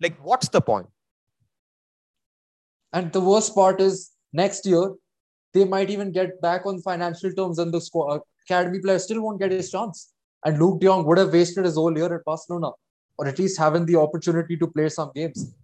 Like, 0.00 0.16
what's 0.22 0.48
the 0.48 0.60
point? 0.60 0.86
And 2.92 3.12
the 3.12 3.20
worst 3.20 3.54
part 3.54 3.80
is 3.80 4.12
next 4.32 4.66
year, 4.66 4.92
they 5.52 5.64
might 5.64 5.90
even 5.90 6.12
get 6.12 6.40
back 6.40 6.66
on 6.66 6.80
financial 6.80 7.32
terms, 7.32 7.58
and 7.58 7.72
the 7.72 7.80
squad, 7.80 8.16
uh, 8.16 8.18
academy 8.48 8.80
player 8.80 8.98
still 8.98 9.22
won't 9.22 9.40
get 9.40 9.52
his 9.52 9.70
chance. 9.70 10.12
And 10.44 10.58
Luuk 10.58 10.80
De 10.80 10.86
Jong 10.86 11.06
would 11.06 11.18
have 11.18 11.32
wasted 11.32 11.64
his 11.64 11.74
whole 11.74 11.96
year 11.96 12.14
at 12.14 12.24
Barcelona, 12.24 12.72
or 13.16 13.26
at 13.26 13.38
least 13.38 13.58
having 13.58 13.86
the 13.86 13.96
opportunity 13.96 14.56
to 14.56 14.66
play 14.66 14.88
some 14.88 15.10
games. 15.14 15.54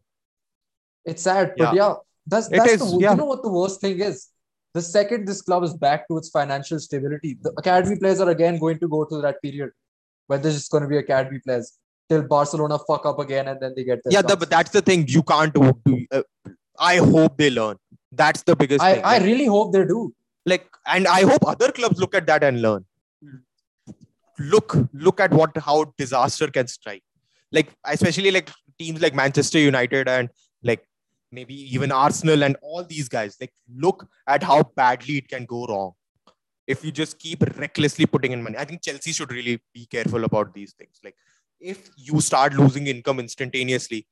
It's 1.04 1.22
sad, 1.22 1.54
but 1.56 1.74
yeah, 1.74 1.94
that's 2.26 2.48
that's 2.48 2.72
is, 2.72 2.80
the 2.80 2.98
yeah. 3.00 3.10
you 3.12 3.16
know 3.16 3.24
what 3.26 3.42
the 3.42 3.50
worst 3.50 3.80
thing 3.80 4.00
is. 4.00 4.28
The 4.74 4.82
second 4.82 5.26
this 5.26 5.42
club 5.42 5.64
is 5.64 5.74
back 5.74 6.06
to 6.08 6.16
its 6.18 6.30
financial 6.30 6.78
stability, 6.78 7.38
the 7.42 7.52
academy 7.58 7.96
players 7.96 8.20
are 8.20 8.30
again 8.30 8.58
going 8.58 8.78
to 8.78 8.88
go 8.88 9.04
to 9.04 9.20
that 9.22 9.42
period 9.42 9.70
where 10.28 10.38
there's 10.38 10.54
just 10.54 10.70
going 10.70 10.82
to 10.82 10.88
be 10.88 10.96
academy 10.96 11.40
players 11.40 11.78
till 12.10 12.22
Barcelona 12.22 12.78
fuck 12.78 13.06
up 13.06 13.18
again 13.20 13.48
and 13.48 13.60
then 13.60 13.72
they 13.76 13.84
get 13.84 14.00
yeah, 14.10 14.22
the, 14.22 14.36
but 14.36 14.50
that's 14.50 14.70
the 14.70 14.82
thing. 14.82 15.06
You 15.08 15.22
can't 15.22 15.54
do. 15.54 15.72
do 15.84 16.06
uh, 16.10 16.22
I 16.78 16.96
hope 16.96 17.36
they 17.36 17.50
learn. 17.50 17.76
That's 18.10 18.42
the 18.42 18.56
biggest 18.56 18.82
I, 18.82 18.94
thing. 18.94 19.04
I 19.04 19.18
like, 19.18 19.22
really 19.22 19.46
hope 19.46 19.72
they 19.72 19.84
do. 19.84 20.12
like, 20.44 20.66
and 20.86 21.06
I 21.06 21.22
hope 21.22 21.46
other 21.46 21.70
clubs 21.70 22.00
look 22.00 22.14
at 22.14 22.26
that 22.26 22.42
and 22.42 22.60
learn. 22.60 22.84
Look, 24.38 24.76
look 24.92 25.20
at 25.20 25.32
what 25.32 25.56
how 25.56 25.92
disaster 25.98 26.48
can 26.48 26.66
strike. 26.66 27.02
Like, 27.52 27.70
especially 27.84 28.30
like 28.30 28.50
teams 28.78 29.00
like 29.00 29.14
Manchester 29.14 29.58
United 29.58 30.08
and 30.08 30.30
like 30.62 30.86
maybe 31.30 31.54
even 31.74 31.92
Arsenal 31.92 32.42
and 32.42 32.56
all 32.62 32.84
these 32.84 33.08
guys. 33.08 33.36
Like, 33.40 33.52
look 33.72 34.08
at 34.26 34.42
how 34.42 34.62
badly 34.74 35.18
it 35.18 35.28
can 35.28 35.44
go 35.44 35.66
wrong 35.66 35.92
if 36.66 36.84
you 36.84 36.90
just 36.90 37.18
keep 37.18 37.42
recklessly 37.58 38.06
putting 38.06 38.32
in 38.32 38.42
money. 38.42 38.56
I 38.56 38.64
think 38.64 38.82
Chelsea 38.82 39.12
should 39.12 39.32
really 39.32 39.60
be 39.74 39.86
careful 39.86 40.24
about 40.24 40.54
these 40.54 40.72
things. 40.72 41.00
Like, 41.04 41.16
if 41.60 41.90
you 41.96 42.20
start 42.20 42.54
losing 42.54 42.86
income 42.86 43.20
instantaneously, 43.20 44.06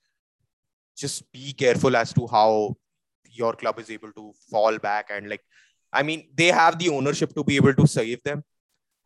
just 0.96 1.30
be 1.32 1.52
careful 1.52 1.96
as 1.96 2.12
to 2.12 2.26
how 2.26 2.76
your 3.30 3.52
club 3.54 3.78
is 3.78 3.90
able 3.90 4.12
to 4.12 4.32
fall 4.50 4.78
back 4.78 5.10
and 5.10 5.28
like 5.28 5.42
i 5.92 6.02
mean 6.02 6.28
they 6.34 6.48
have 6.48 6.78
the 6.78 6.88
ownership 6.88 7.34
to 7.34 7.44
be 7.44 7.56
able 7.56 7.74
to 7.74 7.86
save 7.86 8.22
them 8.24 8.42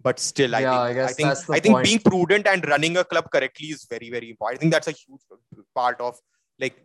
but 0.00 0.18
still 0.18 0.54
i 0.54 0.60
Yeah, 0.60 0.86
think 0.86 0.98
I 0.98 1.04
i 1.04 1.12
think 1.12 1.28
i 1.56 1.60
think 1.60 1.74
point. 1.74 1.84
being 1.84 1.98
prudent 1.98 2.46
and 2.46 2.66
running 2.66 2.96
a 2.96 3.04
club 3.04 3.30
correctly 3.30 3.68
is 3.68 3.84
very 3.90 4.08
very 4.10 4.30
important. 4.30 4.58
I 4.58 4.60
think 4.60 4.72
that's 4.72 4.88
a 4.88 4.92
huge 4.92 5.20
part 5.74 6.00
of 6.00 6.16
like 6.58 6.76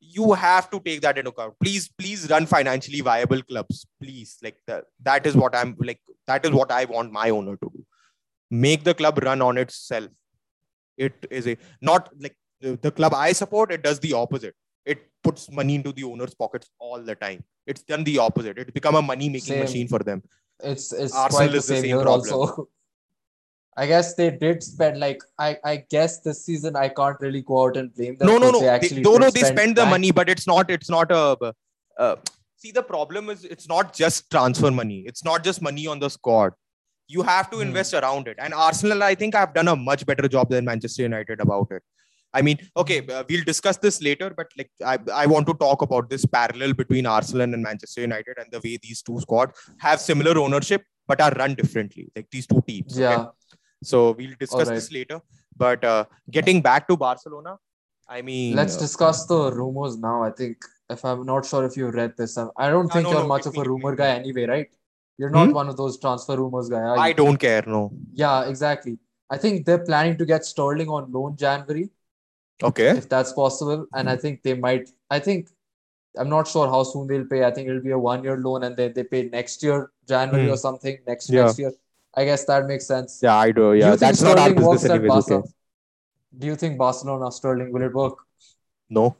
you 0.00 0.32
have 0.32 0.68
to 0.70 0.80
take 0.80 1.00
that 1.02 1.16
into 1.16 1.30
account. 1.30 1.54
Please 1.62 1.88
please 1.96 2.28
run 2.28 2.44
financially 2.46 3.00
viable 3.00 3.42
clubs 3.42 3.86
please. 4.02 4.36
Like 4.42 4.56
that 4.66 4.84
that 5.02 5.26
is 5.26 5.36
what 5.36 5.54
i'm 5.54 5.76
like 5.78 6.00
that 6.26 6.44
is 6.44 6.50
what 6.50 6.72
i 6.72 6.84
want 6.86 7.12
my 7.12 7.30
owner 7.30 7.56
to 7.56 7.70
do. 7.76 7.84
Make 8.50 8.82
the 8.84 8.94
club 8.94 9.18
run 9.22 9.40
on 9.40 9.58
itself 9.58 10.10
it 10.96 11.26
is 11.30 11.46
a 11.46 11.56
not 11.80 12.08
like 12.18 12.36
the, 12.60 12.90
club 12.90 13.14
i 13.14 13.32
support 13.32 13.72
it 13.72 13.82
does 13.82 13.98
the 14.00 14.12
opposite. 14.12 14.54
It 14.84 15.06
puts 15.22 15.50
money 15.50 15.76
into 15.76 15.92
the 15.92 16.04
owner's 16.04 16.34
pockets 16.34 16.68
all 16.78 17.00
the 17.00 17.14
time. 17.14 17.44
It's 17.66 17.82
done 17.82 18.02
the 18.02 18.18
opposite. 18.18 18.58
It's 18.58 18.70
become 18.72 18.96
a 18.96 19.02
money 19.02 19.28
making 19.28 19.60
machine 19.60 19.86
for 19.86 20.00
them. 20.00 20.22
It's 20.62 20.92
it's 20.92 21.14
Arsenal 21.14 21.38
quite 21.38 21.50
the 21.52 21.56
is 21.58 21.66
the 21.66 21.74
same 21.74 21.82
same 21.82 21.90
here 21.90 22.02
problem. 22.02 22.32
also. 22.32 22.68
I 23.76 23.86
guess 23.86 24.14
they 24.14 24.30
did 24.30 24.62
spend 24.62 24.98
like 25.00 25.22
I 25.38 25.56
I 25.64 25.76
guess 25.88 26.20
this 26.20 26.44
season 26.44 26.76
I 26.76 26.88
can't 26.88 27.18
really 27.20 27.42
go 27.42 27.64
out 27.64 27.76
and 27.76 27.94
blame 27.94 28.16
them. 28.16 28.26
no 28.26 28.38
no 28.38 28.50
no. 28.50 28.60
They 28.60 28.66
they, 28.66 28.68
actually 28.70 29.02
no, 29.02 29.16
no 29.16 29.30
they 29.30 29.40
spend 29.40 29.76
the 29.76 29.86
money 29.86 30.10
but 30.10 30.28
it's 30.28 30.46
not 30.46 30.70
it's 30.70 30.90
not 30.90 31.10
a 31.10 31.54
uh, 31.98 32.16
see 32.56 32.72
the 32.72 32.82
problem 32.82 33.30
is 33.30 33.44
it's 33.44 33.68
not 33.68 33.94
just 33.94 34.30
transfer 34.30 34.70
money. 34.70 35.04
It's 35.06 35.24
not 35.24 35.44
just 35.44 35.62
money 35.62 35.86
on 35.86 36.00
the 36.00 36.10
squad 36.10 36.52
you 37.14 37.22
have 37.30 37.50
to 37.52 37.60
invest 37.66 37.94
around 38.00 38.28
it 38.32 38.36
and 38.38 38.54
arsenal 38.66 39.02
i 39.02 39.14
think 39.14 39.34
I've 39.40 39.54
done 39.58 39.68
a 39.68 39.76
much 39.88 40.04
better 40.10 40.28
job 40.36 40.50
than 40.54 40.64
manchester 40.70 41.02
united 41.02 41.40
about 41.46 41.68
it 41.70 41.82
i 42.34 42.42
mean 42.46 42.58
okay 42.82 42.98
uh, 43.06 43.24
we'll 43.28 43.44
discuss 43.52 43.76
this 43.86 44.00
later 44.08 44.30
but 44.38 44.48
like 44.58 44.70
I, 44.92 44.98
I 45.22 45.26
want 45.26 45.46
to 45.48 45.54
talk 45.54 45.82
about 45.88 46.08
this 46.10 46.24
parallel 46.24 46.74
between 46.82 47.06
arsenal 47.06 47.42
and 47.42 47.62
manchester 47.62 48.02
united 48.02 48.38
and 48.38 48.50
the 48.50 48.60
way 48.66 48.78
these 48.86 49.02
two 49.02 49.18
squads 49.20 49.58
have 49.78 50.00
similar 50.00 50.38
ownership 50.38 50.84
but 51.06 51.20
are 51.20 51.32
run 51.42 51.54
differently 51.54 52.08
like 52.16 52.28
these 52.30 52.46
two 52.46 52.62
teams 52.66 52.92
okay? 52.92 53.02
Yeah, 53.02 53.26
so 53.82 54.12
we'll 54.12 54.38
discuss 54.38 54.68
Alright. 54.68 54.74
this 54.76 54.92
later 54.92 55.20
but 55.56 55.84
uh, 55.84 56.04
getting 56.30 56.62
back 56.62 56.88
to 56.88 56.96
barcelona 56.96 57.58
i 58.08 58.22
mean 58.22 58.56
let's 58.56 58.76
uh, 58.76 58.80
discuss 58.80 59.26
the 59.26 59.52
rumors 59.52 59.96
now. 59.98 60.22
I 60.22 60.30
think 60.30 60.56
if 60.90 61.04
I'm 61.04 61.24
not 61.24 61.46
sure 61.46 61.64
if 61.64 61.76
you 61.76 61.90
read 61.90 62.16
this, 62.16 62.36
I 62.38 62.46
I 62.56 62.70
don't 62.70 62.88
think 62.92 63.04
no, 63.04 63.12
you're 63.12 63.22
no, 63.22 63.28
much 63.34 63.46
of 63.46 63.56
a 63.56 63.64
rumor 63.64 63.94
guy 64.00 64.10
anyway, 64.20 64.44
right? 64.54 64.68
You're 65.18 65.30
not 65.30 65.48
Hmm? 65.48 65.52
one 65.54 65.68
of 65.68 65.76
those 65.76 65.98
transfer 65.98 66.36
rumors 66.36 66.68
guy. 66.68 66.82
I 67.08 67.12
don't 67.12 67.36
care. 67.36 67.62
No. 67.66 67.92
Yeah, 68.12 68.44
exactly. 68.48 68.98
I 69.30 69.38
think 69.38 69.66
they're 69.66 69.84
planning 69.84 70.16
to 70.18 70.24
get 70.26 70.44
Sterling 70.44 70.88
on 70.88 71.10
loan 71.12 71.36
January. 71.36 71.90
Okay. 72.62 72.90
if 72.90 73.08
that's 73.08 73.32
possible. 73.32 73.86
And 73.92 74.08
I 74.08 74.16
think 74.16 74.42
they 74.44 74.54
might. 74.54 74.88
I 75.10 75.18
think 75.18 75.48
I'm 76.16 76.28
not 76.28 76.46
sure 76.46 76.68
how 76.68 76.82
soon 76.84 77.08
they'll 77.08 77.24
pay. 77.24 77.44
I 77.44 77.50
think 77.50 77.68
it'll 77.68 77.80
be 77.82 77.90
a 77.90 77.98
one 77.98 78.22
year 78.22 78.36
loan, 78.36 78.62
and 78.62 78.76
then 78.76 78.92
they 78.94 79.02
pay 79.02 79.22
next 79.28 79.62
year 79.64 79.90
January 80.08 80.46
Hmm. 80.46 80.52
or 80.52 80.56
something 80.56 80.98
next 81.06 81.28
Yeah. 81.30 81.44
next 81.46 81.58
year. 81.58 81.72
I 82.14 82.24
guess 82.24 82.44
that 82.44 82.66
makes 82.66 82.86
sense. 82.86 83.18
Yeah, 83.22 83.34
I 83.36 83.50
do. 83.50 83.72
Do 83.72 83.78
Yeah, 83.78 83.88
think 83.90 84.00
that's 84.00 84.22
not 84.22 84.38
our 84.38 84.50
Sterling 84.50 84.56
business 84.74 84.84
anyways. 84.90 85.30
Okay. 85.30 85.48
Do 86.38 86.46
you 86.46 86.56
think 86.56 86.78
Barcelona 86.78 87.32
Sterling 87.32 87.72
will 87.72 87.82
it 87.82 87.92
work? 87.94 88.18
No. 88.90 89.16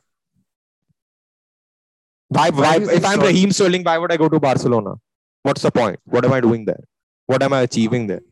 Why? 2.29 2.51
Why 2.51 2.61
Why? 2.61 2.77
If 2.77 2.91
I'm 2.91 3.01
Sterling- 3.01 3.21
Raheem 3.27 3.51
Sterling, 3.53 3.83
why 3.85 3.99
would 3.99 4.13
I 4.13 4.17
go 4.17 4.29
to 4.29 4.39
Barcelona? 4.41 4.95
What's 5.43 5.63
the 5.63 5.71
point? 5.71 5.99
What 6.05 6.25
am 6.25 6.33
I 6.33 6.41
doing 6.41 6.65
there? 6.65 6.83
What 7.27 7.43
am 7.43 7.53
I 7.53 7.63
achieving 7.63 8.07
there? 8.07 8.23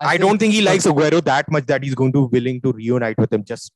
I, 0.00 0.16
don't 0.16 0.38
think 0.38 0.52
he 0.52 0.60
likes 0.60 0.86
Aguero 0.86 1.22
that 1.24 1.50
much 1.50 1.66
that 1.66 1.82
he's 1.82 1.94
going 1.94 2.12
to 2.12 2.28
be 2.28 2.38
willing 2.40 2.60
to 2.62 2.72
reunite 2.72 3.16
with 3.18 3.32
him. 3.32 3.44
Just 3.44 3.72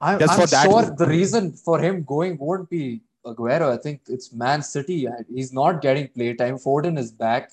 I'm, 0.00 0.18
just 0.18 0.32
I'm 0.32 0.40
for 0.40 0.46
that 0.46 0.64
sure 0.64 0.80
reason. 0.80 0.96
the 0.96 1.06
reason 1.06 1.52
for 1.52 1.80
him 1.80 2.04
going 2.04 2.36
won't 2.38 2.68
be 2.68 3.00
Aguero. 3.24 3.72
I 3.72 3.78
think 3.78 4.02
it's 4.08 4.32
Man 4.32 4.62
City. 4.62 5.08
He's 5.34 5.52
not 5.52 5.80
getting 5.80 6.08
playtime. 6.08 6.58
Foden 6.58 6.98
is 6.98 7.10
back. 7.10 7.50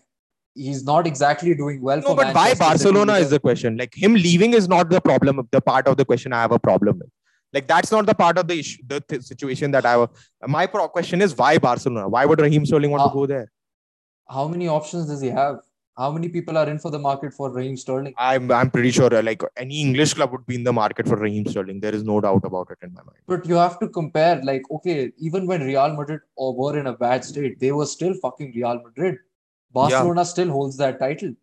He's 0.54 0.84
not 0.84 1.08
exactly 1.08 1.56
doing 1.56 1.82
well 1.82 1.98
no, 1.98 2.10
for 2.10 2.16
but 2.16 2.28
why 2.28 2.34
Manchester 2.34 2.56
City 2.56 2.70
Barcelona 2.70 3.14
is 3.14 3.30
the 3.32 3.40
question. 3.40 3.78
Like 3.78 3.96
him 3.96 4.14
leaving 4.14 4.54
is 4.54 4.68
not 4.68 4.90
the 4.90 5.02
problem. 5.02 5.48
The 5.52 5.62
part 5.62 5.88
of 5.88 5.98
the 5.98 6.06
question 6.06 6.34
I 6.34 6.42
have 6.42 6.52
a 6.52 6.60
problem 6.60 7.00
with. 7.00 7.10
Like 7.54 7.68
that's 7.68 7.92
not 7.92 8.06
the 8.06 8.14
part 8.14 8.38
of 8.38 8.48
the 8.48 8.60
issue, 8.60 8.84
the 8.86 9.00
th- 9.00 9.22
situation 9.24 9.72
that 9.72 9.86
I. 9.86 9.94
Have. 9.94 10.10
My 10.46 10.68
pro- 10.68 10.88
question 10.90 11.22
is 11.22 11.36
why 11.36 11.58
Barcelona? 11.58 12.08
Why 12.08 12.26
would 12.26 12.40
Raheem 12.40 12.66
Sterling 12.66 12.92
want 12.92 13.02
Uh, 13.04 13.08
to 13.10 13.14
go 13.14 13.26
there? 13.26 13.52
How 14.30 14.48
many 14.48 14.68
options 14.68 15.08
does 15.08 15.22
he 15.22 15.30
have? 15.30 15.60
How 15.96 16.12
many 16.12 16.28
people 16.28 16.58
are 16.58 16.68
in 16.68 16.80
for 16.80 16.90
the 16.90 16.98
market 16.98 17.34
for 17.34 17.52
Raheem 17.52 17.78
Sterling? 17.78 18.16
I'm 18.18 18.52
I'm 18.52 18.72
pretty 18.72 18.90
sure 18.90 19.14
uh, 19.14 19.22
like 19.22 19.44
any 19.58 19.80
English 19.80 20.16
club 20.16 20.32
would 20.32 20.46
be 20.48 20.56
in 20.56 20.64
the 20.64 20.74
market 20.74 21.08
for 21.08 21.16
Raheem 21.16 21.46
Sterling. 21.46 21.82
There 21.82 21.94
is 21.94 22.04
no 22.04 22.20
doubt 22.20 22.44
about 22.46 22.72
it 22.72 22.80
in 22.82 22.94
my 22.94 23.04
mind. 23.04 23.20
But 23.28 23.46
you 23.46 23.56
have 23.56 23.78
to 23.80 23.88
compare, 23.90 24.42
like, 24.44 24.64
okay, 24.72 25.12
even 25.20 25.46
when 25.46 25.62
Real 25.62 25.94
Madrid 25.96 26.22
uh, 26.42 26.52
were 26.52 26.80
in 26.80 26.88
a 26.88 26.94
bad 26.94 27.24
state, 27.24 27.60
they 27.60 27.72
were 27.72 27.86
still 27.86 28.16
fucking 28.16 28.54
Real 28.56 28.82
Madrid. 28.82 29.18
Barcelona 29.72 30.26
still 30.26 30.50
holds 30.50 30.78
that 30.78 30.98
title. 31.00 31.34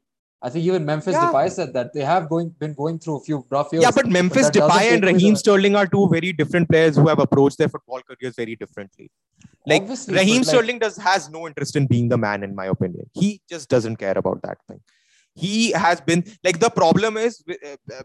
I 0.43 0.49
think 0.49 0.65
even 0.65 0.87
Memphis 0.87 1.13
Yeah. 1.13 1.31
Depay 1.31 1.51
said 1.53 1.73
that 1.75 1.93
they 1.93 2.01
have 2.01 2.29
going 2.29 2.49
been 2.59 2.73
going 2.75 2.99
through 2.99 3.17
a 3.17 3.21
few 3.21 3.45
rough 3.51 3.73
years. 3.73 3.83
Yeah, 3.83 3.91
but 3.91 4.07
Memphis 4.07 4.47
that 4.47 4.55
doesn't 4.55 4.79
Depay 4.79 4.93
and 4.95 5.05
Raheem 5.05 5.35
the- 5.35 5.39
Sterling 5.39 5.77
are 5.77 5.87
two 5.87 6.09
very 6.09 6.33
different 6.33 6.69
players 6.69 6.97
who 6.97 7.09
have 7.09 7.19
approached 7.19 7.59
their 7.59 7.69
football 7.69 8.01
careers 8.11 8.37
very 8.37 8.57
differently. 8.57 9.11
Like 9.67 9.83
Obviously, 9.83 10.15
Raheem 10.15 10.41
but, 10.41 10.47
like, 10.47 10.55
Sterling 10.55 10.79
does 10.79 10.97
has 10.97 11.29
no 11.29 11.47
interest 11.47 11.77
in 11.77 11.87
being 11.87 12.09
the 12.09 12.17
man, 12.17 12.43
in 12.43 12.55
my 12.55 12.67
opinion. 12.67 13.11
He 13.13 13.43
just 13.49 13.69
doesn't 13.69 13.97
care 13.97 14.17
about 14.17 14.41
that 14.43 14.59
thing. 14.67 14.81
He 15.35 15.73
has 15.73 16.01
been 16.01 16.25
like 16.43 16.59
the 16.59 16.71
problem 16.71 17.17
is 17.17 17.43
uh, 17.49 17.77
uh, 17.99 18.03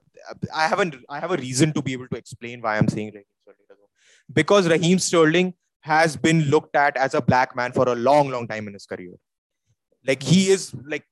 I 0.54 0.68
haven't 0.68 0.96
I 1.10 1.20
have 1.20 1.32
a 1.32 1.38
reason 1.38 1.72
to 1.74 1.82
be 1.82 1.94
able 1.94 2.10
to 2.10 2.18
explain 2.18 2.62
why 2.62 2.78
I'm 2.78 2.90
saying 2.90 3.12
Raheem 3.14 3.26
Sterling 3.42 3.66
doesn't 3.70 3.90
because 4.34 4.68
Raheem 4.68 5.00
Sterling 5.00 5.54
has 5.82 6.18
been 6.18 6.42
looked 6.54 6.76
at 6.76 6.98
as 6.98 7.14
a 7.14 7.22
black 7.22 7.56
man 7.56 7.72
for 7.72 7.88
a 7.88 7.96
long, 7.96 8.30
long 8.30 8.48
time 8.48 8.68
in 8.68 8.74
his 8.74 8.86
career. 8.86 9.14
Like 10.06 10.22
he 10.22 10.50
is 10.50 10.74
like 10.86 11.06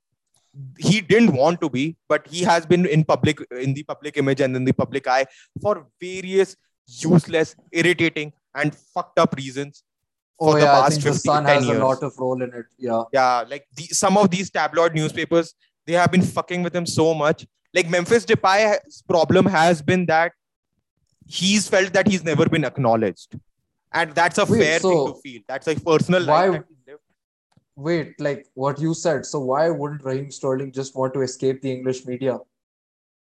he 0.78 1.02
didn't 1.02 1.34
want 1.34 1.60
to 1.62 1.70
be, 1.70 1.96
but 2.08 2.28
he 2.28 2.42
has 2.44 2.66
been 2.66 2.86
in 2.86 3.04
public 3.04 3.40
in 3.60 3.74
the 3.74 3.84
public 3.84 4.18
image 4.18 4.40
and 4.42 4.56
in 4.56 4.66
the 4.66 4.72
public 4.74 5.08
eye 5.08 5.26
for 5.62 5.88
various 6.00 6.56
useless, 6.88 7.56
irritating, 7.72 8.34
and 8.56 8.76
fucked 8.76 9.18
up 9.20 9.36
reasons 9.36 9.84
for 10.38 10.50
Oh 10.50 10.54
the 10.54 10.60
yeah, 10.66 10.78
I 10.80 10.82
past 10.82 10.92
think 11.02 11.04
the 11.06 11.12
50 11.14 11.28
Sun 11.28 11.46
10 11.46 11.56
has 11.56 11.66
years. 11.66 11.78
a 11.80 11.84
lot 11.86 12.04
of 12.04 12.14
role 12.20 12.42
in 12.42 12.54
it. 12.54 12.66
Yeah. 12.78 13.04
Yeah, 13.12 13.44
like 13.50 13.66
the, 13.76 13.84
some 13.86 14.18
of 14.18 14.30
these 14.30 14.50
tabloid 14.52 14.94
newspapers, 14.94 15.54
they 15.88 15.94
have 15.94 16.12
been 16.12 16.22
fucking 16.22 16.62
with 16.64 16.76
him 16.76 16.86
so 16.86 17.14
much. 17.14 17.48
Like 17.74 17.90
Memphis 17.90 18.26
Depay's 18.26 19.02
problem 19.08 19.46
has 19.48 19.82
been 19.82 20.06
that 20.08 20.34
he's 21.28 21.68
felt 21.68 21.94
that 21.94 22.08
he's 22.08 22.24
never 22.24 22.48
been 22.48 22.66
acknowledged, 22.66 23.40
and 23.92 24.14
that's 24.14 24.38
a 24.38 24.46
Wait, 24.46 24.60
fair 24.60 24.80
thing 24.80 25.08
to 25.08 25.14
feel. 25.22 25.42
That's 25.48 25.68
a 25.68 25.76
personal 25.80 26.26
why- 26.28 26.48
life. 26.48 26.62
That 27.78 27.82
he 27.82 27.98
lived. 27.98 28.08
Wait, 28.08 28.20
like 28.20 28.48
what 28.54 28.80
you 28.80 28.94
said. 28.94 29.26
So 29.26 29.40
why 29.40 29.70
wouldn't 29.70 30.04
Raheem 30.04 30.32
Sterling 30.32 30.72
just 30.72 30.96
want 30.96 31.14
to 31.14 31.22
escape 31.22 31.62
the 31.62 31.72
English 31.72 32.06
media? 32.06 32.40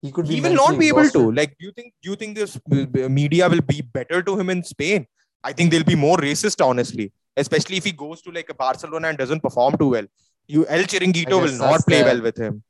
He 0.02 0.12
could 0.12 0.28
be. 0.28 0.34
He 0.36 0.40
will 0.40 0.54
not 0.54 0.78
be 0.78 0.88
able 0.88 1.08
to. 1.10 1.32
Like, 1.32 1.56
do 1.58 1.66
you 1.66 1.72
think? 1.72 1.94
Do 2.02 2.10
you 2.10 2.16
think 2.16 2.36
this 2.36 2.56
uh, 2.56 3.08
media 3.08 3.48
will 3.48 3.62
be 3.62 3.80
better 3.82 4.22
to 4.22 4.38
him 4.38 4.50
in 4.50 4.62
Spain? 4.62 5.06
I 5.42 5.52
think 5.52 5.70
they'll 5.70 5.84
be 5.84 5.96
more 5.96 6.16
racist, 6.16 6.64
honestly. 6.64 7.12
Especially 7.36 7.76
if 7.76 7.84
he 7.84 7.92
goes 7.92 8.22
to 8.22 8.30
like 8.30 8.48
a 8.50 8.54
Barcelona 8.54 9.08
and 9.08 9.18
doesn't 9.18 9.40
perform 9.40 9.76
too 9.76 9.88
well. 9.90 10.06
You 10.48 10.66
El 10.66 10.84
Chiringuito 10.84 11.40
will 11.40 11.58
not 11.58 11.86
play 11.86 11.98
the- 11.98 12.04
well 12.04 12.22
with 12.22 12.36
him. 12.36 12.62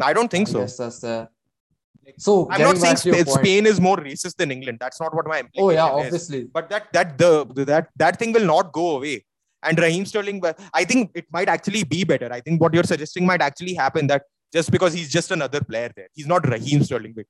I 0.00 0.12
don't 0.12 0.30
think 0.30 0.48
I 0.48 0.52
so. 0.52 0.60
guess 0.60 0.76
that's 0.76 1.00
there. 1.00 1.28
So 2.18 2.48
I'm 2.50 2.60
not 2.60 2.76
saying 2.76 2.96
your 3.04 3.24
Spain, 3.24 3.66
is 3.66 3.80
more 3.80 3.96
racist 3.96 4.36
than 4.36 4.50
England. 4.50 4.78
That's 4.80 5.00
not 5.00 5.14
what 5.14 5.26
my 5.26 5.42
Oh 5.56 5.70
yeah, 5.70 5.86
implication 5.86 5.98
is. 6.00 6.04
obviously. 6.06 6.44
But 6.44 6.68
that 6.68 6.92
that 6.92 7.16
the 7.16 7.44
that 7.64 7.88
that 7.96 8.18
thing 8.18 8.32
will 8.32 8.44
not 8.44 8.72
go 8.72 8.96
away. 8.96 9.24
And 9.64 9.78
Raheem 9.78 10.04
Sterling, 10.06 10.42
I 10.72 10.84
think 10.84 11.10
it 11.14 11.26
might 11.32 11.48
actually 11.48 11.84
be 11.84 12.04
better. 12.04 12.32
I 12.32 12.40
think 12.40 12.60
what 12.60 12.74
you're 12.74 12.84
suggesting 12.84 13.26
might 13.26 13.42
actually 13.42 13.74
happen 13.74 14.06
that 14.08 14.22
just 14.52 14.70
because 14.70 14.92
he's 14.92 15.10
just 15.10 15.30
another 15.30 15.60
player 15.60 15.90
there, 15.96 16.08
he's 16.14 16.26
not 16.26 16.46
Raheem 16.46 16.84
Sterling. 16.84 17.14
But 17.16 17.26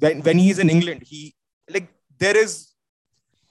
when 0.00 0.20
when 0.22 0.38
he's 0.38 0.58
in 0.58 0.68
England, 0.70 1.02
he 1.06 1.34
like 1.70 1.88
there 2.18 2.36
is 2.36 2.54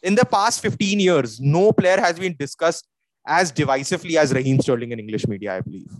in 0.03 0.15
the 0.15 0.25
past 0.25 0.61
15 0.61 0.99
years, 0.99 1.39
no 1.39 1.71
player 1.71 1.99
has 1.99 2.19
been 2.19 2.35
discussed 2.37 2.87
as 3.25 3.51
divisively 3.53 4.15
as 4.17 4.33
Raheem 4.33 4.59
Sterling 4.59 4.91
in 4.91 4.99
English 4.99 5.27
media, 5.27 5.55
I 5.55 5.61
believe. 5.61 5.91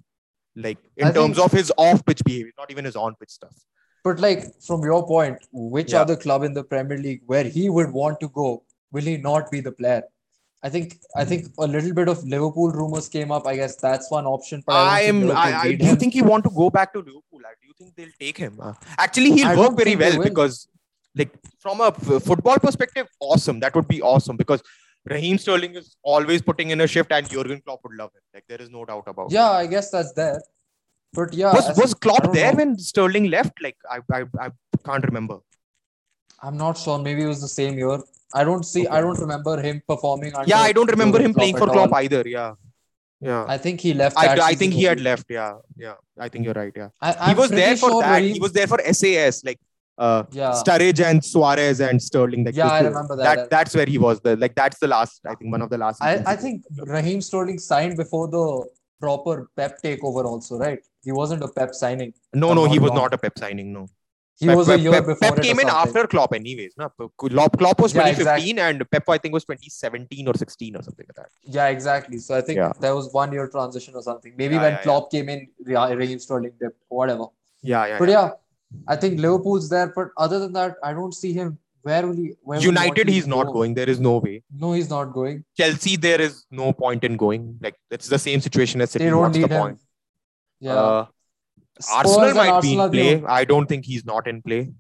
Like 0.56 0.78
in 0.98 1.08
I 1.08 1.12
terms 1.12 1.38
think- 1.38 1.46
of 1.46 1.52
his 1.58 1.72
off-pitch 1.78 2.24
behavior, 2.26 2.52
not 2.58 2.70
even 2.70 2.86
his 2.86 2.96
on-pitch 2.98 3.30
stuff. 3.30 3.56
But 4.04 4.20
like 4.20 4.44
from 4.68 4.82
your 4.84 5.08
point, 5.08 5.38
which 5.54 5.94
Yeah. 5.94 6.02
other 6.02 6.18
club 6.18 6.44
in 6.44 6.54
the 6.54 6.64
Premier 6.66 6.98
League 6.98 7.22
where 7.26 7.46
he 7.46 7.70
would 7.70 7.92
want 7.92 8.20
to 8.20 8.28
go 8.30 8.64
will 8.92 9.02
he 9.12 9.18
not 9.18 9.50
be 9.50 9.60
the 9.62 9.72
player? 9.72 10.04
I 10.66 10.70
think 10.70 10.96
I 11.16 11.26
think 11.26 11.48
a 11.60 11.68
little 11.68 11.94
bit 11.94 12.08
of 12.08 12.24
Liverpool 12.24 12.72
rumors 12.72 13.10
came 13.10 13.32
up. 13.32 13.46
I 13.46 13.56
guess 13.58 13.76
that's 13.76 14.10
one 14.10 14.26
option. 14.26 14.64
But 14.66 14.76
I, 14.76 15.00
I 15.00 15.02
am. 15.02 15.30
I, 15.32 15.56
I 15.64 15.74
do 15.74 15.86
you 15.86 15.96
think 15.96 16.14
he 16.14 16.22
want 16.22 16.46
to 16.46 16.50
go 16.50 16.70
back 16.70 16.94
to 16.94 17.00
Liverpool? 17.00 17.42
Do 17.62 17.68
you 17.68 17.74
think 17.78 17.96
they'll 17.98 18.18
take 18.20 18.38
him? 18.38 18.60
Uh, 18.62 18.74
actually, 18.98 19.32
he'll 19.32 19.48
I 19.48 19.56
work 19.58 19.76
very 19.76 19.96
well 19.98 20.24
because, 20.24 20.68
like, 21.16 21.32
from 21.60 21.82
a 21.82 21.88
f- 21.88 22.24
football 22.24 22.58
perspective, 22.60 23.08
awesome. 23.20 23.60
That 23.60 23.76
would 23.76 23.90
be 23.90 24.02
awesome 24.02 24.38
because 24.38 24.64
Raheem 25.06 25.38
Sterling 25.38 25.76
is 25.76 25.98
always 26.02 26.42
putting 26.42 26.70
in 26.70 26.80
a 26.80 26.88
shift, 26.88 27.12
and 27.12 27.30
Jurgen 27.30 27.62
Klopp 27.66 27.82
would 27.84 27.98
love 27.98 28.12
him. 28.16 28.22
Like, 28.34 28.46
there 28.48 28.62
is 28.62 28.70
no 28.70 28.86
doubt 28.86 29.04
about. 29.08 29.32
it. 29.32 29.34
Yeah, 29.36 29.52
I 29.52 29.66
guess 29.68 29.92
that's 29.92 30.14
there. 30.14 30.42
But 31.12 31.34
yeah, 31.34 31.52
Was 31.54 31.78
was 31.78 31.94
Klopp 31.94 32.32
there 32.32 32.52
know. 32.54 32.58
when 32.58 32.78
Sterling 32.80 33.30
left? 33.30 33.62
Like, 33.62 33.76
I 33.92 34.00
I, 34.20 34.24
I 34.40 34.50
can't 34.86 35.04
remember. 35.06 35.40
I'm 36.44 36.58
not 36.58 36.78
sure. 36.78 37.00
Maybe 37.00 37.24
it 37.24 37.28
was 37.28 37.42
the 37.42 37.54
same 37.60 37.78
year. 37.78 37.98
I 38.34 38.44
don't 38.44 38.66
see. 38.74 38.86
I 38.88 39.00
don't 39.02 39.20
remember 39.26 39.62
him 39.62 39.82
performing. 39.88 40.36
Under 40.36 40.50
Yeah, 40.50 40.60
I 40.70 40.72
don't 40.78 40.92
remember 40.96 41.20
him 41.22 41.34
playing 41.34 41.58
for 41.58 41.68
Klopp 41.68 41.92
all. 41.92 42.00
either. 42.04 42.24
Yeah, 42.26 42.54
yeah. 43.22 43.46
I 43.48 43.58
think 43.58 43.80
he 43.80 43.94
left. 43.94 44.18
I, 44.18 44.28
I 44.52 44.54
think 44.56 44.74
he 44.74 44.84
had 44.84 45.00
left. 45.00 45.28
Yeah, 45.30 45.54
yeah. 45.78 45.96
I 46.20 46.30
think 46.30 46.46
you're 46.46 46.60
right. 46.64 46.74
Yeah, 46.76 46.90
I, 47.02 47.30
he 47.30 47.36
was 47.36 47.50
there 47.50 47.78
for 47.78 47.90
sure 47.92 48.02
that. 48.02 48.22
He 48.24 48.40
was 48.40 48.52
there 48.52 48.68
for 48.68 48.80
SAS. 48.92 49.44
Like, 49.50 49.60
uh, 49.98 50.24
Yeah. 50.32 50.52
Sturridge 50.64 51.04
and 51.10 51.24
Suarez 51.24 51.80
and 51.80 52.02
Sterling. 52.02 52.44
Like 52.46 52.56
Yeah, 52.56 52.68
I 52.68 52.82
remember 52.82 53.16
that. 53.16 53.50
That's 53.50 53.76
where 53.76 53.86
he 53.86 53.98
was. 53.98 54.20
The 54.22 54.36
like 54.36 54.56
that's 54.56 54.80
the 54.80 54.88
last. 54.88 55.22
I 55.26 55.36
think 55.36 55.52
one 55.52 55.62
of 55.62 55.70
the 55.70 55.78
last. 55.78 56.02
I, 56.02 56.24
I 56.26 56.36
think. 56.36 56.64
Raheem 56.98 57.22
Sterling 57.22 57.60
signed 57.60 57.98
before 57.98 58.28
the 58.28 58.66
proper 59.00 59.50
Pep 59.56 59.82
takeover, 59.82 60.24
also, 60.26 60.58
right? 60.58 60.80
He 61.04 61.12
wasn't 61.12 61.44
a 61.44 61.48
Pep 61.48 61.76
signing. 61.76 62.14
No, 62.34 62.54
no, 62.54 62.66
he 62.66 62.80
was 62.80 62.90
wrong. 62.90 63.02
not 63.04 63.14
a 63.14 63.18
Pep 63.18 63.38
signing. 63.38 63.74
No, 63.74 63.88
He 64.40 64.48
Pep, 64.48 64.58
was 64.58 64.68
a 64.70 64.80
year 64.80 64.92
Pep, 64.92 65.06
before. 65.06 65.32
Pep 65.36 65.44
came 65.44 65.60
in 65.60 65.68
after 65.70 66.08
Klopp, 66.08 66.34
anyways. 66.34 66.74
No, 66.78 66.90
Klopp, 67.18 67.58
Klopp 67.58 67.80
was 67.80 67.94
Yeah, 67.94 68.12
2015, 68.12 68.60
and 68.60 68.90
Pep 68.92 69.08
I 69.08 69.18
think 69.20 69.34
was 69.34 69.46
2017 69.46 70.28
or 70.28 70.34
16 70.36 70.76
or 70.76 70.82
something 70.84 71.06
like 71.08 71.16
that. 71.16 71.30
Yeah, 71.44 71.68
exactly. 71.68 72.18
So 72.18 72.36
I 72.36 72.42
think 72.42 72.58
Yeah. 72.58 72.72
there 72.80 72.96
was 72.96 73.14
one 73.14 73.32
year 73.32 73.48
transition 73.48 73.94
or 73.96 74.02
something. 74.02 74.34
Maybe 74.36 74.56
Yeah, 74.56 74.62
when. 74.64 74.78
Klopp 74.80 75.12
came 75.12 75.30
in, 75.30 75.48
Ra- 75.66 75.86
Raheem 75.86 76.20
Sterling 76.20 76.54
dipped, 76.60 76.82
whatever. 76.90 77.26
Yeah, 77.62 77.86
yeah. 77.86 78.00
But 78.00 78.10
yeah. 78.10 78.32
I 78.88 78.96
think 78.96 79.20
Liverpool's 79.20 79.70
there. 79.70 79.94
But 79.96 80.10
other 80.18 80.40
than 80.40 80.52
that, 80.54 80.78
I 80.84 80.94
don't 80.94 81.14
see 81.14 81.32
him. 81.32 81.60
Where 81.84 82.08
will 82.08 82.16
he? 82.16 82.34
Where 82.42 82.58
will 82.58 82.62
he 82.62 82.66
United, 82.66 83.06
to 83.08 83.14
he's 83.14 83.28
not 83.28 83.46
go? 83.48 83.54
going. 83.54 83.74
There 83.76 83.90
is 83.90 84.00
no 84.00 84.18
way. 84.18 84.42
No, 84.52 84.74
he's 84.74 84.90
not 84.90 85.06
going. 85.14 85.44
Chelsea, 85.56 85.96
there 85.96 86.20
is 86.20 86.46
no 86.50 86.74
point 86.74 87.04
in 87.04 87.18
going. 87.18 87.60
Like 87.62 87.76
it's 87.92 88.08
the 88.08 88.18
same 88.18 88.42
situation 88.42 88.82
as 88.82 88.90
City. 88.92 89.06
They 89.06 89.12
don't 89.12 89.20
What's 89.22 89.38
need 89.38 89.48
the 89.50 89.54
him. 89.56 89.62
point? 89.62 89.80
Yeah. 90.60 90.74
Uh, 90.76 91.06
Spurs 91.80 92.06
Arsenal 92.12 92.34
might 92.36 92.50
Arsenal 92.50 92.90
be 92.90 93.00
in 93.00 93.16
the 93.16 93.22
play. 93.22 93.28
I 93.28 93.46
don't 93.46 93.66
think 93.68 93.86
he's 93.86 94.06
not 94.06 94.28
in 94.28 94.42
play. 94.42 94.72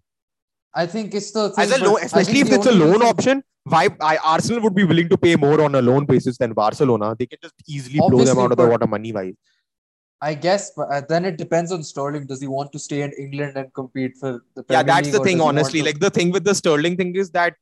I 0.76 0.86
think 0.86 1.14
it's 1.14 1.32
the 1.32 1.50
thing, 1.52 1.64
As 1.66 1.72
a 1.72 1.84
loan, 1.84 1.98
especially 2.02 2.39
if 2.39 2.52
it's 2.52 2.66
a 2.66 2.72
loan 2.72 2.94
reason- 2.94 3.08
option, 3.08 3.44
why 3.66 3.89
I, 4.02 4.18
Arsenal 4.18 4.62
would 4.64 4.76
be 4.76 4.84
willing 4.84 5.08
to 5.10 5.18
pay 5.18 5.36
more 5.36 5.62
on 5.62 5.76
a 5.76 5.82
loan 5.82 6.06
basis 6.06 6.38
than 6.38 6.54
Barcelona. 6.54 7.16
They 7.18 7.26
can 7.28 7.39
just 7.41 7.54
easily 7.68 8.00
blow 8.00 8.24
them 8.24 8.38
out 8.39 8.52
of 8.52 8.58
the 8.58 8.68
water 8.68 8.88
money 8.88 9.12
wise. 9.14 9.36
I 10.22 10.34
guess, 10.36 10.72
but 10.76 10.88
uh, 10.89 11.02
then 11.08 11.26
it 11.26 11.38
depends 11.38 11.72
on 11.72 11.84
Sterling. 11.84 12.26
Does 12.28 12.39
he 12.41 12.48
want 12.48 12.72
to 12.74 12.80
stay 12.80 13.02
in 13.02 13.12
England 13.14 13.58
and 13.58 13.74
compete 13.74 14.14
for 14.20 14.41
the 14.56 14.64
Yeah, 14.70 14.82
that's 14.84 15.08
League, 15.08 15.14
the 15.14 15.20
thing, 15.20 15.38
does 15.38 15.41
he 15.41 15.46
want 15.46 15.58
honestly. 15.58 15.80
to- 15.80 15.86
Like 15.86 16.00
the 16.00 16.10
thing 16.10 16.32
with 16.32 16.44
the 16.46 16.56
Sterling 16.56 16.96
thing 16.98 17.16
is 17.16 17.30
that 17.32 17.56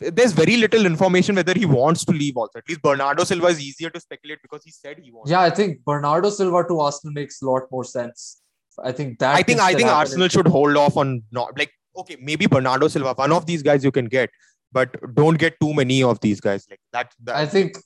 there's 0.00 0.32
very 0.32 0.56
little 0.56 0.84
information 0.86 1.34
whether 1.36 1.54
he 1.54 1.66
wants 1.66 2.04
to 2.04 2.12
leave 2.12 2.36
also. 2.36 2.58
At 2.58 2.68
least 2.68 2.82
Bernardo 2.82 3.24
Silva 3.24 3.46
is 3.48 3.60
easier 3.60 3.90
to 3.90 4.00
speculate 4.00 4.38
because 4.42 4.62
he 4.64 4.70
said 4.70 4.98
he 5.02 5.10
wants. 5.12 5.30
yeah, 5.30 5.40
I 5.40 5.50
think 5.50 5.84
Bernardo 5.84 6.30
Silva 6.30 6.64
to 6.68 6.80
Arsenal 6.80 7.12
makes 7.14 7.42
a 7.42 7.46
lot 7.46 7.62
more 7.70 7.84
sense. 7.84 8.41
I 8.82 8.92
think 8.92 9.18
that. 9.18 9.34
I 9.36 9.42
think 9.42 9.60
I 9.60 9.74
think. 9.74 9.88
Arsenal 9.88 10.28
should 10.28 10.46
hold 10.48 10.76
off 10.76 10.96
on 10.96 11.22
not 11.30 11.56
like 11.58 11.72
okay, 11.96 12.16
maybe 12.20 12.46
Bernardo 12.46 12.88
Silva, 12.88 13.14
one 13.14 13.32
of 13.32 13.46
these 13.46 13.62
guys 13.62 13.84
you 13.84 13.90
can 13.90 14.06
get, 14.06 14.30
but 14.72 14.94
don't 15.14 15.38
get 15.38 15.58
too 15.60 15.74
many 15.74 16.02
of 16.02 16.20
these 16.20 16.40
guys. 16.40 16.66
Like 16.70 16.80
that, 16.92 17.12
that 17.24 17.36
I 17.36 17.46
think. 17.46 17.76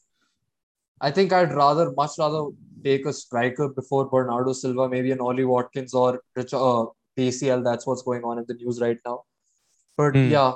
I 0.99 1.11
think 1.11 1.32
I'd 1.32 1.53
rather, 1.53 1.93
much 1.93 2.12
rather, 2.18 2.47
take 2.82 3.05
a 3.05 3.12
striker 3.12 3.68
before 3.68 4.09
Bernardo 4.09 4.53
Silva, 4.55 4.89
maybe 4.89 5.11
an 5.12 5.20
Ollie 5.20 5.45
Watkins 5.45 5.93
or 5.93 6.22
Rich, 6.34 6.55
uh, 6.55 6.87
DCL. 7.18 7.62
That's 7.64 7.87
what's 7.87 8.03
going 8.03 8.24
on 8.24 8.39
in 8.39 8.47
the 8.49 8.55
news 8.55 8.80
right 8.80 8.99
now. 9.05 9.24
But 9.97 10.14
Hmm. 10.14 10.30
yeah, 10.30 10.53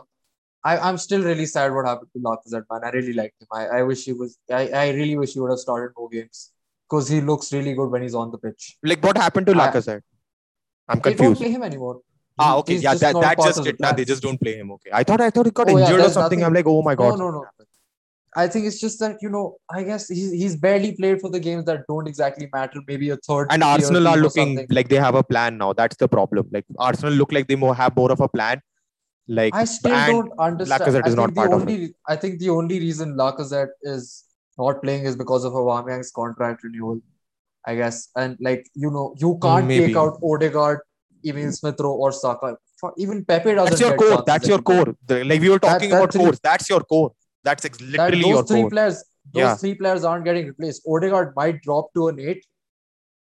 I, 0.64 0.78
I'm 0.78 0.96
still 0.96 1.22
really 1.22 1.44
sad 1.44 1.74
what 1.74 1.86
happened 1.86 2.10
to 2.14 2.20
Lacazette, 2.20 2.64
man. 2.70 2.80
I 2.84 2.90
really 2.90 3.12
liked 3.12 3.40
him. 3.42 3.48
I, 3.52 3.66
I 3.66 3.82
wish 3.82 4.04
he 4.04 4.14
was. 4.14 4.38
I, 4.50 4.68
I 4.68 4.88
really 4.92 5.18
wish 5.18 5.34
he 5.34 5.40
would 5.40 5.50
have 5.50 5.58
started 5.58 5.92
more 5.96 6.08
games 6.08 6.52
because 6.88 7.08
he 7.08 7.20
looks 7.20 7.52
really 7.52 7.74
good 7.74 7.90
when 7.90 8.00
he's 8.02 8.14
on 8.14 8.30
the 8.30 8.38
pitch. 8.38 8.78
like 8.82 9.04
what 9.04 9.16
happened 9.18 9.46
to 9.46 9.52
I- 9.52 9.56
I'm 10.90 11.00
They 11.00 11.10
don't 11.14 11.16
confused. 11.18 11.40
play 11.40 11.50
him 11.56 11.62
anymore. 11.62 12.00
Ah, 12.38 12.56
okay, 12.58 12.72
he's 12.74 12.82
yeah, 12.82 12.92
just 12.92 13.00
that, 13.02 13.20
that 13.20 13.38
just 13.38 13.66
it. 13.66 13.80
Nah, 13.80 13.92
they 13.92 14.04
just 14.04 14.22
don't 14.22 14.40
play 14.44 14.54
him. 14.60 14.70
Okay, 14.76 14.90
I 14.92 15.02
thought 15.04 15.20
I 15.20 15.30
thought 15.30 15.46
he 15.46 15.52
got 15.52 15.68
Oh, 15.70 15.76
yeah, 15.76 15.84
injured 15.84 16.00
or 16.00 16.08
something. 16.10 16.40
nothing- 16.40 16.44
I'm 16.44 16.54
like, 16.54 16.66
oh 16.66 16.82
my 16.82 16.94
god. 16.94 17.18
no, 17.18 17.30
no. 17.30 17.42
No. 17.42 17.44
I 18.36 18.46
think 18.46 18.64
it's 18.66 18.80
just 18.80 19.00
that 19.00 19.16
you 19.24 19.28
know. 19.28 19.56
I 19.68 19.82
guess 19.82 20.06
he's 20.08 20.30
he's 20.40 20.54
barely 20.64 20.92
played 20.98 21.20
for 21.20 21.30
the 21.30 21.40
games 21.46 21.64
that 21.68 21.80
don't 21.88 22.06
exactly 22.10 22.48
matter. 22.52 22.80
Maybe 22.90 23.10
a 23.10 23.16
third. 23.28 23.48
And 23.50 23.64
Arsenal 23.64 24.06
are 24.06 24.16
looking 24.16 24.66
like 24.70 24.88
they 24.88 25.00
have 25.04 25.16
a 25.16 25.22
plan 25.30 25.58
now. 25.62 25.72
That's 25.72 25.96
the 25.96 26.08
problem. 26.16 26.48
Like 26.52 26.64
Arsenal 26.78 27.12
look 27.22 27.32
like 27.32 27.48
they 27.48 27.56
more 27.56 27.74
have 27.74 27.96
more 27.96 28.12
of 28.12 28.20
a 28.20 28.28
plan. 28.28 28.62
Like 29.40 29.52
I 29.54 29.64
still 29.64 29.98
don't 30.12 30.32
understand. 30.38 30.80
Lacazette 30.82 31.04
I 31.06 31.08
is 31.08 31.16
not 31.16 31.34
think 31.34 31.50
the 31.50 31.56
of 31.56 31.60
only, 31.62 31.94
I 32.08 32.16
think 32.16 32.38
the 32.38 32.50
only 32.50 32.78
reason 32.78 33.14
Lacazette 33.14 33.74
is 33.82 34.24
not 34.58 34.80
playing 34.84 35.04
is 35.06 35.16
because 35.16 35.44
of 35.44 35.52
Aubameyang's 35.52 36.12
contract 36.12 36.62
renewal, 36.64 37.00
I 37.66 37.74
guess. 37.76 38.08
And 38.16 38.36
like 38.40 38.66
you 38.74 38.90
know, 38.90 39.14
you 39.18 39.38
can't 39.42 39.66
Maybe. 39.66 39.86
take 39.88 39.96
out 39.96 40.18
Odegaard, 40.22 40.80
Emil 41.24 41.52
Smith 41.52 41.76
Rowe, 41.80 41.92
or 41.94 42.12
Saka. 42.12 42.56
Even 42.96 43.24
Pepe 43.24 43.54
doesn't. 43.54 43.70
that's 43.70 43.80
your 43.80 43.96
core. 43.96 44.22
That's 44.26 44.48
your 44.48 44.62
core. 44.62 44.94
The- 45.06 45.24
like 45.24 45.40
we 45.42 45.50
were 45.50 45.58
talking 45.58 45.90
that 45.90 45.96
about 45.96 46.12
cores. 46.14 46.40
That's 46.42 46.70
your 46.70 46.80
core. 46.80 47.12
That's 47.44 47.64
ex- 47.66 47.78
That 47.78 47.86
literally 47.88 48.28
your 48.28 48.38
those 48.42 48.48
three 48.50 48.60
core. 48.62 48.70
players, 48.70 48.94
those 49.34 49.40
Yeah. 49.42 49.54
three 49.54 49.74
players 49.74 50.04
aren't 50.04 50.24
getting 50.24 50.46
replaced. 50.46 50.82
Odegaard 50.86 51.34
might 51.36 51.60
drop 51.62 51.92
to 51.94 52.08
an 52.08 52.18
eight, 52.20 52.44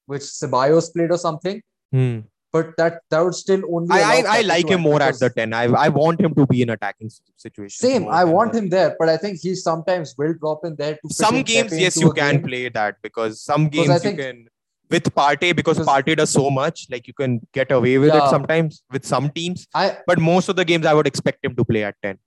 which 0.06 0.22
Ceballos 0.22 0.92
played 0.92 1.10
or 1.10 1.18
something, 1.18 1.62
Hmm. 1.92 2.18
But 2.56 2.72
that 2.80 2.98
that 3.10 3.20
would 3.24 3.34
still 3.34 3.62
only. 3.76 3.88
I, 3.98 4.00
I, 4.02 4.22
I 4.38 4.40
like 4.50 4.68
him 4.74 4.82
more 4.88 5.00
at 5.08 5.18
the 5.18 5.30
10. 5.30 5.52
I, 5.52 5.64
I 5.86 5.88
want 6.00 6.20
him 6.26 6.34
to 6.40 6.46
be 6.52 6.62
in 6.66 6.70
attacking 6.76 7.10
situation. 7.36 7.76
Same, 7.88 8.08
I 8.08 8.24
want 8.24 8.54
him 8.58 8.68
there, 8.76 8.90
but 8.98 9.08
I 9.14 9.16
think 9.22 9.40
he 9.46 9.54
sometimes 9.54 10.14
will 10.18 10.34
drop 10.44 10.64
in 10.64 10.76
there 10.82 10.94
to 11.02 11.14
Some 11.22 11.42
games, 11.54 11.78
yes, 11.86 11.96
you 12.04 12.12
can 12.12 12.34
game. 12.36 12.42
play 12.50 12.68
that 12.80 12.96
because 13.08 13.40
some 13.52 13.68
games 13.78 13.90
I 13.90 13.98
think- 14.04 14.18
you 14.18 14.24
can. 14.28 14.46
With 14.94 15.06
Partey, 15.18 15.48
because 15.60 15.78
Because- 15.78 15.88
Partey 15.92 16.14
does 16.18 16.30
so 16.30 16.48
much, 16.56 16.82
like 16.92 17.08
you 17.08 17.14
can 17.20 17.32
get 17.58 17.72
away 17.76 17.94
with 18.02 18.14
it 18.18 18.26
sometimes 18.34 18.84
with 18.96 19.04
some 19.04 19.24
teams. 19.38 19.66
I 19.74 19.86
But 20.10 20.20
most 20.20 20.48
of 20.52 20.54
the 20.60 20.64
games, 20.64 20.86
I 20.86 20.94
would 20.98 21.08
expect 21.12 21.44
him 21.46 21.56
to 21.56 21.64
play 21.70 21.82
at 21.88 21.96
10. 22.04 22.18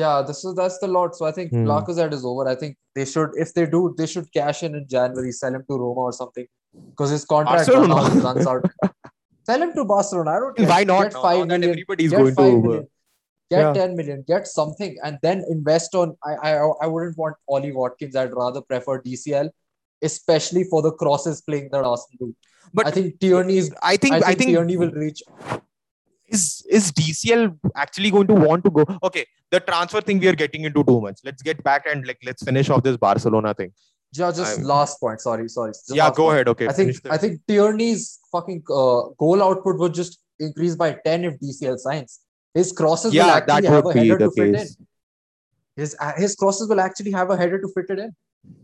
yeah, 0.00 0.16
this 0.28 0.44
is 0.44 0.54
that's 0.58 0.76
the 0.82 0.88
lot. 0.96 1.16
So 1.18 1.24
I 1.30 1.32
think 1.38 1.52
Hmm. 1.52 1.64
Lacazette 1.72 2.12
is 2.18 2.24
over. 2.32 2.44
I 2.52 2.56
think 2.62 2.76
they 2.98 3.06
should, 3.14 3.30
if 3.44 3.54
they 3.56 3.64
do, 3.76 3.80
they 4.00 4.08
should 4.14 4.28
cash 4.38 4.62
in 4.68 4.74
in 4.80 4.84
January, 4.96 5.32
sell 5.40 5.54
him 5.58 5.64
to 5.70 5.78
Roma 5.84 6.02
or 6.10 6.12
something, 6.20 6.46
because 6.90 7.10
his 7.16 7.24
contract 7.34 7.68
runs 7.68 8.46
out. 8.54 8.64
Sell 9.46 9.62
him 9.62 9.72
to 9.74 9.84
Barcelona. 9.84 10.30
I 10.32 10.38
don't 10.40 10.56
care. 10.56 10.68
Why 10.68 10.84
not? 10.84 11.02
Get 11.04 11.12
Now- 11.14 11.22
five 11.22 11.38
now 11.38 11.44
that 11.44 11.48
million, 11.60 11.70
everybody's 11.70 12.10
get 12.10 12.20
going 12.22 12.34
five 12.34 12.52
to. 12.52 12.62
million, 12.62 12.88
get 13.50 13.60
Yeah. 13.60 13.72
10 13.72 13.96
million, 13.96 14.24
get 14.26 14.48
something, 14.52 14.96
and 15.04 15.18
then 15.22 15.44
invest 15.56 15.94
on. 15.94 16.16
I, 16.30 16.34
I 16.48 16.52
I 16.84 16.86
wouldn't 16.94 17.16
want 17.24 17.36
Ollie 17.48 17.72
Watkins. 17.80 18.16
I'd 18.22 18.34
rather 18.40 18.62
prefer 18.72 18.96
DCL, 19.02 19.50
especially 20.10 20.64
for 20.64 20.82
the 20.88 20.92
crosses 21.04 21.42
playing 21.42 21.68
that 21.76 21.84
Arsenal 21.92 22.18
do. 22.26 22.34
But 22.74 22.88
I 22.88 22.90
think 22.90 23.20
Tierney's. 23.20 23.70
I 23.92 23.96
think 23.96 24.14
I 24.14 24.18
I 24.18 24.20
think, 24.22 24.38
think 24.40 24.50
Tierney 24.50 24.76
will 24.76 24.90
reach. 25.04 25.22
is 26.36 26.44
is 26.68 26.90
DCL 26.92 27.56
actually 27.76 28.10
going 28.10 28.26
to 28.26 28.34
want 28.34 28.64
to 28.64 28.70
go? 28.70 28.84
Okay, 29.10 29.24
the 29.50 29.60
transfer 29.60 30.00
thing 30.00 30.18
we 30.18 30.28
are 30.28 30.34
getting 30.44 30.64
into 30.64 30.82
too 30.82 31.00
much. 31.00 31.20
Let's 31.24 31.42
get 31.42 31.62
back 31.62 31.86
and 31.86 32.06
like 32.06 32.18
let's 32.24 32.42
finish 32.42 32.68
off 32.68 32.82
this 32.82 32.96
Barcelona 32.96 33.54
thing. 33.54 33.72
Yeah, 34.12 34.30
just 34.32 34.58
I'm- 34.58 34.66
last 34.66 35.00
point. 35.00 35.20
Sorry, 35.20 35.48
sorry. 35.48 35.72
Just 35.72 35.94
yeah, 35.94 36.08
go 36.10 36.24
point. 36.24 36.34
ahead. 36.34 36.48
Okay, 36.48 36.68
I 36.68 36.72
think 36.72 36.96
I 37.10 37.16
think 37.16 37.40
Tierney's 37.46 38.18
fucking 38.32 38.62
uh, 38.70 39.02
goal 39.18 39.42
output 39.42 39.78
would 39.78 39.94
just 39.94 40.18
increase 40.38 40.74
by 40.76 40.92
10 41.04 41.24
if 41.24 41.40
DCL 41.40 41.78
signs. 41.78 42.20
His 42.54 42.72
crosses 42.72 43.12
will 43.12 43.16
yeah, 43.16 43.40
that 43.40 43.48
actually 43.50 43.68
have 43.68 43.84
would 43.84 43.96
a 43.96 44.00
be 44.00 44.08
header 44.08 44.18
the 44.18 44.24
to 44.26 44.30
fit 44.30 44.48
in. 44.48 44.54
case. 44.54 44.76
His 45.76 45.96
uh, 46.00 46.12
his 46.16 46.34
crosses 46.34 46.68
will 46.68 46.80
actually 46.80 47.10
have 47.12 47.30
a 47.30 47.36
header 47.36 47.60
to 47.60 47.68
fit 47.74 47.90
it 47.90 47.98
in. 47.98 48.14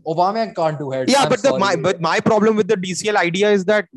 Aubameyang 0.07 0.55
can't 0.55 0.79
do 0.79 0.89
heads. 0.91 1.11
Yeah, 1.11 1.23
I'm 1.23 1.29
but 1.29 1.43
the 1.43 1.57
my 1.59 1.75
but 1.75 2.01
my 2.01 2.19
problem 2.19 2.55
with 2.55 2.67
the 2.67 2.75
DCL 2.77 3.15
idea 3.15 3.51
is 3.51 3.65
that 3.65 3.87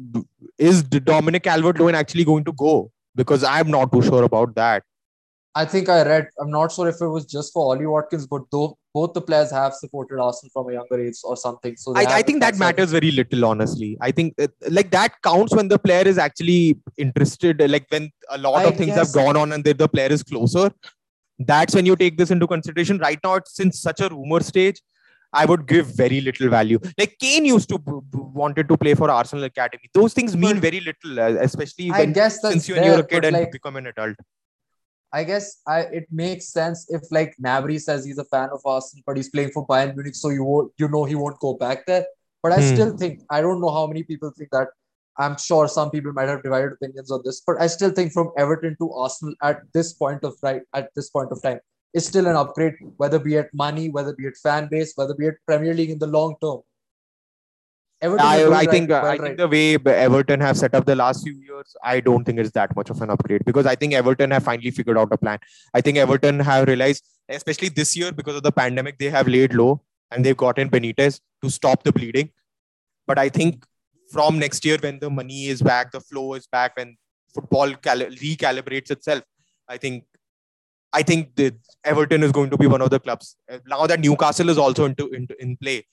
is 0.58 0.82
Dominic 0.82 1.44
Calvert-Lewin 1.44 1.94
actually 1.94 2.24
going 2.24 2.44
to 2.44 2.52
go? 2.52 2.90
Because 3.14 3.44
I'm 3.44 3.70
not 3.70 3.92
too 3.92 4.02
sure 4.02 4.24
about 4.24 4.54
that. 4.56 4.82
I 5.56 5.64
think 5.64 5.88
I 5.88 6.02
read. 6.02 6.28
I'm 6.38 6.50
not 6.50 6.70
sure 6.70 6.86
if 6.86 7.00
it 7.00 7.06
was 7.06 7.24
just 7.24 7.52
for 7.54 7.62
Ollie 7.70 7.86
Watkins, 7.86 8.26
but 8.26 8.42
though 8.52 8.76
both 8.92 9.14
the 9.14 9.22
players 9.22 9.50
have 9.50 9.72
supported 9.72 10.20
Arsenal 10.20 10.50
from 10.52 10.68
a 10.68 10.74
younger 10.74 11.00
age 11.00 11.16
or 11.24 11.36
something. 11.36 11.76
So 11.76 11.94
I, 11.96 12.04
I 12.18 12.22
think 12.22 12.40
that 12.40 12.54
facts, 12.54 12.60
I 12.60 12.66
think- 12.66 12.76
matters 12.78 12.90
very 12.92 13.10
little, 13.10 13.46
honestly. 13.46 13.96
I 14.02 14.10
think 14.10 14.34
it, 14.36 14.52
like 14.70 14.90
that 14.90 15.14
counts 15.22 15.54
when 15.54 15.68
the 15.68 15.78
player 15.78 16.06
is 16.06 16.18
actually 16.18 16.78
interested. 16.98 17.62
Like 17.70 17.86
when 17.88 18.10
a 18.28 18.38
lot 18.38 18.56
I 18.56 18.64
of 18.64 18.76
things 18.76 18.94
have 18.94 19.12
gone 19.14 19.36
on 19.36 19.52
and 19.52 19.64
the, 19.64 19.72
the 19.72 19.88
player 19.88 20.08
is 20.08 20.22
closer. 20.22 20.70
That's 21.38 21.74
when 21.74 21.86
you 21.86 21.96
take 21.96 22.18
this 22.18 22.30
into 22.30 22.46
consideration. 22.46 22.98
Right 22.98 23.18
now, 23.24 23.34
it's 23.36 23.58
in 23.58 23.72
such 23.72 24.00
a 24.00 24.10
rumor 24.10 24.40
stage. 24.40 24.82
I 25.32 25.44
would 25.44 25.66
give 25.66 25.86
very 25.86 26.20
little 26.20 26.48
value. 26.48 26.78
Like 26.98 27.16
Kane 27.18 27.44
used 27.46 27.68
to 27.70 27.78
wanted 28.12 28.68
to 28.68 28.76
play 28.76 28.94
for 28.94 29.10
Arsenal 29.10 29.44
Academy. 29.44 29.90
Those 29.92 30.14
things 30.14 30.36
mean 30.36 30.60
very 30.60 30.80
little, 30.80 31.20
uh, 31.20 31.34
especially 31.40 31.90
when 31.90 32.12
guess 32.12 32.40
since 32.40 32.68
you're, 32.68 32.78
there, 32.78 32.92
you're 32.92 33.00
a 33.00 33.06
kid 33.06 33.24
and 33.24 33.34
like 33.34 33.52
become 33.52 33.76
an 33.76 33.86
adult. 33.86 34.16
I 35.12 35.24
guess 35.24 35.60
I 35.66 35.80
it 36.00 36.06
makes 36.10 36.48
sense 36.52 36.86
if 36.90 37.02
like 37.10 37.34
Gnabry 37.42 37.80
says 37.80 38.04
he's 38.04 38.18
a 38.18 38.24
fan 38.24 38.50
of 38.52 38.60
Arsenal, 38.64 39.02
but 39.06 39.16
he's 39.16 39.30
playing 39.30 39.50
for 39.52 39.66
Bayern 39.66 39.94
Munich, 39.94 40.14
so 40.16 40.30
you 40.30 40.44
won't 40.44 40.72
you 40.78 40.88
know 40.88 41.04
he 41.04 41.14
won't 41.14 41.38
go 41.40 41.54
back 41.54 41.86
there. 41.86 42.06
But 42.42 42.52
I 42.52 42.60
Hmm. 42.60 42.60
still 42.60 42.96
think 42.96 43.20
I 43.30 43.40
don't 43.40 43.60
know 43.60 43.70
how 43.70 43.86
many 43.86 44.02
people 44.02 44.32
think 44.36 44.50
that. 44.52 44.68
I'm 45.18 45.36
sure 45.38 45.66
some 45.66 45.90
people 45.90 46.12
might 46.12 46.28
have 46.28 46.42
divided 46.42 46.72
opinions 46.72 47.10
on 47.10 47.22
this, 47.24 47.40
but 47.46 47.60
I 47.60 47.68
still 47.68 47.90
think 47.90 48.12
from 48.12 48.32
Everton 48.36 48.76
to 48.80 48.92
Arsenal 48.92 49.34
at 49.42 49.62
this 49.72 49.92
point 49.94 50.22
of 50.24 50.34
right 50.42 50.62
at 50.74 50.90
this 50.94 51.08
point 51.10 51.32
of 51.32 51.40
time 51.42 51.60
is 51.94 52.06
still 52.06 52.26
an 52.26 52.36
upgrade, 52.36 52.74
whether 52.98 53.18
be 53.18 53.36
it 53.36 53.48
money, 53.54 53.88
whether 53.88 54.14
be 54.14 54.26
it 54.26 54.36
fan 54.42 54.68
base, 54.70 54.92
whether 54.96 55.14
be 55.14 55.26
it 55.28 55.36
Premier 55.46 55.72
League 55.72 55.90
in 55.90 55.98
the 55.98 56.06
long 56.06 56.36
term. 56.42 56.60
Everton 58.06 58.26
I, 58.26 58.40
I 58.40 58.48
right- 58.54 58.70
think 58.70 58.90
well 58.90 59.06
I 59.12 59.18
think 59.18 59.36
the 59.42 59.48
way 59.48 59.66
Everton 60.06 60.40
have 60.46 60.56
set 60.62 60.74
up 60.78 60.86
the 60.90 60.96
last 61.02 61.24
few 61.24 61.34
years, 61.34 61.76
I 61.82 62.00
don't 62.08 62.24
think 62.24 62.38
it's 62.44 62.50
that 62.60 62.74
much 62.80 62.90
of 62.90 63.00
an 63.02 63.10
upgrade 63.10 63.44
because 63.50 63.66
I 63.66 63.74
think 63.74 63.94
Everton 64.00 64.30
have 64.36 64.44
finally 64.48 64.72
figured 64.80 64.98
out 65.02 65.12
a 65.12 65.18
plan. 65.18 65.38
I 65.74 65.80
think 65.80 65.98
Everton 65.98 66.40
have 66.40 66.68
realized, 66.68 67.04
especially 67.28 67.70
this 67.80 67.96
year 67.96 68.12
because 68.12 68.36
of 68.36 68.42
the 68.42 68.52
pandemic, 68.52 68.98
they 68.98 69.10
have 69.10 69.28
laid 69.36 69.54
low 69.54 69.82
and 70.10 70.24
they've 70.24 70.36
gotten 70.36 70.70
Benitez 70.70 71.20
to 71.42 71.50
stop 71.50 71.82
the 71.82 71.92
bleeding. 71.92 72.30
But 73.06 73.18
I 73.18 73.28
think 73.28 73.64
from 74.12 74.38
next 74.38 74.64
year, 74.64 74.78
when 74.80 74.98
the 75.00 75.10
money 75.10 75.46
is 75.46 75.62
back, 75.62 75.92
the 75.92 76.00
flow 76.00 76.34
is 76.34 76.46
back, 76.46 76.76
when 76.76 76.96
football 77.34 77.74
cal- 77.74 77.98
recalibrates 77.98 78.90
itself, 78.90 79.24
I 79.68 79.76
think 79.76 80.04
I 80.92 81.02
think 81.02 81.38
Everton 81.84 82.22
is 82.22 82.32
going 82.32 82.50
to 82.50 82.56
be 82.56 82.66
one 82.66 82.80
of 82.80 82.90
the 82.90 83.00
clubs. 83.00 83.36
Now 83.66 83.86
that 83.86 84.00
Newcastle 84.00 84.48
is 84.48 84.58
also 84.58 84.84
into, 84.84 85.08
into 85.08 85.34
in 85.42 85.56
play, 85.56 85.86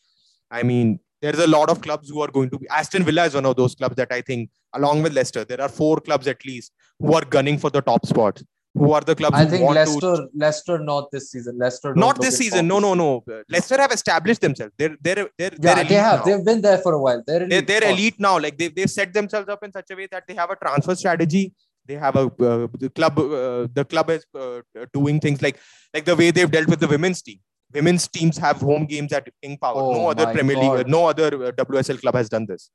I 0.50 0.64
mean, 0.64 1.00
there's 1.24 1.40
a 1.40 1.48
lot 1.48 1.70
of 1.70 1.82
clubs 1.82 2.10
who 2.10 2.22
are 2.22 2.32
going 2.38 2.50
to 2.50 2.60
be. 2.60 2.68
Aston 2.68 3.04
Villa 3.04 3.26
is 3.26 3.34
one 3.34 3.46
of 3.46 3.56
those 3.56 3.76
clubs 3.76 3.96
that 3.96 4.12
I 4.12 4.22
think, 4.22 4.50
along 4.74 5.04
with 5.04 5.14
Leicester, 5.14 5.46
there 5.46 5.62
are 5.62 5.70
four 5.70 5.98
clubs 6.08 6.28
at 6.28 6.46
least 6.46 6.74
who 7.00 7.14
are 7.14 7.24
gunning 7.36 7.58
for 7.58 7.70
the 7.70 7.82
top 7.82 8.06
spot. 8.06 8.42
Who 8.76 8.92
are 8.92 9.02
the 9.02 9.16
clubs 9.16 9.38
I 9.38 9.46
think 9.46 9.70
Leicester, 9.70 10.16
to? 10.18 10.28
Leicester 10.36 10.80
not 10.80 11.12
this 11.12 11.32
season. 11.32 11.60
Leicester 11.60 11.94
Not 11.96 12.20
this 12.20 12.38
season. 12.38 12.68
No, 12.68 12.80
no, 12.80 12.94
no. 12.96 13.24
Leicester 13.48 13.78
have 13.80 13.92
established 13.92 14.42
themselves. 14.42 14.74
They're 14.78 14.98
they're 15.00 15.30
they're, 15.38 15.52
they're 15.52 15.60
Yeah, 15.62 15.76
elite 15.76 15.90
they 15.90 15.96
have. 15.96 16.20
now. 16.20 16.26
They've 16.26 16.46
been 16.46 16.62
there 16.62 16.80
for 16.80 16.94
a 16.94 17.00
while. 17.00 17.24
They're 17.26 17.48
they're, 17.48 17.60
elite 17.60 17.68
they're 17.68 17.90
elite 17.92 18.20
now. 18.20 18.40
Like 18.40 18.58
they 18.58 18.70
they 18.70 18.88
set 18.88 19.14
themselves 19.14 19.48
up 19.48 19.64
in 19.64 19.72
such 19.72 19.92
a 19.92 19.96
way 19.96 20.08
that 20.12 20.24
they 20.28 20.34
have 20.34 20.50
a 20.50 20.56
transfer 20.56 20.96
strategy. 20.96 21.54
They 21.86 21.96
have 22.06 22.16
a 22.16 22.26
uh, 22.50 22.68
the 22.86 22.90
club. 22.90 23.20
Uh, 23.20 23.68
the 23.80 23.86
club 23.88 24.10
is 24.10 24.26
uh, 24.34 24.62
doing 24.92 25.20
things 25.20 25.42
like 25.42 25.60
like 25.94 26.06
the 26.06 26.16
way 26.16 26.32
they've 26.32 26.50
dealt 26.50 26.68
with 26.68 26.80
the 26.80 26.88
women's 26.88 27.22
team. 27.22 27.40
Women's 27.74 28.08
teams 28.08 28.38
have 28.38 28.58
home 28.58 28.86
games 28.86 29.12
at 29.14 29.28
King 29.42 29.58
Power. 29.58 29.76
no 29.76 30.00
Oh 30.06 30.08
other 30.10 30.28
Premier 30.34 30.56
God. 30.56 30.78
League, 30.80 30.88
no 30.88 31.06
other 31.08 31.32
WSL 31.54 32.00
club 32.00 32.16
has 32.16 32.30
done 32.30 32.46
this. 32.46 32.70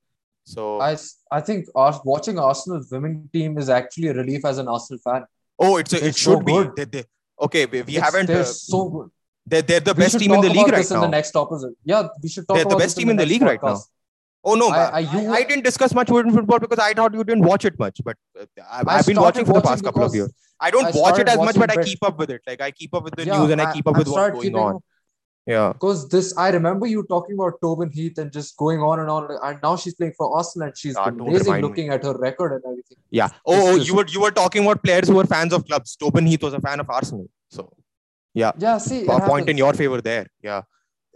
So 0.44 0.80
I, 0.80 0.96
I 1.30 1.40
think 1.40 1.66
watching 1.74 2.38
Arsenal's 2.38 2.90
women 2.90 3.28
team 3.32 3.58
is 3.58 3.68
actually 3.68 4.08
a 4.08 4.14
relief 4.14 4.44
as 4.44 4.58
an 4.58 4.66
Arsenal 4.68 5.00
fan. 5.04 5.24
oh, 5.58 5.76
it's 5.76 5.92
a, 5.92 5.96
it 5.98 6.00
They're 6.00 6.12
so 6.12 6.36
should 6.36 6.44
be. 6.46 6.52
good. 6.52 6.72
They, 6.76 6.84
they, 6.84 7.04
okay, 7.42 7.66
we, 7.66 7.82
we 7.82 7.94
haven't. 7.94 8.26
They're 8.26 8.40
Uh, 8.40 8.44
so 8.44 8.88
good. 8.88 9.10
they're, 9.46 9.62
they're 9.62 9.80
the 9.80 9.94
We 9.94 10.04
best 10.04 10.18
team 10.18 10.32
in 10.32 10.40
the 10.40 10.48
league 10.48 10.68
right 10.68 10.90
in 10.90 10.94
now. 10.96 11.02
the 11.02 11.08
next 11.08 11.36
opposite. 11.36 11.74
Yeah, 11.84 12.08
we 12.22 12.28
should 12.30 12.48
talk 12.48 12.56
They're 12.56 12.64
the 12.64 12.76
best 12.76 12.96
team 12.96 13.10
in 13.10 13.16
the 13.16 13.24
next 13.24 13.32
league 13.32 13.42
right 13.42 13.62
now. 13.62 13.78
Oh 14.44 14.54
no, 14.54 14.68
I- 14.70 14.90
I, 14.90 14.98
you- 15.00 15.32
I, 15.32 15.42
didn't 15.42 15.64
discuss 15.64 15.92
much 15.92 16.08
women 16.10 16.32
football 16.32 16.60
because 16.60 16.78
I 16.78 16.94
thought 16.94 17.12
you 17.12 17.24
didn't 17.24 17.44
watch 17.44 17.64
it 17.64 17.78
much. 17.78 18.00
But 18.04 18.16
uh, 18.40 18.46
I've, 18.70 18.88
I 18.88 19.02
been 19.02 19.20
watching 19.20 19.44
for 19.44 19.52
the 19.52 19.60
past 19.60 19.82
couple 19.84 20.02
of 20.04 20.14
years. 20.14 20.32
I 20.60 20.70
don't 20.70 20.94
watch 20.94 21.18
it 21.18 21.28
as 21.28 21.36
much, 21.36 21.56
but 21.56 21.76
I 21.76 21.82
keep 21.82 21.98
up 22.02 22.18
with 22.18 22.30
it. 22.30 22.40
Like 22.46 22.60
I 22.60 22.70
keep 22.70 22.94
up 22.94 23.04
with 23.04 23.16
the 23.16 23.24
Yeah, 23.26 23.38
news 23.40 23.50
and 23.50 23.60
I 23.60 23.72
keep 23.72 23.86
up 23.86 23.96
with 23.98 24.08
what's 24.08 24.32
going 24.32 24.54
on. 24.54 24.80
Yeah. 25.48 25.72
Because 25.72 26.08
this, 26.10 26.36
I 26.36 26.50
remember 26.50 26.86
you 26.86 27.02
talking 27.08 27.34
about 27.34 27.54
Tobin 27.62 27.90
Heath 27.90 28.18
and 28.18 28.30
just 28.30 28.56
going 28.58 28.80
on 28.80 29.00
and 29.00 29.08
on. 29.08 29.28
And 29.42 29.58
now 29.62 29.76
she's 29.76 29.94
playing 29.94 30.12
for 30.16 30.26
Arsenal 30.36 30.68
and 30.68 30.76
she's 30.76 30.94
Ah, 30.96 31.06
amazing 31.08 31.46
remind 31.46 31.62
me. 31.62 31.68
looking 31.68 31.88
at 31.88 32.02
her 32.04 32.14
record 32.18 32.52
and 32.56 32.62
everything. 32.70 32.98
Yeah. 33.10 33.28
Oh, 33.46 33.54
oh, 33.70 33.76
just- 33.76 33.88
you 33.88 33.96
were 33.96 34.06
you 34.16 34.20
were 34.20 34.30
talking 34.30 34.62
about 34.66 34.82
players 34.84 35.08
who 35.08 35.14
were 35.20 35.24
fans 35.36 35.54
of 35.54 35.64
clubs. 35.64 35.96
Tobin 35.96 36.26
Heath 36.26 36.42
was 36.42 36.52
a 36.52 36.60
fan 36.60 36.80
of 36.80 36.90
Arsenal. 36.90 37.28
So 37.50 37.72
Yeah, 38.34 38.52
Yeah. 38.58 38.76
see, 38.78 39.06
a 39.06 39.20
point 39.20 39.48
in 39.48 39.56
your 39.56 39.72
favor 39.82 40.00
there. 40.10 40.26
Yeah. 40.50 40.62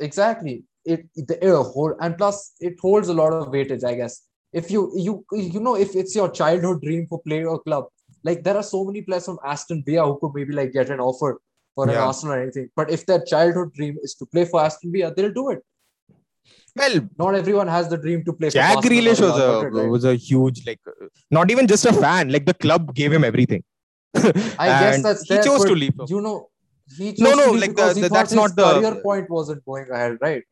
exactly 0.07 0.55
it 0.93 1.03
the 1.31 1.37
hold 1.73 1.93
and 2.05 2.17
plus 2.21 2.39
it 2.69 2.79
holds 2.85 3.09
a 3.13 3.15
lot 3.19 3.33
of 3.39 3.43
weightage 3.55 3.85
i 3.91 3.93
guess 3.99 4.15
if 4.61 4.71
you 4.75 4.81
you 5.07 5.13
you 5.53 5.61
know 5.67 5.75
if 5.85 5.91
it's 6.01 6.15
your 6.21 6.29
childhood 6.39 6.81
dream 6.87 7.03
for 7.11 7.19
playing 7.27 7.47
a 7.53 7.59
club 7.67 7.85
like 8.29 8.41
there 8.47 8.57
are 8.61 8.65
so 8.71 8.81
many 8.89 9.03
players 9.09 9.27
from 9.29 9.39
aston 9.53 9.83
villa 9.89 10.07
who 10.09 10.17
could 10.23 10.33
maybe 10.39 10.57
like 10.61 10.73
get 10.79 10.91
an 10.95 10.99
offer 11.09 11.31
for 11.75 11.85
an 11.89 11.97
arsenal 12.07 12.35
or 12.37 12.41
anything 12.43 12.69
but 12.81 12.91
if 12.97 13.05
their 13.11 13.23
childhood 13.33 13.73
dream 13.79 13.97
is 14.03 14.15
to 14.21 14.27
play 14.27 14.45
for 14.45 14.63
aston 14.65 14.93
villa 14.97 15.13
they'll 15.17 15.37
do 15.43 15.51
it 15.57 15.63
Well, 16.81 16.95
not 17.21 17.35
everyone 17.39 17.69
has 17.69 17.89
the 17.93 17.97
dream 18.05 18.21
to 18.27 18.33
play 18.37 18.49
for 18.51 18.55
Jack 18.59 18.75
Barcelona 18.77 19.01
Grealish 19.01 19.21
was 19.25 19.39
a 19.47 19.49
right? 19.79 19.89
was 19.95 20.05
a 20.13 20.15
huge 20.29 20.61
like 20.69 20.81
not 21.39 21.51
even 21.55 21.67
just 21.73 21.85
a 21.91 21.93
fan. 22.05 22.31
Like 22.35 22.47
the 22.51 22.55
club 22.65 22.95
gave 23.01 23.13
him 23.17 23.25
everything. 23.31 23.63
i 24.65 24.69
guess 24.83 25.03
that's 25.07 25.23
he 25.33 25.37
chose 25.49 25.65
to 25.71 25.75
leave. 25.83 25.99
you 26.15 26.21
know 26.27 26.37
he 26.99 27.11
chose 27.13 27.21
No, 27.27 27.35
no, 27.41 27.47
like 27.65 27.75
the- 27.81 27.93
the- 28.05 28.09
that's 28.17 28.35
not 28.41 28.57
the- 28.61 28.71
career 28.79 28.95
point 29.09 29.29
wasn't 29.39 29.63
going 29.73 29.87
ahead 29.99 30.17
right 30.29 30.43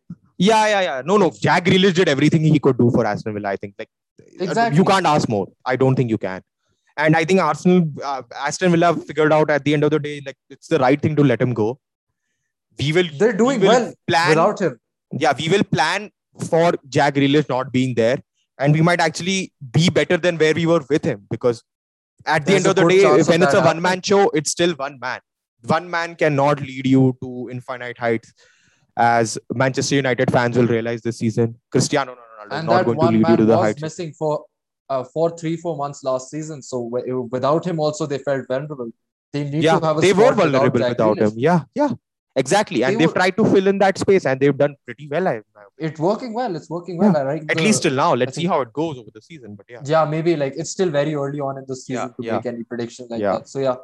Yeah, 0.49 0.61
yeah, 0.73 0.83
yeah. 0.85 0.99
No, 1.09 1.15
no. 1.23 1.27
Jack 1.47 1.65
Grealish 1.65 1.95
did 1.97 2.09
everything 2.13 2.45
he 2.53 2.59
could 2.67 2.77
do 2.83 2.87
for 2.95 3.03
Aston 3.09 3.35
Villa. 3.39 3.49
I 3.55 3.57
think 3.63 3.75
like 3.81 3.91
uh, 4.23 4.45
Exactly. 4.47 4.79
you 4.79 4.85
can't 4.91 5.09
ask 5.11 5.29
more. 5.35 5.47
I 5.73 5.75
don't 5.83 5.97
think 6.01 6.09
you 6.15 6.19
can. 6.23 6.41
And 6.97 7.17
I 7.17 7.25
think 7.25 7.41
Arsenal, 7.41 7.89
uh, 8.05 8.23
Aston 8.37 8.73
Villa 8.73 8.95
figured 8.95 9.33
out 9.33 9.51
at 9.51 9.65
the 9.65 9.75
end 9.75 9.85
of 9.85 9.91
the 9.91 9.99
day, 9.99 10.21
like 10.25 10.37
it's 10.49 10.69
the 10.69 10.79
right 10.79 11.01
thing 11.01 11.17
to 11.17 11.25
let 11.25 11.41
him 11.41 11.55
go. 11.55 11.79
We 12.79 12.93
will. 12.93 13.09
They're 13.19 13.33
doing 13.33 13.61
we 13.61 13.69
will 13.69 13.75
well 13.75 13.95
plan, 14.07 14.29
without 14.31 14.61
him. 14.61 14.81
Yeah, 15.13 15.33
we 15.39 15.49
will 15.49 15.65
plan 15.65 16.11
for 16.49 16.73
Jack 16.89 17.15
Grealish 17.15 17.49
not 17.49 17.73
being 17.73 17.95
there, 17.95 18.19
and 18.59 18.75
we 18.75 18.81
might 18.81 19.01
actually 19.01 19.53
be 19.73 19.91
better 19.91 20.17
than 20.17 20.39
where 20.39 20.55
we 20.55 20.67
were 20.67 20.83
with 20.89 21.05
him 21.05 21.27
because 21.31 21.63
at 22.27 22.45
the 22.45 22.53
There's 22.53 22.67
end 22.67 22.79
of 22.79 22.83
the 22.83 22.89
day, 22.89 23.23
when 23.23 23.43
it's 23.43 23.55
a 23.55 23.61
one 23.63 23.81
man 23.81 24.03
show, 24.03 24.29
it's 24.31 24.51
still 24.51 24.73
one 24.75 24.99
man. 25.01 25.21
One 25.67 25.91
man 25.91 26.15
cannot 26.15 26.61
lead 26.61 26.87
you 26.87 27.17
to 27.23 27.49
infinite 27.51 27.99
heights, 27.99 28.33
as 28.97 29.39
Manchester 29.53 29.97
United 29.97 30.31
fans 30.31 30.57
will 30.57 30.67
realize 30.67 31.03
this 31.03 31.19
season. 31.19 31.57
Cristiano 31.71 32.15
Ronaldo 32.15 32.59
is 32.59 32.65
not 32.65 32.85
going 32.85 32.99
to 32.99 33.07
lead 33.07 33.29
you 33.29 33.37
to 33.37 33.45
the 33.45 33.59
heights. 33.59 33.83
missing 33.83 34.13
for 34.13 34.45
uh, 34.91 35.05
for 35.15 35.27
three 35.41 35.57
four 35.57 35.77
months 35.83 36.05
last 36.05 36.31
season. 36.31 36.61
So 36.71 36.77
w- 36.93 37.29
without 37.37 37.65
him, 37.65 37.81
also 37.81 38.07
they 38.13 38.19
felt 38.19 38.47
vulnerable. 38.49 38.91
They 39.33 39.45
need 39.45 39.63
yeah, 39.63 39.79
to 39.79 39.87
have 39.87 39.99
a 39.99 40.01
they 40.01 40.13
were 40.13 40.33
squad 40.33 40.37
without 40.45 40.53
vulnerable 40.53 40.89
without 40.89 41.19
him. 41.19 41.33
Yeah, 41.49 41.61
yeah, 41.75 41.91
exactly. 42.45 42.83
And 42.85 42.95
They 42.95 42.99
they've 42.99 43.09
were- 43.15 43.21
tried 43.21 43.37
to 43.37 43.45
fill 43.53 43.69
in 43.73 43.79
that 43.85 43.97
space, 44.05 44.27
and 44.27 44.41
they've 44.41 44.57
done 44.65 44.75
pretty 44.85 45.07
well. 45.15 45.29
I, 45.29 45.41
It's 45.89 46.01
working 46.09 46.33
well. 46.39 46.57
It's 46.61 46.69
working 46.77 46.99
well. 47.03 47.17
I 47.17 47.23
like 47.33 47.45
at 47.53 47.57
the- 47.57 47.63
least 47.69 47.85
till 47.85 47.95
now. 47.95 48.11
Let's 48.23 48.35
see 48.41 48.47
how 48.55 48.61
it 48.67 48.73
goes 48.81 48.99
over 48.99 49.11
the 49.19 49.23
season. 49.31 49.55
But 49.61 49.67
yeah, 49.75 49.81
yeah, 49.93 50.05
maybe 50.17 50.35
like 50.43 50.55
it's 50.65 50.71
still 50.79 50.91
very 50.99 51.15
early 51.15 51.41
on 51.49 51.57
in 51.63 51.65
the 51.71 51.77
season 51.85 51.95
Yeah, 52.09 52.09
to 52.19 52.27
yeah. 52.29 52.37
make 52.37 52.47
any 52.55 52.65
prediction 52.65 53.07
like 53.15 53.21
Yeah. 53.27 53.33
that. 53.39 53.49
So 53.55 53.61
yeah, 53.69 53.77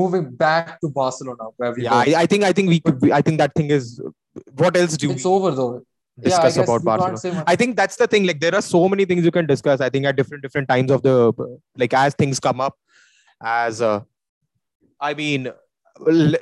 moving 0.00 0.26
back 0.44 0.80
to 0.80 0.88
Barcelona, 1.00 1.44
where 1.56 1.72
we 1.72 1.84
yeah. 1.84 1.94
I, 1.94 2.14
I 2.24 2.26
think 2.26 2.42
I 2.44 2.52
think 2.52 2.68
we 2.76 2.80
could. 2.80 3.00
Be, 3.00 3.12
I 3.12 3.22
think 3.22 3.38
that 3.38 3.54
thing 3.54 3.70
is. 3.70 4.00
What 4.64 4.76
else 4.76 4.96
do 4.96 5.10
it's 5.12 5.24
we 5.24 5.30
over 5.30 5.50
though. 5.52 5.82
Yeah, 6.16 6.28
discuss 6.28 6.56
guess 6.56 6.64
about 6.64 6.84
Barcelona? 6.84 7.44
I 7.46 7.56
think 7.56 7.76
that's 7.76 7.96
the 7.96 8.06
thing. 8.06 8.24
Like 8.24 8.40
there 8.40 8.54
are 8.54 8.62
so 8.62 8.88
many 8.88 9.04
things 9.04 9.24
you 9.24 9.32
can 9.32 9.46
discuss. 9.46 9.80
I 9.80 9.88
think 9.90 10.06
at 10.06 10.16
different 10.16 10.42
different 10.42 10.68
times 10.68 10.90
of 10.90 11.02
the 11.02 11.32
like 11.76 11.92
as 11.92 12.14
things 12.14 12.38
come 12.38 12.60
up. 12.60 12.76
As 13.42 13.82
uh, 13.82 14.00
I 15.00 15.14
mean, 15.14 15.50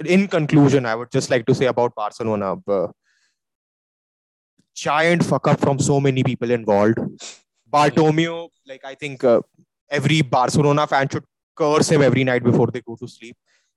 in 0.06 0.28
conclusion, 0.28 0.84
I 0.84 0.94
would 0.94 1.10
just 1.10 1.30
like 1.30 1.46
to 1.46 1.54
say 1.54 1.66
about 1.66 1.94
Barcelona. 1.94 2.56
Uh, 2.66 2.88
giant 4.74 5.24
fuck 5.24 5.48
up 5.48 5.60
from 5.60 5.78
so 5.78 6.00
many 6.00 6.22
people 6.22 6.50
involved. 6.50 6.98
Bartomeu, 7.72 8.48
like 8.66 8.84
I 8.84 8.94
think 8.94 9.24
uh, 9.24 9.40
every 9.90 10.20
Barcelona 10.20 10.86
fan 10.86 11.08
should 11.08 11.24
curse 11.56 11.90
him 11.90 12.02
every 12.02 12.24
night 12.24 12.44
before 12.44 12.66
they 12.66 12.80
go 12.80 12.96
to 12.96 13.08
sleep 13.08 13.36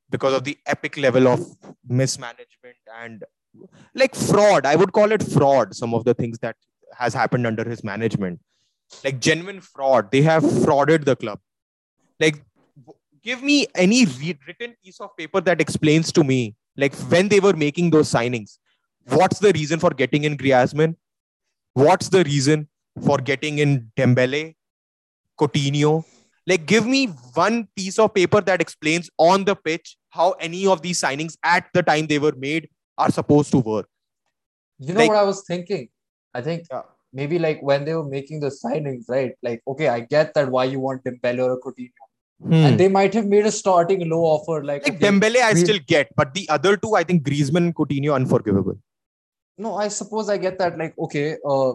because 0.10 0.34
of 0.34 0.44
the 0.44 0.58
epic 0.66 0.98
level 0.98 1.28
of 1.28 1.40
mismanagement 1.88 2.78
and 3.02 3.24
like 3.94 4.16
fraud. 4.16 4.66
I 4.66 4.76
would 4.76 4.92
call 4.92 5.12
it 5.12 5.24
fraud. 5.24 5.76
Some 5.76 5.94
of 5.94 6.04
the 6.06 6.14
things 6.14 6.38
that 6.40 6.56
has 6.98 7.14
happened 7.14 7.46
under 7.46 7.68
his 7.68 7.84
management, 7.84 8.40
like 9.04 9.20
genuine 9.20 9.62
fraud. 9.62 10.12
They 10.12 10.22
have 10.22 10.44
frauded 10.44 11.06
the 11.06 11.16
club. 11.16 11.40
Like, 12.20 12.44
give 13.24 13.44
me 13.44 13.68
any 13.76 14.06
written 14.06 14.76
piece 14.84 15.00
of 15.02 15.16
paper 15.18 15.42
that 15.42 15.60
explains 15.60 16.12
to 16.14 16.24
me, 16.24 16.56
like 16.78 16.96
when 17.10 17.28
they 17.28 17.40
were 17.40 17.54
making 17.54 17.90
those 17.90 18.10
signings, 18.10 18.58
what's 19.08 19.40
the 19.40 19.52
reason 19.54 19.80
for 19.80 19.90
getting 19.90 20.24
in 20.24 20.38
Griezmann? 20.38 20.96
What's 21.74 22.10
the 22.10 22.24
reason 22.24 22.70
for 23.04 23.18
getting 23.18 23.60
in 23.60 23.92
Dembele, 23.98 24.56
Coutinho? 25.38 26.06
Like, 26.48 26.66
give 26.66 26.86
me 26.86 27.08
one 27.34 27.68
piece 27.76 27.98
of 28.00 28.14
paper 28.14 28.40
that 28.40 28.62
explains 28.62 29.10
on 29.18 29.44
the 29.44 29.56
pitch 29.56 29.98
how 30.10 30.32
any 30.34 30.68
of 30.68 30.82
these 30.82 31.02
signings 31.02 31.36
at 31.44 31.66
the 31.74 31.84
time 31.84 32.08
they 32.08 32.20
were 32.20 32.36
made 32.38 32.70
are 32.98 33.12
supposed 33.12 33.52
to 33.52 33.60
work. 33.60 33.88
You 34.80 34.94
know 34.94 35.00
Like- 35.02 35.10
what 35.10 35.18
I 35.18 35.24
was 35.24 35.44
thinking? 35.48 35.90
I 36.34 36.42
think 36.42 36.64
Yeah. 36.72 36.84
maybe 37.14 37.40
like 37.40 37.62
when 37.62 37.86
they 37.86 37.94
were 37.96 38.08
making 38.18 38.40
the 38.42 38.50
signings, 38.50 39.06
right? 39.08 39.34
Like, 39.42 39.62
okay, 39.68 39.88
I 39.88 40.00
get 40.02 40.34
that 40.36 40.50
why 40.52 40.66
you 40.66 40.80
want 40.80 41.04
Dembele 41.04 41.44
or 41.48 41.60
Coutinho, 41.60 41.94
and 42.52 42.80
they 42.80 42.88
might 42.90 43.14
have 43.14 43.28
made 43.28 43.46
a 43.46 43.52
starting 43.52 44.10
low 44.10 44.22
offer, 44.36 44.64
like, 44.64 44.84
like 44.88 44.96
okay, 44.96 45.06
Dembele, 45.08 45.42
I 45.42 45.54
we- 45.54 45.60
still 45.62 45.80
get, 45.88 46.10
but 46.16 46.34
the 46.34 46.48
other 46.50 46.76
two, 46.78 46.94
I 46.96 47.04
think 47.04 47.24
Griezmann 47.24 47.66
and 47.70 47.76
Coutinho, 47.76 48.14
unforgivable. 48.16 48.78
no, 49.58 49.76
I 49.76 49.88
suppose 49.88 50.30
I 50.30 50.38
get 50.38 50.58
that, 50.60 50.78
like, 50.78 50.94
okay, 51.00 51.38
uh, 51.46 51.72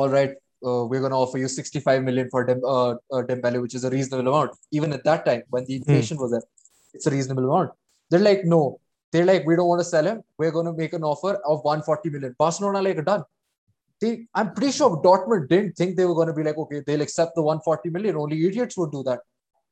all 0.00 0.08
right, 0.08 0.32
uh, 0.66 0.84
we're 0.86 1.00
gonna 1.00 1.18
offer 1.18 1.38
you 1.38 1.48
65 1.48 2.02
million 2.02 2.28
for 2.30 2.44
Dem- 2.44 2.64
uh, 2.64 2.90
uh, 2.90 3.22
Dembele, 3.30 3.60
which 3.62 3.74
is 3.76 3.84
a 3.84 3.90
reasonable 3.90 4.28
amount. 4.32 4.52
Even 4.72 4.92
at 4.92 5.04
that 5.04 5.24
time, 5.24 5.42
when 5.50 5.64
the 5.66 5.76
Hmm. 5.76 5.82
inflation 5.82 6.18
was 6.18 6.32
there, 6.32 6.42
it's 6.94 7.06
a 7.06 7.10
reasonable 7.10 7.44
amount. 7.50 7.70
They're 8.10 8.20
like, 8.30 8.44
no, 8.44 8.80
they're 9.12 9.26
like, 9.26 9.46
we 9.46 9.56
don't 9.56 9.68
want 9.68 9.80
to 9.80 9.84
sell 9.84 10.04
him. 10.04 10.22
We're 10.38 10.50
gonna 10.50 10.72
make 10.72 10.94
an 10.94 11.04
offer 11.04 11.34
of 11.44 11.62
140 11.62 12.10
million. 12.10 12.34
Barcelona 12.38 12.80
like 12.80 13.04
done. 13.04 13.24
They, 14.00 14.26
I'm 14.34 14.52
pretty 14.54 14.72
sure 14.72 15.00
Dortmund 15.02 15.48
didn't 15.48 15.76
think 15.76 15.96
they 15.96 16.06
were 16.06 16.14
gonna 16.14 16.32
be 16.32 16.42
like, 16.42 16.56
okay, 16.56 16.82
they'll 16.84 17.02
accept 17.02 17.34
the 17.34 17.42
140 17.42 17.90
million. 17.90 18.16
Only 18.16 18.44
idiots 18.46 18.76
would 18.78 18.90
do 18.90 19.02
that. 19.04 19.20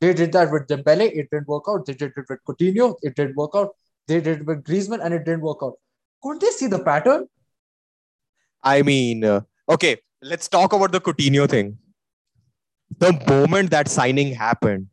They 0.01 0.15
did 0.15 0.33
that 0.33 0.51
with 0.51 0.67
Dembele, 0.67 1.11
it 1.12 1.29
didn't 1.31 1.49
work 1.49 1.65
out. 1.69 1.87
They 1.87 1.95
did 1.95 2.12
it 2.17 2.25
with 2.29 2.39
Coutinho, 2.47 2.97
it 3.03 3.17
didn't 3.17 3.37
work 3.37 3.51
out. 3.55 3.71
They 4.07 4.21
did 4.21 4.41
it 4.41 4.47
with 4.47 4.65
Griezmann, 4.65 5.05
and 5.05 5.15
it 5.15 5.25
didn't 5.25 5.43
work 5.43 5.59
out. 5.62 5.75
Couldn't 6.23 6.41
they 6.41 6.51
see 6.51 6.67
the 6.67 6.83
pattern? 6.83 7.27
I 8.62 8.83
mean, 8.83 9.25
uh, 9.25 9.41
okay, 9.69 9.99
let's 10.23 10.49
talk 10.49 10.73
about 10.73 10.93
the 10.93 11.01
Coutinho 11.01 11.49
thing. 11.49 11.79
The 12.99 13.12
moment 13.29 13.71
that 13.71 13.89
signing 13.89 14.35
happened, 14.35 14.89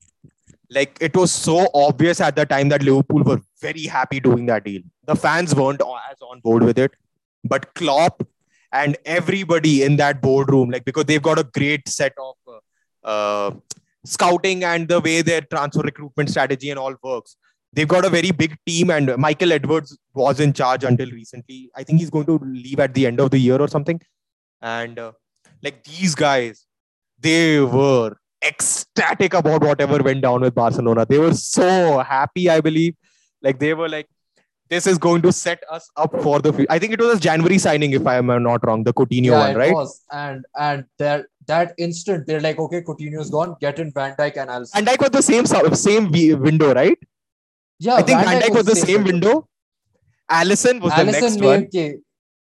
like 0.69 0.97
it 0.99 1.15
was 1.15 1.31
so 1.31 1.69
obvious 1.73 2.19
at 2.21 2.35
the 2.35 2.45
time 2.45 2.69
that 2.69 2.83
Liverpool 2.83 3.23
were 3.23 3.39
very 3.61 3.83
happy 3.83 4.19
doing 4.19 4.45
that 4.47 4.65
deal. 4.65 4.81
The 5.05 5.15
fans 5.15 5.55
weren't 5.55 5.81
as 5.81 6.21
on 6.21 6.39
board 6.41 6.63
with 6.63 6.77
it, 6.77 6.91
but 7.43 7.73
Klopp 7.75 8.27
and 8.73 8.97
everybody 9.05 9.83
in 9.83 9.95
that 9.97 10.21
boardroom, 10.21 10.69
like 10.69 10.85
because 10.85 11.05
they've 11.05 11.21
got 11.21 11.39
a 11.39 11.43
great 11.43 11.87
set 11.87 12.13
of 12.17 12.35
uh, 12.47 13.07
uh, 13.07 13.51
scouting 14.05 14.63
and 14.63 14.87
the 14.87 14.99
way 14.99 15.21
their 15.21 15.41
transfer 15.41 15.81
recruitment 15.81 16.29
strategy 16.29 16.69
and 16.69 16.79
all 16.79 16.95
works. 17.01 17.37
They've 17.73 17.87
got 17.87 18.05
a 18.05 18.09
very 18.09 18.31
big 18.31 18.57
team, 18.65 18.89
and 18.89 19.15
Michael 19.17 19.51
Edwards 19.51 19.97
was 20.13 20.39
in 20.39 20.53
charge 20.53 20.83
until 20.83 21.11
recently. 21.11 21.69
I 21.75 21.83
think 21.83 21.99
he's 21.99 22.09
going 22.09 22.25
to 22.25 22.39
leave 22.39 22.79
at 22.79 22.93
the 22.93 23.05
end 23.05 23.19
of 23.19 23.29
the 23.31 23.37
year 23.37 23.57
or 23.57 23.67
something. 23.67 24.01
And 24.61 24.97
uh, 24.97 25.11
like 25.61 25.83
these 25.83 26.15
guys, 26.15 26.65
they 27.19 27.59
were 27.59 28.15
ecstatic 28.43 29.33
about 29.33 29.61
whatever 29.61 30.01
went 30.03 30.21
down 30.21 30.41
with 30.41 30.55
Barcelona. 30.55 31.05
They 31.05 31.17
were 31.17 31.33
so 31.33 31.99
happy, 31.99 32.49
I 32.49 32.61
believe. 32.61 32.95
Like 33.41 33.59
they 33.59 33.73
were 33.73 33.89
like, 33.89 34.07
this 34.69 34.85
is 34.85 34.97
going 34.97 35.21
to 35.21 35.31
set 35.31 35.63
us 35.71 35.89
up 35.95 36.11
for 36.21 36.39
the 36.39 36.51
future. 36.51 36.67
I 36.69 36.77
think 36.79 36.93
it 36.93 36.99
was 36.99 37.17
a 37.17 37.19
January 37.19 37.57
signing, 37.57 37.91
if 37.91 38.05
I 38.05 38.15
am 38.17 38.27
not 38.43 38.65
wrong, 38.65 38.83
the 38.83 38.93
Coutinho 38.93 39.27
yeah, 39.27 39.39
one, 39.39 39.51
it 39.51 39.57
right? 39.57 39.73
was. 39.73 40.01
And 40.11 40.45
and 40.59 40.85
that 40.99 41.27
that 41.47 41.73
instant, 41.77 42.27
they're 42.27 42.41
like, 42.41 42.59
okay, 42.59 42.81
Coutinho's 42.81 43.29
gone. 43.29 43.55
Get 43.61 43.79
in 43.79 43.91
Van 43.91 44.15
Dijk 44.15 44.35
and 44.37 44.49
Alisson. 44.49 44.85
Van 44.85 44.97
was 44.99 45.11
the 45.11 45.21
same 45.21 45.73
same 45.75 46.11
window, 46.41 46.73
right? 46.73 46.97
yeah, 47.79 47.95
I 47.95 48.01
think 48.01 48.23
Van 48.23 48.41
Dijk 48.41 48.55
was 48.55 48.65
the 48.65 48.75
same 48.75 49.03
window. 49.03 49.47
Alisson 50.29 50.81
was 50.81 50.93
the 50.95 51.03
next 51.05 51.39
one. 51.39 51.63
okay, 51.63 51.97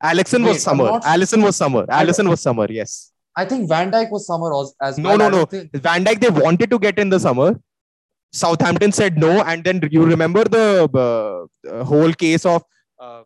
Alisson 0.03 0.45
Wait, 0.45 0.51
was 0.51 0.63
summer. 0.63 0.85
not- 0.85 1.03
Alisson 1.03 1.43
was 1.43 1.57
summer. 1.57 1.87
Alisson 1.87 2.29
was 2.29 2.41
summer. 2.41 2.67
Yes. 2.71 3.11
I 3.37 3.45
think 3.45 3.69
Van 3.69 3.91
Dijk 3.91 4.11
was 4.11 4.27
summer 4.27 4.51
as, 4.81 4.99
No, 4.99 5.11
well. 5.11 5.19
no, 5.19 5.29
no. 5.29 5.45
think- 5.45 5.73
Van 5.75 6.05
Dijk 6.05 6.21
they 6.21 6.31
wanted 6.31 6.71
to 6.71 6.79
get 6.79 6.99
in 6.99 7.11
the 7.11 7.19
summer. 7.19 7.61
Southampton 8.33 8.93
said 8.93 9.17
no, 9.17 9.43
and 9.43 9.63
then 9.65 9.81
you 9.91 10.05
remember 10.05 10.45
the 10.45 10.89
uh, 10.93 11.71
uh, 11.73 11.85
whole 11.85 12.13
case 12.13 12.45
of 12.45 12.63
uh, 13.01 13.23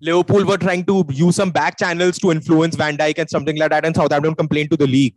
Liverpool 0.00 0.44
were 0.46 0.56
trying 0.56 0.84
to 0.86 1.04
use 1.10 1.36
some 1.36 1.50
back 1.50 1.78
channels 1.78 2.18
to 2.18 2.30
influence 2.30 2.76
Van 2.76 2.96
Dijk 2.96 3.18
and 3.18 3.28
something 3.28 3.58
like 3.58 3.70
that, 3.70 3.84
and 3.84 3.94
Southampton 3.94 4.34
complained 4.34 4.70
to 4.70 4.76
the 4.76 4.86
league. 4.86 5.14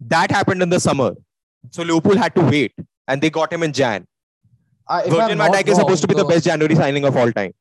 That 0.00 0.32
happened 0.32 0.62
in 0.62 0.68
the 0.68 0.80
summer, 0.80 1.12
so 1.70 1.82
Liverpool 1.82 2.16
had 2.16 2.34
to 2.34 2.40
wait, 2.42 2.74
and 3.06 3.22
they 3.22 3.30
got 3.30 3.52
him 3.52 3.62
in 3.62 3.72
Jan. 3.72 4.04
I, 4.88 5.02
if 5.04 5.12
Van 5.12 5.38
Dijk 5.38 5.68
is 5.68 5.76
supposed 5.76 6.02
to 6.02 6.08
be 6.08 6.14
the 6.14 6.24
best 6.24 6.44
January 6.44 6.74
signing 6.74 7.04
of 7.04 7.16
all 7.16 7.30
time. 7.32 7.52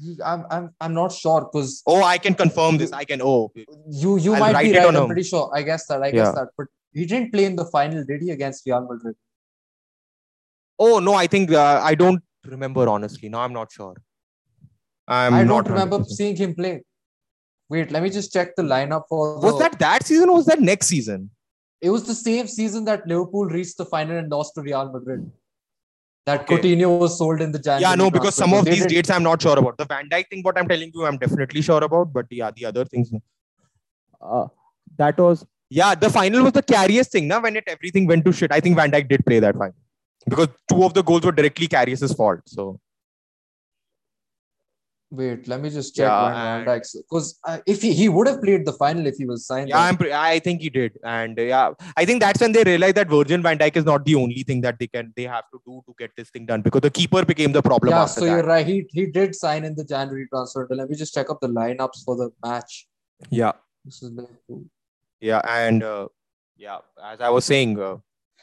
He- 0.00 0.18
I'm, 0.24 0.44
I'm, 0.50 0.74
I'm 0.80 0.94
not 0.94 1.12
sure 1.12 1.40
because 1.42 1.82
Oh, 1.86 2.02
I 2.02 2.18
can 2.18 2.34
confirm 2.34 2.76
this. 2.78 2.92
I 2.92 3.04
can. 3.04 3.20
Oh, 3.22 3.52
you 3.88 4.18
you 4.18 4.34
I'll 4.34 4.40
might 4.40 4.62
be 4.62 4.76
right. 4.76 4.86
I'm 4.86 4.94
him. 4.96 5.06
pretty 5.06 5.22
sure. 5.24 5.50
I 5.54 5.62
guess 5.62 5.86
that. 5.86 6.02
I 6.02 6.10
guess 6.10 6.26
Yeah. 6.26 6.32
that. 6.32 6.48
But 6.56 6.66
he 6.92 7.06
didn't 7.06 7.32
play 7.32 7.44
in 7.44 7.56
the 7.56 7.64
final, 7.66 8.04
did 8.04 8.22
he, 8.22 8.30
against 8.30 8.66
Real 8.66 8.80
Madrid? 8.88 9.14
oh 10.78 10.98
no, 10.98 11.14
I 11.14 11.26
think 11.26 11.50
uh, 11.52 11.80
I 11.82 11.94
don't 11.94 12.22
remember 12.44 12.88
honestly. 12.88 13.28
No, 13.28 13.38
I'm 13.38 13.52
not 13.52 13.70
sure. 13.70 13.94
I'm 15.06 15.34
I 15.34 15.44
not 15.44 15.64
don't 15.66 15.74
remember 15.74 15.98
100%. 15.98 16.06
seeing 16.08 16.36
him 16.36 16.54
play. 16.54 16.82
Wait, 17.68 17.90
let 17.90 18.02
me 18.02 18.10
just 18.10 18.32
check 18.32 18.54
the 18.56 18.62
lineup 18.62 19.02
for. 19.08 19.38
Was 19.40 19.58
that 19.58 19.78
that 19.78 20.04
season 20.06 20.28
or 20.28 20.36
was 20.36 20.46
that 20.46 20.60
next 20.60 20.86
season? 20.88 21.30
It 21.80 21.90
was 21.90 22.04
the 22.04 22.14
same 22.14 22.46
season 22.46 22.84
that 22.84 23.06
Liverpool 23.06 23.46
reached 23.46 23.76
the 23.78 23.84
final 23.84 24.16
and 24.16 24.30
lost 24.30 24.54
to 24.54 24.62
Real 24.62 24.90
Madrid. 24.92 25.30
That 26.24 26.42
Okay. 26.42 26.56
Coutinho 26.56 26.98
was 27.00 27.18
sold 27.18 27.40
in 27.40 27.50
the 27.50 27.58
January. 27.58 27.82
Yeah, 27.82 27.94
no, 27.96 28.10
because 28.10 28.36
some 28.36 28.54
of 28.54 28.64
these 28.64 28.82
did- 28.82 28.88
dates 28.90 29.10
I'm 29.10 29.24
not 29.24 29.42
sure 29.42 29.58
about. 29.58 29.76
The 29.76 29.84
Van 29.86 30.08
Dijk 30.08 30.28
thing, 30.30 30.42
what 30.42 30.56
I'm 30.56 30.68
telling 30.68 30.92
you, 30.94 31.04
I'm 31.04 31.18
definitely 31.18 31.62
sure 31.62 31.82
about. 31.82 32.12
But 32.12 32.26
yeah, 32.30 32.50
the 32.54 32.66
other 32.66 32.84
things. 32.84 33.10
Uh, 34.20 34.46
that 34.98 35.18
was 35.18 35.44
yeah. 35.68 35.94
The 35.96 36.10
final 36.10 36.44
was 36.44 36.52
the 36.52 36.62
Karius 36.62 37.08
thing, 37.10 37.26
now 37.26 37.40
when 37.40 37.56
it 37.56 37.64
everything 37.66 38.06
went 38.06 38.24
to 38.26 38.32
shit. 38.32 38.52
I 38.52 38.60
think 38.60 38.76
Van 38.76 38.90
Dijk 38.92 39.08
did 39.08 39.26
play 39.26 39.40
that 39.40 39.56
final 39.56 39.74
because 40.28 40.48
two 40.68 40.84
of 40.84 40.94
the 40.94 41.02
goals 41.02 41.22
were 41.22 41.32
directly 41.32 41.66
Karius' 41.66 42.16
fault. 42.16 42.40
So 42.46 42.78
Wait, 45.14 45.46
let 45.46 45.60
me 45.60 45.68
just 45.68 45.94
check 45.94 46.06
Yeah, 46.06 46.64
because 46.64 47.38
uh, 47.44 47.58
if 47.66 47.82
he, 47.82 47.92
he 47.92 48.08
would 48.08 48.26
have 48.26 48.40
played 48.40 48.64
the 48.64 48.72
final 48.72 49.06
if 49.06 49.16
he 49.16 49.26
was 49.26 49.44
signed. 49.46 49.68
Yeah. 49.68 49.78
I'm. 49.78 49.98
Pre- 49.98 50.10
I 50.10 50.38
think 50.38 50.62
he 50.62 50.70
did, 50.70 50.98
and 51.04 51.38
uh, 51.38 51.42
yeah, 51.42 51.72
I 51.98 52.06
think 52.06 52.22
that's 52.22 52.40
when 52.40 52.52
they 52.52 52.64
realized 52.64 52.94
that 52.96 53.10
Virgil 53.10 53.42
Van 53.42 53.58
Dijk 53.58 53.76
is 53.76 53.84
not 53.84 54.06
the 54.06 54.14
only 54.14 54.42
thing 54.42 54.62
that 54.62 54.78
they 54.78 54.86
can 54.86 55.12
they 55.14 55.24
have 55.24 55.44
to 55.52 55.60
do 55.66 55.82
to 55.86 55.94
get 55.98 56.12
this 56.16 56.30
thing 56.30 56.46
done 56.46 56.62
because 56.62 56.80
the 56.80 56.90
keeper 56.90 57.26
became 57.26 57.52
the 57.52 57.60
problem 57.60 57.90
yeah, 57.90 58.06
so 58.06 58.22
that. 58.22 58.30
you're 58.30 58.42
right. 58.42 58.66
He 58.66 58.86
he 58.88 59.04
did 59.04 59.34
sign 59.34 59.66
in 59.66 59.74
the 59.74 59.84
January 59.84 60.26
transfer. 60.28 60.66
Let 60.70 60.88
me 60.88 60.96
just 60.96 61.12
check 61.12 61.28
up 61.28 61.40
the 61.42 61.48
lineups 61.48 62.04
for 62.06 62.16
the 62.16 62.30
match. 62.42 62.88
Yeah, 63.28 63.52
This 63.84 64.02
is 64.02 64.12
Liverpool. 64.12 64.64
yeah, 65.20 65.42
and 65.46 65.82
uh, 65.82 66.08
yeah, 66.56 66.78
as 67.04 67.20
I 67.20 67.28
was 67.28 67.44
saying, 67.44 67.78
uh, 67.78 67.98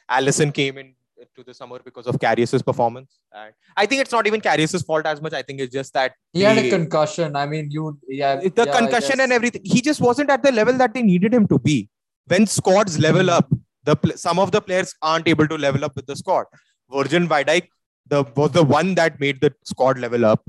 Alisson 0.07 0.53
came 0.53 0.77
in 0.77 0.93
to 1.35 1.43
the 1.43 1.53
summer 1.53 1.79
because 1.83 2.07
of 2.07 2.17
Karius's 2.19 2.61
performance, 2.61 3.19
and 3.33 3.53
I 3.75 3.85
think 3.85 4.01
it's 4.01 4.11
not 4.11 4.27
even 4.27 4.41
Karius's 4.41 4.83
fault 4.83 5.05
as 5.05 5.21
much. 5.21 5.33
I 5.33 5.41
think 5.41 5.59
it's 5.59 5.73
just 5.73 5.93
that 5.93 6.13
He 6.33 6.41
had 6.41 6.57
a 6.57 6.69
concussion. 6.69 7.35
I 7.35 7.45
mean, 7.45 7.69
you 7.71 7.97
yeah. 8.07 8.35
the 8.37 8.65
yeah, 8.65 8.77
concussion 8.77 9.19
and 9.19 9.31
everything. 9.31 9.61
He 9.63 9.81
just 9.81 10.01
wasn't 10.01 10.29
at 10.29 10.43
the 10.43 10.51
level 10.51 10.77
that 10.77 10.93
they 10.93 11.01
needed 11.01 11.33
him 11.33 11.47
to 11.47 11.59
be. 11.59 11.89
When 12.27 12.45
squads 12.47 12.99
level 12.99 13.29
up, 13.29 13.49
the 13.83 13.95
some 14.15 14.39
of 14.39 14.51
the 14.51 14.61
players 14.61 14.93
aren't 15.01 15.27
able 15.27 15.47
to 15.47 15.57
level 15.57 15.83
up 15.85 15.95
with 15.95 16.05
the 16.05 16.15
squad. 16.15 16.45
Virgil 16.91 17.25
Van 17.27 17.43
Dijk 17.45 17.67
the 18.07 18.23
was 18.35 18.51
the 18.51 18.63
one 18.63 18.95
that 18.95 19.19
made 19.19 19.41
the 19.41 19.53
squad 19.63 19.99
level 19.99 20.25
up. 20.25 20.43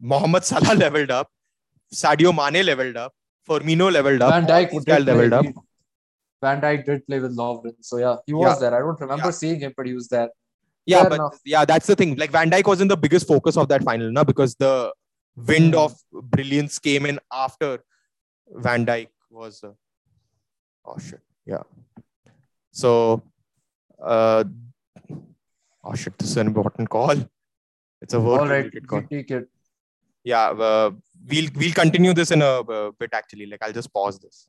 Mohamed 0.00 0.44
Salah 0.44 0.74
leveled 0.84 1.10
up. 1.10 1.28
Sadio 1.94 2.34
Mane 2.34 2.64
leveled 2.64 2.96
up. 2.96 3.12
Firmino 3.48 3.90
leveled 3.92 4.22
up. 4.22 4.32
Van 4.32 4.46
Dijk 4.46 4.70
these 4.70 4.84
did 4.84 4.86
guys 4.86 5.04
play- 5.04 5.14
leveled 5.14 5.32
up. 5.32 5.64
Van 6.40 6.60
Dijk 6.60 6.84
did 6.86 7.06
play 7.06 7.18
with 7.20 7.36
Lovren, 7.36 7.74
so 7.80 7.96
yeah, 7.98 8.16
he 8.26 8.32
was 8.32 8.46
Yeah. 8.54 8.58
there. 8.70 8.74
I 8.78 8.80
don't 8.86 9.00
remember 9.00 9.26
Yeah. 9.26 9.30
seeing 9.42 9.60
him, 9.60 9.72
but 9.76 9.86
he 9.86 9.94
was 9.94 10.08
there. 10.08 10.30
Yeah, 10.86 11.00
Fair 11.02 11.10
but 11.10 11.14
enough. 11.16 11.40
yeah, 11.44 11.64
that's 11.64 11.86
the 11.86 11.96
thing. 11.96 12.14
Like 12.16 12.30
Van 12.30 12.50
Dijk 12.50 12.66
wasn't 12.66 12.90
the 12.90 12.96
biggest 12.96 13.26
focus 13.26 13.56
of 13.56 13.68
that 13.68 13.82
final, 13.90 14.10
no? 14.18 14.24
because 14.24 14.54
the 14.56 14.92
wind 15.50 15.74
Hmm. 15.74 15.80
of 15.84 15.94
brilliance 16.36 16.78
came 16.78 17.06
in 17.06 17.18
after 17.32 17.70
Van 18.66 18.86
Dijk 18.86 19.08
was. 19.30 19.62
Uh... 19.64 19.72
Oh 20.86 20.96
shit! 20.98 21.20
Yeah. 21.44 21.64
So, 22.82 23.22
uh, 24.14 24.44
oh 25.84 25.94
shit! 25.94 26.16
This 26.18 26.30
is 26.30 26.36
an 26.36 26.46
important 26.46 26.88
call. 26.88 27.16
It's 28.00 28.14
a 28.14 28.20
work 28.20 28.40
All 28.42 28.48
right, 28.48 28.72
call. 28.86 29.02
take 29.10 29.30
it. 29.38 29.48
Yeah, 30.32 30.50
uh, 30.68 30.90
we'll 31.30 31.50
we'll 31.56 31.72
continue 31.82 32.14
this 32.14 32.30
in 32.30 32.42
a 32.42 32.52
uh, 32.60 32.90
bit 32.98 33.10
actually. 33.12 33.46
Like 33.46 33.62
I'll 33.62 33.72
just 33.80 33.92
pause 33.92 34.18
this. 34.24 34.46